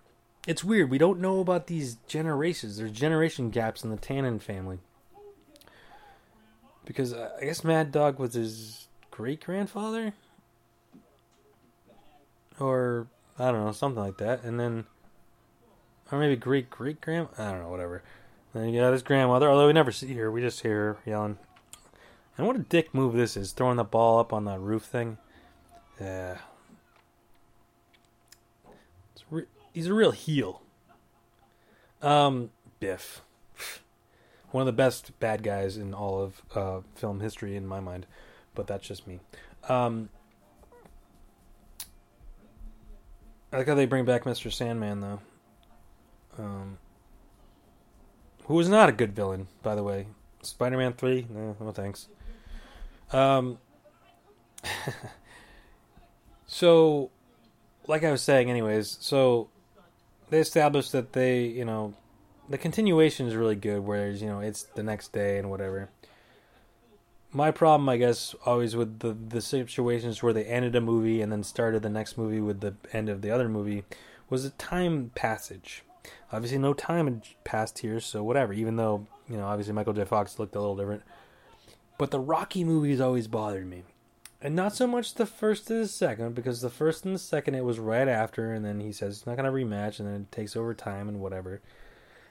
It's 0.47 0.63
weird. 0.63 0.89
We 0.89 0.97
don't 0.97 1.19
know 1.19 1.39
about 1.39 1.67
these 1.67 1.97
generations. 2.07 2.77
There's 2.77 2.91
generation 2.91 3.51
gaps 3.51 3.83
in 3.83 3.91
the 3.91 3.97
Tannen 3.97 4.41
family. 4.41 4.79
Because 6.83 7.13
uh, 7.13 7.29
I 7.39 7.45
guess 7.45 7.63
Mad 7.63 7.91
Dog 7.91 8.17
was 8.17 8.33
his 8.33 8.87
great 9.11 9.45
grandfather? 9.45 10.13
Or, 12.59 13.07
I 13.37 13.51
don't 13.51 13.63
know, 13.63 13.71
something 13.71 14.01
like 14.01 14.17
that. 14.17 14.43
And 14.43 14.59
then, 14.59 14.85
or 16.11 16.17
maybe 16.17 16.35
great 16.35 16.71
great 16.71 17.01
grand. 17.01 17.27
I 17.37 17.51
don't 17.51 17.61
know, 17.61 17.69
whatever. 17.69 18.01
Then 18.53 18.69
you 18.69 18.81
got 18.81 18.93
his 18.93 19.03
grandmother, 19.03 19.49
although 19.49 19.67
we 19.67 19.73
never 19.73 19.91
see 19.91 20.13
her. 20.15 20.31
We 20.31 20.41
just 20.41 20.61
hear 20.61 20.75
her 20.75 20.97
yelling. 21.05 21.37
And 22.37 22.47
what 22.47 22.55
a 22.55 22.59
dick 22.59 22.93
move 22.93 23.13
this 23.13 23.37
is, 23.37 23.51
throwing 23.51 23.77
the 23.77 23.83
ball 23.83 24.19
up 24.19 24.33
on 24.33 24.45
the 24.45 24.57
roof 24.59 24.83
thing. 24.83 25.17
Yeah, 25.99 26.37
re- 29.31 29.45
he's 29.73 29.87
a 29.87 29.93
real 29.93 30.11
heel. 30.11 30.61
Um, 32.01 32.51
Biff. 32.79 33.21
one 34.51 34.61
of 34.61 34.65
the 34.65 34.73
best 34.73 35.17
bad 35.19 35.41
guys 35.41 35.77
in 35.77 35.93
all 35.93 36.21
of 36.21 36.41
uh, 36.55 36.81
film 36.95 37.21
history 37.21 37.55
in 37.55 37.65
my 37.65 37.79
mind, 37.79 38.05
but 38.53 38.67
that's 38.67 38.87
just 38.87 39.07
me. 39.07 39.19
Um, 39.69 40.09
I 43.51 43.57
like 43.57 43.67
how 43.67 43.75
they 43.75 43.85
bring 43.85 44.05
back 44.05 44.23
Mr. 44.23 44.51
Sandman 44.51 45.01
though. 45.01 45.21
Um, 46.37 46.77
who 48.51 48.57
was 48.57 48.67
not 48.67 48.89
a 48.89 48.91
good 48.91 49.15
villain, 49.15 49.47
by 49.63 49.75
the 49.75 49.81
way. 49.81 50.07
Spider-Man 50.41 50.91
Three, 50.91 51.25
no, 51.29 51.55
no 51.57 51.71
thanks. 51.71 52.09
Um, 53.13 53.59
so, 56.47 57.11
like 57.87 58.03
I 58.03 58.11
was 58.11 58.21
saying, 58.21 58.49
anyways, 58.49 58.97
so 58.99 59.47
they 60.29 60.39
established 60.39 60.91
that 60.91 61.13
they, 61.13 61.45
you 61.45 61.63
know, 61.63 61.93
the 62.49 62.57
continuation 62.57 63.25
is 63.25 63.35
really 63.35 63.55
good. 63.55 63.85
Whereas, 63.85 64.21
you 64.21 64.27
know, 64.27 64.41
it's 64.41 64.63
the 64.63 64.83
next 64.83 65.13
day 65.13 65.39
and 65.39 65.49
whatever. 65.49 65.89
My 67.31 67.51
problem, 67.51 67.87
I 67.87 67.95
guess, 67.95 68.35
always 68.45 68.75
with 68.75 68.99
the 68.99 69.13
the 69.13 69.41
situations 69.41 70.21
where 70.21 70.33
they 70.33 70.43
ended 70.43 70.75
a 70.75 70.81
movie 70.81 71.21
and 71.21 71.31
then 71.31 71.43
started 71.43 71.83
the 71.83 71.89
next 71.89 72.17
movie 72.17 72.41
with 72.41 72.59
the 72.59 72.75
end 72.91 73.07
of 73.07 73.21
the 73.21 73.31
other 73.31 73.47
movie 73.47 73.85
was 74.29 74.43
the 74.43 74.49
time 74.49 75.11
passage. 75.15 75.83
Obviously, 76.31 76.57
no 76.57 76.73
time 76.73 77.05
had 77.05 77.23
passed 77.43 77.79
here, 77.79 77.99
so 77.99 78.23
whatever. 78.23 78.53
Even 78.53 78.75
though 78.75 79.07
you 79.27 79.37
know, 79.37 79.45
obviously 79.45 79.73
Michael 79.73 79.93
J. 79.93 80.05
Fox 80.05 80.39
looked 80.39 80.55
a 80.55 80.59
little 80.59 80.75
different, 80.75 81.03
but 81.97 82.11
the 82.11 82.19
Rocky 82.19 82.63
movies 82.63 82.99
always 82.99 83.27
bothered 83.27 83.67
me, 83.67 83.83
and 84.41 84.55
not 84.55 84.75
so 84.75 84.87
much 84.87 85.15
the 85.15 85.25
first 85.25 85.67
to 85.67 85.73
the 85.75 85.87
second 85.87 86.35
because 86.35 86.61
the 86.61 86.69
first 86.69 87.05
and 87.05 87.15
the 87.15 87.19
second 87.19 87.55
it 87.55 87.65
was 87.65 87.79
right 87.79 88.07
after, 88.07 88.53
and 88.53 88.65
then 88.65 88.79
he 88.79 88.91
says 88.91 89.17
it's 89.17 89.27
not 89.27 89.37
gonna 89.37 89.51
rematch, 89.51 89.99
and 89.99 90.07
then 90.07 90.21
it 90.21 90.31
takes 90.31 90.55
over 90.55 90.73
time 90.73 91.07
and 91.07 91.19
whatever. 91.19 91.61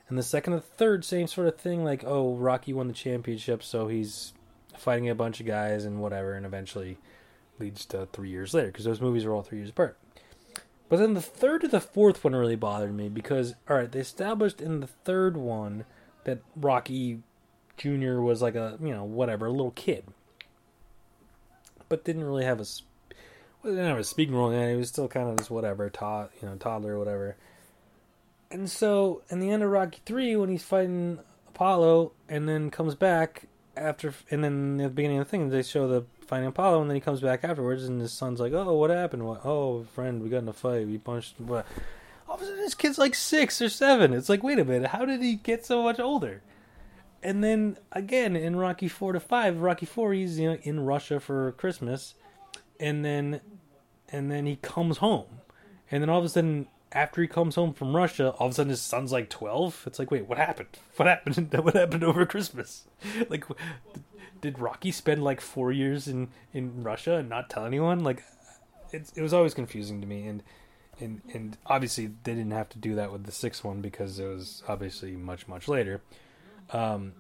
And 0.09 0.19
the 0.19 0.23
second 0.23 0.55
and 0.55 0.63
the 0.63 0.67
third, 0.67 1.05
same 1.05 1.29
sort 1.29 1.47
of 1.47 1.57
thing, 1.57 1.85
like 1.85 2.05
oh, 2.05 2.35
Rocky 2.35 2.73
won 2.73 2.89
the 2.89 2.93
championship, 2.93 3.63
so 3.63 3.89
he's 3.89 4.33
fighting 4.77 5.09
a 5.09 5.15
bunch 5.15 5.41
of 5.41 5.47
guys 5.47 5.85
and 5.85 6.01
whatever, 6.01 6.35
and 6.35 6.45
eventually 6.45 6.99
leads 7.59 7.85
to 7.87 8.07
three 8.13 8.31
years 8.31 8.55
later 8.55 8.69
because 8.69 8.85
those 8.85 9.01
movies 9.01 9.25
are 9.25 9.33
all 9.33 9.43
three 9.43 9.59
years 9.59 9.71
apart. 9.71 9.97
But 10.91 10.99
then 10.99 11.15
the 11.15 11.23
third 11.23 11.61
to 11.63 11.69
the 11.69 11.81
fourth 11.81 12.23
one 12.25 12.35
really 12.35 12.57
bothered 12.57 12.95
me 12.95 13.09
because 13.09 13.55
all 13.71 13.77
right, 13.77 13.91
they 13.91 14.01
established 14.01 14.61
in 14.61 14.81
the 14.81 14.89
third 14.89 15.37
one 15.37 15.85
that 16.25 16.41
Rocky 16.57 17.23
Jr. 17.77 18.21
was 18.21 18.43
like 18.43 18.57
a 18.57 18.77
you 18.83 18.93
know 18.93 19.05
whatever 19.05 19.47
a 19.47 19.51
little 19.51 19.71
kid, 19.71 20.05
but 21.89 22.05
didn't 22.05 22.25
really 22.25 22.45
have 22.45 22.61
a 22.61 22.67
well, 23.63 23.73
didn't 23.73 23.89
have 23.89 23.99
a 23.99 24.05
speaking 24.05 24.35
role. 24.35 24.53
Yeah, 24.53 24.69
he 24.69 24.75
was 24.75 24.89
still 24.89 25.07
kind 25.07 25.29
of 25.29 25.37
this 25.37 25.49
whatever, 25.49 25.89
taught 25.89 26.33
you 26.43 26.49
know 26.49 26.57
toddler 26.57 26.97
or 26.97 26.99
whatever. 26.99 27.37
And 28.51 28.69
so, 28.69 29.23
in 29.31 29.39
the 29.39 29.51
end 29.51 29.63
of 29.63 29.71
Rocky 29.71 30.01
Three, 30.05 30.35
when 30.35 30.49
he's 30.49 30.65
fighting 30.65 31.21
Apollo 31.49 32.11
and 32.29 32.49
then 32.49 32.69
comes 32.69 32.97
back 32.97 33.45
after, 33.77 34.13
and 34.29 34.43
then 34.43 34.81
at 34.81 34.89
the 34.89 34.91
beginning 34.91 35.19
of 35.19 35.27
the 35.27 35.31
thing, 35.31 35.51
they 35.51 35.63
show 35.63 35.87
the 35.87 36.05
fighting 36.31 36.47
Apollo, 36.47 36.81
and 36.81 36.89
then 36.89 36.95
he 36.95 37.01
comes 37.01 37.21
back 37.21 37.43
afterwards, 37.43 37.85
and 37.85 38.01
his 38.01 38.13
son's 38.13 38.39
like, 38.39 38.53
"Oh, 38.53 38.75
what 38.75 38.91
happened? 38.91 39.27
What? 39.27 39.45
Oh, 39.45 39.83
friend, 39.83 40.23
we 40.23 40.31
got 40.31 40.39
in 40.39 40.49
a 40.49 40.53
fight. 40.53 40.87
We 40.87 40.97
punched." 40.97 41.41
What? 41.41 41.67
All 42.29 42.37
of 42.37 42.43
a 42.43 42.45
sudden, 42.45 42.61
this 42.61 42.75
kid's 42.75 42.99
like 42.99 43.17
six 43.17 43.61
or 43.61 43.69
seven. 43.69 44.13
It's 44.13 44.29
like, 44.29 44.45
wait 44.45 44.61
a 44.61 44.65
minute, 44.65 44.91
how 44.91 45.05
did 45.05 45.21
he 45.21 45.35
get 45.35 45.67
so 45.67 45.83
much 45.83 45.99
older? 45.99 46.43
And 47.21 47.43
then 47.43 47.77
again 47.91 48.37
in 48.37 48.55
Rocky 48.55 48.87
four 48.87 49.13
to 49.13 49.21
five, 49.21 49.59
Rocky 49.61 49.85
four, 49.85 50.13
he's 50.13 50.39
you 50.39 50.51
know 50.51 50.59
in 50.63 50.87
Russia 50.87 51.19
for 51.19 51.53
Christmas, 51.53 52.15
and 52.79 53.05
then, 53.05 53.41
and 54.11 54.31
then 54.31 54.47
he 54.47 54.57
comes 54.57 54.99
home, 54.99 55.27
and 55.91 56.01
then 56.01 56.09
all 56.09 56.21
of 56.21 56.25
a 56.25 56.29
sudden 56.29 56.69
after 56.93 57.21
he 57.21 57.29
comes 57.29 57.57
home 57.57 57.73
from 57.73 57.95
Russia, 57.95 58.31
all 58.39 58.47
of 58.47 58.53
a 58.53 58.55
sudden 58.55 58.71
his 58.71 58.81
son's 58.81 59.11
like 59.11 59.29
twelve. 59.29 59.83
It's 59.87 59.99
like, 59.99 60.13
wait, 60.13 60.29
what 60.29 60.39
happened? 60.39 60.79
What 60.95 61.09
happened? 61.09 61.53
What 61.65 61.75
happened 61.75 62.05
over 62.05 62.25
Christmas? 62.25 62.85
Like, 63.29 63.45
did 64.41 64.59
Rocky 64.59 64.91
spend 64.91 65.23
like 65.23 65.41
four 65.41 65.73
years 65.73 66.09
in 66.09 66.29
in 66.53 66.83
Russia 66.83 67.17
and 67.17 67.29
not 67.29 67.51
tell 67.51 67.65
anyone? 67.65 68.03
Like, 68.05 68.25
it 68.93 69.11
it 69.15 69.23
was 69.23 69.33
always 69.33 69.55
confusing 69.55 70.01
to 70.01 70.07
me, 70.07 70.27
and 70.27 70.43
and 70.99 71.23
and 71.33 71.57
obviously 71.67 72.07
they 72.07 72.35
didn't 72.35 72.53
have 72.53 72.69
to 72.71 72.79
do 72.79 72.95
that 72.97 73.13
with 73.13 73.25
the 73.25 73.33
sixth 73.33 73.65
one 73.65 73.81
because 73.81 74.19
it 74.19 74.27
was 74.27 74.63
obviously 74.69 75.17
much 75.17 75.49
much 75.49 75.69
later. 75.69 76.03
Um. 76.71 77.13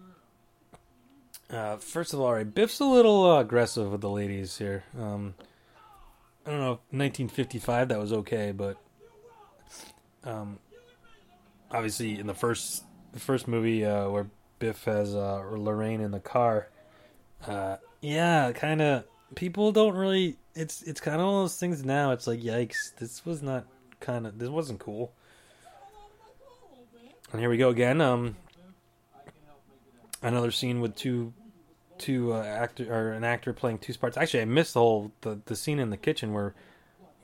Uh, 1.48 1.78
first 1.78 2.14
of 2.14 2.20
all, 2.20 2.32
right, 2.32 2.54
Biff's 2.54 2.78
a 2.78 2.84
little 2.84 3.28
uh, 3.28 3.40
aggressive 3.40 3.90
with 3.90 4.00
the 4.00 4.08
ladies 4.08 4.56
here. 4.56 4.84
Um, 4.96 5.34
I 6.46 6.50
don't 6.50 6.60
know, 6.60 6.78
1955 6.90 7.88
that 7.88 7.98
was 7.98 8.12
okay, 8.12 8.52
but 8.52 8.76
um, 10.22 10.60
obviously 11.70 12.18
in 12.18 12.26
the 12.26 12.34
first 12.34 12.84
the 13.12 13.20
first 13.20 13.48
movie 13.48 13.84
uh, 13.84 14.08
where 14.08 14.30
Biff 14.58 14.84
has 14.84 15.14
uh, 15.14 15.42
Lorraine 15.50 16.00
in 16.00 16.10
the 16.10 16.20
car, 16.20 16.68
uh, 17.46 17.76
yeah, 18.00 18.52
kind 18.52 18.82
of 18.82 19.04
people 19.34 19.72
don't 19.72 19.94
really. 19.94 20.36
It's 20.54 20.82
it's 20.82 21.00
kind 21.00 21.20
of 21.20 21.26
one 21.26 21.36
of 21.36 21.42
those 21.42 21.56
things 21.56 21.84
now. 21.84 22.12
It's 22.12 22.26
like 22.26 22.40
yikes, 22.40 22.94
this 22.96 23.24
was 23.24 23.42
not 23.42 23.66
kind 24.00 24.26
of 24.26 24.38
this 24.38 24.48
wasn't 24.48 24.80
cool. 24.80 25.12
And 27.32 27.40
here 27.40 27.48
we 27.48 27.56
go 27.56 27.68
again. 27.68 28.00
Um, 28.00 28.36
another 30.22 30.50
scene 30.50 30.80
with 30.80 30.96
two 30.96 31.32
two 31.98 32.32
uh, 32.32 32.42
actor 32.42 32.92
or 32.92 33.12
an 33.12 33.24
actor 33.24 33.52
playing 33.52 33.78
two 33.78 33.94
parts. 33.94 34.16
Actually, 34.16 34.42
I 34.42 34.46
missed 34.46 34.74
the 34.74 34.80
whole 34.80 35.12
the, 35.20 35.40
the 35.44 35.54
scene 35.54 35.78
in 35.78 35.90
the 35.90 35.96
kitchen 35.96 36.32
where 36.32 36.54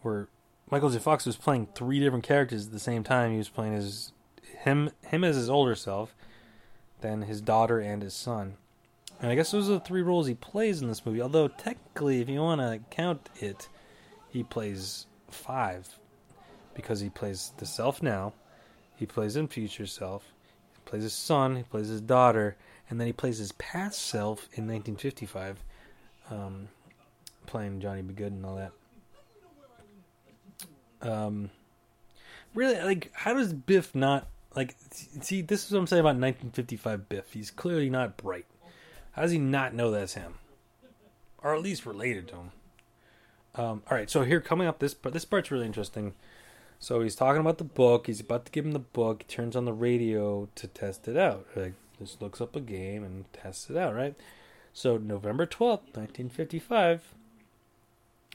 where 0.03 0.29
Michael 0.71 0.91
J. 0.91 0.99
Fox 0.99 1.27
was 1.27 1.37
playing 1.37 1.69
three 1.75 1.99
different 1.99 2.25
characters 2.25 2.67
at 2.67 2.73
the 2.73 2.81
same 2.81 3.03
time. 3.03 3.33
He 3.33 3.39
was 3.39 3.49
playing 3.49 3.73
his 3.73 4.13
him 4.63 4.91
him 5.03 5.25
as 5.25 5.37
his 5.37 5.51
older 5.51 5.75
self, 5.75 6.15
then 7.01 7.23
his 7.23 7.41
daughter 7.41 7.81
and 7.81 8.03
his 8.03 8.15
son. 8.15 8.57
And 9.21 9.31
I 9.31 9.35
guess 9.35 9.51
those 9.51 9.71
are 9.71 9.75
the 9.75 9.81
three 9.81 10.03
roles 10.03 10.27
he 10.27 10.35
plays 10.35 10.83
in 10.83 10.89
this 10.89 11.07
movie. 11.07 11.23
Although 11.23 11.49
technically, 11.49 12.21
if 12.21 12.29
you 12.29 12.41
want 12.41 12.61
to 12.61 12.81
count 12.91 13.31
it, 13.37 13.69
he 14.29 14.43
plays 14.43 15.07
five 15.31 15.99
because 16.75 17.01
he 17.01 17.09
plays 17.09 17.53
the 17.57 17.67
self 17.67 18.03
now, 18.03 18.35
he 18.97 19.07
plays 19.07 19.37
in 19.37 19.49
future 19.49 19.87
self, 19.87 20.25
he 20.75 20.81
plays 20.85 21.03
his 21.03 21.15
son, 21.15 21.57
he 21.57 21.63
plays 21.63 21.89
his 21.89 22.03
daughter, 22.03 22.57
and 22.91 23.01
then 23.01 23.07
he 23.07 23.13
plays 23.13 23.39
his 23.39 23.53
past 23.53 24.03
self 24.03 24.41
in 24.53 24.67
1955, 24.69 25.65
um, 26.31 26.69
playing 27.47 27.81
Johnny 27.81 28.03
B. 28.03 28.13
Goode 28.13 28.33
and 28.33 28.45
all 28.45 28.57
that. 28.57 28.73
Um, 31.01 31.51
really, 32.55 32.79
like, 32.83 33.11
how 33.15 33.33
does 33.33 33.55
Biff 33.55 33.95
not 33.95 34.27
like? 34.55 34.75
See, 34.91 35.41
this 35.41 35.65
is 35.65 35.73
what 35.73 35.79
I'm 35.79 35.87
saying 35.87 36.01
about 36.01 36.17
1955 36.17 37.09
Biff. 37.09 37.33
He's 37.33 37.51
clearly 37.51 37.89
not 37.89 38.19
bright. 38.19 38.47
How 39.17 39.23
does 39.23 39.33
he 39.33 39.39
not 39.39 39.73
know 39.73 39.91
that's 39.91 40.13
him, 40.13 40.35
or 41.43 41.55
at 41.55 41.63
least 41.63 41.87
related 41.87 42.29
to 42.29 42.35
him? 42.35 42.51
Um, 43.55 43.83
all 43.91 43.97
right, 43.97 44.11
so 44.11 44.23
here 44.25 44.43
coming 44.43 44.69
up, 44.69 44.79
this 44.79 44.93
but 44.93 45.15
this 45.15 45.25
part's 45.25 45.51
really 45.51 45.65
interesting. 45.65 46.13
So 46.79 47.01
he's 47.01 47.15
talking 47.17 47.41
about 47.41 47.57
the 47.57 47.65
book. 47.65 48.07
He's 48.07 48.21
about 48.21 48.45
to 48.45 48.53
give 48.53 48.67
him 48.67 48.73
the 48.73 48.79
book. 48.79 49.25
He 49.27 49.35
turns 49.35 49.57
on 49.57 49.65
the 49.65 49.73
radio 49.73 50.51
to 50.55 50.67
test 50.69 51.09
it 51.09 51.17
out. 51.17 51.47
Like 51.57 51.73
just 51.99 52.21
looks 52.21 52.43
up 52.43 52.55
a 52.55 52.61
game 52.61 53.03
and 53.03 53.25
tests 53.33 53.71
it 53.71 53.77
out, 53.79 53.95
right? 53.95 54.15
So 54.75 54.99
November 54.99 55.47
twelfth, 55.47 55.97
nineteen 55.97 56.29
fifty-five. 56.29 57.03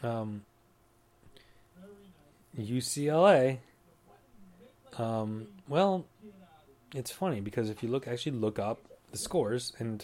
Um, 0.01 0.45
UCLA. 2.59 3.59
Um, 4.97 5.45
well, 5.67 6.05
it's 6.95 7.11
funny 7.11 7.39
because 7.39 7.69
if 7.69 7.83
you 7.83 7.89
look, 7.89 8.07
actually 8.07 8.31
look 8.31 8.57
up 8.57 8.79
the 9.11 9.19
scores, 9.19 9.73
and 9.77 10.03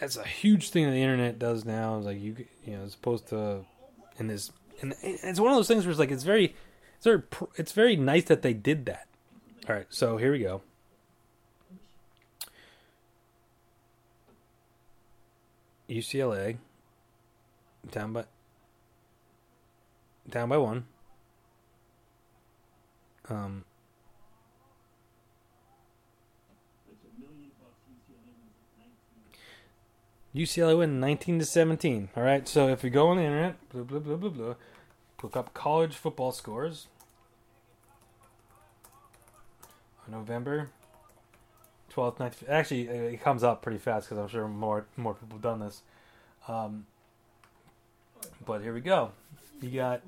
that's 0.00 0.16
a 0.16 0.24
huge 0.24 0.70
thing 0.70 0.86
that 0.86 0.92
the 0.92 1.02
internet 1.02 1.38
does 1.38 1.64
now. 1.64 1.98
Is 1.98 2.06
like 2.06 2.20
you, 2.20 2.34
you 2.64 2.76
know, 2.76 2.84
as 2.84 2.94
opposed 2.94 3.28
to 3.28 3.64
in 4.18 4.26
this, 4.28 4.50
and 4.80 4.94
it's 5.02 5.38
one 5.38 5.52
of 5.52 5.56
those 5.56 5.68
things 5.68 5.84
where 5.84 5.90
it's 5.90 6.00
like 6.00 6.10
it's 6.10 6.24
very, 6.24 6.56
it's 6.96 7.04
very, 7.04 7.22
it's 7.56 7.72
very 7.72 7.96
nice 7.96 8.24
that 8.24 8.42
they 8.42 8.54
did 8.54 8.86
that. 8.86 9.06
All 9.68 9.76
right, 9.76 9.86
so 9.90 10.16
here 10.16 10.32
we 10.32 10.38
go. 10.40 10.62
UCLA 15.88 16.56
down 17.90 18.12
by 18.12 18.24
down 20.28 20.48
by 20.48 20.56
one. 20.56 20.86
Um, 23.28 23.64
UCLA 30.34 30.78
win 30.78 31.00
19 31.00 31.40
to 31.40 31.44
17. 31.44 32.10
All 32.16 32.22
right, 32.22 32.46
so 32.46 32.68
if 32.68 32.82
we 32.82 32.90
go 32.90 33.08
on 33.08 33.16
the 33.16 33.24
internet, 33.24 33.56
blah 33.70 33.82
blah 33.82 33.98
blah 33.98 34.16
blah 34.16 34.30
blah, 34.30 34.54
look 35.22 35.36
up 35.36 35.52
college 35.54 35.94
football 35.94 36.32
scores. 36.32 36.86
November 40.08 40.70
12th, 41.94 42.16
19th. 42.18 42.48
Actually, 42.48 42.88
it 42.88 43.22
comes 43.22 43.44
up 43.44 43.62
pretty 43.62 43.78
fast 43.78 44.08
because 44.08 44.18
I'm 44.18 44.28
sure 44.28 44.48
more 44.48 44.86
more 44.96 45.14
people 45.14 45.36
have 45.36 45.42
done 45.42 45.60
this. 45.60 45.82
Um, 46.48 46.86
but 48.44 48.62
here 48.62 48.74
we 48.74 48.80
go. 48.80 49.12
You 49.60 49.70
got 49.70 50.02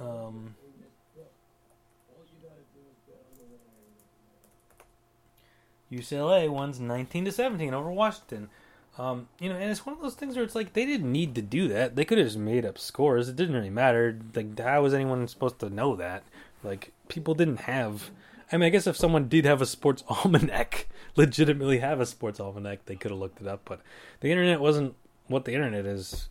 um, 0.00 0.54
UCLA 5.90 6.48
wins 6.52 6.78
19 6.78 7.24
to 7.24 7.32
17 7.32 7.74
over 7.74 7.90
Washington. 7.90 8.48
Um, 9.00 9.28
you 9.38 9.48
know, 9.48 9.56
and 9.56 9.70
it's 9.70 9.86
one 9.86 9.96
of 9.96 10.02
those 10.02 10.14
things 10.14 10.36
where 10.36 10.44
it's 10.44 10.54
like 10.54 10.74
they 10.74 10.84
didn't 10.84 11.10
need 11.10 11.34
to 11.36 11.40
do 11.40 11.68
that. 11.68 11.96
They 11.96 12.04
could 12.04 12.18
have 12.18 12.26
just 12.26 12.36
made 12.36 12.66
up 12.66 12.76
scores. 12.76 13.30
It 13.30 13.36
didn't 13.36 13.54
really 13.54 13.70
matter. 13.70 14.18
Like, 14.34 14.58
how 14.58 14.82
was 14.82 14.92
anyone 14.92 15.26
supposed 15.26 15.58
to 15.60 15.70
know 15.70 15.96
that? 15.96 16.22
Like, 16.62 16.92
people 17.08 17.34
didn't 17.34 17.60
have. 17.60 18.10
I 18.52 18.58
mean, 18.58 18.66
I 18.66 18.68
guess 18.68 18.86
if 18.86 18.98
someone 18.98 19.26
did 19.26 19.46
have 19.46 19.62
a 19.62 19.66
sports 19.66 20.04
almanac, 20.08 20.86
legitimately 21.16 21.78
have 21.78 21.98
a 21.98 22.04
sports 22.04 22.40
almanac, 22.40 22.84
they 22.84 22.94
could 22.94 23.10
have 23.10 23.18
looked 23.18 23.40
it 23.40 23.46
up. 23.46 23.62
But 23.64 23.80
the 24.20 24.30
internet 24.30 24.60
wasn't 24.60 24.94
what 25.28 25.46
the 25.46 25.54
internet 25.54 25.86
is 25.86 26.28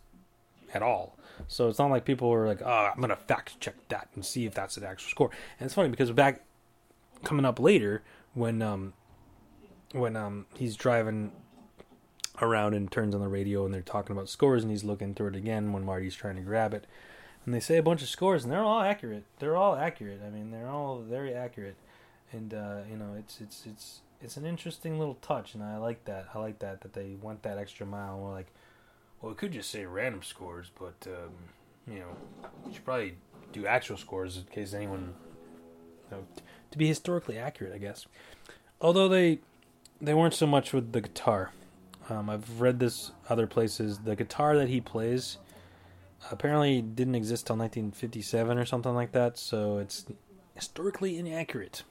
at 0.72 0.80
all. 0.80 1.16
So 1.48 1.68
it's 1.68 1.78
not 1.80 1.90
like 1.90 2.04
people 2.04 2.30
were 2.30 2.46
like, 2.46 2.62
"Oh, 2.62 2.90
I'm 2.94 3.00
gonna 3.00 3.16
fact 3.16 3.58
check 3.58 3.74
that 3.88 4.10
and 4.14 4.24
see 4.24 4.46
if 4.46 4.54
that's 4.54 4.76
an 4.76 4.84
actual 4.84 5.10
score." 5.10 5.30
And 5.58 5.66
it's 5.66 5.74
funny 5.74 5.88
because 5.88 6.12
back 6.12 6.42
coming 7.24 7.44
up 7.44 7.58
later 7.58 8.04
when 8.34 8.62
um 8.62 8.92
when 9.90 10.16
um 10.16 10.46
he's 10.54 10.76
driving 10.76 11.32
around 12.40 12.74
and 12.74 12.90
turns 12.90 13.14
on 13.14 13.20
the 13.20 13.28
radio 13.28 13.64
and 13.64 13.72
they're 13.74 13.82
talking 13.82 14.14
about 14.14 14.28
scores 14.28 14.62
and 14.62 14.70
he's 14.70 14.84
looking 14.84 15.14
through 15.14 15.28
it 15.28 15.36
again 15.36 15.72
when 15.72 15.84
Marty's 15.84 16.14
trying 16.14 16.36
to 16.36 16.42
grab 16.42 16.74
it. 16.74 16.86
And 17.44 17.54
they 17.54 17.60
say 17.60 17.76
a 17.76 17.82
bunch 17.82 18.02
of 18.02 18.08
scores 18.08 18.44
and 18.44 18.52
they're 18.52 18.64
all 18.64 18.80
accurate. 18.80 19.24
They're 19.38 19.56
all 19.56 19.74
accurate. 19.74 20.20
I 20.24 20.30
mean, 20.30 20.50
they're 20.50 20.68
all 20.68 21.00
very 21.00 21.34
accurate. 21.34 21.76
And 22.32 22.52
uh, 22.54 22.80
you 22.90 22.96
know, 22.96 23.14
it's 23.18 23.40
it's 23.40 23.66
it's 23.66 24.00
it's 24.22 24.36
an 24.36 24.44
interesting 24.44 24.98
little 24.98 25.14
touch 25.16 25.54
and 25.54 25.62
I 25.62 25.78
like 25.78 26.04
that. 26.04 26.28
I 26.34 26.38
like 26.38 26.58
that 26.60 26.82
that 26.82 26.92
they 26.92 27.16
went 27.20 27.42
that 27.42 27.58
extra 27.58 27.86
mile. 27.86 28.18
We're 28.18 28.32
like, 28.32 28.52
well, 29.20 29.32
we 29.32 29.36
could 29.36 29.52
just 29.52 29.70
say 29.70 29.84
random 29.86 30.22
scores, 30.22 30.70
but 30.78 31.06
um, 31.06 31.92
you 31.92 32.00
know, 32.00 32.16
we 32.64 32.72
should 32.72 32.84
probably 32.84 33.16
do 33.52 33.66
actual 33.66 33.96
scores 33.96 34.36
in 34.36 34.44
case 34.44 34.74
anyone 34.74 35.14
you 36.10 36.16
know, 36.16 36.24
t- 36.36 36.42
to 36.70 36.78
be 36.78 36.86
historically 36.86 37.38
accurate, 37.38 37.74
I 37.74 37.78
guess. 37.78 38.06
Although 38.80 39.08
they 39.08 39.40
they 40.00 40.14
weren't 40.14 40.34
so 40.34 40.46
much 40.46 40.72
with 40.72 40.92
the 40.92 41.00
guitar. 41.00 41.52
Um, 42.10 42.28
I've 42.28 42.60
read 42.60 42.80
this 42.80 43.12
other 43.28 43.46
places. 43.46 43.98
The 43.98 44.16
guitar 44.16 44.56
that 44.56 44.68
he 44.68 44.80
plays 44.80 45.38
apparently 46.30 46.82
didn't 46.82 47.14
exist 47.14 47.46
till 47.46 47.56
1957 47.56 48.58
or 48.58 48.66
something 48.66 48.94
like 48.94 49.12
that, 49.12 49.38
so 49.38 49.78
it's 49.78 50.06
historically 50.54 51.18
inaccurate. 51.18 51.84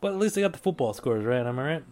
But 0.00 0.12
at 0.12 0.18
least 0.18 0.34
they 0.34 0.42
got 0.42 0.52
the 0.52 0.58
football 0.58 0.92
scores 0.92 1.24
right. 1.24 1.44
Am 1.44 1.58
I 1.58 1.64
right? 1.64 1.84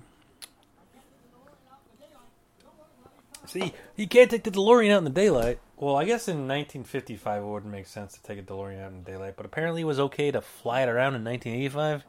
See, 3.47 3.73
you 3.95 4.09
can't 4.09 4.31
take 4.31 4.43
the 4.43 4.51
DeLorean 4.51 4.91
out 4.91 4.99
in 4.99 5.05
the 5.05 5.11
daylight. 5.11 5.61
Well, 5.77 5.97
I 5.97 6.05
guess 6.05 6.27
in 6.27 6.49
1955 6.49 7.43
it 7.43 7.47
wouldn't 7.47 7.73
make 7.73 7.87
sense 7.87 8.15
to 8.15 8.23
take 8.23 8.39
a 8.39 8.43
DeLorean 8.43 8.83
out 8.83 8.91
in 8.91 9.05
the 9.05 9.11
daylight, 9.11 9.35
but 9.37 9.47
apparently 9.47 9.83
it 9.83 9.85
was 9.85 10.01
okay 10.01 10.31
to 10.31 10.41
fly 10.41 10.83
it 10.83 10.89
around 10.89 11.15
in 11.15 11.25
1985. 11.25 12.05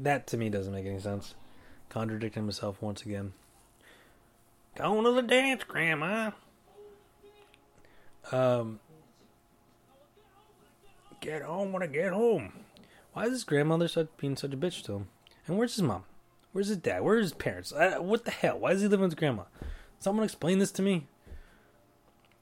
That 0.00 0.26
to 0.28 0.36
me 0.36 0.50
doesn't 0.50 0.72
make 0.72 0.86
any 0.86 1.00
sense. 1.00 1.34
Contradicting 1.88 2.42
himself 2.42 2.82
once 2.82 3.02
again. 3.02 3.32
Going 4.78 5.04
to 5.04 5.10
the 5.10 5.22
dance, 5.22 5.64
Grandma. 5.64 6.30
Um, 8.30 8.78
get 11.20 11.42
home 11.42 11.72
when 11.72 11.82
I 11.82 11.86
get 11.86 12.12
home. 12.12 12.52
Why 13.12 13.24
is 13.24 13.30
his 13.30 13.44
grandmother 13.44 13.88
such, 13.88 14.06
being 14.18 14.36
such 14.36 14.52
a 14.52 14.56
bitch 14.56 14.84
to 14.84 14.92
him? 14.92 15.08
And 15.48 15.58
where's 15.58 15.74
his 15.74 15.82
mom? 15.82 16.04
Where's 16.52 16.68
his 16.68 16.76
dad? 16.76 17.02
Where's 17.02 17.24
his 17.24 17.32
parents? 17.32 17.72
What 17.72 18.24
the 18.24 18.30
hell? 18.30 18.60
Why 18.60 18.70
is 18.70 18.80
he 18.80 18.86
living 18.86 19.02
with 19.02 19.12
his 19.12 19.18
grandma? 19.18 19.44
Someone 19.98 20.24
explain 20.24 20.60
this 20.60 20.70
to 20.72 20.82
me. 20.82 21.08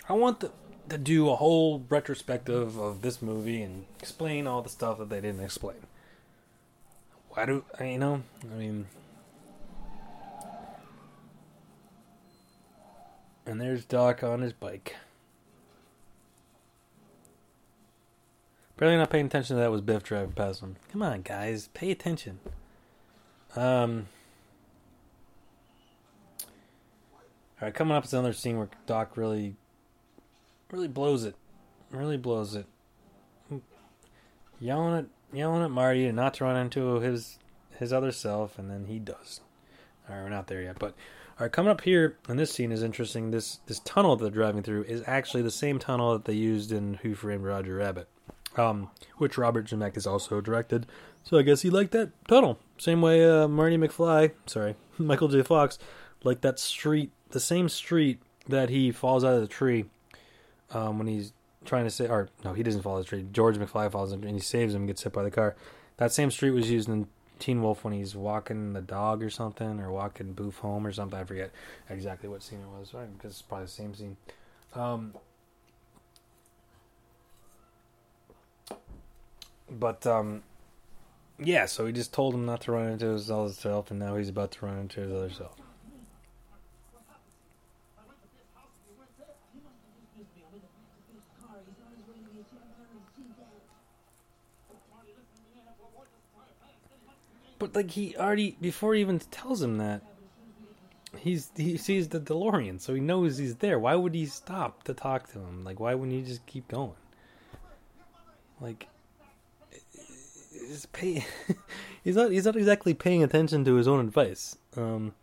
I 0.06 0.12
want 0.12 0.40
the, 0.40 0.52
to 0.90 0.98
do 0.98 1.30
a 1.30 1.36
whole 1.36 1.84
retrospective 1.88 2.76
of 2.76 3.00
this 3.00 3.22
movie 3.22 3.62
and 3.62 3.86
explain 3.98 4.46
all 4.46 4.60
the 4.60 4.68
stuff 4.68 4.98
that 4.98 5.08
they 5.08 5.22
didn't 5.22 5.42
explain. 5.42 5.78
Why 7.30 7.46
do 7.46 7.64
I, 7.80 7.84
you 7.84 7.98
know? 7.98 8.22
I 8.42 8.54
mean, 8.56 8.86
and 13.46 13.60
there's 13.60 13.84
Doc 13.84 14.22
on 14.22 14.40
his 14.40 14.52
bike. 14.52 14.96
Barely 18.76 18.96
not 18.96 19.08
paying 19.08 19.26
attention 19.26 19.56
to 19.56 19.62
that 19.62 19.70
was 19.70 19.80
Biff 19.80 20.02
driving 20.02 20.32
past 20.32 20.60
him. 20.60 20.76
Come 20.92 21.02
on, 21.02 21.22
guys, 21.22 21.68
pay 21.72 21.90
attention. 21.90 22.40
Um. 23.54 24.08
All 27.58 27.68
right, 27.68 27.74
coming 27.74 27.96
up 27.96 28.04
is 28.04 28.12
another 28.12 28.34
scene 28.34 28.58
where 28.58 28.68
Doc 28.84 29.16
really, 29.16 29.54
really 30.70 30.88
blows 30.88 31.24
it, 31.24 31.34
really 31.90 32.18
blows 32.18 32.54
it, 32.54 32.66
yelling 34.60 34.98
at 34.98 35.06
yelling 35.32 35.64
at 35.64 35.70
Marty 35.70 36.06
and 36.06 36.16
not 36.16 36.34
to 36.34 36.44
run 36.44 36.56
into 36.56 37.00
his 37.00 37.38
his 37.78 37.94
other 37.94 38.12
self, 38.12 38.58
and 38.58 38.70
then 38.70 38.84
he 38.86 38.98
does. 38.98 39.40
All 40.06 40.16
right, 40.16 40.22
we're 40.22 40.28
not 40.28 40.48
there 40.48 40.60
yet, 40.60 40.78
but 40.78 40.94
all 41.38 41.44
right, 41.44 41.52
coming 41.52 41.70
up 41.70 41.82
here, 41.82 42.16
and 42.28 42.38
this 42.38 42.50
scene 42.50 42.72
is 42.72 42.82
interesting. 42.82 43.30
This 43.30 43.60
this 43.66 43.80
tunnel 43.80 44.16
that 44.16 44.24
they're 44.24 44.30
driving 44.30 44.62
through 44.62 44.84
is 44.84 45.02
actually 45.06 45.42
the 45.42 45.50
same 45.50 45.78
tunnel 45.78 46.14
that 46.14 46.24
they 46.24 46.32
used 46.32 46.72
in 46.72 46.94
Who 47.02 47.14
Framed 47.14 47.44
Roger 47.44 47.76
Rabbit, 47.76 48.08
um, 48.56 48.90
which 49.18 49.36
Robert 49.36 49.66
Zemeckis 49.66 50.10
also 50.10 50.40
directed. 50.40 50.86
So 51.24 51.36
I 51.36 51.42
guess 51.42 51.60
he 51.60 51.68
liked 51.68 51.92
that 51.92 52.10
tunnel. 52.26 52.58
Same 52.78 53.02
way 53.02 53.28
uh, 53.28 53.48
Marty 53.48 53.76
McFly, 53.76 54.32
sorry, 54.46 54.76
Michael 54.98 55.28
J. 55.28 55.42
Fox, 55.42 55.78
liked 56.24 56.40
that 56.40 56.58
street, 56.58 57.10
the 57.30 57.40
same 57.40 57.68
street 57.68 58.22
that 58.48 58.70
he 58.70 58.90
falls 58.90 59.22
out 59.22 59.34
of 59.34 59.42
the 59.42 59.46
tree 59.46 59.84
um, 60.72 60.96
when 60.96 61.06
he's 61.06 61.34
trying 61.66 61.84
to 61.84 61.90
say, 61.90 62.08
or 62.08 62.30
no, 62.44 62.54
he 62.54 62.62
doesn't 62.62 62.80
fall 62.80 62.94
out 62.94 63.00
of 63.00 63.04
the 63.04 63.08
tree. 63.10 63.26
George 63.30 63.58
McFly 63.58 63.92
falls 63.92 64.10
and 64.10 64.24
he 64.24 64.40
saves 64.40 64.74
him, 64.74 64.82
and 64.82 64.88
gets 64.88 65.02
hit 65.02 65.12
by 65.12 65.22
the 65.22 65.30
car. 65.30 65.54
That 65.98 66.12
same 66.12 66.30
street 66.30 66.52
was 66.52 66.70
used 66.70 66.88
in 66.88 67.08
Teen 67.38 67.62
Wolf 67.62 67.84
when 67.84 67.92
he's 67.92 68.14
walking 68.16 68.72
the 68.72 68.80
dog 68.80 69.22
or 69.22 69.30
something, 69.30 69.80
or 69.80 69.90
walking 69.90 70.32
Boof 70.32 70.58
home 70.58 70.86
or 70.86 70.92
something. 70.92 71.18
I 71.18 71.24
forget 71.24 71.50
exactly 71.90 72.28
what 72.28 72.42
scene 72.42 72.60
it 72.60 72.78
was, 72.78 72.94
right? 72.94 73.12
Because 73.16 73.32
it's 73.32 73.42
probably 73.42 73.66
the 73.66 73.70
same 73.70 73.94
scene. 73.94 74.16
Um, 74.74 75.14
but 79.70 80.06
um, 80.06 80.42
yeah, 81.38 81.66
so 81.66 81.86
he 81.86 81.92
just 81.92 82.12
told 82.12 82.34
him 82.34 82.46
not 82.46 82.62
to 82.62 82.72
run 82.72 82.88
into 82.88 83.06
his 83.06 83.30
other 83.30 83.52
self, 83.52 83.90
and 83.90 84.00
now 84.00 84.16
he's 84.16 84.28
about 84.28 84.52
to 84.52 84.66
run 84.66 84.78
into 84.78 85.00
his 85.00 85.12
other 85.12 85.30
self. 85.30 85.56
But 97.58 97.74
like 97.74 97.90
he 97.90 98.16
already 98.16 98.56
before 98.60 98.94
he 98.94 99.00
even 99.00 99.18
tells 99.18 99.62
him 99.62 99.78
that 99.78 100.02
he's 101.18 101.50
he 101.56 101.76
sees 101.76 102.08
the 102.08 102.20
DeLorean, 102.20 102.80
so 102.80 102.94
he 102.94 103.00
knows 103.00 103.38
he's 103.38 103.56
there. 103.56 103.78
Why 103.78 103.94
would 103.94 104.14
he 104.14 104.26
stop 104.26 104.84
to 104.84 104.94
talk 104.94 105.30
to 105.32 105.38
him? 105.38 105.64
Like 105.64 105.80
why 105.80 105.94
wouldn't 105.94 106.16
he 106.16 106.22
just 106.22 106.44
keep 106.46 106.68
going? 106.68 106.92
Like 108.60 108.88
he's 110.52 110.86
pay 110.86 111.24
he's 112.04 112.16
not 112.16 112.30
he's 112.30 112.44
not 112.44 112.56
exactly 112.56 112.94
paying 112.94 113.22
attention 113.22 113.64
to 113.64 113.74
his 113.74 113.88
own 113.88 114.00
advice. 114.00 114.56
Um 114.76 115.14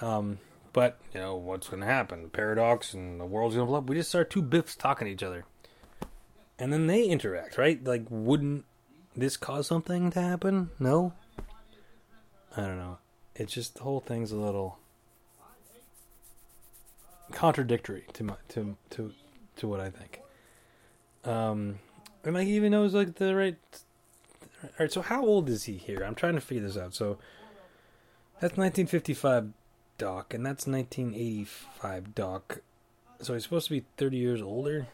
um 0.00 0.38
but 0.76 0.98
you 1.14 1.20
know 1.20 1.36
what's 1.36 1.70
going 1.70 1.80
to 1.80 1.86
happen? 1.86 2.28
Paradox 2.28 2.92
and 2.92 3.18
the 3.18 3.24
world's 3.24 3.54
going 3.54 3.66
to 3.66 3.70
blow 3.70 3.78
up. 3.78 3.88
We 3.88 3.96
just 3.96 4.10
start 4.10 4.28
two 4.28 4.42
biffs 4.42 4.76
talking 4.76 5.06
to 5.06 5.10
each 5.10 5.22
other, 5.22 5.46
and 6.58 6.70
then 6.70 6.86
they 6.86 7.04
interact, 7.04 7.56
right? 7.56 7.82
Like, 7.82 8.04
wouldn't 8.10 8.66
this 9.16 9.38
cause 9.38 9.66
something 9.66 10.10
to 10.10 10.20
happen? 10.20 10.68
No, 10.78 11.14
I 12.56 12.62
don't 12.62 12.78
know. 12.78 12.98
It's 13.34 13.52
just 13.52 13.74
the 13.74 13.82
whole 13.82 14.00
thing's 14.00 14.32
a 14.32 14.36
little 14.36 14.78
contradictory 17.32 18.04
to 18.14 18.24
my 18.24 18.34
to 18.48 18.76
to 18.90 19.12
to 19.56 19.68
what 19.68 19.80
I 19.80 19.90
think. 19.90 20.20
Um, 21.24 21.78
and 22.24 22.34
like 22.34 22.46
he 22.46 22.56
even 22.56 22.72
knows 22.72 22.94
like 22.94 23.16
the 23.16 23.34
right. 23.34 23.56
All 24.62 24.70
right, 24.80 24.92
so 24.92 25.02
how 25.02 25.24
old 25.24 25.48
is 25.48 25.64
he 25.64 25.74
here? 25.74 26.02
I'm 26.02 26.14
trying 26.14 26.34
to 26.34 26.40
figure 26.40 26.66
this 26.66 26.78
out. 26.78 26.94
So 26.94 27.18
that's 28.40 28.56
1955 28.56 29.52
Doc, 29.98 30.32
and 30.32 30.44
that's 30.44 30.66
1985 30.66 32.14
Doc. 32.14 32.60
So 33.20 33.34
he's 33.34 33.44
supposed 33.44 33.66
to 33.68 33.74
be 33.74 33.84
30 33.96 34.16
years 34.16 34.42
older. 34.42 34.86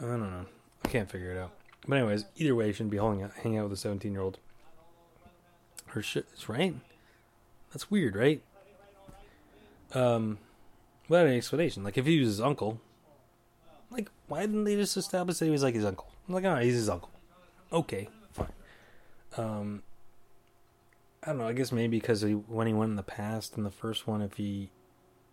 I 0.00 0.04
don't 0.04 0.20
know. 0.20 0.46
I 0.84 0.88
can't 0.88 1.10
figure 1.10 1.32
it 1.32 1.38
out. 1.38 1.52
But 1.86 1.98
anyways, 1.98 2.24
either 2.36 2.54
way, 2.54 2.66
he 2.66 2.72
shouldn't 2.72 2.90
be 2.90 2.98
hanging 2.98 3.22
out, 3.22 3.32
hanging 3.42 3.58
out 3.58 3.64
with 3.64 3.72
a 3.72 3.76
17 3.76 4.12
year 4.12 4.22
old. 4.22 4.38
Or 5.94 6.02
shit, 6.02 6.26
it's 6.32 6.48
right. 6.48 6.74
That's 7.72 7.90
weird, 7.90 8.16
right? 8.16 8.42
Um, 9.94 10.38
without 11.08 11.26
any 11.26 11.36
explanation. 11.36 11.84
Like 11.84 11.98
if 11.98 12.06
he 12.06 12.18
was 12.18 12.28
his 12.28 12.40
uncle, 12.40 12.80
like 13.90 14.10
why 14.26 14.40
didn't 14.40 14.64
they 14.64 14.76
just 14.76 14.96
establish 14.96 15.38
that 15.38 15.44
he 15.44 15.50
was 15.50 15.62
like 15.62 15.74
his 15.74 15.84
uncle? 15.84 16.08
I'm 16.26 16.34
like, 16.34 16.44
alright, 16.44 16.64
he's 16.64 16.74
his 16.74 16.88
uncle. 16.88 17.10
Okay, 17.72 18.08
fine. 18.32 18.52
Um, 19.36 19.82
I 21.22 21.28
don't 21.28 21.38
know. 21.38 21.48
I 21.48 21.52
guess 21.52 21.72
maybe 21.72 21.98
because 21.98 22.22
he, 22.22 22.32
when 22.32 22.66
he 22.66 22.72
went 22.72 22.90
in 22.90 22.96
the 22.96 23.02
past 23.02 23.56
in 23.56 23.64
the 23.64 23.70
first 23.70 24.06
one, 24.06 24.22
if 24.22 24.34
he 24.34 24.70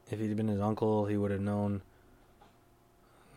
if 0.09 0.19
he'd 0.19 0.35
been 0.35 0.47
his 0.47 0.61
uncle, 0.61 1.05
he 1.05 1.17
would 1.17 1.31
have 1.31 1.41
known 1.41 1.81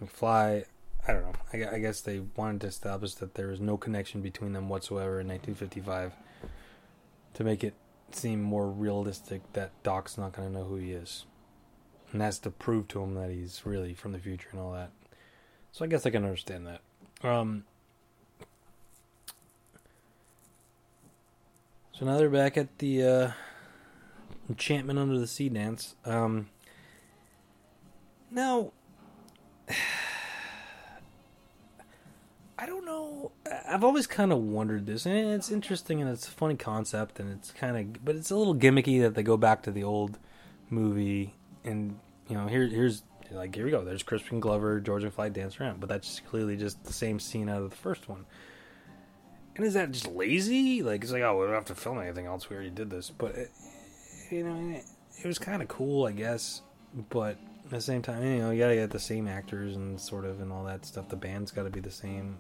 McFly. 0.03 0.65
I 1.07 1.13
don't 1.13 1.23
know. 1.23 1.33
I, 1.53 1.77
I 1.77 1.79
guess 1.79 2.01
they 2.01 2.21
wanted 2.37 2.61
to 2.63 2.67
establish 2.69 3.15
that 3.15 3.35
there 3.35 3.49
was 3.49 3.61
no 3.61 3.77
connection 3.77 4.23
between 4.23 4.53
them 4.53 4.69
whatsoever 4.69 5.21
in 5.21 5.29
1955 5.29 6.13
to 7.35 7.45
make 7.45 7.65
it 7.65 7.75
seem 8.11 8.43
more 8.43 8.69
realistic 8.69 9.41
that 9.55 9.71
Doc's 9.83 10.19
not 10.19 10.33
going 10.33 10.49
to 10.49 10.59
know 10.59 10.65
who 10.65 10.77
he 10.77 10.93
is. 10.93 11.25
And 12.13 12.21
that's 12.21 12.39
to 12.41 12.51
prove 12.51 12.89
to 12.89 13.03
him 13.03 13.15
that 13.15 13.31
he's 13.31 13.63
really 13.65 13.95
from 13.95 14.13
the 14.13 14.19
future 14.19 14.49
and 14.53 14.61
all 14.61 14.73
that. 14.73 14.91
So 15.73 15.85
I 15.85 15.89
guess 15.89 16.05
I 16.05 16.11
can 16.11 16.25
understand 16.25 16.67
that. 16.67 16.81
Um, 17.27 17.65
so 21.93 22.05
now 22.05 22.19
they're 22.19 22.29
back 22.29 22.59
at 22.59 22.79
the 22.79 23.03
uh, 23.03 23.31
Enchantment 24.51 24.99
Under 24.99 25.19
the 25.19 25.27
Sea 25.27 25.49
dance. 25.49 25.95
Um, 26.05 26.51
now, 28.31 28.73
I 32.63 32.67
don't 32.67 32.85
know. 32.85 33.33
I've 33.69 33.83
always 33.83 34.07
kind 34.07 34.31
of 34.31 34.39
wondered 34.39 34.87
this, 34.87 35.05
and 35.05 35.33
it's 35.33 35.51
interesting 35.51 36.01
and 36.01 36.09
it's 36.09 36.29
a 36.29 36.31
funny 36.31 36.55
concept, 36.55 37.19
and 37.19 37.29
it's 37.33 37.51
kind 37.51 37.77
of, 37.77 38.05
but 38.05 38.15
it's 38.15 38.31
a 38.31 38.37
little 38.37 38.55
gimmicky 38.55 39.03
that 39.03 39.17
they 39.17 39.25
go 39.25 39.37
back 39.37 39.65
to 39.65 39.73
the 39.73 39.83
old 39.83 40.17
movie, 40.71 41.35
and 41.65 41.99
you 42.29 42.37
know, 42.37 42.47
here, 42.47 42.69
here's 42.69 43.03
like 43.33 43.53
here 43.53 43.65
we 43.65 43.73
go. 43.73 43.85
There's 43.85 44.05
Crispin 44.05 44.39
Glover, 44.39 44.79
George 44.79 45.03
McFly 45.03 45.33
dance 45.33 45.61
around, 45.61 45.81
but 45.81 45.89
that's 45.89 46.21
clearly 46.21 46.57
just 46.57 46.85
the 46.85 46.93
same 46.93 47.19
scene 47.19 47.49
out 47.49 47.63
of 47.63 47.71
the 47.71 47.77
first 47.77 48.09
one. 48.09 48.27
And 49.57 49.67
is 49.67 49.75
that 49.75 49.91
just 49.91 50.07
lazy? 50.07 50.85
Like 50.85 51.03
it's 51.03 51.11
like, 51.11 51.23
oh, 51.23 51.41
we 51.41 51.47
don't 51.47 51.55
have 51.55 51.65
to 51.65 51.75
film 51.75 51.99
anything 51.99 52.27
else. 52.27 52.49
We 52.49 52.55
already 52.55 52.71
did 52.71 52.91
this, 52.91 53.11
but 53.11 53.35
it, 53.35 53.51
you 54.31 54.45
know, 54.45 54.77
it, 54.77 54.85
it 55.21 55.27
was 55.27 55.41
kind 55.41 55.63
of 55.63 55.69
cool, 55.69 56.07
I 56.07 56.13
guess. 56.13 56.63
But 57.11 57.39
at 57.65 57.71
the 57.71 57.81
same 57.81 58.03
time, 58.03 58.23
you 58.23 58.39
know, 58.39 58.51
you 58.53 58.61
gotta 58.61 58.77
get 58.77 58.91
the 58.91 59.01
same 59.01 59.27
actors 59.27 59.75
and 59.75 60.01
sort 60.01 60.25
of 60.25 60.41
and 60.41 60.53
all 60.53 60.63
that 60.65 60.87
stuff. 60.87 61.09
The 61.09 61.17
band's 61.17 61.51
got 61.51 61.65
to 61.65 61.71
be 61.71 61.81
the 61.81 61.91
same. 61.91 62.39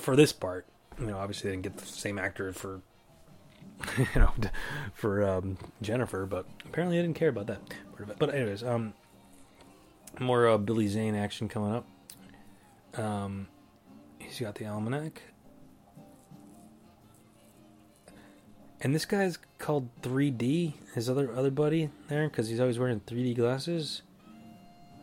For 0.00 0.16
this 0.16 0.32
part, 0.32 0.66
you 0.98 1.06
know, 1.06 1.18
obviously 1.18 1.50
they 1.50 1.56
didn't 1.56 1.64
get 1.64 1.76
the 1.76 1.86
same 1.86 2.18
actor 2.18 2.52
for, 2.52 2.80
you 3.98 4.06
know, 4.16 4.32
for 4.94 5.26
um, 5.26 5.58
Jennifer, 5.82 6.26
but 6.26 6.46
apparently 6.64 6.98
I 6.98 7.02
didn't 7.02 7.16
care 7.16 7.28
about 7.28 7.46
that. 7.48 7.60
part 7.90 8.02
of 8.02 8.10
it. 8.10 8.18
But 8.18 8.34
anyways, 8.34 8.62
um, 8.62 8.94
more 10.18 10.48
uh, 10.48 10.58
Billy 10.58 10.88
Zane 10.88 11.14
action 11.14 11.48
coming 11.48 11.74
up. 11.74 11.86
Um, 12.98 13.48
he's 14.18 14.40
got 14.40 14.54
the 14.56 14.66
almanac. 14.66 15.22
And 18.82 18.94
this 18.94 19.04
guy's 19.04 19.38
called 19.58 19.88
3D. 20.00 20.72
His 20.94 21.10
other 21.10 21.30
other 21.36 21.50
buddy 21.50 21.90
there, 22.08 22.28
because 22.28 22.48
he's 22.48 22.60
always 22.60 22.78
wearing 22.78 23.00
3D 23.00 23.36
glasses. 23.36 24.02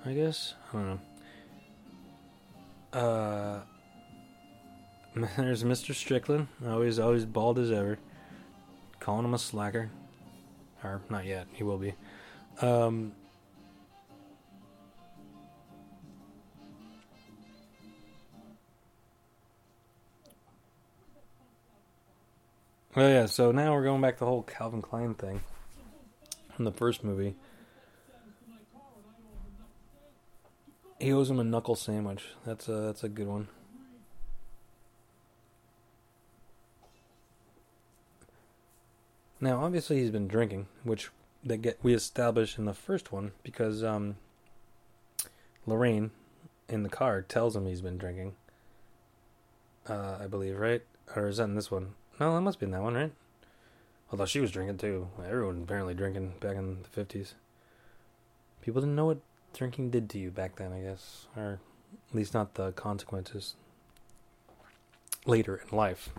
I 0.06 0.14
guess 0.14 0.56
I 0.74 0.78
don't 0.78 0.88
know. 2.94 3.00
Uh, 3.00 3.60
there's 5.38 5.64
Mr. 5.64 5.94
Strickland, 5.94 6.48
always 6.66 7.00
always 7.00 7.26
bald 7.26 7.60
as 7.60 7.72
ever, 7.72 7.98
calling 9.00 9.26
him 9.26 9.34
a 9.34 9.40
slacker, 9.40 9.90
or 10.84 11.02
not 11.10 11.26
yet. 11.26 11.48
He 11.54 11.64
will 11.64 11.78
be. 11.78 11.94
Um, 12.62 13.14
Well, 22.98 23.10
yeah. 23.10 23.28
So 23.28 23.52
now 23.52 23.76
we're 23.76 23.84
going 23.84 24.02
back 24.02 24.16
to 24.16 24.22
the 24.22 24.26
whole 24.26 24.42
Calvin 24.42 24.82
Klein 24.82 25.14
thing 25.14 25.42
from 26.56 26.66
the 26.66 26.72
first 26.72 27.04
movie. 27.04 27.36
He 31.00 31.14
owes 31.14 31.30
him 31.30 31.40
a 31.40 31.44
knuckle 31.44 31.76
sandwich. 31.76 32.24
That's 32.44 32.68
a 32.68 32.72
that's 32.72 33.04
a 33.04 33.10
good 33.10 33.28
one. 33.28 33.50
Now, 39.40 39.64
obviously, 39.64 40.00
he's 40.00 40.12
been 40.12 40.28
drinking, 40.28 40.68
which 40.84 41.10
that 41.44 41.62
get 41.62 41.80
we 41.84 41.94
established 41.94 42.58
in 42.58 42.66
the 42.66 42.74
first 42.74 43.12
one 43.12 43.32
because 43.44 43.84
um, 43.84 44.18
Lorraine 45.66 46.12
in 46.68 46.84
the 46.84 46.90
car 46.90 47.22
tells 47.22 47.56
him 47.56 47.66
he's 47.66 47.82
been 47.82 47.98
drinking. 47.98 48.36
Uh, 49.88 50.18
I 50.22 50.28
believe, 50.28 50.58
right? 50.58 50.82
Or 51.16 51.28
is 51.28 51.38
that 51.38 51.46
in 51.46 51.56
this 51.56 51.72
one? 51.72 51.94
No, 52.20 52.34
that 52.34 52.42
must 52.42 52.60
be 52.60 52.66
in 52.66 52.72
that 52.72 52.82
one, 52.82 52.96
right? 52.96 53.14
Although 54.12 54.26
she 54.26 54.40
was 54.40 54.52
drinking 54.52 54.80
too. 54.80 55.08
Everyone 55.26 55.64
apparently 55.64 55.94
drinking 55.94 56.34
back 56.40 56.56
in 56.56 56.82
the 56.82 56.90
fifties. 56.90 57.36
People 58.62 58.82
didn't 58.82 58.96
know 58.96 59.06
what 59.06 59.20
drinking 59.54 59.92
did 59.92 60.10
to 60.10 60.20
you 60.20 60.30
back 60.30 60.56
then, 60.56 60.74
I 60.74 60.82
guess, 60.82 61.28
or 61.36 61.60
at 62.10 62.16
least 62.16 62.34
not 62.34 62.56
the 62.56 62.72
consequences 62.74 63.56
later 65.26 65.62
in 65.70 65.78
life, 65.78 66.10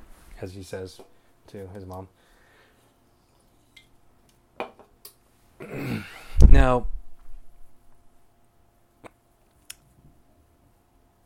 as 0.40 0.54
he 0.54 0.62
says 0.62 1.00
to 1.48 1.68
his 1.68 1.84
mom. 1.84 2.08
Now, 6.48 6.86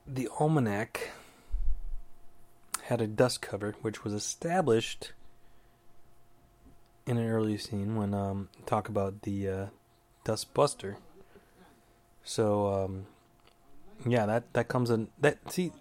the 0.07 0.29
almanac 0.39 1.11
had 2.85 3.01
a 3.01 3.07
dust 3.07 3.41
cover, 3.41 3.75
which 3.83 4.05
was 4.05 4.13
established 4.13 5.13
in 7.07 7.17
an 7.17 7.29
early 7.29 7.57
scene 7.57 7.97
when 7.97 8.15
um, 8.15 8.49
talk 8.67 8.89
about 8.89 9.23
the 9.23 9.49
uh, 9.49 9.67
dust 10.25 10.53
buster. 10.55 10.99
So 12.25 12.85
um, 12.85 13.07
yeah, 14.07 14.27
that 14.27 14.53
that 14.53 14.69
comes 14.69 14.91
in 14.91 15.09
that 15.21 15.51
see 15.51 15.73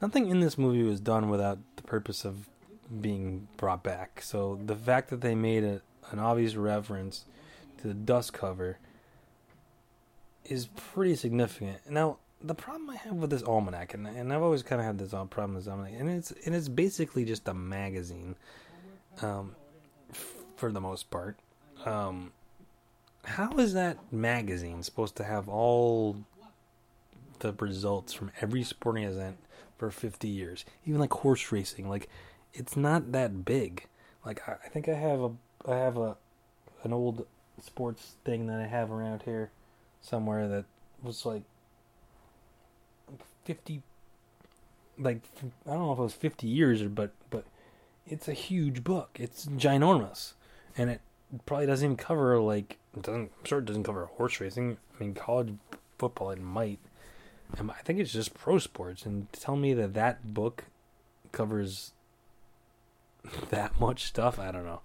nothing 0.00 0.28
in 0.28 0.40
this 0.40 0.56
movie 0.56 0.82
was 0.82 1.00
done 1.00 1.28
without 1.28 1.58
the 1.76 1.82
purpose 1.82 2.24
of 2.24 2.48
being 3.00 3.48
brought 3.56 3.82
back. 3.82 4.22
So 4.22 4.58
the 4.64 4.76
fact 4.76 5.10
that 5.10 5.20
they 5.20 5.34
made 5.34 5.64
a, 5.64 5.82
an 6.10 6.18
obvious 6.18 6.54
reference 6.54 7.24
the 7.82 7.94
dust 7.94 8.32
cover 8.32 8.78
is 10.44 10.66
pretty 10.66 11.14
significant. 11.14 11.78
Now, 11.88 12.18
the 12.42 12.54
problem 12.54 12.90
I 12.90 12.96
have 12.96 13.14
with 13.14 13.30
this 13.30 13.42
almanac, 13.42 13.94
and, 13.94 14.06
and 14.06 14.32
I've 14.32 14.42
always 14.42 14.62
kind 14.62 14.80
of 14.80 14.86
had 14.86 14.98
this 14.98 15.10
problem 15.10 15.54
with 15.54 15.64
this 15.64 15.70
almanac, 15.70 15.94
and 15.98 16.08
it's 16.08 16.32
and 16.44 16.54
it's 16.54 16.68
basically 16.68 17.24
just 17.24 17.46
a 17.48 17.54
magazine, 17.54 18.36
um, 19.20 19.54
for 20.56 20.72
the 20.72 20.80
most 20.80 21.10
part. 21.10 21.36
Um, 21.84 22.32
how 23.24 23.56
is 23.58 23.74
that 23.74 24.12
magazine 24.12 24.82
supposed 24.82 25.16
to 25.16 25.24
have 25.24 25.48
all 25.48 26.16
the 27.40 27.52
results 27.52 28.12
from 28.12 28.30
every 28.40 28.62
sporting 28.62 29.04
event 29.04 29.36
for 29.76 29.90
50 29.90 30.28
years? 30.28 30.64
Even 30.86 31.00
like 31.00 31.12
horse 31.12 31.52
racing, 31.52 31.88
like 31.88 32.08
it's 32.54 32.76
not 32.76 33.12
that 33.12 33.44
big. 33.44 33.86
Like 34.24 34.48
I, 34.48 34.56
I 34.64 34.68
think 34.68 34.88
I 34.88 34.94
have 34.94 35.20
a 35.20 35.30
I 35.66 35.76
have 35.76 35.98
a 35.98 36.16
an 36.82 36.92
old 36.94 37.26
sports 37.62 38.14
thing 38.24 38.46
that 38.46 38.60
I 38.60 38.66
have 38.66 38.90
around 38.90 39.22
here 39.22 39.50
somewhere 40.00 40.48
that 40.48 40.64
was 41.02 41.26
like 41.26 41.42
50 43.44 43.82
like 44.98 45.20
I 45.66 45.70
don't 45.70 45.86
know 45.86 45.92
if 45.92 45.98
it 45.98 46.02
was 46.02 46.14
50 46.14 46.46
years 46.46 46.82
or 46.82 46.88
but 46.88 47.12
but 47.30 47.44
it's 48.06 48.28
a 48.28 48.32
huge 48.32 48.82
book. 48.82 49.16
It's 49.20 49.46
ginormous. 49.46 50.32
And 50.76 50.90
it 50.90 51.00
probably 51.46 51.66
doesn't 51.66 51.84
even 51.84 51.96
cover 51.96 52.38
like 52.40 52.78
doesn't 53.00 53.30
I'm 53.38 53.44
sure 53.44 53.58
it 53.58 53.66
doesn't 53.66 53.84
cover 53.84 54.06
horse 54.06 54.40
racing. 54.40 54.78
I 54.98 55.02
mean 55.02 55.14
college 55.14 55.54
football 55.98 56.30
it 56.30 56.40
might. 56.40 56.78
And 57.56 57.70
I 57.70 57.82
think 57.82 57.98
it's 57.98 58.12
just 58.12 58.34
pro 58.34 58.58
sports 58.58 59.04
and 59.04 59.32
tell 59.32 59.56
me 59.56 59.74
that 59.74 59.94
that 59.94 60.32
book 60.34 60.66
covers 61.32 61.92
that 63.50 63.80
much 63.80 64.04
stuff, 64.04 64.38
I 64.38 64.50
don't 64.50 64.64
know. 64.64 64.80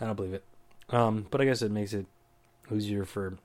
I 0.00 0.06
don't 0.06 0.16
believe 0.16 0.34
it. 0.34 0.44
Um, 0.90 1.26
but 1.30 1.40
I 1.40 1.44
guess 1.44 1.62
it 1.62 1.70
makes 1.70 1.92
it 1.92 2.06
easier 2.72 3.04
for 3.04 3.38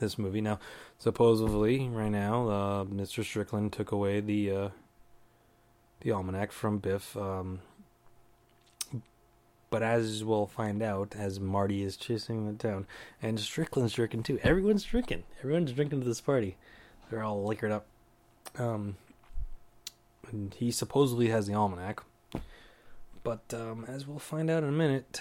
this 0.00 0.18
movie. 0.18 0.40
Now, 0.40 0.58
supposedly, 0.98 1.88
right 1.88 2.10
now, 2.10 2.48
uh, 2.48 2.84
Mr. 2.84 3.24
Strickland 3.24 3.72
took 3.72 3.92
away 3.92 4.20
the 4.20 4.50
uh, 4.50 4.68
the 6.00 6.12
almanac 6.12 6.52
from 6.52 6.78
Biff. 6.78 7.16
Um, 7.16 7.60
but 9.68 9.82
as 9.82 10.22
we'll 10.22 10.46
find 10.46 10.82
out, 10.82 11.14
as 11.18 11.40
Marty 11.40 11.82
is 11.82 11.96
chasing 11.96 12.46
the 12.46 12.56
town, 12.56 12.86
and 13.20 13.38
Strickland's 13.38 13.94
drinking 13.94 14.22
too. 14.22 14.38
Everyone's 14.42 14.84
drinking. 14.84 15.24
Everyone's 15.40 15.72
drinking 15.72 16.00
to 16.00 16.06
this 16.06 16.20
party. 16.20 16.56
They're 17.10 17.22
all 17.22 17.44
liquored 17.44 17.72
up. 17.72 17.86
Um, 18.58 18.96
and 20.30 20.54
he 20.54 20.70
supposedly 20.70 21.28
has 21.28 21.46
the 21.46 21.54
almanac. 21.54 22.02
But 23.22 23.52
um, 23.52 23.84
as 23.88 24.06
we'll 24.06 24.18
find 24.18 24.50
out 24.50 24.62
in 24.62 24.68
a 24.68 24.72
minute, 24.72 25.20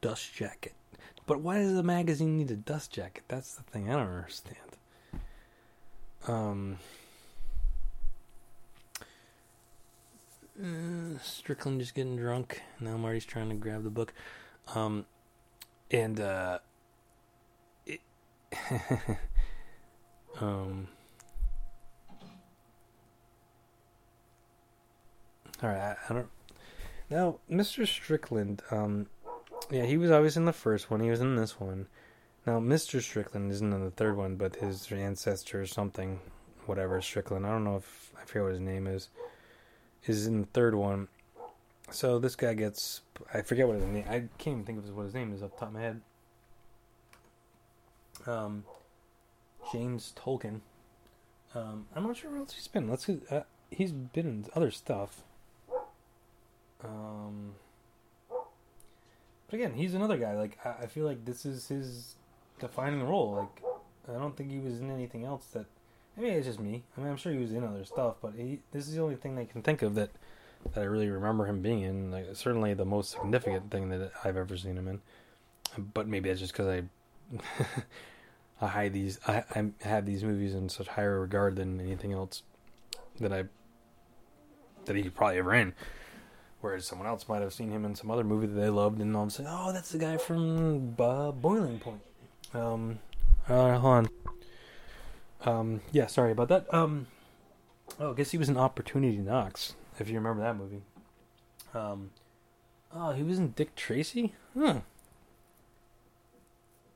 dust 0.00 0.32
jacket. 0.34 0.72
But 1.26 1.40
why 1.40 1.58
does 1.58 1.74
the 1.74 1.82
magazine 1.82 2.36
need 2.36 2.50
a 2.50 2.56
dust 2.56 2.92
jacket? 2.92 3.24
That's 3.28 3.54
the 3.54 3.62
thing 3.62 3.88
I 3.88 3.94
don't 3.94 4.08
understand. 4.08 4.58
Um, 6.26 6.78
uh, 10.62 11.18
Strickland 11.22 11.80
just 11.80 11.94
getting 11.94 12.16
drunk. 12.16 12.62
Now 12.80 12.96
Marty's 12.96 13.24
trying 13.24 13.48
to 13.48 13.54
grab 13.54 13.84
the 13.84 13.90
book. 13.90 14.12
Um, 14.74 15.06
and 15.90 16.20
uh, 16.20 16.58
it, 17.86 18.00
um. 20.40 20.88
All 25.62 25.70
right, 25.70 25.78
I, 25.78 25.96
I 26.08 26.14
don't. 26.14 26.28
Now, 27.10 27.38
Mr. 27.50 27.86
Strickland, 27.86 28.62
um, 28.70 29.06
Yeah, 29.70 29.84
he 29.84 29.96
was 29.96 30.10
always 30.10 30.36
in 30.36 30.44
the 30.44 30.52
first 30.52 30.90
one. 30.90 31.00
He 31.00 31.10
was 31.10 31.20
in 31.20 31.36
this 31.36 31.58
one. 31.58 31.86
Now, 32.46 32.60
Mr. 32.60 33.00
Strickland 33.00 33.50
isn't 33.50 33.72
in 33.72 33.84
the 33.84 33.90
third 33.90 34.16
one, 34.16 34.36
but 34.36 34.56
his 34.56 34.90
ancestor 34.92 35.62
or 35.62 35.66
something, 35.66 36.20
whatever 36.66 37.00
Strickland. 37.00 37.46
I 37.46 37.50
don't 37.50 37.64
know 37.64 37.76
if 37.76 38.12
I 38.20 38.24
forget 38.24 38.42
what 38.42 38.52
his 38.52 38.60
name 38.60 38.86
is. 38.86 39.08
Is 40.06 40.26
in 40.26 40.42
the 40.42 40.46
third 40.48 40.74
one. 40.74 41.08
So 41.90 42.18
this 42.18 42.36
guy 42.36 42.52
gets. 42.52 43.00
I 43.32 43.40
forget 43.40 43.66
what 43.66 43.76
his 43.76 43.86
name. 43.86 44.04
I 44.06 44.24
can't 44.36 44.58
even 44.58 44.64
think 44.64 44.78
of 44.78 44.94
what 44.94 45.04
his 45.04 45.14
name 45.14 45.32
is 45.32 45.42
off 45.42 45.52
the 45.52 45.60
top 45.60 45.68
of 45.68 45.74
my 45.74 45.80
head. 45.80 46.00
Um, 48.26 48.64
James 49.72 50.12
Tolkan. 50.14 50.60
Um, 51.54 51.86
I'm 51.94 52.02
not 52.02 52.16
sure 52.16 52.30
where 52.30 52.40
else 52.40 52.52
he's 52.52 52.68
been. 52.68 52.88
Let's. 52.88 53.08
Uh, 53.08 53.44
he's 53.70 53.92
been 53.92 54.26
in 54.26 54.46
other 54.54 54.70
stuff. 54.70 55.22
Um, 56.82 57.54
but 59.54 59.60
again, 59.60 59.74
he's 59.74 59.94
another 59.94 60.16
guy. 60.16 60.34
Like 60.34 60.58
I, 60.64 60.82
I 60.82 60.86
feel 60.86 61.06
like 61.06 61.24
this 61.24 61.46
is 61.46 61.68
his 61.68 62.16
defining 62.58 63.04
role. 63.04 63.34
Like 63.36 64.16
I 64.16 64.18
don't 64.18 64.36
think 64.36 64.50
he 64.50 64.58
was 64.58 64.80
in 64.80 64.90
anything 64.90 65.24
else 65.24 65.46
that. 65.52 65.66
Maybe 66.16 66.30
it's 66.30 66.46
just 66.46 66.60
me. 66.60 66.84
I 66.96 67.00
mean, 67.00 67.10
I'm 67.10 67.16
sure 67.16 67.32
he 67.32 67.38
was 67.38 67.50
in 67.50 67.64
other 67.64 67.84
stuff, 67.84 68.16
but 68.22 68.34
he, 68.36 68.60
this 68.70 68.86
is 68.86 68.94
the 68.94 69.02
only 69.02 69.16
thing 69.16 69.36
I 69.36 69.46
can 69.46 69.62
think 69.62 69.82
of 69.82 69.96
that 69.96 70.10
that 70.72 70.80
I 70.80 70.84
really 70.84 71.08
remember 71.08 71.46
him 71.46 71.60
being 71.60 71.82
in. 71.82 72.10
Like 72.10 72.26
certainly 72.34 72.74
the 72.74 72.84
most 72.84 73.12
significant 73.12 73.70
thing 73.70 73.90
that 73.90 74.12
I've 74.24 74.36
ever 74.36 74.56
seen 74.56 74.76
him 74.76 74.88
in. 74.88 75.00
But 75.78 76.08
maybe 76.08 76.28
that's 76.28 76.40
just 76.40 76.52
because 76.52 76.66
I 76.66 76.82
I 78.60 78.66
hide 78.66 78.92
these 78.92 79.20
I 79.26 79.44
I 79.54 79.70
have 79.82 80.04
these 80.04 80.24
movies 80.24 80.54
in 80.54 80.68
such 80.68 80.88
higher 80.88 81.20
regard 81.20 81.56
than 81.56 81.80
anything 81.80 82.12
else 82.12 82.42
that 83.20 83.32
I 83.32 83.44
that 84.86 84.96
he 84.96 85.08
probably 85.10 85.38
ever 85.38 85.54
in. 85.54 85.74
Whereas 86.64 86.86
someone 86.86 87.06
else 87.06 87.28
might 87.28 87.42
have 87.42 87.52
seen 87.52 87.70
him 87.70 87.84
in 87.84 87.94
some 87.94 88.10
other 88.10 88.24
movie 88.24 88.46
that 88.46 88.58
they 88.58 88.70
loved, 88.70 88.98
and 88.98 89.14
all 89.14 89.24
of 89.24 89.28
a 89.28 89.32
sudden, 89.32 89.52
oh, 89.54 89.70
that's 89.70 89.90
the 89.90 89.98
guy 89.98 90.16
from 90.16 90.96
uh, 90.98 91.30
Boiling 91.30 91.78
Point. 91.78 92.00
Um, 92.54 93.00
uh, 93.46 93.76
hold 93.78 93.94
on. 93.94 94.08
Um, 95.44 95.80
yeah, 95.92 96.06
sorry 96.06 96.32
about 96.32 96.48
that. 96.48 96.72
Um, 96.72 97.06
oh, 98.00 98.12
I 98.12 98.14
guess 98.14 98.30
he 98.30 98.38
was 98.38 98.48
in 98.48 98.56
Opportunity 98.56 99.18
Knocks, 99.18 99.74
if 100.00 100.08
you 100.08 100.14
remember 100.14 100.42
that 100.42 100.56
movie. 100.56 100.80
Um, 101.74 102.12
oh, 102.94 103.12
he 103.12 103.22
was 103.22 103.38
in 103.38 103.50
Dick 103.50 103.76
Tracy? 103.76 104.32
Huh. 104.58 104.80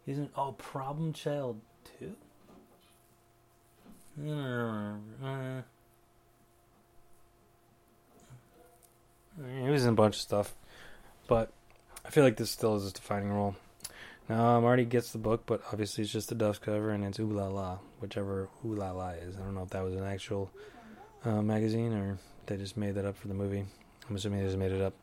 He's 0.06 0.16
in, 0.16 0.30
oh, 0.34 0.52
Problem 0.52 1.12
Child 1.12 1.60
2? 4.16 4.26
Uh, 5.22 5.60
he 9.62 9.68
was 9.68 9.84
in 9.84 9.90
a 9.90 9.96
bunch 9.96 10.16
of 10.16 10.20
stuff, 10.20 10.54
but 11.26 11.52
I 12.04 12.10
feel 12.10 12.24
like 12.24 12.36
this 12.36 12.50
still 12.50 12.76
is 12.76 12.84
his 12.84 12.92
defining 12.92 13.30
role. 13.30 13.56
Now 14.28 14.60
Marty 14.60 14.84
gets 14.84 15.12
the 15.12 15.18
book, 15.18 15.44
but 15.46 15.62
obviously 15.72 16.04
it's 16.04 16.12
just 16.12 16.32
a 16.32 16.34
dust 16.34 16.60
cover 16.60 16.90
and 16.90 17.04
it's 17.04 17.18
Ooh 17.18 17.30
La 17.30 17.48
La, 17.48 17.78
whichever 18.00 18.48
Ooh 18.64 18.74
La 18.74 18.90
La 18.92 19.10
is. 19.10 19.36
I 19.36 19.40
don't 19.40 19.54
know 19.54 19.62
if 19.62 19.70
that 19.70 19.84
was 19.84 19.94
an 19.94 20.04
actual 20.04 20.50
uh, 21.24 21.42
magazine 21.42 21.92
or 21.92 22.18
they 22.46 22.56
just 22.56 22.76
made 22.76 22.94
that 22.96 23.04
up 23.04 23.16
for 23.16 23.28
the 23.28 23.34
movie. 23.34 23.64
I'm 24.08 24.16
assuming 24.16 24.40
they 24.40 24.46
just 24.46 24.58
made 24.58 24.72
it 24.72 24.80
up. 24.80 24.94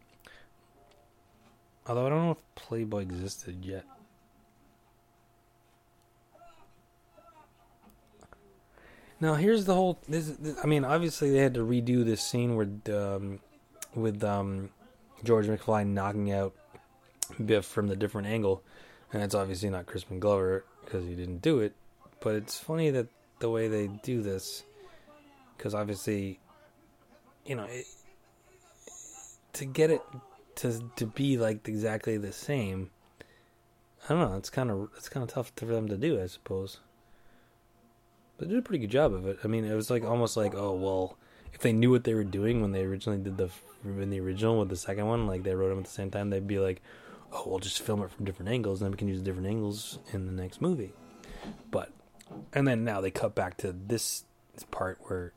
Although 1.87 2.07
I 2.07 2.09
don't 2.09 2.25
know 2.25 2.31
if 2.31 2.55
Playboy 2.55 3.01
existed 3.01 3.63
yet. 3.63 3.85
Now 9.19 9.35
here's 9.35 9.65
the 9.65 9.73
whole. 9.73 9.99
This, 10.07 10.27
this, 10.27 10.57
I 10.61 10.67
mean, 10.67 10.83
obviously 10.83 11.29
they 11.31 11.39
had 11.39 11.53
to 11.53 11.61
redo 11.61 12.03
this 12.03 12.21
scene 12.21 12.55
where 12.55 12.67
um, 12.95 13.39
with 13.95 14.23
um, 14.23 14.69
George 15.23 15.47
McFly 15.47 15.85
knocking 15.87 16.31
out 16.31 16.53
Biff 17.43 17.65
from 17.65 17.87
the 17.87 17.95
different 17.95 18.27
angle, 18.27 18.63
and 19.11 19.23
it's 19.23 19.35
obviously 19.35 19.69
not 19.69 19.85
Crispin 19.85 20.19
Glover 20.19 20.65
because 20.83 21.05
he 21.05 21.15
didn't 21.15 21.41
do 21.41 21.59
it. 21.59 21.73
But 22.19 22.35
it's 22.35 22.57
funny 22.57 22.89
that 22.91 23.07
the 23.39 23.49
way 23.49 23.67
they 23.67 23.87
do 23.87 24.21
this, 24.21 24.63
because 25.57 25.73
obviously, 25.73 26.39
you 27.45 27.55
know, 27.55 27.65
it, 27.65 27.85
to 29.53 29.65
get 29.65 29.89
it 29.89 30.01
to 30.55 30.81
to 30.95 31.05
be 31.05 31.37
like 31.37 31.67
exactly 31.67 32.17
the 32.17 32.31
same. 32.31 32.91
I 34.05 34.13
don't 34.13 34.29
know. 34.29 34.37
It's 34.37 34.49
kind 34.49 34.69
of 34.69 34.89
it's 34.97 35.09
kind 35.09 35.23
of 35.23 35.29
tough 35.29 35.51
for 35.55 35.65
them 35.65 35.87
to 35.87 35.97
do, 35.97 36.21
I 36.21 36.27
suppose. 36.27 36.79
But 38.37 38.47
they 38.47 38.53
did 38.53 38.59
a 38.59 38.63
pretty 38.63 38.79
good 38.79 38.91
job 38.91 39.13
of 39.13 39.25
it. 39.27 39.39
I 39.43 39.47
mean, 39.47 39.65
it 39.65 39.73
was 39.73 39.89
like 39.89 40.03
almost 40.03 40.37
like, 40.37 40.53
oh 40.55 40.73
well, 40.73 41.17
if 41.55 41.61
they 41.61 41.71
knew 41.71 41.89
what 41.89 42.03
they 42.03 42.13
were 42.13 42.25
doing 42.25 42.61
when 42.61 42.73
they 42.73 42.83
originally 42.83 43.17
did 43.17 43.37
the 43.37 43.49
in 43.85 44.09
the 44.09 44.19
original 44.19 44.59
with 44.59 44.69
the 44.69 44.75
second 44.75 45.07
one, 45.07 45.25
like 45.25 45.43
they 45.43 45.55
wrote 45.55 45.69
them 45.69 45.79
at 45.79 45.85
the 45.85 45.91
same 45.91 46.11
time, 46.11 46.29
they'd 46.29 46.47
be 46.47 46.59
like, 46.59 46.81
oh, 47.31 47.43
we'll 47.45 47.59
just 47.59 47.81
film 47.81 48.01
it 48.01 48.11
from 48.11 48.25
different 48.25 48.51
angles, 48.51 48.81
and 48.81 48.87
then 48.87 48.91
we 48.91 48.97
can 48.97 49.07
use 49.07 49.21
different 49.21 49.47
angles 49.47 49.99
in 50.11 50.25
the 50.25 50.31
next 50.33 50.61
movie. 50.61 50.91
But 51.71 51.91
and 52.51 52.67
then 52.67 52.83
now 52.83 52.99
they 52.99 53.09
cut 53.09 53.35
back 53.35 53.55
to 53.57 53.71
this 53.71 54.25
part 54.69 54.99
where 55.03 55.31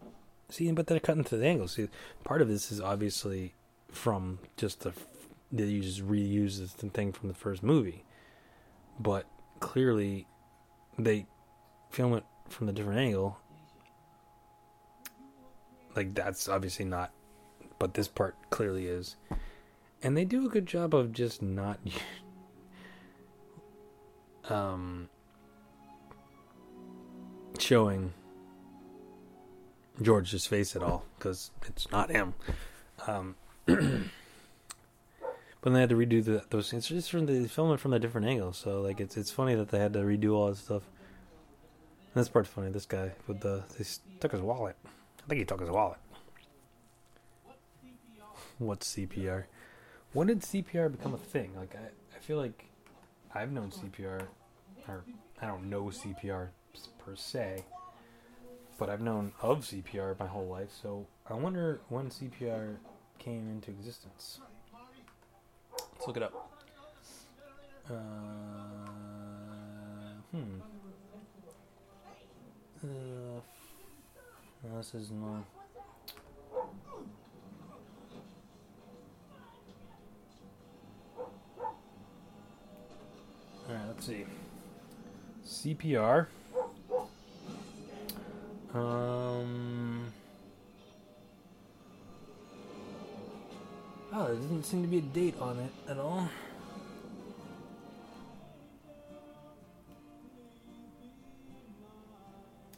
see, 0.48 0.70
but 0.72 0.88
they're 0.88 0.98
cutting 0.98 1.24
to 1.24 1.36
the 1.36 1.46
angles. 1.46 1.72
See, 1.72 1.88
part 2.24 2.42
of 2.42 2.48
this 2.48 2.72
is 2.72 2.80
obviously 2.80 3.54
from 3.92 4.40
just 4.56 4.80
the 4.80 4.92
they 5.52 5.78
just 5.78 6.06
reuse 6.06 6.58
the 6.58 6.88
thing 6.88 7.12
from 7.12 7.28
the 7.28 7.34
first 7.34 7.62
movie, 7.62 8.04
but 8.98 9.24
clearly 9.60 10.26
they 10.98 11.26
film 11.90 12.14
it 12.14 12.24
from 12.48 12.66
the 12.66 12.72
different 12.72 12.98
angle. 12.98 13.38
Like 15.98 16.14
that's 16.14 16.48
obviously 16.48 16.84
not, 16.84 17.10
but 17.80 17.94
this 17.94 18.06
part 18.06 18.36
clearly 18.50 18.86
is, 18.86 19.16
and 20.00 20.16
they 20.16 20.24
do 20.24 20.46
a 20.46 20.48
good 20.48 20.64
job 20.64 20.94
of 20.94 21.12
just 21.12 21.42
not, 21.42 21.80
um, 24.48 25.08
showing 27.58 28.12
George's 30.00 30.46
face 30.46 30.76
at 30.76 30.84
all 30.84 31.04
because 31.18 31.50
it's 31.66 31.90
not 31.90 32.12
him. 32.12 32.34
Um, 33.08 33.34
but 33.66 33.80
they 35.64 35.80
had 35.80 35.88
to 35.88 35.96
redo 35.96 36.24
the, 36.24 36.44
those 36.50 36.68
scenes 36.68 36.86
just 36.86 37.10
from 37.10 37.26
the 37.26 37.48
film 37.48 37.72
it 37.72 37.80
from 37.80 37.92
a 37.92 37.98
different 37.98 38.28
angle. 38.28 38.52
So 38.52 38.82
like 38.82 39.00
it's 39.00 39.16
it's 39.16 39.32
funny 39.32 39.56
that 39.56 39.70
they 39.70 39.80
had 39.80 39.94
to 39.94 39.98
redo 40.02 40.32
all 40.34 40.48
this 40.48 40.60
stuff. 40.60 40.84
And 42.14 42.20
this 42.20 42.28
part's 42.28 42.50
funny. 42.50 42.70
This 42.70 42.86
guy 42.86 43.14
with 43.26 43.40
the 43.40 43.64
he 43.76 43.84
took 44.20 44.30
his 44.30 44.42
wallet. 44.42 44.76
I 45.28 45.30
think 45.30 45.40
he 45.40 45.44
took 45.44 45.60
his 45.60 45.68
wallet. 45.68 45.98
What's 48.56 48.94
CPR? 48.94 49.44
When 50.14 50.28
did 50.28 50.40
CPR 50.40 50.90
become 50.90 51.12
a 51.12 51.18
thing? 51.18 51.50
Like 51.54 51.76
I, 51.76 52.16
I 52.16 52.18
feel 52.18 52.38
like 52.38 52.64
I've 53.34 53.52
known 53.52 53.70
CPR, 53.70 54.22
or 54.88 55.04
I 55.42 55.46
don't 55.46 55.68
know 55.68 55.82
CPR 55.84 56.48
per 56.98 57.14
se, 57.14 57.66
but 58.78 58.88
I've 58.88 59.02
known 59.02 59.32
of 59.42 59.66
CPR 59.66 60.18
my 60.18 60.26
whole 60.26 60.46
life. 60.46 60.70
So 60.80 61.06
I 61.28 61.34
wonder 61.34 61.82
when 61.90 62.08
CPR 62.08 62.76
came 63.18 63.50
into 63.50 63.70
existence. 63.70 64.40
Let's 65.92 66.06
look 66.06 66.16
it 66.16 66.22
up. 66.22 66.52
Uh, 67.90 67.92
hmm. 70.32 70.60
Uh, 72.82 72.86
no, 72.86 73.42
this 74.62 74.94
is 74.94 75.10
no. 75.10 75.44
Alright, 83.68 83.86
let's 83.88 84.06
see. 84.06 84.24
CPR. 85.44 86.26
Um. 88.74 90.12
Oh, 94.12 94.26
there 94.26 94.34
doesn't 94.36 94.64
seem 94.64 94.82
to 94.82 94.88
be 94.88 94.98
a 94.98 95.02
date 95.02 95.34
on 95.40 95.58
it 95.58 95.72
at 95.90 95.98
all. 95.98 96.28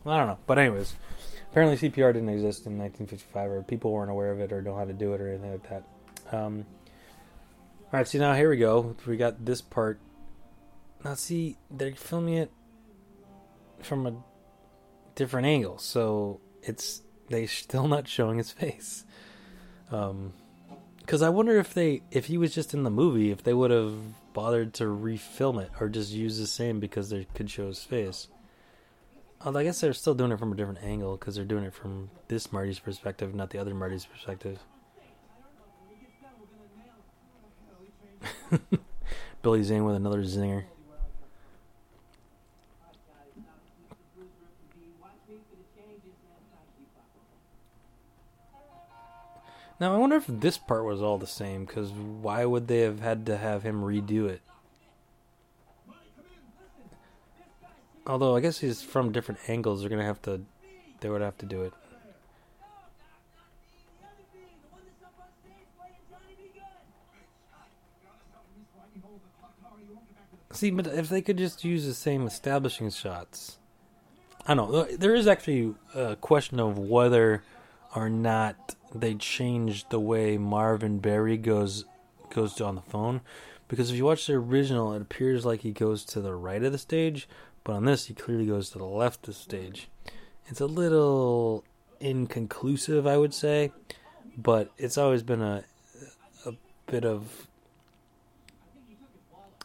I 0.07 0.16
don't 0.16 0.27
know. 0.27 0.39
But 0.47 0.59
anyways, 0.59 0.94
apparently 1.51 1.77
CPR 1.77 2.12
didn't 2.12 2.28
exist 2.28 2.66
in 2.66 2.78
1955, 2.78 3.51
or 3.51 3.62
people 3.62 3.93
weren't 3.93 4.10
aware 4.10 4.31
of 4.31 4.40
it, 4.40 4.52
or 4.52 4.62
know 4.62 4.77
how 4.77 4.85
to 4.85 4.93
do 4.93 5.12
it, 5.14 5.20
or 5.20 5.28
anything 5.28 5.52
like 5.52 5.68
that. 5.68 5.85
Um, 6.32 6.64
all 7.93 7.98
right, 7.98 8.06
so 8.06 8.18
now 8.18 8.35
here 8.35 8.51
we 8.51 8.56
go. 8.56 8.94
We 9.06 9.16
got 9.16 9.44
this 9.44 9.60
part. 9.60 9.98
Now, 11.05 11.14
see, 11.14 11.56
they're 11.70 11.94
filming 11.94 12.35
it 12.35 12.52
from 13.81 14.06
a 14.06 14.14
different 15.14 15.47
angle, 15.47 15.78
so 15.78 16.40
it's 16.62 17.02
they 17.28 17.47
still 17.47 17.89
not 17.89 18.06
showing 18.06 18.39
his 18.39 18.51
face. 18.51 19.05
Um, 19.90 20.35
because 20.98 21.22
I 21.22 21.31
wonder 21.31 21.59
if 21.59 21.74
they, 21.74 22.02
if 22.12 22.27
he 22.27 22.39
was 22.39 22.55
just 22.55 22.74
in 22.74 22.85
the 22.85 22.90
movie, 22.90 23.32
if 23.32 23.43
they 23.43 23.55
would 23.55 23.72
have 23.72 23.94
bothered 24.32 24.74
to 24.74 24.85
refilm 24.85 25.60
it 25.60 25.70
or 25.81 25.89
just 25.89 26.12
use 26.12 26.39
the 26.39 26.47
same 26.47 26.78
because 26.78 27.10
they 27.10 27.27
could 27.35 27.51
show 27.51 27.66
his 27.66 27.82
face. 27.82 28.28
Although 29.42 29.60
I 29.60 29.64
guess 29.64 29.80
they're 29.80 29.94
still 29.94 30.14
doing 30.14 30.32
it 30.32 30.38
from 30.38 30.52
a 30.52 30.56
different 30.56 30.82
angle 30.82 31.16
because 31.16 31.34
they're 31.34 31.46
doing 31.46 31.64
it 31.64 31.72
from 31.72 32.10
this 32.28 32.52
Marty's 32.52 32.78
perspective, 32.78 33.34
not 33.34 33.48
the 33.50 33.58
other 33.58 33.74
Marty's 33.74 34.04
perspective. 34.04 34.58
Billy 39.42 39.62
Zane 39.62 39.84
with 39.84 39.96
another 39.96 40.22
zinger. 40.22 40.64
Now 49.78 49.94
I 49.94 49.96
wonder 49.96 50.16
if 50.16 50.26
this 50.26 50.58
part 50.58 50.84
was 50.84 51.00
all 51.00 51.16
the 51.16 51.26
same, 51.26 51.64
because 51.64 51.90
why 51.90 52.44
would 52.44 52.68
they 52.68 52.80
have 52.80 53.00
had 53.00 53.24
to 53.24 53.38
have 53.38 53.62
him 53.62 53.80
redo 53.80 54.28
it? 54.28 54.42
Although 58.10 58.34
I 58.34 58.40
guess 58.40 58.58
he's 58.58 58.82
from 58.82 59.12
different 59.12 59.40
angles, 59.46 59.80
they're 59.80 59.88
gonna 59.88 60.02
have 60.04 60.20
to. 60.22 60.40
They 60.98 61.08
would 61.08 61.20
have 61.20 61.38
to 61.38 61.46
do 61.46 61.62
it. 61.62 61.72
See, 70.52 70.72
but 70.72 70.88
if 70.88 71.08
they 71.08 71.22
could 71.22 71.38
just 71.38 71.64
use 71.64 71.86
the 71.86 71.94
same 71.94 72.26
establishing 72.26 72.90
shots, 72.90 73.58
I 74.44 74.54
don't 74.54 74.72
know. 74.72 74.82
There 74.84 75.14
is 75.14 75.28
actually 75.28 75.76
a 75.94 76.16
question 76.16 76.58
of 76.58 76.76
whether 76.76 77.44
or 77.94 78.10
not 78.10 78.74
they 78.92 79.14
changed 79.14 79.90
the 79.90 80.00
way 80.00 80.36
Marvin 80.36 80.98
Berry 80.98 81.36
goes 81.36 81.84
goes 82.30 82.60
on 82.60 82.74
the 82.74 82.82
phone, 82.82 83.20
because 83.68 83.90
if 83.90 83.96
you 83.96 84.04
watch 84.04 84.26
the 84.26 84.32
original, 84.34 84.92
it 84.94 85.00
appears 85.00 85.46
like 85.46 85.60
he 85.60 85.70
goes 85.70 86.04
to 86.06 86.20
the 86.20 86.34
right 86.34 86.64
of 86.64 86.72
the 86.72 86.78
stage, 86.78 87.28
but 87.64 87.74
on 87.74 87.84
this, 87.84 88.06
he 88.06 88.14
clearly 88.14 88.46
goes 88.46 88.70
to 88.70 88.78
the 88.78 88.84
left 88.84 89.28
of 89.28 89.34
the 89.34 89.40
stage. 89.40 89.88
It's 90.46 90.60
a 90.60 90.66
little 90.66 91.64
inconclusive, 92.00 93.06
I 93.06 93.16
would 93.16 93.34
say, 93.34 93.72
but 94.36 94.72
it's 94.78 94.98
always 94.98 95.22
been 95.22 95.42
a 95.42 95.64
a 96.46 96.52
bit 96.86 97.04
of 97.04 97.46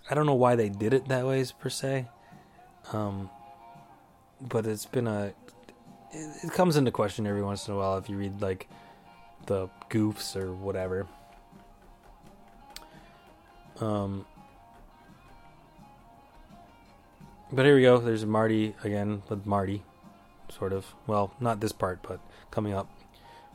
I 0.10 0.14
don't 0.14 0.26
know 0.26 0.36
why 0.36 0.56
they 0.56 0.70
did 0.70 0.94
it 0.94 1.08
that 1.08 1.26
way 1.26 1.44
per 1.60 1.70
se, 1.70 2.08
um, 2.94 3.30
but 4.40 4.66
it's 4.66 4.86
been 4.86 5.08
a 5.08 5.34
it, 6.12 6.44
it 6.44 6.52
comes 6.52 6.76
into 6.76 6.92
question 6.92 7.26
every 7.26 7.42
once 7.42 7.68
in 7.68 7.74
a 7.74 7.78
while 7.78 7.98
if 7.98 8.10
you 8.10 8.18
read 8.18 8.42
like 8.42 8.68
the 9.48 9.70
goofs 9.90 10.36
or 10.36 10.54
whatever. 10.54 11.08
Um, 13.80 14.26
but 17.52 17.66
here 17.66 17.76
we 17.76 17.82
go. 17.82 18.00
There's 18.00 18.26
Marty 18.26 18.76
again 18.84 19.24
with 19.30 19.46
Marty, 19.46 19.84
sort 20.50 20.74
of. 20.74 20.86
Well, 21.08 21.34
not 21.40 21.60
this 21.60 21.72
part, 21.72 22.02
but 22.02 22.20
coming 22.52 22.74
up 22.74 22.90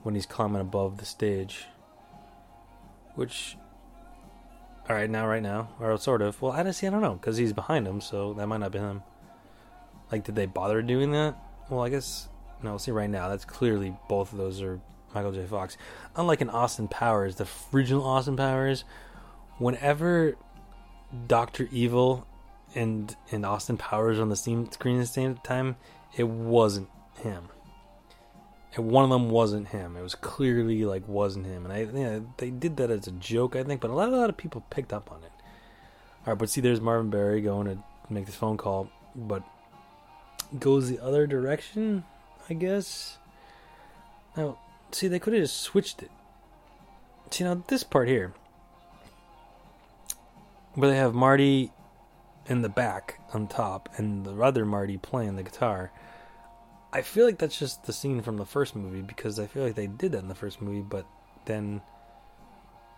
when 0.02 0.14
he's 0.14 0.26
climbing 0.26 0.60
above 0.60 0.98
the 0.98 1.04
stage. 1.04 1.66
Which, 3.16 3.56
all 4.88 4.96
right, 4.96 5.10
now, 5.10 5.26
right 5.26 5.42
now, 5.42 5.70
or 5.80 5.96
sort 5.98 6.22
of. 6.22 6.40
Well, 6.40 6.52
I 6.52 6.62
don't 6.62 6.72
see. 6.72 6.86
I 6.86 6.90
don't 6.90 7.02
know 7.02 7.14
because 7.14 7.36
he's 7.36 7.52
behind 7.52 7.86
him, 7.86 8.00
so 8.00 8.32
that 8.34 8.46
might 8.46 8.60
not 8.60 8.72
be 8.72 8.78
him. 8.78 9.02
Like, 10.10 10.24
did 10.24 10.36
they 10.36 10.46
bother 10.46 10.82
doing 10.82 11.12
that? 11.12 11.36
Well, 11.68 11.82
I 11.82 11.88
guess 11.88 12.28
no. 12.62 12.78
See, 12.78 12.90
right 12.90 13.10
now, 13.10 13.28
that's 13.28 13.44
clearly 13.44 13.94
both 14.08 14.32
of 14.32 14.38
those 14.38 14.62
are 14.62 14.80
Michael 15.14 15.32
J. 15.32 15.46
Fox. 15.46 15.76
Unlike 16.16 16.42
in 16.42 16.50
Austin 16.50 16.88
Powers, 16.88 17.36
the 17.36 17.48
original 17.74 18.04
Austin 18.04 18.36
Powers, 18.36 18.84
whenever 19.58 20.36
Doctor 21.26 21.68
Evil 21.72 22.26
and 22.74 23.14
and 23.30 23.44
Austin 23.44 23.76
Powers 23.76 24.18
on 24.18 24.28
the 24.28 24.36
screen 24.36 24.68
at 24.96 25.00
the 25.00 25.06
same 25.06 25.36
time, 25.36 25.76
it 26.16 26.28
wasn't 26.28 26.88
him. 27.22 27.48
And 28.74 28.88
one 28.88 29.04
of 29.04 29.10
them 29.10 29.30
wasn't 29.30 29.68
him. 29.68 29.96
It 29.96 30.02
was 30.02 30.14
clearly 30.14 30.84
like 30.84 31.06
wasn't 31.08 31.46
him, 31.46 31.66
and 31.66 31.72
I 31.72 32.22
they 32.36 32.50
did 32.50 32.76
that 32.76 32.90
as 32.90 33.06
a 33.06 33.12
joke, 33.12 33.56
I 33.56 33.64
think, 33.64 33.80
but 33.80 33.90
a 33.90 33.94
lot 33.94 34.08
a 34.08 34.16
lot 34.16 34.30
of 34.30 34.36
people 34.36 34.64
picked 34.70 34.92
up 34.92 35.10
on 35.10 35.24
it. 35.24 35.32
All 36.26 36.32
right, 36.32 36.38
but 36.38 36.50
see, 36.50 36.60
there's 36.60 36.80
Marvin 36.80 37.10
Berry 37.10 37.40
going 37.40 37.66
to 37.66 37.78
make 38.08 38.26
this 38.26 38.34
phone 38.34 38.56
call, 38.56 38.90
but 39.16 39.42
goes 40.58 40.88
the 40.88 41.00
other 41.00 41.26
direction, 41.26 42.04
I 42.48 42.54
guess. 42.54 43.18
Now, 44.36 44.58
see, 44.92 45.08
they 45.08 45.18
could 45.18 45.32
have 45.32 45.42
just 45.42 45.56
switched 45.56 46.02
it. 46.02 46.10
See, 47.30 47.44
now 47.44 47.62
this 47.68 47.84
part 47.84 48.08
here, 48.08 48.34
where 50.74 50.90
they 50.90 50.96
have 50.96 51.14
Marty 51.14 51.72
in 52.50 52.62
the 52.62 52.68
back 52.68 53.20
on 53.32 53.46
top 53.46 53.88
and 53.96 54.26
the 54.26 54.34
other 54.42 54.66
Marty 54.66 54.98
playing 54.98 55.36
the 55.36 55.42
guitar. 55.44 55.92
I 56.92 57.02
feel 57.02 57.24
like 57.24 57.38
that's 57.38 57.58
just 57.58 57.84
the 57.84 57.92
scene 57.92 58.20
from 58.22 58.36
the 58.36 58.44
first 58.44 58.74
movie 58.74 59.02
because 59.02 59.38
I 59.38 59.46
feel 59.46 59.62
like 59.62 59.76
they 59.76 59.86
did 59.86 60.12
that 60.12 60.18
in 60.18 60.28
the 60.28 60.34
first 60.34 60.60
movie, 60.60 60.82
but 60.82 61.06
then 61.44 61.80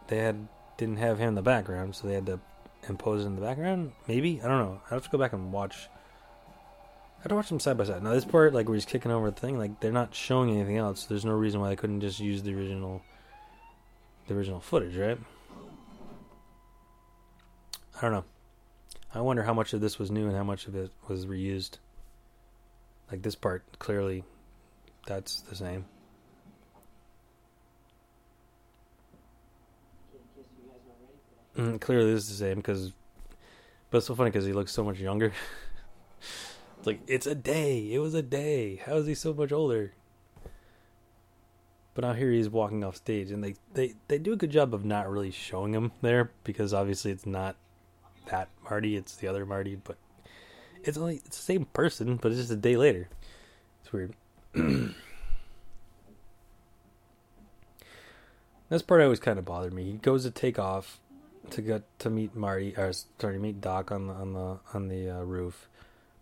they 0.09 0.17
had 0.17 0.49
didn't 0.79 0.97
have 0.97 1.19
him 1.19 1.29
in 1.29 1.35
the 1.35 1.43
background, 1.43 1.95
so 1.95 2.09
they 2.09 2.15
had 2.15 2.25
to 2.27 2.41
impose 2.89 3.23
it 3.23 3.27
in 3.27 3.35
the 3.37 3.43
background. 3.43 3.93
Maybe 4.09 4.41
I 4.43 4.49
don't 4.49 4.59
know. 4.59 4.81
I 4.91 4.95
have 4.95 5.05
to 5.05 5.11
go 5.11 5.19
back 5.19 5.35
and 5.35 5.53
watch. 5.53 5.91
I 7.19 7.23
have 7.23 7.29
to 7.29 7.35
watch 7.35 7.51
them 7.51 7.61
side 7.61 7.77
by 7.77 7.85
side. 7.85 8.03
Now 8.03 8.15
this 8.15 8.25
part, 8.25 8.55
like 8.55 8.67
where 8.67 8.75
he's 8.75 8.87
kicking 8.87 9.13
over 9.13 9.31
the 9.31 9.39
thing, 9.39 9.59
like 9.59 9.81
they're 9.81 9.93
not 9.93 10.15
showing 10.15 10.51
anything 10.51 10.79
else. 10.79 11.05
There's 11.05 11.27
no 11.27 11.33
reason 11.33 11.61
why 11.61 11.69
they 11.69 11.77
couldn't 11.77 12.01
just 12.01 12.21
use 12.21 12.43
the 12.43 12.55
original, 12.55 13.03
the 14.29 14.35
original 14.35 14.61
footage, 14.61 14.97
right? 14.97 15.19
I 17.99 18.01
don't 18.01 18.13
know. 18.13 18.25
I 19.15 19.21
wonder 19.21 19.43
how 19.43 19.53
much 19.53 19.75
of 19.75 19.81
this 19.81 19.99
was 19.99 20.11
new 20.11 20.27
and 20.27 20.37
how 20.37 20.45
much 20.45 20.67
of 20.67 20.75
it 20.75 20.91
was 21.07 21.27
reused. 21.27 21.79
Like 23.11 23.23
this 23.23 23.35
part, 23.35 23.63
clearly, 23.79 24.25
that's 25.07 25.43
the 25.43 25.55
same. 25.55 25.85
Mm, 31.57 31.79
clearly, 31.79 32.15
this 32.15 32.25
is 32.25 32.39
the 32.39 32.47
same 32.47 32.57
because, 32.57 32.93
but 33.91 33.99
it's 33.99 34.07
so 34.07 34.15
funny 34.15 34.31
because 34.31 34.47
he 34.47 34.55
looks 34.55 34.73
so 34.73 34.83
much 34.83 34.99
younger. 34.99 35.33
it's 36.79 36.87
like 36.87 37.01
it's 37.07 37.27
a 37.27 37.35
day. 37.35 37.93
It 37.93 37.99
was 37.99 38.15
a 38.15 38.23
day. 38.23 38.77
How 38.77 38.97
is 38.97 39.07
he 39.07 39.15
so 39.15 39.35
much 39.35 39.53
older? 39.53 39.93
But 41.93 42.05
now 42.05 42.15
here 42.15 42.31
he's 42.31 42.49
walking 42.49 42.83
off 42.83 42.97
stage, 42.97 43.31
and 43.31 43.45
they 43.45 43.57
they 43.75 43.93
they 44.09 44.17
do 44.17 44.33
a 44.33 44.37
good 44.37 44.51
job 44.51 44.73
of 44.73 44.87
not 44.87 45.11
really 45.11 45.31
showing 45.31 45.75
him 45.75 45.93
there 46.01 46.31
because 46.43 46.73
obviously 46.73 47.11
it's 47.11 47.27
not 47.27 47.57
that 48.27 48.49
Marty, 48.65 48.97
it's 48.97 49.17
the 49.17 49.29
other 49.29 49.45
Marty, 49.47 49.77
but 49.77 49.97
it's 50.85 50.99
only 50.99 51.17
it's 51.25 51.37
the 51.37 51.43
same 51.43 51.67
person, 51.67 52.17
but 52.17 52.33
it's 52.33 52.41
just 52.41 52.53
a 52.53 52.57
day 52.57 52.77
later. 52.77 53.09
It's 53.83 53.93
weird. 53.93 54.15
this 58.69 58.83
part 58.83 59.01
always 59.01 59.21
kind 59.21 59.39
of 59.39 59.45
bothered 59.45 59.73
me. 59.73 59.85
He 59.85 59.93
goes 59.93 60.25
to 60.25 60.31
take 60.31 60.59
off 60.59 61.01
to 61.51 61.63
get 61.63 61.83
to 62.01 62.11
meet 62.11 62.35
Marty, 62.35 62.75
or 62.77 62.93
sorry, 63.19 63.39
meet 63.39 63.61
Doc 63.61 63.91
on 63.91 64.07
the 64.07 64.15
on 64.15 64.33
the 64.33 64.59
on 64.75 64.89
the 64.89 65.11
uh, 65.11 65.23
roof, 65.23 65.69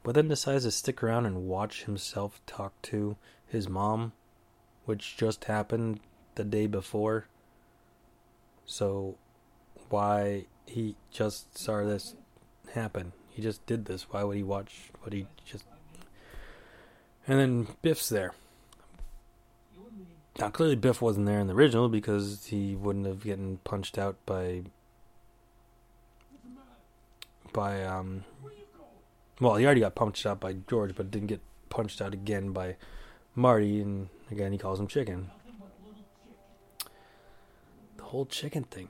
but 0.03 0.15
then 0.15 0.29
decides 0.29 0.65
to 0.65 0.71
stick 0.71 1.03
around 1.03 1.27
and 1.27 1.47
watch 1.47 1.85
himself 1.85 2.41
talk 2.47 2.73
to 2.83 3.17
his 3.47 3.69
mom, 3.69 4.13
which 4.85 5.17
just 5.17 5.45
happened 5.45 6.01
the 6.35 6.45
day 6.45 6.67
before. 6.67 7.27
So, 8.67 9.17
why 9.89 10.47
he 10.71 10.95
just 11.11 11.59
saw 11.59 11.83
this 11.85 12.15
happen. 12.73 13.13
He 13.29 13.43
just 13.43 13.65
did 13.67 13.87
this. 13.87 14.07
Why 14.11 14.23
would 14.25 14.37
he 14.37 14.43
watch 14.43 14.91
what 15.03 15.13
he 15.13 15.27
just. 15.45 15.65
And 17.27 17.39
then 17.39 17.67
Biff's 17.83 18.09
there. 18.09 18.33
Now, 20.39 20.49
clearly, 20.49 20.77
Biff 20.77 21.03
wasn't 21.03 21.27
there 21.27 21.41
in 21.41 21.49
the 21.49 21.55
original 21.55 21.89
because 21.89 22.47
he 22.47 22.75
wouldn't 22.75 23.07
have 23.07 23.25
gotten 23.25 23.59
punched 23.65 23.99
out 23.99 24.17
by. 24.25 24.63
By, 27.53 27.83
um. 27.85 28.25
Well, 29.41 29.57
he 29.57 29.65
already 29.65 29.81
got 29.81 29.95
punched 29.95 30.25
out 30.25 30.41
by 30.41 30.55
George, 30.69 30.95
but 30.95 31.11
didn't 31.11 31.29
get 31.29 31.41
punched 31.69 32.01
out 32.01 32.15
again 32.15 32.53
by 32.53 32.77
Marty, 33.35 33.81
and 33.81 34.09
again, 34.31 34.53
he 34.53 34.59
calls 34.59 34.79
him 34.79 34.87
chicken. 34.87 35.31
The 37.97 38.03
whole 38.05 38.27
chicken 38.27 38.65
thing. 38.65 38.89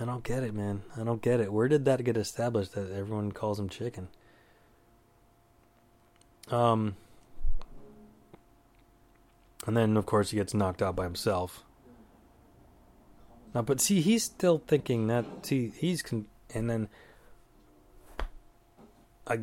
I 0.00 0.04
don't 0.04 0.22
get 0.22 0.42
it, 0.42 0.54
man. 0.54 0.82
I 0.96 1.02
don't 1.02 1.20
get 1.20 1.40
it. 1.40 1.52
Where 1.52 1.68
did 1.68 1.84
that 1.86 2.02
get 2.04 2.16
established 2.16 2.74
that 2.74 2.92
everyone 2.92 3.32
calls 3.32 3.58
him 3.58 3.68
chicken? 3.68 4.08
Um, 6.50 6.96
and 9.66 9.76
then 9.76 9.96
of 9.96 10.06
course 10.06 10.30
he 10.30 10.36
gets 10.36 10.54
knocked 10.54 10.82
out 10.82 10.96
by 10.96 11.04
himself. 11.04 11.64
Now, 13.54 13.62
but 13.62 13.80
see, 13.80 14.00
he's 14.00 14.24
still 14.24 14.62
thinking 14.66 15.06
that. 15.08 15.24
See, 15.42 15.72
he's 15.76 16.02
con- 16.02 16.26
and 16.54 16.68
then 16.68 16.88
I. 19.26 19.40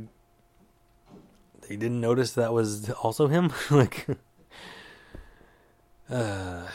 They 1.67 1.75
didn't 1.75 1.99
notice 1.99 2.33
that 2.33 2.53
was 2.53 2.91
also 2.91 3.27
him. 3.27 3.51
like, 3.71 4.05
uh, 6.09 6.67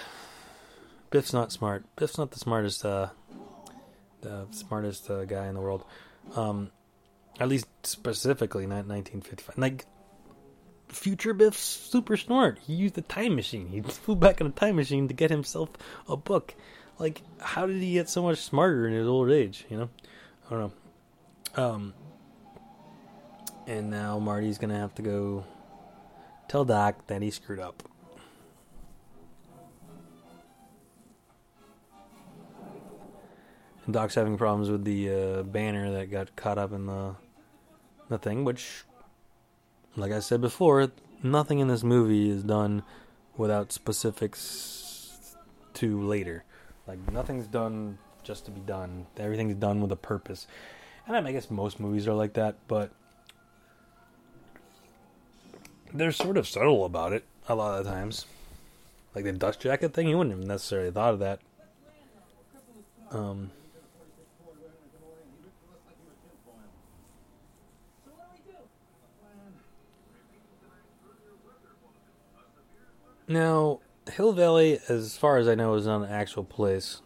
Biff's 1.11 1.33
not 1.33 1.53
smart. 1.53 1.85
Biff's 1.97 2.19
not 2.19 2.33
the 2.33 2.41
smartest 2.41 2.85
uh, 2.85 3.11
the 4.23 4.47
smartest 4.51 5.11
uh, 5.11 5.25
guy 5.25 5.47
in 5.47 5.55
the 5.55 5.61
world. 5.61 5.85
Um, 6.35 6.71
at 7.39 7.49
least 7.49 7.67
specifically, 7.83 8.67
not 8.67 8.87
1955. 8.87 9.59
Like, 9.59 9.87
future 10.89 11.33
Biff's 11.33 11.59
super 11.59 12.17
smart. 12.17 12.59
He 12.67 12.75
used 12.75 12.99
a 12.99 13.03
time 13.03 13.37
machine. 13.37 13.69
He 13.69 13.81
flew 13.83 14.17
back 14.17 14.41
in 14.41 14.47
a 14.47 14.51
time 14.51 14.77
machine 14.77 15.09
to 15.09 15.15
get 15.15 15.31
himself 15.31 15.71
a 16.09 16.17
book. 16.17 16.55
Like, 16.99 17.23
how 17.39 17.67
did 17.67 17.81
he 17.81 17.95
get 17.95 18.09
so 18.09 18.23
much 18.23 18.39
smarter 18.39 18.87
in 18.87 18.93
his 18.93 19.07
old 19.07 19.31
age? 19.31 19.65
You 19.71 19.79
know, 19.79 19.91
I 20.47 20.51
don't 20.51 20.61
know. 21.57 21.65
Um, 21.65 21.95
and 23.67 23.91
now 23.91 24.19
Marty's 24.19 24.59
gonna 24.59 24.79
have 24.79 24.95
to 24.97 25.03
go 25.03 25.45
tell 26.49 26.65
Doc 26.65 27.07
that 27.07 27.23
he 27.23 27.31
screwed 27.31 27.59
up. 27.59 27.83
Doc's 33.93 34.15
having 34.15 34.37
problems 34.37 34.71
with 34.71 34.85
the 34.85 35.11
uh, 35.11 35.43
banner 35.43 35.93
that 35.93 36.11
got 36.11 36.35
caught 36.37 36.59
up 36.59 36.73
in 36.73 36.87
the 36.87 37.15
the 38.09 38.19
thing, 38.19 38.45
which, 38.45 38.85
like 39.97 40.13
I 40.13 40.21
said 40.21 40.41
before, 40.41 40.91
nothing 41.23 41.61
in 41.61 41.69
this 41.69 41.85
movie 41.85 42.29
is 42.29 42.43
done 42.43 42.83
without 43.37 43.73
specifics 43.73 45.37
to 45.75 46.03
later. 46.03 46.45
Like 46.87 47.11
nothing's 47.13 47.47
done 47.47 47.99
just 48.23 48.45
to 48.47 48.51
be 48.51 48.61
done. 48.61 49.07
Everything's 49.17 49.55
done 49.55 49.81
with 49.81 49.93
a 49.93 49.97
purpose. 49.97 50.47
And 51.07 51.27
I 51.27 51.33
guess 51.33 51.51
most 51.51 51.81
movies 51.81 52.07
are 52.07 52.15
like 52.15 52.35
that, 52.35 52.57
but 52.69 52.91
they're 55.93 56.13
sort 56.13 56.37
of 56.37 56.47
subtle 56.47 56.85
about 56.85 57.13
it 57.13 57.25
a 57.49 57.55
lot 57.55 57.79
of 57.79 57.85
the 57.85 57.91
times. 57.91 58.27
Like 59.15 59.25
the 59.25 59.33
dust 59.33 59.61
jacket 59.61 59.93
thing, 59.93 60.09
you 60.09 60.19
wouldn't 60.19 60.37
have 60.37 60.47
necessarily 60.47 60.91
thought 60.91 61.15
of 61.15 61.21
that. 61.21 61.41
Um, 63.11 63.51
now, 73.31 73.81
Hill 74.11 74.33
Valley, 74.33 74.81
as 74.89 75.17
far 75.17 75.39
as 75.39 75.47
I 75.47 75.55
know, 75.55 75.75
is 75.75 75.87
not 75.87 76.03
an 76.03 76.11
actual 76.11 76.43
place, 76.43 77.01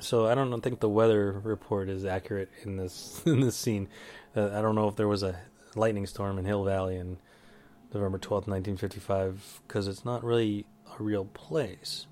so 0.00 0.26
I 0.26 0.34
don't 0.34 0.60
think 0.62 0.80
the 0.80 0.88
weather 0.88 1.32
report 1.32 1.88
is 1.88 2.04
accurate 2.04 2.50
in 2.62 2.76
this 2.76 3.22
in 3.26 3.40
this 3.40 3.56
scene. 3.56 3.88
Uh, 4.34 4.50
I 4.52 4.62
don't 4.62 4.74
know 4.74 4.88
if 4.88 4.96
there 4.96 5.08
was 5.08 5.22
a 5.22 5.38
lightning 5.74 6.06
storm 6.06 6.38
in 6.38 6.46
Hill 6.46 6.64
Valley 6.64 6.96
in 6.96 7.18
November 7.92 8.18
twelfth, 8.18 8.48
nineteen 8.48 8.76
fifty-five, 8.76 9.60
because 9.66 9.86
it's 9.86 10.04
not 10.04 10.24
really 10.24 10.64
a 10.98 11.02
real 11.02 11.26
place. 11.26 12.06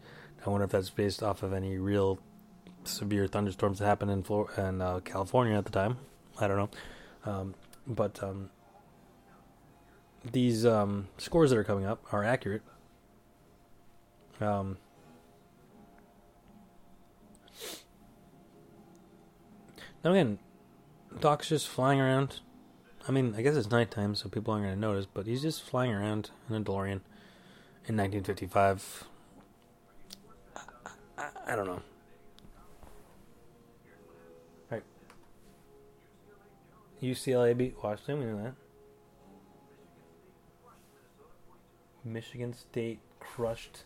I 0.45 0.51
wonder 0.51 0.65
if 0.65 0.71
that's 0.71 0.91
based 0.91 1.23
off 1.23 1.43
of 1.43 1.55
any 1.55 1.79
real 1.79 2.19
severe 2.85 3.27
thunderstorms 3.27 3.79
that 3.79 3.87
happened 3.87 4.11
in 4.11 4.23
Flor- 4.23 4.51
in 4.59 4.83
uh, 4.83 5.01
California 5.01 5.57
at 5.57 5.65
the 5.65 5.71
time. 5.71 5.97
I 6.39 6.49
don't 6.49 6.59
know, 6.59 6.71
um, 7.33 7.55
but 7.87 8.23
um, 8.23 8.51
these 10.33 10.67
um, 10.67 11.09
scores 11.17 11.49
that 11.51 11.59
are 11.59 11.65
coming 11.65 11.87
up 11.87 12.03
are 12.13 12.25
accurate. 12.25 12.63
Um, 14.41 14.79
now 20.05 20.11
again, 20.11 20.39
Doc's 21.21 21.49
just 21.49 21.69
flying 21.69 22.01
around. 22.01 22.41
I 23.07 23.13
mean, 23.13 23.35
I 23.37 23.43
guess 23.43 23.55
it's 23.55 23.71
nighttime, 23.71 24.15
so 24.15 24.29
people 24.29 24.53
aren't 24.53 24.65
going 24.65 24.75
to 24.75 24.81
notice, 24.81 25.07
but 25.07 25.27
he's 25.27 25.43
just 25.43 25.63
flying 25.63 25.93
around 25.93 26.31
in 26.49 26.57
a 26.57 26.61
DeLorean 26.61 27.01
in 27.87 27.97
1955. 27.97 29.05
I, 30.57 30.61
I, 31.19 31.29
I 31.47 31.57
don't 31.57 31.67
know. 31.67 31.83
Right. 34.71 34.83
UCLA 37.03 37.57
beat 37.57 37.77
Washington, 37.83 38.19
we 38.21 38.25
know 38.27 38.43
that. 38.43 38.55
Michigan 42.05 42.53
State 42.53 43.01
crushed 43.21 43.85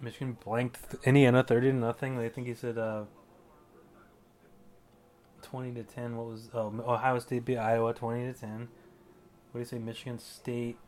Michigan 0.00 0.36
blanked 0.42 0.94
Indiana 1.04 1.42
thirty 1.42 1.70
to 1.70 1.76
nothing. 1.76 2.18
I 2.18 2.28
think 2.28 2.46
he 2.46 2.54
said 2.54 2.78
uh, 2.78 3.04
twenty 5.42 5.72
to 5.74 5.82
ten. 5.82 6.16
What 6.16 6.26
was 6.26 6.48
oh 6.54 6.72
Ohio 6.86 7.18
State 7.18 7.44
beat 7.44 7.58
Iowa 7.58 7.92
twenty 7.92 8.32
to 8.32 8.38
ten. 8.38 8.68
What 9.52 9.54
do 9.54 9.58
you 9.60 9.64
say? 9.64 9.78
Michigan 9.78 10.18
State. 10.18 10.78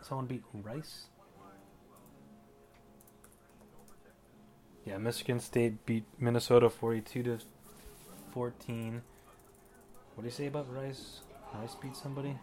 Someone 0.00 0.26
beat 0.26 0.42
Rice. 0.52 1.06
Yeah, 4.84 4.96
Michigan 4.96 5.38
State 5.38 5.84
beat 5.84 6.04
Minnesota 6.18 6.70
forty-two 6.70 7.22
to 7.24 7.38
fourteen. 8.32 9.02
What 10.14 10.22
do 10.22 10.26
you 10.26 10.32
say 10.32 10.46
about 10.46 10.66
Rice? 10.74 11.20
Rice 11.54 11.74
beat 11.74 11.94
somebody. 11.94 12.36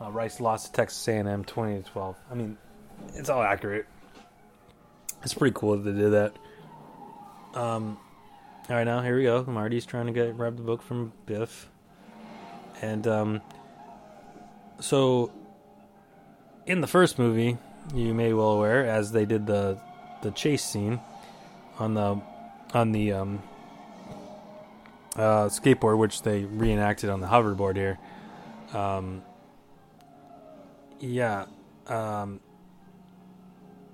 Uh, 0.00 0.10
Rice 0.10 0.40
lost 0.40 0.66
to 0.66 0.72
Texas 0.72 1.08
A&M 1.08 1.44
twenty 1.44 1.82
to 1.82 1.88
twelve. 1.88 2.16
I 2.30 2.34
mean, 2.34 2.58
it's 3.14 3.28
all 3.28 3.42
accurate. 3.42 3.86
It's 5.22 5.34
pretty 5.34 5.54
cool 5.56 5.76
that 5.76 5.90
they 5.90 5.98
did 5.98 6.12
that. 6.12 6.34
Um, 7.54 7.98
all 8.68 8.76
right, 8.76 8.84
now 8.84 9.00
here 9.00 9.16
we 9.16 9.24
go. 9.24 9.44
Marty's 9.44 9.86
trying 9.86 10.06
to 10.06 10.12
get 10.12 10.36
grab 10.36 10.56
the 10.56 10.62
book 10.62 10.82
from 10.82 11.12
Biff, 11.26 11.68
and 12.82 13.06
um, 13.06 13.42
so 14.80 15.32
in 16.66 16.80
the 16.80 16.86
first 16.86 17.18
movie, 17.18 17.56
you 17.94 18.14
may 18.14 18.32
well 18.32 18.50
aware, 18.52 18.86
as 18.86 19.12
they 19.12 19.24
did 19.24 19.46
the 19.46 19.78
the 20.22 20.30
chase 20.30 20.64
scene 20.64 21.00
on 21.78 21.94
the 21.94 22.20
on 22.72 22.92
the 22.92 23.12
um, 23.12 23.42
uh, 25.16 25.46
skateboard, 25.46 25.98
which 25.98 26.22
they 26.22 26.44
reenacted 26.44 27.10
on 27.10 27.20
the 27.20 27.26
hoverboard 27.26 27.76
here. 27.76 27.98
Um, 28.72 29.22
yeah. 31.00 31.46
Um, 31.86 32.40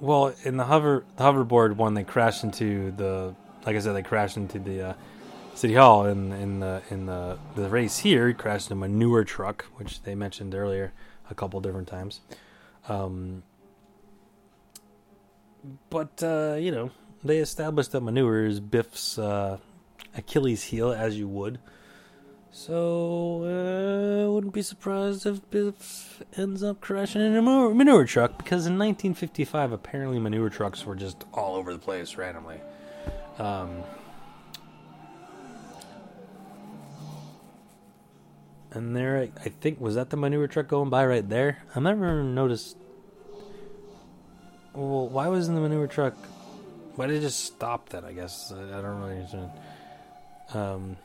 well, 0.00 0.34
in 0.44 0.56
the 0.56 0.64
hover 0.64 1.04
the 1.16 1.24
hoverboard 1.24 1.76
one, 1.76 1.94
they 1.94 2.04
crashed 2.04 2.44
into 2.44 2.90
the 2.92 3.34
like 3.66 3.76
I 3.76 3.78
said, 3.80 3.92
they 3.92 4.02
crashed 4.02 4.36
into 4.36 4.58
the 4.58 4.90
uh, 4.90 4.94
city 5.54 5.74
hall. 5.74 6.06
In 6.06 6.32
in 6.32 6.60
the 6.60 6.82
in 6.90 7.06
the 7.06 7.38
the 7.54 7.68
race 7.68 7.98
here, 7.98 8.28
he 8.28 8.34
crashed 8.34 8.70
into 8.70 8.84
a 8.84 8.88
manure 8.88 9.24
truck, 9.24 9.66
which 9.76 10.02
they 10.02 10.14
mentioned 10.14 10.54
earlier 10.54 10.92
a 11.28 11.34
couple 11.34 11.60
different 11.60 11.88
times. 11.88 12.20
Um, 12.88 13.42
but 15.90 16.22
uh, 16.22 16.56
you 16.58 16.70
know, 16.70 16.90
they 17.22 17.38
established 17.38 17.92
that 17.92 18.00
manure 18.00 18.46
is 18.46 18.60
Biff's 18.60 19.18
uh, 19.18 19.58
Achilles 20.16 20.64
heel, 20.64 20.92
as 20.92 21.18
you 21.18 21.28
would. 21.28 21.58
So, 22.52 23.44
uh, 23.44 24.24
I 24.24 24.28
wouldn't 24.28 24.52
be 24.52 24.62
surprised 24.62 25.24
if 25.24 25.48
Biff 25.50 26.22
ends 26.36 26.64
up 26.64 26.80
crashing 26.80 27.22
in 27.22 27.36
a 27.36 27.42
manure 27.42 28.04
truck 28.04 28.36
because 28.38 28.66
in 28.66 28.76
1955, 28.76 29.70
apparently 29.70 30.18
manure 30.18 30.50
trucks 30.50 30.84
were 30.84 30.96
just 30.96 31.24
all 31.32 31.54
over 31.54 31.72
the 31.72 31.78
place 31.78 32.16
randomly. 32.16 32.60
Um, 33.38 33.84
and 38.72 38.96
there, 38.96 39.18
I, 39.18 39.30
I 39.44 39.48
think, 39.48 39.80
was 39.80 39.94
that 39.94 40.10
the 40.10 40.16
manure 40.16 40.48
truck 40.48 40.66
going 40.66 40.90
by 40.90 41.06
right 41.06 41.28
there? 41.28 41.62
I 41.76 41.80
never 41.80 42.24
noticed. 42.24 42.76
Well, 44.74 45.08
why 45.08 45.28
was 45.28 45.48
in 45.48 45.54
the 45.54 45.60
manure 45.60 45.86
truck? 45.86 46.14
Why 46.96 47.06
did 47.06 47.16
it 47.16 47.20
just 47.20 47.44
stop 47.44 47.90
then? 47.90 48.04
I 48.04 48.12
guess 48.12 48.52
I, 48.52 48.78
I 48.78 48.82
don't 48.82 49.00
really 49.00 49.14
understand. 49.14 49.50
Um, 50.52 50.96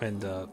and 0.00 0.24
uh, 0.24 0.46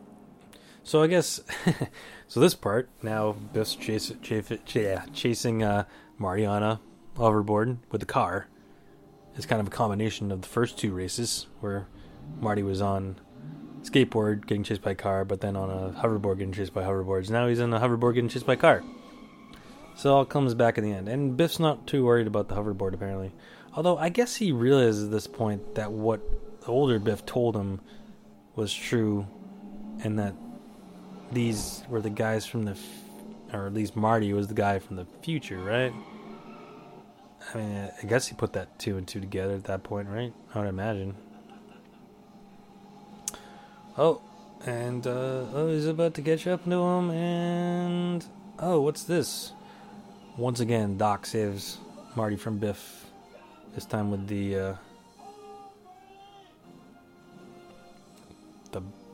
so 0.83 1.01
I 1.01 1.07
guess 1.07 1.41
so. 2.27 2.39
This 2.39 2.53
part 2.53 2.89
now, 3.01 3.33
Biff's 3.53 3.75
chase, 3.75 4.11
chase, 4.21 4.51
yeah, 4.73 5.05
chasing 5.13 5.63
uh, 5.63 5.85
Mariana 6.17 6.79
hoverboard 7.15 7.77
with 7.91 8.01
the 8.01 8.07
car 8.07 8.47
is 9.35 9.45
kind 9.45 9.59
of 9.59 9.67
a 9.67 9.71
combination 9.71 10.31
of 10.31 10.41
the 10.41 10.47
first 10.47 10.77
two 10.77 10.93
races 10.93 11.47
where 11.59 11.87
Marty 12.39 12.63
was 12.63 12.81
on 12.81 13.19
skateboard 13.81 14.45
getting 14.47 14.63
chased 14.63 14.81
by 14.81 14.91
a 14.91 14.95
car, 14.95 15.25
but 15.25 15.41
then 15.41 15.55
on 15.55 15.69
a 15.69 15.91
hoverboard 16.01 16.37
getting 16.37 16.53
chased 16.53 16.73
by 16.73 16.83
hoverboards. 16.83 17.29
Now 17.29 17.47
he's 17.47 17.59
on 17.59 17.73
a 17.73 17.79
hoverboard 17.79 18.15
getting 18.15 18.29
chased 18.29 18.45
by 18.45 18.53
a 18.53 18.57
car. 18.57 18.83
So 19.95 20.09
it 20.09 20.13
all 20.13 20.25
comes 20.25 20.53
back 20.53 20.77
in 20.77 20.83
the 20.83 20.91
end. 20.91 21.07
And 21.07 21.37
Biff's 21.37 21.59
not 21.59 21.87
too 21.87 22.03
worried 22.03 22.27
about 22.27 22.49
the 22.49 22.55
hoverboard 22.55 22.93
apparently. 22.93 23.33
Although 23.73 23.97
I 23.97 24.09
guess 24.09 24.35
he 24.37 24.51
realizes 24.51 25.05
at 25.05 25.11
this 25.11 25.27
point 25.27 25.75
that 25.75 25.91
what 25.91 26.21
the 26.61 26.67
older 26.67 26.99
Biff 26.99 27.25
told 27.25 27.55
him 27.55 27.81
was 28.55 28.73
true 28.73 29.27
and 30.03 30.19
that 30.19 30.33
these 31.31 31.83
were 31.89 32.01
the 32.01 32.09
guys 32.09 32.45
from 32.45 32.65
the 32.65 32.71
f- 32.71 33.53
or 33.53 33.67
at 33.67 33.73
least 33.73 33.95
Marty 33.95 34.33
was 34.33 34.47
the 34.47 34.53
guy 34.53 34.79
from 34.79 34.95
the 34.95 35.05
future, 35.21 35.57
right? 35.57 35.93
I 37.53 37.57
mean, 37.57 37.91
I 38.01 38.05
guess 38.05 38.27
he 38.27 38.35
put 38.35 38.53
that 38.53 38.79
two 38.79 38.97
and 38.97 39.07
two 39.07 39.19
together 39.19 39.53
at 39.53 39.65
that 39.65 39.83
point, 39.83 40.09
right? 40.09 40.33
I 40.53 40.59
would 40.59 40.67
imagine. 40.67 41.15
Oh, 43.97 44.21
and 44.65 45.05
uh, 45.05 45.45
oh, 45.53 45.69
he's 45.69 45.85
about 45.85 46.15
to 46.15 46.21
catch 46.21 46.47
up 46.47 46.65
to 46.65 46.71
him, 46.71 47.11
and 47.11 48.25
oh, 48.59 48.81
what's 48.81 49.03
this? 49.03 49.53
Once 50.37 50.59
again, 50.59 50.97
Doc 50.97 51.25
saves 51.25 51.77
Marty 52.15 52.35
from 52.35 52.57
Biff. 52.57 53.05
This 53.73 53.85
time 53.85 54.11
with 54.11 54.27
the 54.27 54.57
uh, 54.57 54.73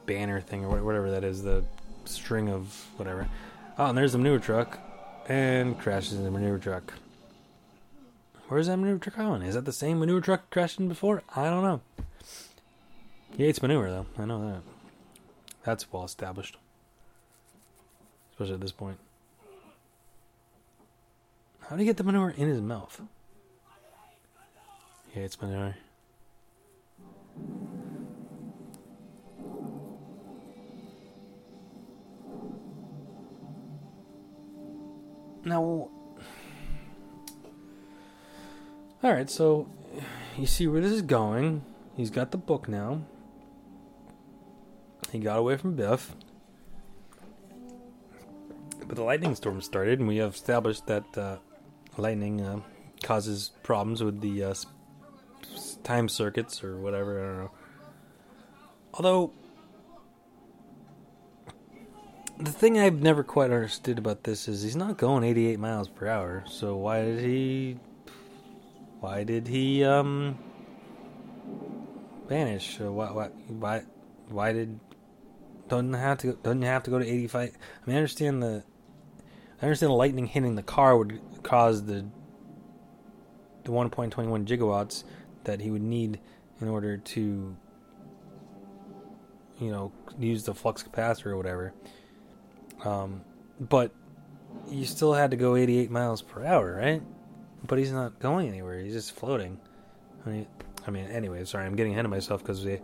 banner 0.06 0.42
thing 0.42 0.66
or 0.66 0.84
whatever 0.84 1.12
that 1.12 1.24
is, 1.24 1.44
the 1.44 1.64
string 2.06 2.50
of 2.50 2.88
whatever. 2.98 3.28
Oh, 3.78 3.86
and 3.86 3.98
there's 3.98 4.12
the 4.12 4.18
manure 4.18 4.40
truck, 4.40 4.80
and 5.28 5.80
crashes 5.80 6.14
in 6.14 6.24
the 6.24 6.32
manure 6.32 6.58
truck. 6.58 6.94
Where's 8.48 8.68
that 8.68 8.78
manure 8.78 8.98
truck 8.98 9.16
going? 9.16 9.44
Is 9.44 9.56
that 9.56 9.66
the 9.66 9.72
same 9.72 10.00
manure 10.00 10.20
truck 10.20 10.50
crashing 10.50 10.90
before? 10.90 11.24
I 11.36 11.50
don't 11.50 11.64
know. 11.64 11.82
He 13.38 13.46
hates 13.46 13.62
manure, 13.62 13.90
though. 13.90 14.06
I 14.18 14.26
know 14.26 14.52
that. 14.52 14.62
That's 15.64 15.92
well 15.92 16.04
established. 16.04 16.58
Especially 18.34 18.56
at 18.56 18.62
this 18.62 18.74
point. 18.74 18.98
How 21.62 21.78
do 21.78 21.84
you 21.84 21.88
get 21.88 21.96
the 21.96 22.04
manure 22.04 22.32
in 22.36 22.50
his 22.50 22.60
mouth? 22.60 23.02
He 25.14 25.22
hates 25.22 25.42
manure. 25.42 25.76
Now, 35.44 35.62
all 39.04 39.12
right, 39.12 39.30
so 39.30 39.68
you 40.38 40.46
see 40.46 40.68
where 40.68 40.82
this 40.82 40.92
is 40.92 41.02
going. 41.02 41.64
He's 41.98 42.12
got 42.12 42.32
the 42.32 42.38
book 42.38 42.68
now. 42.68 43.02
He 45.12 45.20
got 45.20 45.40
away 45.40 45.58
from 45.58 45.76
Biff. 45.76 46.16
But 48.86 48.96
the 48.96 49.04
lightning 49.04 49.36
storm 49.36 49.62
started, 49.62 50.00
and 50.00 50.08
we 50.08 50.18
have 50.18 50.36
established 50.36 50.86
that 50.88 51.18
uh, 51.18 51.38
lightning 51.98 52.42
uh, 52.42 52.62
causes 53.04 53.52
problems 53.64 54.04
with 54.04 54.22
the 54.22 54.44
uh, 54.44 54.54
time 55.84 56.08
circuits 56.08 56.64
or 56.64 56.78
whatever. 56.78 57.20
I 57.20 57.28
don't 57.28 57.38
know. 57.38 57.52
Although, 58.94 59.34
the 62.38 62.52
thing 62.52 62.80
I've 62.80 63.02
never 63.02 63.24
quite 63.24 63.52
understood 63.52 63.98
about 63.98 64.24
this 64.24 64.48
is 64.48 64.64
he's 64.64 64.76
not 64.76 64.98
going 64.98 65.24
88 65.24 65.60
miles 65.60 65.88
per 65.88 66.08
hour. 66.08 66.44
So 66.48 66.76
why 66.78 67.04
did 67.04 67.20
he 67.20 67.78
why 69.00 69.24
did 69.24 69.48
he 69.48 69.84
um 69.84 70.38
vanish? 72.28 72.80
Why 72.80 73.12
why 73.12 73.28
why 73.48 73.84
why 74.30 74.54
did 74.54 74.80
doesn't 75.68 75.94
have 75.94 76.18
to 76.20 76.34
doesn't 76.44 76.62
have 76.62 76.84
to 76.84 76.92
go 76.92 77.00
to 77.00 77.06
85? 77.06 77.50
I 77.50 77.88
mean, 77.88 77.96
I 77.96 78.00
understand 78.00 78.44
the 78.44 78.64
I 79.62 79.66
understand 79.66 79.92
the 79.92 79.96
lightning 79.96 80.28
hitting 80.28 80.56
the 80.56 80.64
car 80.64 80.98
would 80.98 81.20
cause 81.44 81.86
the 81.86 82.06
the 83.64 83.72
1.21 83.72 84.46
gigawatts 84.46 85.04
that 85.44 85.62
he 85.62 85.70
would 85.70 85.84
need 85.84 86.20
in 86.60 86.68
order 86.68 86.98
to 86.98 87.56
you 89.60 89.72
know 89.72 89.92
use 90.20 90.44
the 90.44 90.54
flux 90.54 90.84
capacitor 90.84 91.28
or 91.28 91.38
whatever. 91.38 91.74
Um, 92.84 93.22
but 93.60 93.92
you 94.70 94.86
still 94.86 95.14
had 95.14 95.32
to 95.32 95.38
go 95.38 95.56
88 95.56 95.92
miles 95.92 96.22
per 96.22 96.46
hour, 96.46 96.76
right? 96.76 97.02
But 97.66 97.78
he's 97.78 97.92
not 97.92 98.20
going 98.20 98.48
anywhere. 98.48 98.80
He's 98.80 98.94
just 98.94 99.12
floating. 99.14 99.60
I 100.26 100.30
mean, 100.30 100.48
I 100.88 100.92
mean. 100.92 101.06
Anyway, 101.06 101.44
sorry, 101.46 101.66
I'm 101.66 101.76
getting 101.76 101.94
ahead 101.94 102.06
of 102.06 102.12
myself 102.12 102.42
because 102.42 102.64
he. 102.64 102.80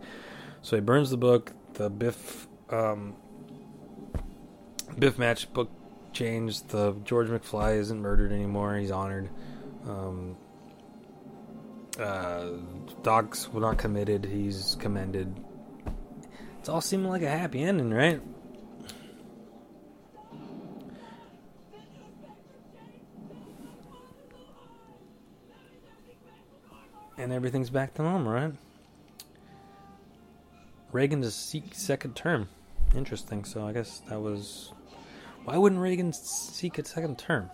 So 0.62 0.76
he 0.76 0.80
burns 0.80 1.10
the 1.10 1.16
book. 1.16 1.52
The 1.74 1.90
Biff, 1.90 2.48
um, 2.70 3.14
Biff 4.98 5.18
match 5.18 5.52
book 5.52 5.70
changed. 6.12 6.68
The 6.68 6.94
George 7.04 7.28
McFly 7.28 7.78
isn't 7.78 8.00
murdered 8.00 8.32
anymore. 8.32 8.76
He's 8.76 8.90
honored. 8.90 9.30
Um, 9.86 10.36
uh, 11.98 12.50
Doc's 13.02 13.48
not 13.52 13.78
committed. 13.78 14.24
He's 14.24 14.76
commended. 14.80 15.34
It's 16.60 16.68
all 16.68 16.80
seeming 16.80 17.08
like 17.08 17.22
a 17.22 17.30
happy 17.30 17.62
ending, 17.62 17.90
right? 17.90 18.20
And 27.28 27.34
everything's 27.34 27.68
back 27.68 27.92
to 27.92 28.02
normal, 28.02 28.32
right? 28.32 28.52
Reagan 30.92 31.20
to 31.20 31.30
seek 31.30 31.74
second 31.74 32.16
term. 32.16 32.48
Interesting. 32.96 33.44
So 33.44 33.66
I 33.66 33.72
guess 33.72 34.00
that 34.08 34.18
was. 34.18 34.72
Why 35.44 35.58
wouldn't 35.58 35.78
Reagan 35.78 36.14
seek 36.14 36.78
a 36.78 36.84
second 36.86 37.18
term? 37.18 37.50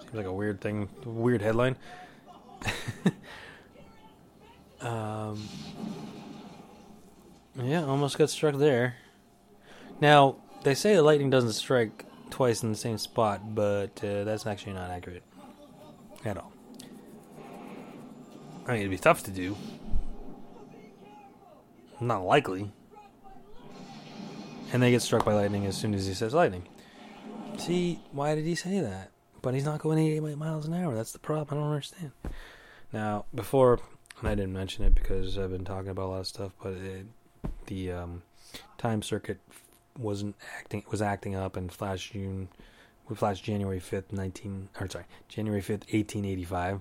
Seems 0.00 0.12
like 0.12 0.26
a 0.26 0.32
weird 0.32 0.60
thing, 0.60 0.90
weird 1.06 1.40
headline. 1.40 1.76
um, 4.82 5.48
yeah, 7.56 7.86
almost 7.86 8.18
got 8.18 8.28
struck 8.28 8.56
there. 8.56 8.96
Now 9.98 10.36
they 10.62 10.74
say 10.74 10.94
the 10.94 11.02
lightning 11.02 11.30
doesn't 11.30 11.54
strike 11.54 12.04
twice 12.28 12.62
in 12.62 12.68
the 12.68 12.76
same 12.76 12.98
spot, 12.98 13.54
but 13.54 14.04
uh, 14.04 14.24
that's 14.24 14.44
actually 14.44 14.74
not 14.74 14.90
accurate 14.90 15.22
at 16.26 16.36
all. 16.36 16.49
I 18.70 18.74
mean, 18.74 18.80
it'd 18.82 18.92
be 18.92 18.98
tough 18.98 19.24
to 19.24 19.32
do. 19.32 19.56
Not 22.00 22.24
likely. 22.24 22.70
And 24.72 24.80
they 24.80 24.92
get 24.92 25.02
struck 25.02 25.24
by 25.24 25.34
lightning 25.34 25.66
as 25.66 25.76
soon 25.76 25.92
as 25.92 26.06
he 26.06 26.14
says 26.14 26.34
lightning. 26.34 26.68
See, 27.58 27.98
why 28.12 28.36
did 28.36 28.44
he 28.44 28.54
say 28.54 28.78
that? 28.78 29.10
But 29.42 29.54
he's 29.54 29.64
not 29.64 29.80
going 29.80 29.98
88 29.98 30.38
miles 30.38 30.66
an 30.66 30.74
hour. 30.74 30.94
That's 30.94 31.10
the 31.10 31.18
problem. 31.18 31.58
I 31.58 31.60
don't 31.60 31.72
understand. 31.72 32.12
Now, 32.92 33.24
before, 33.34 33.80
and 34.20 34.28
I 34.28 34.36
didn't 34.36 34.52
mention 34.52 34.84
it 34.84 34.94
because 34.94 35.36
I've 35.36 35.50
been 35.50 35.64
talking 35.64 35.90
about 35.90 36.06
a 36.06 36.10
lot 36.10 36.20
of 36.20 36.28
stuff, 36.28 36.52
but 36.62 36.74
it, 36.74 37.06
the 37.66 37.90
um, 37.90 38.22
time 38.78 39.02
circuit 39.02 39.40
wasn't 39.98 40.36
acting 40.56 40.84
was 40.92 41.02
acting 41.02 41.34
up 41.34 41.56
and 41.56 41.72
flash 41.72 42.12
June, 42.12 42.48
flash 43.12 43.40
January 43.40 43.80
5th, 43.80 44.12
19 44.12 44.68
or 44.80 44.88
sorry, 44.88 45.06
January 45.28 45.60
5th, 45.60 45.92
1885. 45.92 46.80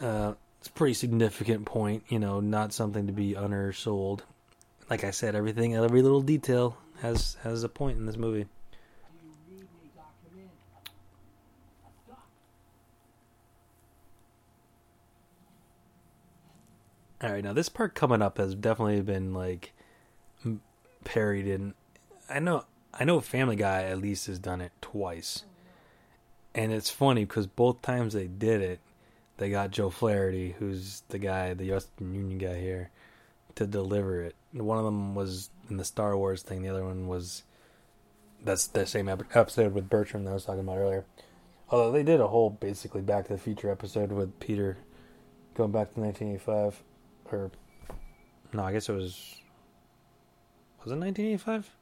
Uh, 0.00 0.34
it's 0.58 0.68
a 0.68 0.72
pretty 0.72 0.94
significant 0.94 1.64
point, 1.64 2.04
you 2.08 2.18
know, 2.18 2.40
not 2.40 2.72
something 2.72 3.06
to 3.06 3.12
be 3.12 3.34
undersold. 3.34 4.24
Like 4.90 5.04
I 5.04 5.10
said, 5.10 5.34
everything, 5.34 5.74
every 5.74 6.02
little 6.02 6.22
detail 6.22 6.76
has 7.00 7.36
has 7.42 7.62
a 7.62 7.68
point 7.68 7.98
in 7.98 8.06
this 8.06 8.16
movie. 8.16 8.46
All 17.20 17.30
right, 17.30 17.42
now 17.42 17.52
this 17.52 17.68
part 17.68 17.94
coming 17.94 18.22
up 18.22 18.38
has 18.38 18.54
definitely 18.54 19.00
been 19.00 19.34
like 19.34 19.72
parried 21.04 21.48
in. 21.48 21.74
I 22.30 22.38
know, 22.38 22.64
I 22.94 23.04
know, 23.04 23.20
Family 23.20 23.56
Guy 23.56 23.84
at 23.84 23.98
least 23.98 24.28
has 24.28 24.38
done 24.38 24.60
it 24.60 24.70
twice, 24.80 25.44
and 26.54 26.72
it's 26.72 26.90
funny 26.90 27.24
because 27.24 27.48
both 27.48 27.82
times 27.82 28.12
they 28.12 28.28
did 28.28 28.60
it, 28.62 28.78
they 29.38 29.50
got 29.50 29.70
Joe 29.70 29.88
Flaherty, 29.88 30.54
who's 30.58 31.02
the 31.08 31.18
guy, 31.18 31.54
the 31.54 31.70
Western 31.70 32.14
Union 32.14 32.38
guy 32.38 32.60
here, 32.60 32.90
to 33.54 33.66
deliver 33.66 34.20
it. 34.20 34.36
One 34.52 34.78
of 34.78 34.84
them 34.84 35.14
was 35.14 35.50
in 35.70 35.76
the 35.76 35.84
Star 35.84 36.16
Wars 36.16 36.42
thing. 36.42 36.62
The 36.62 36.68
other 36.68 36.84
one 36.84 37.06
was 37.06 37.44
that's 38.44 38.66
the 38.66 38.86
same 38.86 39.08
episode 39.08 39.74
with 39.74 39.88
Bertram 39.88 40.24
that 40.24 40.30
I 40.30 40.34
was 40.34 40.44
talking 40.44 40.60
about 40.60 40.78
earlier. 40.78 41.04
Although 41.70 41.92
they 41.92 42.02
did 42.02 42.20
a 42.20 42.28
whole 42.28 42.50
basically 42.50 43.02
Back 43.02 43.26
to 43.26 43.32
the 43.32 43.38
Future 43.38 43.70
episode 43.70 44.10
with 44.10 44.38
Peter 44.40 44.78
going 45.54 45.72
back 45.72 45.94
to 45.94 46.00
1985, 46.00 46.82
or 47.32 47.50
no, 48.52 48.64
I 48.64 48.72
guess 48.72 48.88
it 48.88 48.92
was 48.92 49.40
was 50.84 50.92
it 50.92 50.98
1985? 50.98 51.77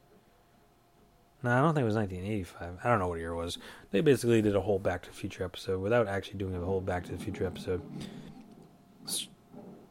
No, 1.43 1.51
I 1.51 1.61
don't 1.61 1.75
think 1.75 1.83
it 1.83 1.87
was 1.87 1.95
1985. 1.95 2.79
I 2.83 2.89
don't 2.89 2.99
know 2.99 3.09
what 3.09 3.19
year 3.19 3.31
it 3.31 3.37
was. 3.37 3.59
They 3.91 4.01
basically 4.01 4.43
did 4.43 4.57
a 4.57 4.61
whole 4.61 4.79
Back 4.79 5.03
to 5.03 5.11
the 5.11 5.15
Future 5.15 5.45
episode 5.45 5.81
without 5.81 6.09
actually 6.09 6.39
doing 6.39 6.55
a 6.55 6.61
whole 6.61 6.81
Back 6.81 7.05
to 7.07 7.13
the 7.13 7.19
Future 7.19 7.47
episode. 7.47 7.83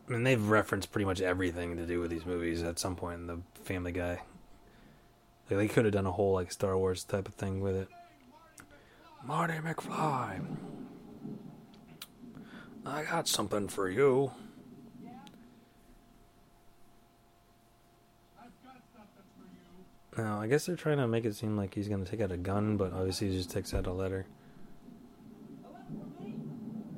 I 0.07 0.11
mean, 0.11 0.23
they've 0.23 0.49
referenced 0.49 0.91
pretty 0.91 1.05
much 1.05 1.21
everything 1.21 1.77
to 1.77 1.85
do 1.85 1.99
with 1.99 2.11
these 2.11 2.25
movies 2.25 2.61
at 2.61 2.77
some 2.77 2.95
point 2.95 3.21
in 3.21 3.27
the 3.27 3.39
Family 3.63 3.91
Guy. 3.91 4.21
Like, 5.49 5.59
they 5.59 5.67
could 5.67 5.85
have 5.85 5.93
done 5.93 6.05
a 6.05 6.11
whole 6.11 6.33
like 6.33 6.51
Star 6.51 6.77
Wars 6.77 7.03
type 7.03 7.27
of 7.27 7.35
thing 7.35 7.61
with 7.61 7.75
it. 7.75 7.87
Marty 9.23 9.55
McFly, 9.55 10.41
I 12.85 13.03
got 13.03 13.27
something 13.27 13.67
for 13.67 13.89
you. 13.89 14.31
Now, 20.17 20.39
I 20.39 20.47
guess 20.47 20.65
they're 20.65 20.77
trying 20.77 20.97
to 20.97 21.07
make 21.07 21.25
it 21.25 21.35
seem 21.35 21.57
like 21.57 21.73
he's 21.73 21.89
going 21.89 22.03
to 22.03 22.09
take 22.09 22.21
out 22.21 22.31
a 22.31 22.37
gun, 22.37 22.77
but 22.77 22.93
obviously 22.93 23.29
he 23.29 23.37
just 23.37 23.51
takes 23.51 23.73
out 23.73 23.85
a 23.85 23.91
letter. 23.91 24.25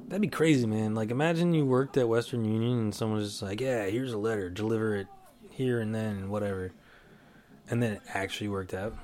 That'd 0.08 0.22
be 0.22 0.28
crazy, 0.28 0.68
man. 0.68 0.94
Like, 0.94 1.10
imagine 1.10 1.54
you 1.54 1.66
worked 1.66 1.98
at 1.98 2.08
Western 2.08 2.46
Union 2.46 2.80
and 2.80 2.96
someone's 2.96 3.28
just 3.28 3.42
like, 3.42 3.60
yeah, 3.60 3.86
here's 3.88 4.14
a 4.14 4.18
letter, 4.18 4.50
deliver 4.50 4.96
it 4.96 5.08
here 5.50 5.80
and 5.80 5.94
then, 5.94 6.18
and 6.18 6.30
whatever. 6.30 6.72
And 7.70 7.82
then 7.82 7.94
it 7.94 8.02
actually 8.14 8.50
worked 8.50 8.74
out. 8.74 8.96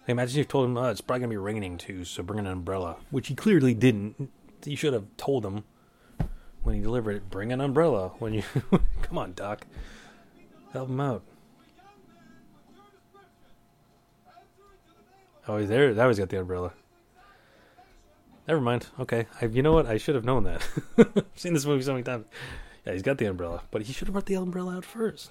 Like, 0.00 0.08
imagine 0.08 0.38
you've 0.38 0.48
told 0.48 0.66
him, 0.66 0.76
oh, 0.76 0.90
it's 0.90 1.00
probably 1.00 1.20
going 1.20 1.30
to 1.30 1.34
be 1.34 1.38
raining 1.38 1.78
too, 1.78 2.04
so 2.04 2.22
bring 2.22 2.38
an 2.38 2.46
umbrella. 2.46 2.96
Which 3.10 3.28
he 3.28 3.34
clearly 3.34 3.72
didn't. 3.72 4.30
You 4.64 4.76
should 4.76 4.92
have 4.92 5.06
told 5.16 5.44
him 5.44 5.64
when 6.62 6.76
he 6.76 6.82
delivered 6.82 7.16
it, 7.16 7.30
bring 7.30 7.50
an 7.52 7.60
umbrella 7.60 8.12
when 8.18 8.34
you. 8.34 8.42
Come 9.02 9.18
on, 9.18 9.32
Doc. 9.32 9.66
Help 10.72 10.88
him 10.88 11.00
out. 11.00 11.22
Oh, 15.46 15.58
he's 15.58 15.68
there. 15.68 15.92
Now 15.92 16.08
he's 16.08 16.18
got 16.18 16.28
the 16.28 16.40
umbrella. 16.40 16.72
Never 18.48 18.60
mind. 18.60 18.86
Okay. 18.98 19.26
I, 19.40 19.46
you 19.46 19.62
know 19.62 19.72
what? 19.72 19.86
I 19.86 19.98
should 19.98 20.14
have 20.14 20.24
known 20.24 20.44
that. 20.44 20.66
I've 20.98 21.24
seen 21.34 21.52
this 21.52 21.66
movie 21.66 21.82
so 21.82 21.92
many 21.92 22.04
times. 22.04 22.26
Yeah, 22.86 22.92
he's 22.92 23.02
got 23.02 23.18
the 23.18 23.26
umbrella, 23.26 23.62
but 23.70 23.82
he 23.82 23.92
should 23.92 24.08
have 24.08 24.12
brought 24.12 24.26
the 24.26 24.34
umbrella 24.34 24.76
out 24.76 24.84
first. 24.84 25.30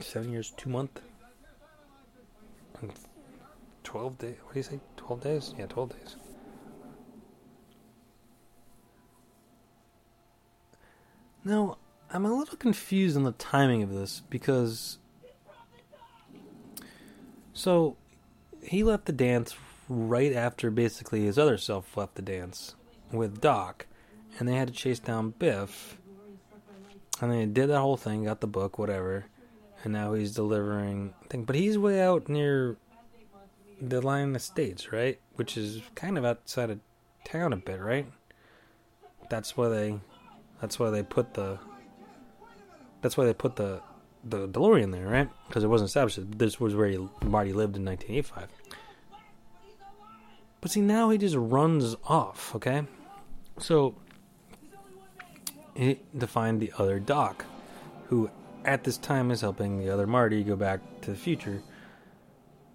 Seven 0.00 0.32
years, 0.32 0.52
two 0.56 0.68
months, 0.68 1.00
and 2.82 2.92
twelve 3.84 4.18
days. 4.18 4.36
What 4.42 4.52
do 4.52 4.58
you 4.58 4.62
say? 4.64 4.80
Twelve 4.96 5.22
days? 5.22 5.54
Yeah, 5.56 5.66
twelve 5.66 5.90
days. 5.90 6.16
Now, 11.44 11.76
I'm 12.10 12.24
a 12.24 12.32
little 12.32 12.56
confused 12.56 13.16
on 13.16 13.24
the 13.24 13.32
timing 13.32 13.82
of 13.82 13.92
this 13.92 14.22
because. 14.30 14.98
So, 17.52 17.96
he 18.62 18.82
left 18.82 19.04
the 19.04 19.12
dance 19.12 19.54
right 19.88 20.32
after 20.32 20.70
basically 20.70 21.24
his 21.24 21.38
other 21.38 21.58
self 21.58 21.96
left 21.96 22.14
the 22.14 22.22
dance 22.22 22.74
with 23.12 23.40
Doc, 23.40 23.86
and 24.38 24.48
they 24.48 24.54
had 24.54 24.68
to 24.68 24.74
chase 24.74 24.98
down 24.98 25.34
Biff. 25.38 25.98
And 27.20 27.30
they 27.30 27.46
did 27.46 27.68
that 27.68 27.80
whole 27.80 27.96
thing, 27.96 28.24
got 28.24 28.40
the 28.40 28.46
book, 28.46 28.78
whatever, 28.78 29.26
and 29.84 29.92
now 29.92 30.14
he's 30.14 30.34
delivering 30.34 31.14
thing. 31.28 31.44
But 31.44 31.56
he's 31.56 31.78
way 31.78 32.02
out 32.02 32.28
near 32.28 32.76
the 33.80 34.00
Lyon 34.00 34.34
Estates, 34.34 34.92
right? 34.92 35.20
Which 35.36 35.56
is 35.56 35.82
kind 35.94 36.18
of 36.18 36.24
outside 36.24 36.70
of 36.70 36.80
town 37.24 37.52
a 37.52 37.56
bit, 37.56 37.80
right? 37.80 38.06
That's 39.30 39.56
where 39.56 39.70
they 39.70 40.00
that's 40.64 40.78
why 40.78 40.88
they 40.88 41.02
put 41.02 41.34
the 41.34 41.58
that's 43.02 43.18
why 43.18 43.26
they 43.26 43.34
put 43.34 43.56
the 43.56 43.82
the 44.24 44.48
DeLorean 44.48 44.92
there, 44.92 45.06
right? 45.06 45.28
Because 45.46 45.62
it 45.62 45.66
wasn't 45.66 45.88
established. 45.88 46.18
This 46.38 46.58
was 46.58 46.74
where 46.74 46.88
he, 46.88 46.96
Marty 47.22 47.52
lived 47.52 47.76
in 47.76 47.84
1985. 47.84 48.48
But 50.62 50.70
see, 50.70 50.80
now 50.80 51.10
he 51.10 51.18
just 51.18 51.36
runs 51.36 51.96
off. 52.04 52.54
Okay, 52.56 52.84
so 53.58 53.94
he 55.74 56.00
to 56.18 56.26
find 56.26 56.62
the 56.62 56.72
other 56.78 56.98
Doc, 56.98 57.44
who 58.06 58.30
at 58.64 58.84
this 58.84 58.96
time 58.96 59.30
is 59.30 59.42
helping 59.42 59.78
the 59.78 59.90
other 59.90 60.06
Marty 60.06 60.42
go 60.42 60.56
back 60.56 60.80
to 61.02 61.10
the 61.10 61.16
future. 61.18 61.60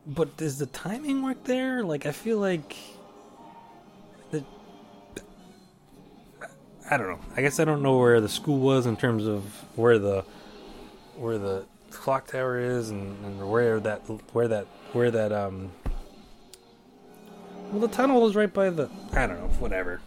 But 0.06 0.38
does 0.38 0.60
the 0.60 0.68
timing 0.68 1.24
work 1.24 1.44
there? 1.46 1.84
Like, 1.84 2.06
I 2.06 2.12
feel 2.12 2.38
like 2.38 2.76
I 6.92 6.98
don't 6.98 7.08
know. 7.08 7.20
I 7.38 7.42
guess 7.42 7.60
I 7.60 7.66
don't 7.66 7.84
know 7.84 7.98
where 7.98 8.20
the 8.20 8.30
school 8.30 8.58
was 8.58 8.88
in 8.88 8.98
terms 8.98 9.28
of 9.28 9.44
where 9.76 10.00
the 10.00 10.26
where 11.16 11.38
the 11.38 11.66
clock 11.92 12.28
tower 12.28 12.60
is 12.60 12.90
and, 12.90 13.24
and 13.26 13.50
where 13.50 13.80
that 13.80 14.00
where 14.34 14.48
that 14.48 14.66
where 14.94 15.12
that 15.12 15.32
um 15.32 15.72
well 17.72 17.82
the 17.82 17.88
tunnel 17.88 18.28
is 18.28 18.36
right 18.36 18.52
by 18.52 18.70
the 18.70 18.90
I 19.14 19.28
don't 19.28 19.40
know 19.40 19.48
whatever. 19.60 20.02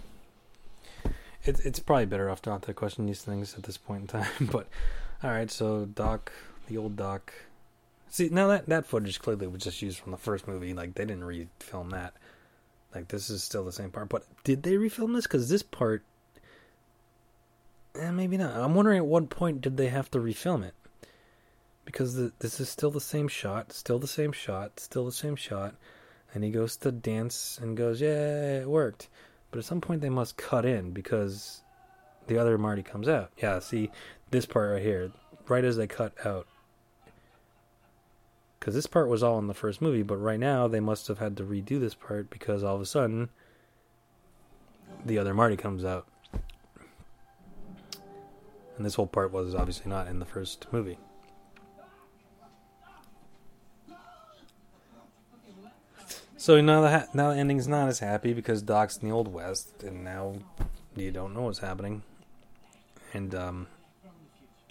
It's 1.45 1.61
it's 1.61 1.79
probably 1.79 2.07
better 2.07 2.29
off 2.29 2.45
not 2.47 2.63
to 2.63 2.75
question 2.75 3.07
these 3.07 3.23
things 3.23 3.55
at 3.55 3.63
this 3.63 3.77
point 3.77 4.03
in 4.03 4.07
time. 4.09 4.49
But 4.51 4.67
all 5.23 5.31
right, 5.31 5.51
so 5.51 5.85
Doc, 5.85 6.33
the 6.67 6.79
old 6.79 6.97
Doc. 6.97 7.33
See 8.09 8.29
now 8.29 8.49
that 8.49 8.67
that 8.67 8.87
footage 8.87 9.21
clearly 9.21 9.47
was 9.47 9.63
just 9.63 9.83
used 9.83 10.01
from 10.01 10.11
the 10.11 10.19
first 10.19 10.49
movie. 10.49 10.75
Like 10.75 10.95
they 10.95 11.05
didn't 11.05 11.23
refilm 11.23 11.91
that. 11.93 12.15
Like 12.93 13.07
this 13.07 13.31
is 13.31 13.45
still 13.45 13.65
the 13.65 13.73
same 13.73 13.91
part. 13.91 14.09
But 14.09 14.25
did 14.43 14.65
they 14.65 14.75
refilm 14.75 15.15
this? 15.15 15.27
Because 15.27 15.49
this 15.49 15.63
part 15.63 16.03
Eh, 17.95 18.11
maybe 18.11 18.37
not. 18.37 18.57
I'm 18.57 18.75
wondering 18.75 18.99
at 18.99 19.07
what 19.07 19.29
point 19.29 19.61
did 19.61 19.77
they 19.77 19.89
have 19.89 20.11
to 20.13 20.19
refilm 20.19 20.65
it? 20.65 20.75
Because 21.85 22.15
the, 22.15 22.33
this 22.39 22.61
is 22.61 22.69
still 22.69 22.91
the 22.91 23.01
same 23.01 23.29
shot, 23.29 23.73
still 23.73 23.99
the 23.99 24.07
same 24.07 24.33
shot, 24.33 24.81
still 24.81 25.05
the 25.05 25.13
same 25.13 25.37
shot, 25.37 25.75
and 26.33 26.43
he 26.43 26.51
goes 26.51 26.77
to 26.79 26.93
dance 26.93 27.59
and 27.61 27.77
goes, 27.77 28.01
"Yeah, 28.01 28.61
it 28.61 28.69
worked." 28.69 29.09
But 29.51 29.59
at 29.59 29.65
some 29.65 29.81
point 29.81 30.01
they 30.01 30.09
must 30.09 30.37
cut 30.37 30.65
in 30.65 30.93
because 30.93 31.63
the 32.29 32.39
other 32.39 32.57
Marty 32.57 32.83
comes 32.83 33.09
out. 33.09 33.33
Yeah, 33.37 33.59
see 33.59 33.91
this 34.31 34.47
part 34.47 34.71
right 34.71 34.83
here, 34.83 35.13
right 35.49 35.65
as 35.65 35.77
they 35.77 35.87
cut 35.87 36.15
out. 36.25 36.47
Because 38.59 38.75
this 38.75 38.87
part 38.87 39.09
was 39.09 39.23
all 39.23 39.39
in 39.41 39.49
the 39.49 39.55
first 39.55 39.83
movie, 39.83 40.05
but 40.05 40.17
right 40.17 40.41
now 40.41 40.69
they 40.69 40.81
must 40.81 41.09
have 41.09 41.19
had 41.19 41.37
to 41.37 41.45
redo 41.45 41.81
this 41.81 41.95
part 41.95 42.31
because 42.31 42.63
all 42.63 42.77
of 42.77 42.81
a 42.81 42.87
sudden 42.87 43.29
the 45.05 45.19
other 45.19 45.35
Marty 45.35 45.57
comes 45.57 45.85
out. 45.85 46.07
And 48.83 48.87
this 48.89 48.97
whole 48.97 49.07
part 49.07 49.31
was 49.31 49.55
obviously 49.55 49.89
not 49.89 50.09
in 50.09 50.19
the 50.19 50.25
first 50.25 50.67
movie. 50.73 50.99
So 56.37 56.61
now 56.61 56.81
the 56.81 56.91
ha- 56.91 57.07
now 57.15 57.31
the 57.31 57.39
ending's 57.39 57.69
not 57.69 57.89
as 57.89 58.01
happy 58.01 58.33
because 58.33 58.61
Doc's 58.61 58.97
in 58.97 59.09
the 59.09 59.15
old 59.15 59.33
west, 59.33 59.85
and 59.85 60.03
now 60.03 60.35
you 60.97 61.13
don't 61.13 61.33
know 61.33 61.43
what's 61.43 61.61
happening. 61.61 62.03
And 63.13 63.33
um, 63.37 63.67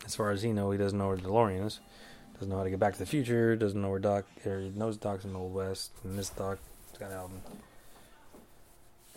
as 0.06 0.14
far 0.14 0.32
as 0.32 0.42
he 0.42 0.52
know, 0.52 0.72
he 0.72 0.78
doesn't 0.78 1.00
know 1.00 1.08
where 1.08 1.16
the 1.16 1.24
DeLorean 1.24 1.66
is. 1.66 1.80
Doesn't 2.34 2.50
know 2.50 2.58
how 2.58 2.66
to 2.66 2.70
get 2.70 2.80
back 2.80 2.92
to 2.92 3.00
the 3.00 3.06
future. 3.06 3.56
Doesn't 3.56 3.82
know 3.82 3.92
where 3.92 4.00
Doc. 4.00 4.26
Or 4.46 4.60
he 4.60 4.72
knows 4.76 4.98
Doc's 4.98 5.24
in 5.24 5.32
the 5.32 5.40
old 5.40 5.54
west, 5.54 5.94
and 6.04 6.20
this 6.20 6.32
Doc's 6.32 6.60
got 7.00 7.12
an 7.12 7.18
album. 7.18 7.42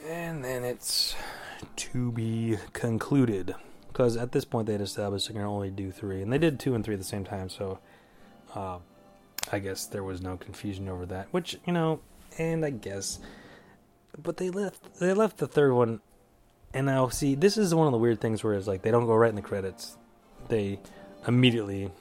And 0.06 0.44
then 0.44 0.62
it's 0.62 1.16
to 1.74 2.12
be 2.12 2.58
concluded 2.72 3.56
because 3.94 4.16
at 4.16 4.32
this 4.32 4.44
point 4.44 4.66
they 4.66 4.72
had 4.72 4.80
established 4.80 5.28
they 5.28 5.34
can 5.34 5.42
only 5.42 5.70
do 5.70 5.92
three, 5.92 6.20
and 6.20 6.32
they 6.32 6.38
did 6.38 6.58
two 6.58 6.74
and 6.74 6.84
three 6.84 6.94
at 6.94 7.00
the 7.00 7.06
same 7.06 7.24
time. 7.24 7.48
So, 7.48 7.78
uh, 8.52 8.78
I 9.52 9.60
guess 9.60 9.86
there 9.86 10.02
was 10.02 10.20
no 10.20 10.36
confusion 10.36 10.88
over 10.88 11.06
that. 11.06 11.28
Which 11.30 11.56
you 11.64 11.72
know, 11.72 12.00
and 12.36 12.64
I 12.64 12.70
guess, 12.70 13.20
but 14.20 14.36
they 14.36 14.50
left 14.50 14.98
they 14.98 15.14
left 15.14 15.38
the 15.38 15.46
third 15.46 15.72
one, 15.72 16.00
and 16.74 16.86
now 16.86 17.08
see 17.08 17.36
this 17.36 17.56
is 17.56 17.72
one 17.72 17.86
of 17.86 17.92
the 17.92 17.98
weird 17.98 18.20
things 18.20 18.42
where 18.42 18.54
it's 18.54 18.66
like 18.66 18.82
they 18.82 18.90
don't 18.90 19.06
go 19.06 19.14
right 19.14 19.30
in 19.30 19.36
the 19.36 19.42
credits, 19.42 19.96
they 20.48 20.80
immediately 21.28 21.92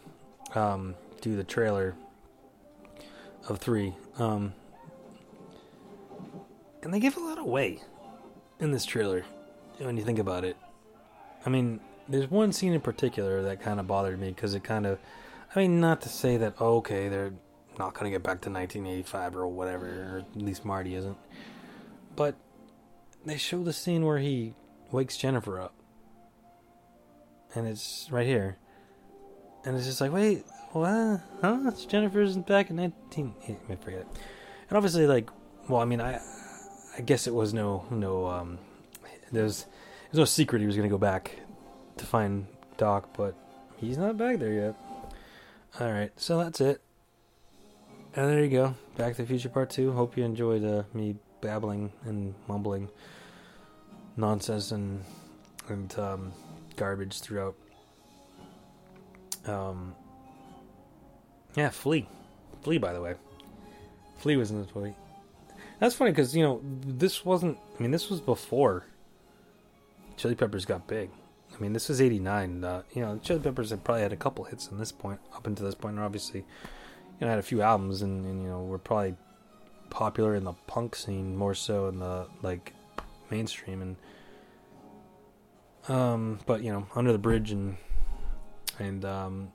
um, 0.55 0.95
do 1.21 1.35
the 1.35 1.43
trailer 1.43 1.93
of 3.47 3.59
three, 3.59 3.93
um, 4.17 4.51
and 6.81 6.91
they 6.91 6.99
give 6.99 7.17
a 7.17 7.19
lot 7.19 7.37
away 7.37 7.81
in 8.59 8.71
this 8.71 8.83
trailer 8.83 9.23
when 9.77 9.95
you 9.95 10.03
think 10.03 10.17
about 10.17 10.43
it. 10.43 10.57
I 11.45 11.49
mean, 11.49 11.79
there's 12.07 12.29
one 12.29 12.51
scene 12.51 12.73
in 12.73 12.81
particular 12.81 13.41
that 13.43 13.61
kind 13.61 13.79
of 13.79 13.87
bothered 13.87 14.19
me 14.19 14.29
because 14.29 14.53
it 14.53 14.63
kind 14.63 14.85
of, 14.85 14.99
I 15.55 15.59
mean, 15.59 15.79
not 15.79 16.01
to 16.01 16.09
say 16.09 16.37
that 16.37 16.55
oh, 16.59 16.77
okay 16.77 17.09
they're 17.09 17.33
not 17.77 17.95
to 17.95 18.09
get 18.09 18.23
back 18.23 18.41
to 18.41 18.49
1985 18.49 19.35
or 19.35 19.47
whatever, 19.47 19.85
or 19.87 20.17
at 20.19 20.41
least 20.41 20.65
Marty 20.65 20.95
isn't, 20.95 21.17
but 22.15 22.35
they 23.25 23.37
show 23.37 23.63
the 23.63 23.73
scene 23.73 24.05
where 24.05 24.19
he 24.19 24.53
wakes 24.91 25.17
Jennifer 25.17 25.59
up, 25.59 25.73
and 27.55 27.67
it's 27.67 28.07
right 28.11 28.27
here, 28.27 28.57
and 29.65 29.75
it's 29.75 29.85
just 29.85 30.01
like 30.01 30.11
wait, 30.11 30.45
what? 30.71 31.21
Huh? 31.41 31.59
It's 31.67 31.85
Jennifer's 31.85 32.37
back 32.37 32.69
in 32.69 32.75
19. 32.75 33.33
I 33.69 33.75
forget 33.75 34.01
it, 34.01 34.07
and 34.69 34.77
obviously 34.77 35.07
like, 35.07 35.29
well, 35.67 35.81
I 35.81 35.85
mean, 35.85 36.01
I, 36.01 36.19
I 36.97 37.01
guess 37.01 37.27
it 37.27 37.33
was 37.33 37.53
no 37.53 37.85
no 37.89 38.27
um, 38.27 38.59
there's 39.31 39.65
there's 40.13 40.19
no 40.19 40.25
secret 40.25 40.59
he 40.59 40.67
was 40.67 40.75
going 40.75 40.87
to 40.87 40.93
go 40.93 40.99
back 40.99 41.39
to 41.97 42.05
find 42.05 42.45
Doc, 42.77 43.09
but 43.17 43.33
he's 43.77 43.97
not 43.97 44.15
back 44.15 44.37
there 44.37 44.53
yet. 44.53 44.75
Alright, 45.81 46.11
so 46.17 46.37
that's 46.37 46.61
it. 46.61 46.81
And 48.15 48.29
there 48.29 48.43
you 48.43 48.51
go. 48.51 48.75
Back 48.95 49.15
to 49.15 49.23
the 49.23 49.27
Future 49.27 49.49
Part 49.49 49.71
2. 49.71 49.91
Hope 49.91 50.15
you 50.15 50.23
enjoyed 50.23 50.63
uh, 50.63 50.83
me 50.93 51.15
babbling 51.41 51.91
and 52.05 52.35
mumbling 52.47 52.89
nonsense 54.15 54.71
and, 54.71 55.03
and 55.67 55.97
um, 55.97 56.31
garbage 56.75 57.19
throughout. 57.19 57.55
Um, 59.47 59.95
yeah, 61.55 61.69
Flea. 61.69 62.07
Flea, 62.61 62.77
by 62.77 62.93
the 62.93 63.01
way. 63.01 63.15
Flea 64.19 64.35
was 64.35 64.51
in 64.51 64.61
this 64.61 64.75
movie. 64.75 64.93
That's 65.79 65.95
funny 65.95 66.11
because, 66.11 66.35
you 66.35 66.43
know, 66.43 66.61
this 66.85 67.25
wasn't. 67.25 67.57
I 67.79 67.81
mean, 67.81 67.89
this 67.89 68.11
was 68.11 68.21
before 68.21 68.85
Chili 70.17 70.35
Peppers 70.35 70.65
got 70.65 70.87
big. 70.87 71.09
I 71.55 71.61
mean, 71.61 71.73
this 71.73 71.89
was 71.89 72.01
'89. 72.01 72.63
Uh, 72.63 72.83
you 72.93 73.01
know, 73.01 73.19
Chili 73.21 73.39
Peppers 73.39 73.69
had 73.69 73.83
probably 73.83 74.01
had 74.01 74.13
a 74.13 74.17
couple 74.17 74.43
hits 74.45 74.67
in 74.67 74.77
this 74.77 74.91
point, 74.91 75.19
up 75.35 75.45
until 75.47 75.65
this 75.65 75.75
point, 75.75 75.95
and 75.95 76.03
obviously, 76.03 76.39
you 76.41 76.45
know, 77.21 77.27
had 77.27 77.39
a 77.39 77.43
few 77.43 77.61
albums, 77.61 78.01
and, 78.01 78.25
and 78.25 78.41
you 78.41 78.49
know, 78.49 78.63
were 78.63 78.79
probably 78.79 79.15
popular 79.89 80.35
in 80.35 80.43
the 80.43 80.53
punk 80.65 80.95
scene 80.95 81.35
more 81.35 81.53
so 81.53 81.87
in 81.87 81.99
the 81.99 82.27
like 82.41 82.73
mainstream, 83.29 83.81
and 83.81 83.95
um, 85.95 86.39
but 86.45 86.63
you 86.63 86.71
know, 86.71 86.87
Under 86.95 87.11
the 87.11 87.19
Bridge 87.19 87.51
and 87.51 87.77
and 88.79 89.05
um, 89.05 89.51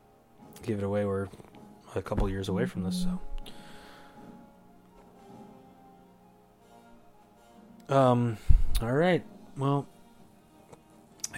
Give 0.63 0.79
It 0.79 0.85
Away 0.85 1.05
were 1.05 1.29
a 1.95 2.03
couple 2.03 2.29
years 2.29 2.49
away 2.49 2.67
from 2.67 2.85
this, 2.85 3.05
so. 3.05 3.21
Um, 7.89 8.37
all 8.83 8.93
right. 8.93 9.25
Well, 9.57 9.87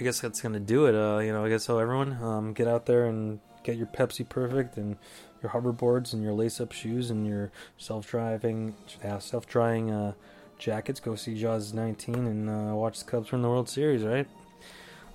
I 0.00 0.02
guess 0.02 0.18
that's 0.20 0.40
gonna 0.40 0.60
do 0.60 0.86
it. 0.86 0.94
Uh, 0.94 1.18
you 1.18 1.30
know, 1.30 1.44
I 1.44 1.50
guess 1.50 1.64
so. 1.64 1.78
Everyone, 1.78 2.16
um, 2.22 2.54
get 2.54 2.66
out 2.66 2.86
there 2.86 3.04
and 3.04 3.38
get 3.62 3.76
your 3.76 3.86
Pepsi 3.86 4.26
Perfect 4.26 4.78
and 4.78 4.96
your 5.42 5.52
hoverboards 5.52 6.14
and 6.14 6.22
your 6.22 6.32
lace-up 6.32 6.72
shoes 6.72 7.10
and 7.10 7.26
your 7.26 7.52
self-driving, 7.76 8.74
uh, 9.04 9.18
self-drying 9.18 9.90
uh, 9.90 10.12
jackets. 10.58 11.00
Go 11.00 11.16
see 11.16 11.38
Jaws 11.38 11.74
19 11.74 12.14
and 12.14 12.48
uh, 12.48 12.74
watch 12.74 13.00
the 13.00 13.04
Cubs 13.04 13.30
win 13.30 13.42
the 13.42 13.48
World 13.50 13.68
Series, 13.68 14.02
right? 14.02 14.26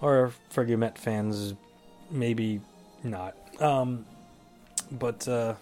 Or 0.02 0.32
for 0.50 0.64
your 0.64 0.78
Met 0.78 1.00
fans, 1.00 1.56
maybe 2.12 2.62
not. 3.04 3.36
Um, 3.60 4.06
but 4.92 5.28
uh, 5.28 5.56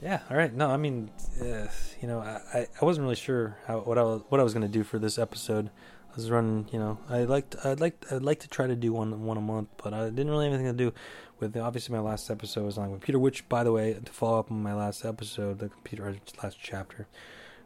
yeah, 0.00 0.20
all 0.30 0.38
right. 0.38 0.54
No, 0.54 0.70
I 0.70 0.78
mean, 0.78 1.10
uh, 1.38 1.66
you 2.00 2.08
know, 2.08 2.20
I, 2.20 2.66
I 2.80 2.84
wasn't 2.84 3.04
really 3.04 3.16
sure 3.16 3.58
how 3.66 3.80
what 3.80 3.98
I 3.98 4.02
was, 4.02 4.22
what 4.30 4.40
I 4.40 4.42
was 4.42 4.54
to 4.54 4.68
do 4.68 4.84
for 4.84 4.98
this 4.98 5.18
episode. 5.18 5.68
I 6.14 6.16
was 6.16 6.30
running, 6.30 6.68
you 6.72 6.78
know, 6.78 6.98
I 7.10 7.24
liked 7.24 7.56
I'd 7.64 7.80
like 7.80 8.06
I'd 8.12 8.22
like 8.22 8.38
to 8.40 8.48
try 8.48 8.68
to 8.68 8.76
do 8.76 8.92
one 8.92 9.24
one 9.24 9.36
a 9.36 9.40
month, 9.40 9.68
but 9.82 9.92
I 9.92 10.10
didn't 10.10 10.30
really 10.30 10.44
have 10.44 10.54
anything 10.54 10.76
to 10.76 10.84
do 10.84 10.94
with. 11.40 11.56
Obviously, 11.56 11.92
my 11.92 12.00
last 12.00 12.30
episode 12.30 12.64
was 12.64 12.78
on 12.78 12.90
computer, 12.90 13.18
which, 13.18 13.48
by 13.48 13.64
the 13.64 13.72
way, 13.72 13.94
to 13.94 14.12
follow 14.12 14.38
up 14.38 14.52
on 14.52 14.62
my 14.62 14.74
last 14.74 15.04
episode, 15.04 15.58
the 15.58 15.68
computer 15.68 16.16
last 16.40 16.58
chapter. 16.62 17.08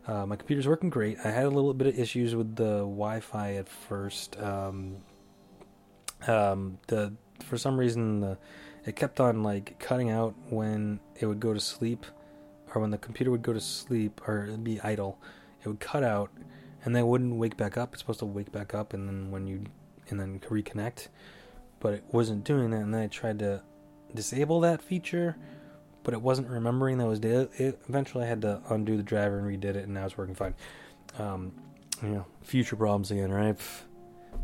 Uh, 0.07 0.25
my 0.25 0.37
computer's 0.37 0.67
working 0.67 0.89
great. 0.89 1.19
I 1.23 1.31
had 1.31 1.45
a 1.45 1.51
little 1.51 1.75
bit 1.75 1.89
of 1.89 1.99
issues 1.99 2.35
with 2.35 2.57
the 2.57 2.79
Wi-Fi 2.79 3.57
at 3.57 3.69
first. 3.69 4.41
Um, 4.41 4.97
um, 6.27 6.79
the 6.87 7.13
for 7.45 7.59
some 7.59 7.79
reason 7.79 8.21
the 8.21 8.39
it 8.87 8.97
kept 8.97 9.21
on 9.21 9.43
like 9.43 9.79
cutting 9.79 10.09
out 10.09 10.35
when 10.49 11.01
it 11.21 11.27
would 11.27 11.39
go 11.39 11.53
to 11.53 11.61
sleep 11.61 12.07
or 12.75 12.81
when 12.81 12.91
the 12.91 12.99
computer 12.99 13.31
would 13.31 13.43
go 13.43 13.53
to 13.53 13.61
sleep 13.61 14.23
or 14.27 14.45
it'd 14.45 14.65
be 14.65 14.81
idle 14.81 15.19
it 15.63 15.69
would 15.69 15.81
cut 15.81 16.03
out 16.03 16.31
and 16.85 16.95
then 16.95 17.05
it 17.05 17.07
wouldn't 17.07 17.35
wake 17.37 17.57
back 17.57 17.77
up. 17.77 17.93
It's 17.93 18.03
supposed 18.03 18.21
to 18.21 18.27
wake 18.27 18.53
back 18.53 18.75
up 18.75 18.93
and 18.93 19.09
then 19.09 19.31
when 19.31 19.47
you 19.47 19.65
and 20.09 20.19
then 20.19 20.41
reconnect. 20.41 21.09
But 21.81 21.95
it 21.95 22.05
wasn't 22.11 22.45
doing 22.45 22.71
that 22.71 22.81
and 22.81 22.93
then 22.93 23.03
i 23.03 23.07
tried 23.07 23.39
to 23.39 23.63
disable 24.13 24.61
that 24.61 24.83
feature 24.83 25.37
but 26.03 26.15
it 26.15 26.21
wasn't 26.21 26.49
remembering 26.49 26.99
that 26.99 27.07
was 27.07 27.21
it, 27.21 27.79
eventually 27.89 28.25
i 28.25 28.27
had 28.27 28.41
to 28.41 28.61
undo 28.71 28.97
the 28.97 29.03
driver 29.03 29.39
and 29.39 29.47
redid 29.47 29.77
it 29.77 29.85
and 29.85 29.95
now 29.95 30.05
it's 30.05 30.17
working 30.17 30.35
fine. 30.35 30.55
Um, 31.19 31.53
you 32.03 32.09
know 32.09 32.27
future 32.43 32.75
problems 32.75 33.11
again 33.11 33.31
right? 33.31 33.57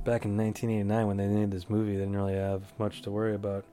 Back 0.04 0.24
in 0.26 0.36
1989 0.36 1.06
when 1.06 1.16
they 1.16 1.26
made 1.26 1.50
this 1.50 1.68
movie 1.68 1.92
they 1.92 2.04
didn't 2.04 2.16
really 2.16 2.34
have 2.34 2.62
much 2.78 3.02
to 3.02 3.10
worry 3.10 3.34
about. 3.34 3.64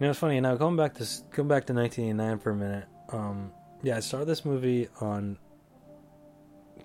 You 0.00 0.06
know 0.06 0.10
it's 0.10 0.18
funny 0.18 0.40
now 0.40 0.56
going 0.56 0.76
back 0.76 0.94
to 0.94 1.06
going 1.30 1.48
back 1.48 1.66
to 1.66 1.74
1989 1.74 2.38
for 2.40 2.50
a 2.50 2.56
minute 2.56 2.88
um, 3.12 3.52
yeah, 3.82 3.96
I 3.96 4.00
saw 4.00 4.24
this 4.24 4.44
movie 4.44 4.88
on 5.00 5.38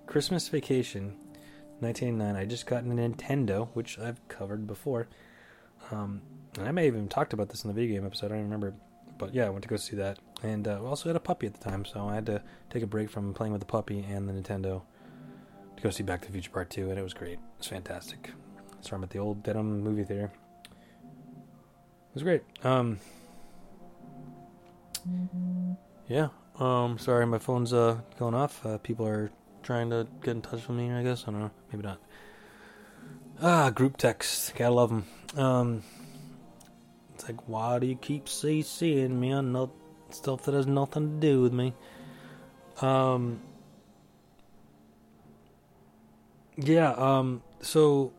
Christmas 0.08 0.48
Vacation, 0.48 1.16
1989. 1.80 2.34
I 2.34 2.46
just 2.46 2.64
got 2.64 2.82
a 2.82 2.86
Nintendo, 2.86 3.68
which 3.74 3.98
I've 3.98 4.26
covered 4.28 4.66
before. 4.66 5.06
Um, 5.90 6.22
and 6.58 6.66
I 6.66 6.72
may 6.72 6.86
have 6.86 6.94
even 6.94 7.08
talked 7.08 7.34
about 7.34 7.50
this 7.50 7.62
in 7.62 7.68
the 7.68 7.74
video 7.74 7.96
game 7.96 8.06
episode. 8.06 8.32
I 8.32 8.36
don't 8.36 8.44
remember. 8.44 8.74
But 9.18 9.34
yeah, 9.34 9.46
I 9.46 9.50
went 9.50 9.64
to 9.64 9.68
go 9.68 9.76
see 9.76 9.96
that. 9.96 10.18
And 10.42 10.66
uh, 10.66 10.78
we 10.80 10.86
also 10.86 11.10
had 11.10 11.16
a 11.16 11.20
puppy 11.20 11.46
at 11.46 11.52
the 11.52 11.62
time, 11.62 11.84
so 11.84 12.08
I 12.08 12.14
had 12.14 12.26
to 12.26 12.42
take 12.70 12.82
a 12.82 12.86
break 12.86 13.10
from 13.10 13.34
playing 13.34 13.52
with 13.52 13.60
the 13.60 13.66
puppy 13.66 14.02
and 14.08 14.26
the 14.26 14.32
Nintendo 14.32 14.80
to 15.76 15.82
go 15.82 15.90
see 15.90 16.02
Back 16.02 16.22
to 16.22 16.28
the 16.28 16.32
Future 16.32 16.50
Part 16.50 16.70
2, 16.70 16.88
and 16.88 16.98
it 16.98 17.02
was 17.02 17.12
great. 17.12 17.34
It 17.34 17.58
was 17.58 17.66
fantastic. 17.66 18.30
So 18.80 18.96
I'm 18.96 19.02
at 19.02 19.10
the 19.10 19.18
old 19.18 19.42
Dedham 19.42 19.82
movie 19.82 20.04
theater. 20.04 20.32
It 20.64 22.14
was 22.14 22.22
great. 22.22 22.42
Um, 22.64 22.98
yeah. 26.08 26.28
Um. 26.58 26.98
Sorry, 26.98 27.26
my 27.26 27.38
phone's 27.38 27.72
uh 27.72 27.98
going 28.18 28.34
off. 28.34 28.64
Uh, 28.64 28.78
people 28.78 29.06
are 29.06 29.30
trying 29.62 29.90
to 29.90 30.06
get 30.22 30.32
in 30.32 30.42
touch 30.42 30.66
with 30.68 30.76
me. 30.76 30.92
I 30.92 31.02
guess 31.02 31.24
I 31.26 31.30
don't 31.30 31.40
know. 31.40 31.50
Maybe 31.72 31.84
not. 31.84 32.00
Ah, 33.40 33.70
group 33.70 33.96
text. 33.96 34.54
Gotta 34.54 34.74
love 34.74 34.90
them. 34.90 35.04
Um. 35.36 35.82
It's 37.14 37.28
like, 37.28 37.48
why 37.48 37.78
do 37.78 37.86
you 37.86 37.96
keep 37.96 38.26
CCing 38.26 39.10
me 39.10 39.32
on 39.32 39.52
no 39.52 39.72
stuff 40.10 40.42
that 40.44 40.54
has 40.54 40.66
nothing 40.66 41.20
to 41.20 41.26
do 41.26 41.42
with 41.42 41.52
me? 41.52 41.74
Um. 42.80 43.40
Yeah. 46.56 46.92
Um. 46.92 47.42
So. 47.60 48.12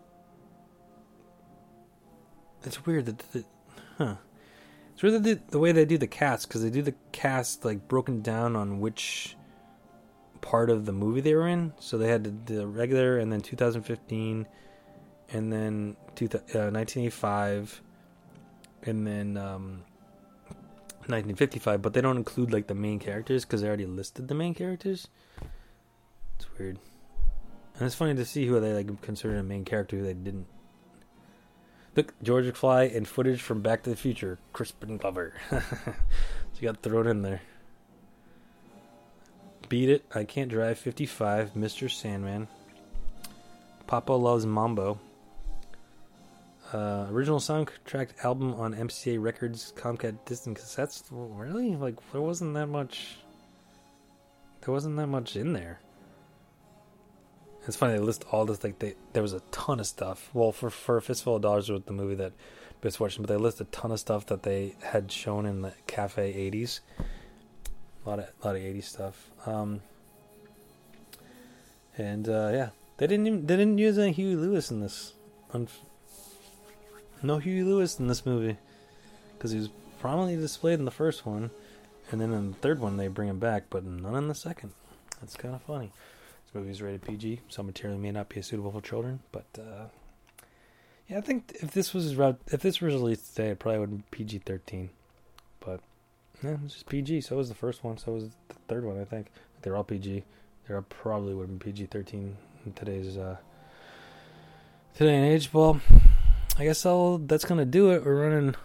It's 2.66 2.86
weird 2.86 3.06
that, 3.06 3.20
that 3.32 3.46
huh. 3.98 4.16
It's 4.94 5.02
really 5.02 5.20
the, 5.20 5.40
the 5.52 5.60
way 5.60 5.72
they 5.72 5.86
do 5.86 5.98
the 5.98 6.08
cast 6.08 6.50
because 6.50 6.62
they 6.62 6.70
do 6.70 6.82
the 6.82 6.94
cast 7.14 7.64
like 7.64 7.88
broken 7.88 8.22
down 8.22 8.58
on 8.58 8.82
which 8.82 9.38
part 10.42 10.70
of 10.70 10.86
the 10.86 10.92
movie 10.92 11.22
they 11.22 11.36
were 11.36 11.48
in. 11.48 11.74
So 11.80 11.98
they 11.98 12.08
had 12.08 12.24
the, 12.24 12.54
the 12.54 12.68
regular, 12.68 13.18
and 13.18 13.32
then 13.32 13.42
2015, 13.42 14.48
and 15.32 15.54
then 15.54 15.96
two, 16.16 16.26
uh, 16.26 16.72
1985, 16.72 17.82
and 18.84 19.06
then 19.06 19.38
um, 19.38 19.84
1955. 21.08 21.82
But 21.82 21.94
they 21.94 22.02
don't 22.02 22.18
include 22.18 22.52
like 22.52 22.68
the 22.68 22.76
main 22.76 23.00
characters 23.00 23.46
because 23.46 23.62
they 23.62 23.68
already 23.68 23.86
listed 23.86 24.28
the 24.28 24.36
main 24.36 24.54
characters. 24.54 25.08
It's 26.36 26.48
weird, 26.58 26.80
and 27.76 27.86
it's 27.86 27.96
funny 27.96 28.16
to 28.16 28.26
see 28.26 28.46
who 28.46 28.60
they 28.60 28.74
like 28.74 29.02
considered 29.02 29.38
a 29.38 29.44
main 29.44 29.66
character 29.66 29.98
who 29.98 30.04
they 30.04 30.14
didn't. 30.14 30.48
Look, 31.96 32.14
George 32.22 32.46
McFly 32.46 32.96
and 32.96 33.08
footage 33.08 33.42
from 33.42 33.62
Back 33.62 33.84
to 33.84 33.90
the 33.90 33.96
Future. 33.96 34.40
Crispin 34.54 34.98
Glover. 34.98 35.34
so 35.50 35.60
you 36.60 36.68
got 36.68 36.82
thrown 36.82 37.08
in 37.08 37.24
there. 37.24 37.42
Beat 39.70 39.90
It. 39.90 40.06
I 40.14 40.24
Can't 40.24 40.50
Drive 40.50 40.80
55. 40.80 41.54
Mr. 41.54 41.90
Sandman. 41.90 42.48
Papa 43.86 44.12
Loves 44.14 44.46
Mambo. 44.46 45.00
Uh, 46.74 47.06
original 47.10 47.40
soundtrack 47.40 48.10
album 48.24 48.54
on 48.56 48.74
MCA 48.74 49.22
Records 49.22 49.74
Comcat 49.76 50.18
Distant 50.26 50.60
Cassettes. 50.60 51.04
Really? 51.12 51.76
Like, 51.76 51.96
there 52.12 52.22
wasn't 52.22 52.56
that 52.56 52.68
much. 52.68 53.18
There 54.62 54.74
wasn't 54.74 54.98
that 54.98 55.08
much 55.08 55.36
in 55.36 55.54
there. 55.54 55.80
It's 57.68 57.76
funny 57.76 57.94
they 57.94 58.00
list 58.00 58.26
all 58.32 58.46
this 58.46 58.64
like 58.64 58.80
they 58.80 58.96
there 59.14 59.22
was 59.22 59.34
a 59.34 59.42
ton 59.52 59.80
of 59.80 59.86
stuff. 59.86 60.32
Well, 60.34 60.52
for 60.52 60.72
for 60.72 60.98
a 60.98 61.02
fistful 61.02 61.36
of 61.36 61.44
dollars 61.44 61.70
with 61.70 61.86
the 61.86 61.94
movie 61.94 62.16
that 62.16 62.34
Biff's 62.82 63.00
watching, 63.00 63.22
but 63.22 63.30
they 63.30 63.40
list 63.40 63.62
a 63.62 63.66
ton 63.66 63.92
of 63.92 64.00
stuff 64.00 64.26
that 64.28 64.42
they 64.44 64.76
had 64.82 65.12
shown 65.12 65.46
in 65.46 65.62
the 65.62 65.74
Cafe 65.86 66.34
'80s. 66.34 66.80
A 68.10 68.18
lot 68.18 68.20
of 68.20 68.26
a 68.42 68.48
lot 68.48 68.56
of 68.56 68.62
'80s 68.64 68.86
stuff. 68.86 69.30
Um, 69.46 69.82
and 71.96 72.28
uh, 72.28 72.50
yeah, 72.52 72.70
they 72.98 73.06
didn't 73.06 73.28
even, 73.28 73.46
they 73.46 73.56
didn't 73.56 73.78
use 73.78 74.00
any 74.00 74.12
Huey 74.14 74.36
Lewis 74.36 74.72
in 74.72 74.80
this. 74.80 75.14
No 77.22 77.38
Huey 77.38 77.62
Lewis 77.62 78.00
in 78.00 78.08
this 78.08 78.26
movie 78.26 78.58
because 79.38 79.52
he 79.52 79.60
was 79.60 79.70
prominently 80.00 80.38
displayed 80.38 80.80
in 80.80 80.86
the 80.86 80.92
first 80.92 81.24
one, 81.28 81.52
and 82.10 82.20
then 82.20 82.34
in 82.34 82.54
the 82.54 82.58
third 82.58 82.80
one 82.80 82.98
they 82.98 83.10
bring 83.10 83.30
him 83.30 83.38
back, 83.38 83.66
but 83.70 83.84
none 83.84 84.16
in 84.16 84.28
the 84.28 84.34
second. 84.34 84.72
That's 85.20 85.36
kind 85.36 85.54
of 85.54 85.62
funny. 85.62 85.92
This 86.46 86.56
movie 86.56 86.72
is 86.72 86.82
rated 86.82 87.04
PG. 87.04 87.42
Some 87.50 87.68
material 87.68 88.00
may 88.00 88.10
not 88.10 88.30
be 88.30 88.42
suitable 88.42 88.72
for 88.72 88.82
children, 88.82 89.20
but 89.32 89.46
uh, 89.56 89.86
yeah, 91.08 91.20
I 91.20 91.22
think 91.22 91.58
if 91.62 91.74
this 91.74 91.94
was 91.94 92.18
if 92.18 92.62
this 92.62 92.82
was 92.82 92.96
released 92.96 93.36
today, 93.36 93.50
it 93.50 93.60
probably 93.60 93.82
would 93.82 93.98
be 93.98 94.04
PG 94.10 94.40
thirteen. 94.40 94.90
Yeah, 96.44 96.58
it's 96.64 96.74
just 96.74 96.88
PG. 96.88 97.22
So 97.22 97.38
was 97.38 97.50
the 97.50 97.56
first 97.56 97.84
one. 97.84 97.98
So 97.98 98.14
was 98.14 98.30
the 98.48 98.56
third 98.68 98.86
one. 98.86 99.00
I 99.00 99.06
think 99.06 99.28
they're 99.62 99.76
all 99.76 99.84
PG. 99.84 100.24
There 100.68 100.78
are 100.78 100.82
probably 100.82 101.34
would 101.34 101.50
have 101.50 101.60
been 101.60 101.74
PG 101.74 101.88
thirteen 101.88 102.38
in 102.66 102.74
today's 102.74 103.18
uh, 103.18 103.38
today 104.96 105.16
and 105.16 105.26
age. 105.26 105.52
Well, 105.52 105.82
I 106.58 106.64
guess 106.64 106.86
all 106.86 107.18
that's 107.18 107.46
gonna 107.46 107.66
do 107.66 107.92
it. 107.92 108.06
We're 108.06 108.30
running 108.30 108.56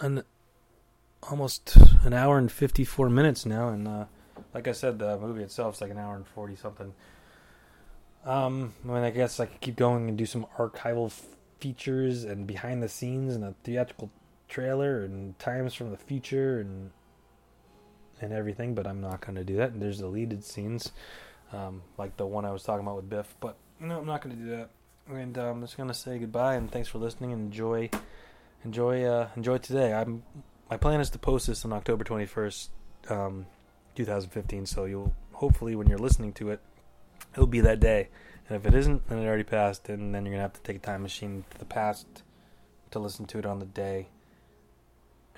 an 0.00 0.22
almost 1.22 1.76
an 2.04 2.12
hour 2.12 2.38
and 2.38 2.50
fifty 2.50 2.84
four 2.84 3.10
minutes 3.10 3.44
now, 3.44 3.68
and. 3.68 3.88
Uh, 3.88 4.04
like 4.54 4.68
I 4.68 4.72
said, 4.72 4.98
the 4.98 5.18
movie 5.18 5.42
itself 5.42 5.76
is 5.76 5.80
like 5.80 5.90
an 5.90 5.98
hour 5.98 6.16
and 6.16 6.26
forty 6.26 6.56
something. 6.56 6.92
Um, 8.24 8.74
I 8.84 8.88
mean, 8.88 9.02
I 9.02 9.10
guess 9.10 9.40
I 9.40 9.46
could 9.46 9.60
keep 9.60 9.76
going 9.76 10.08
and 10.08 10.18
do 10.18 10.26
some 10.26 10.46
archival 10.58 11.06
f- 11.06 11.24
features 11.58 12.24
and 12.24 12.46
behind 12.46 12.82
the 12.82 12.88
scenes 12.88 13.34
and 13.34 13.44
a 13.44 13.54
theatrical 13.64 14.10
trailer 14.50 15.04
and 15.04 15.38
times 15.38 15.72
from 15.74 15.90
the 15.90 15.96
future 15.96 16.60
and 16.60 16.90
and 18.20 18.34
everything, 18.34 18.74
but 18.74 18.86
I'm 18.86 19.00
not 19.00 19.22
going 19.22 19.36
to 19.36 19.44
do 19.44 19.56
that. 19.56 19.72
And 19.72 19.80
there's 19.80 19.98
deleted 19.98 20.44
scenes, 20.44 20.92
um, 21.54 21.80
like 21.96 22.18
the 22.18 22.26
one 22.26 22.44
I 22.44 22.50
was 22.50 22.62
talking 22.62 22.84
about 22.84 22.96
with 22.96 23.08
Biff. 23.08 23.34
But 23.40 23.56
no, 23.80 23.98
I'm 23.98 24.06
not 24.06 24.20
going 24.20 24.36
to 24.36 24.42
do 24.42 24.50
that. 24.50 24.68
And 25.08 25.38
I'm 25.38 25.62
just 25.62 25.78
going 25.78 25.88
to 25.88 25.94
say 25.94 26.18
goodbye 26.18 26.56
and 26.56 26.70
thanks 26.70 26.88
for 26.88 26.98
listening. 26.98 27.32
And 27.32 27.46
enjoy, 27.46 27.88
enjoy, 28.62 29.04
uh, 29.04 29.28
enjoy 29.36 29.56
today. 29.58 29.94
I'm 29.94 30.22
my 30.70 30.76
plan 30.76 31.00
is 31.00 31.10
to 31.10 31.18
post 31.18 31.46
this 31.46 31.64
on 31.64 31.72
October 31.72 32.04
21st. 32.04 32.68
Um, 33.08 33.46
2015. 33.94 34.66
So 34.66 34.84
you'll 34.84 35.14
hopefully 35.32 35.74
when 35.74 35.88
you're 35.88 35.98
listening 35.98 36.32
to 36.34 36.50
it, 36.50 36.60
it'll 37.34 37.46
be 37.46 37.60
that 37.60 37.80
day. 37.80 38.08
And 38.48 38.56
if 38.56 38.66
it 38.66 38.74
isn't, 38.74 39.08
then 39.08 39.18
it 39.18 39.26
already 39.26 39.44
passed, 39.44 39.88
and 39.88 40.14
then 40.14 40.24
you're 40.24 40.34
gonna 40.34 40.42
have 40.42 40.54
to 40.54 40.62
take 40.62 40.76
a 40.76 40.80
time 40.80 41.02
machine 41.02 41.44
to 41.50 41.58
the 41.58 41.64
past 41.64 42.06
to 42.90 42.98
listen 42.98 43.24
to 43.26 43.38
it 43.38 43.46
on 43.46 43.60
the 43.60 43.66
day. 43.66 44.08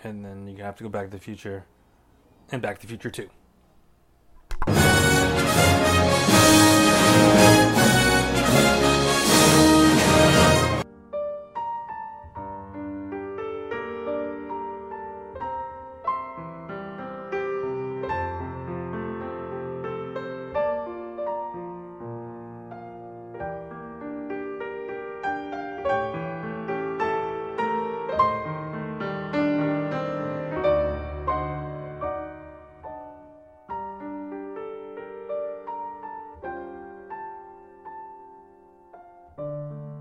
And 0.05 0.24
then 0.24 0.47
gonna 0.53 0.65
have 0.65 0.77
to 0.77 0.83
go 0.83 0.89
back 0.89 1.11
to 1.11 1.16
the 1.16 1.23
future, 1.23 1.65
and 2.51 2.61
Back 2.61 2.79
to 2.81 2.83
the 2.83 2.89
Future 2.89 3.11
too. 3.11 3.31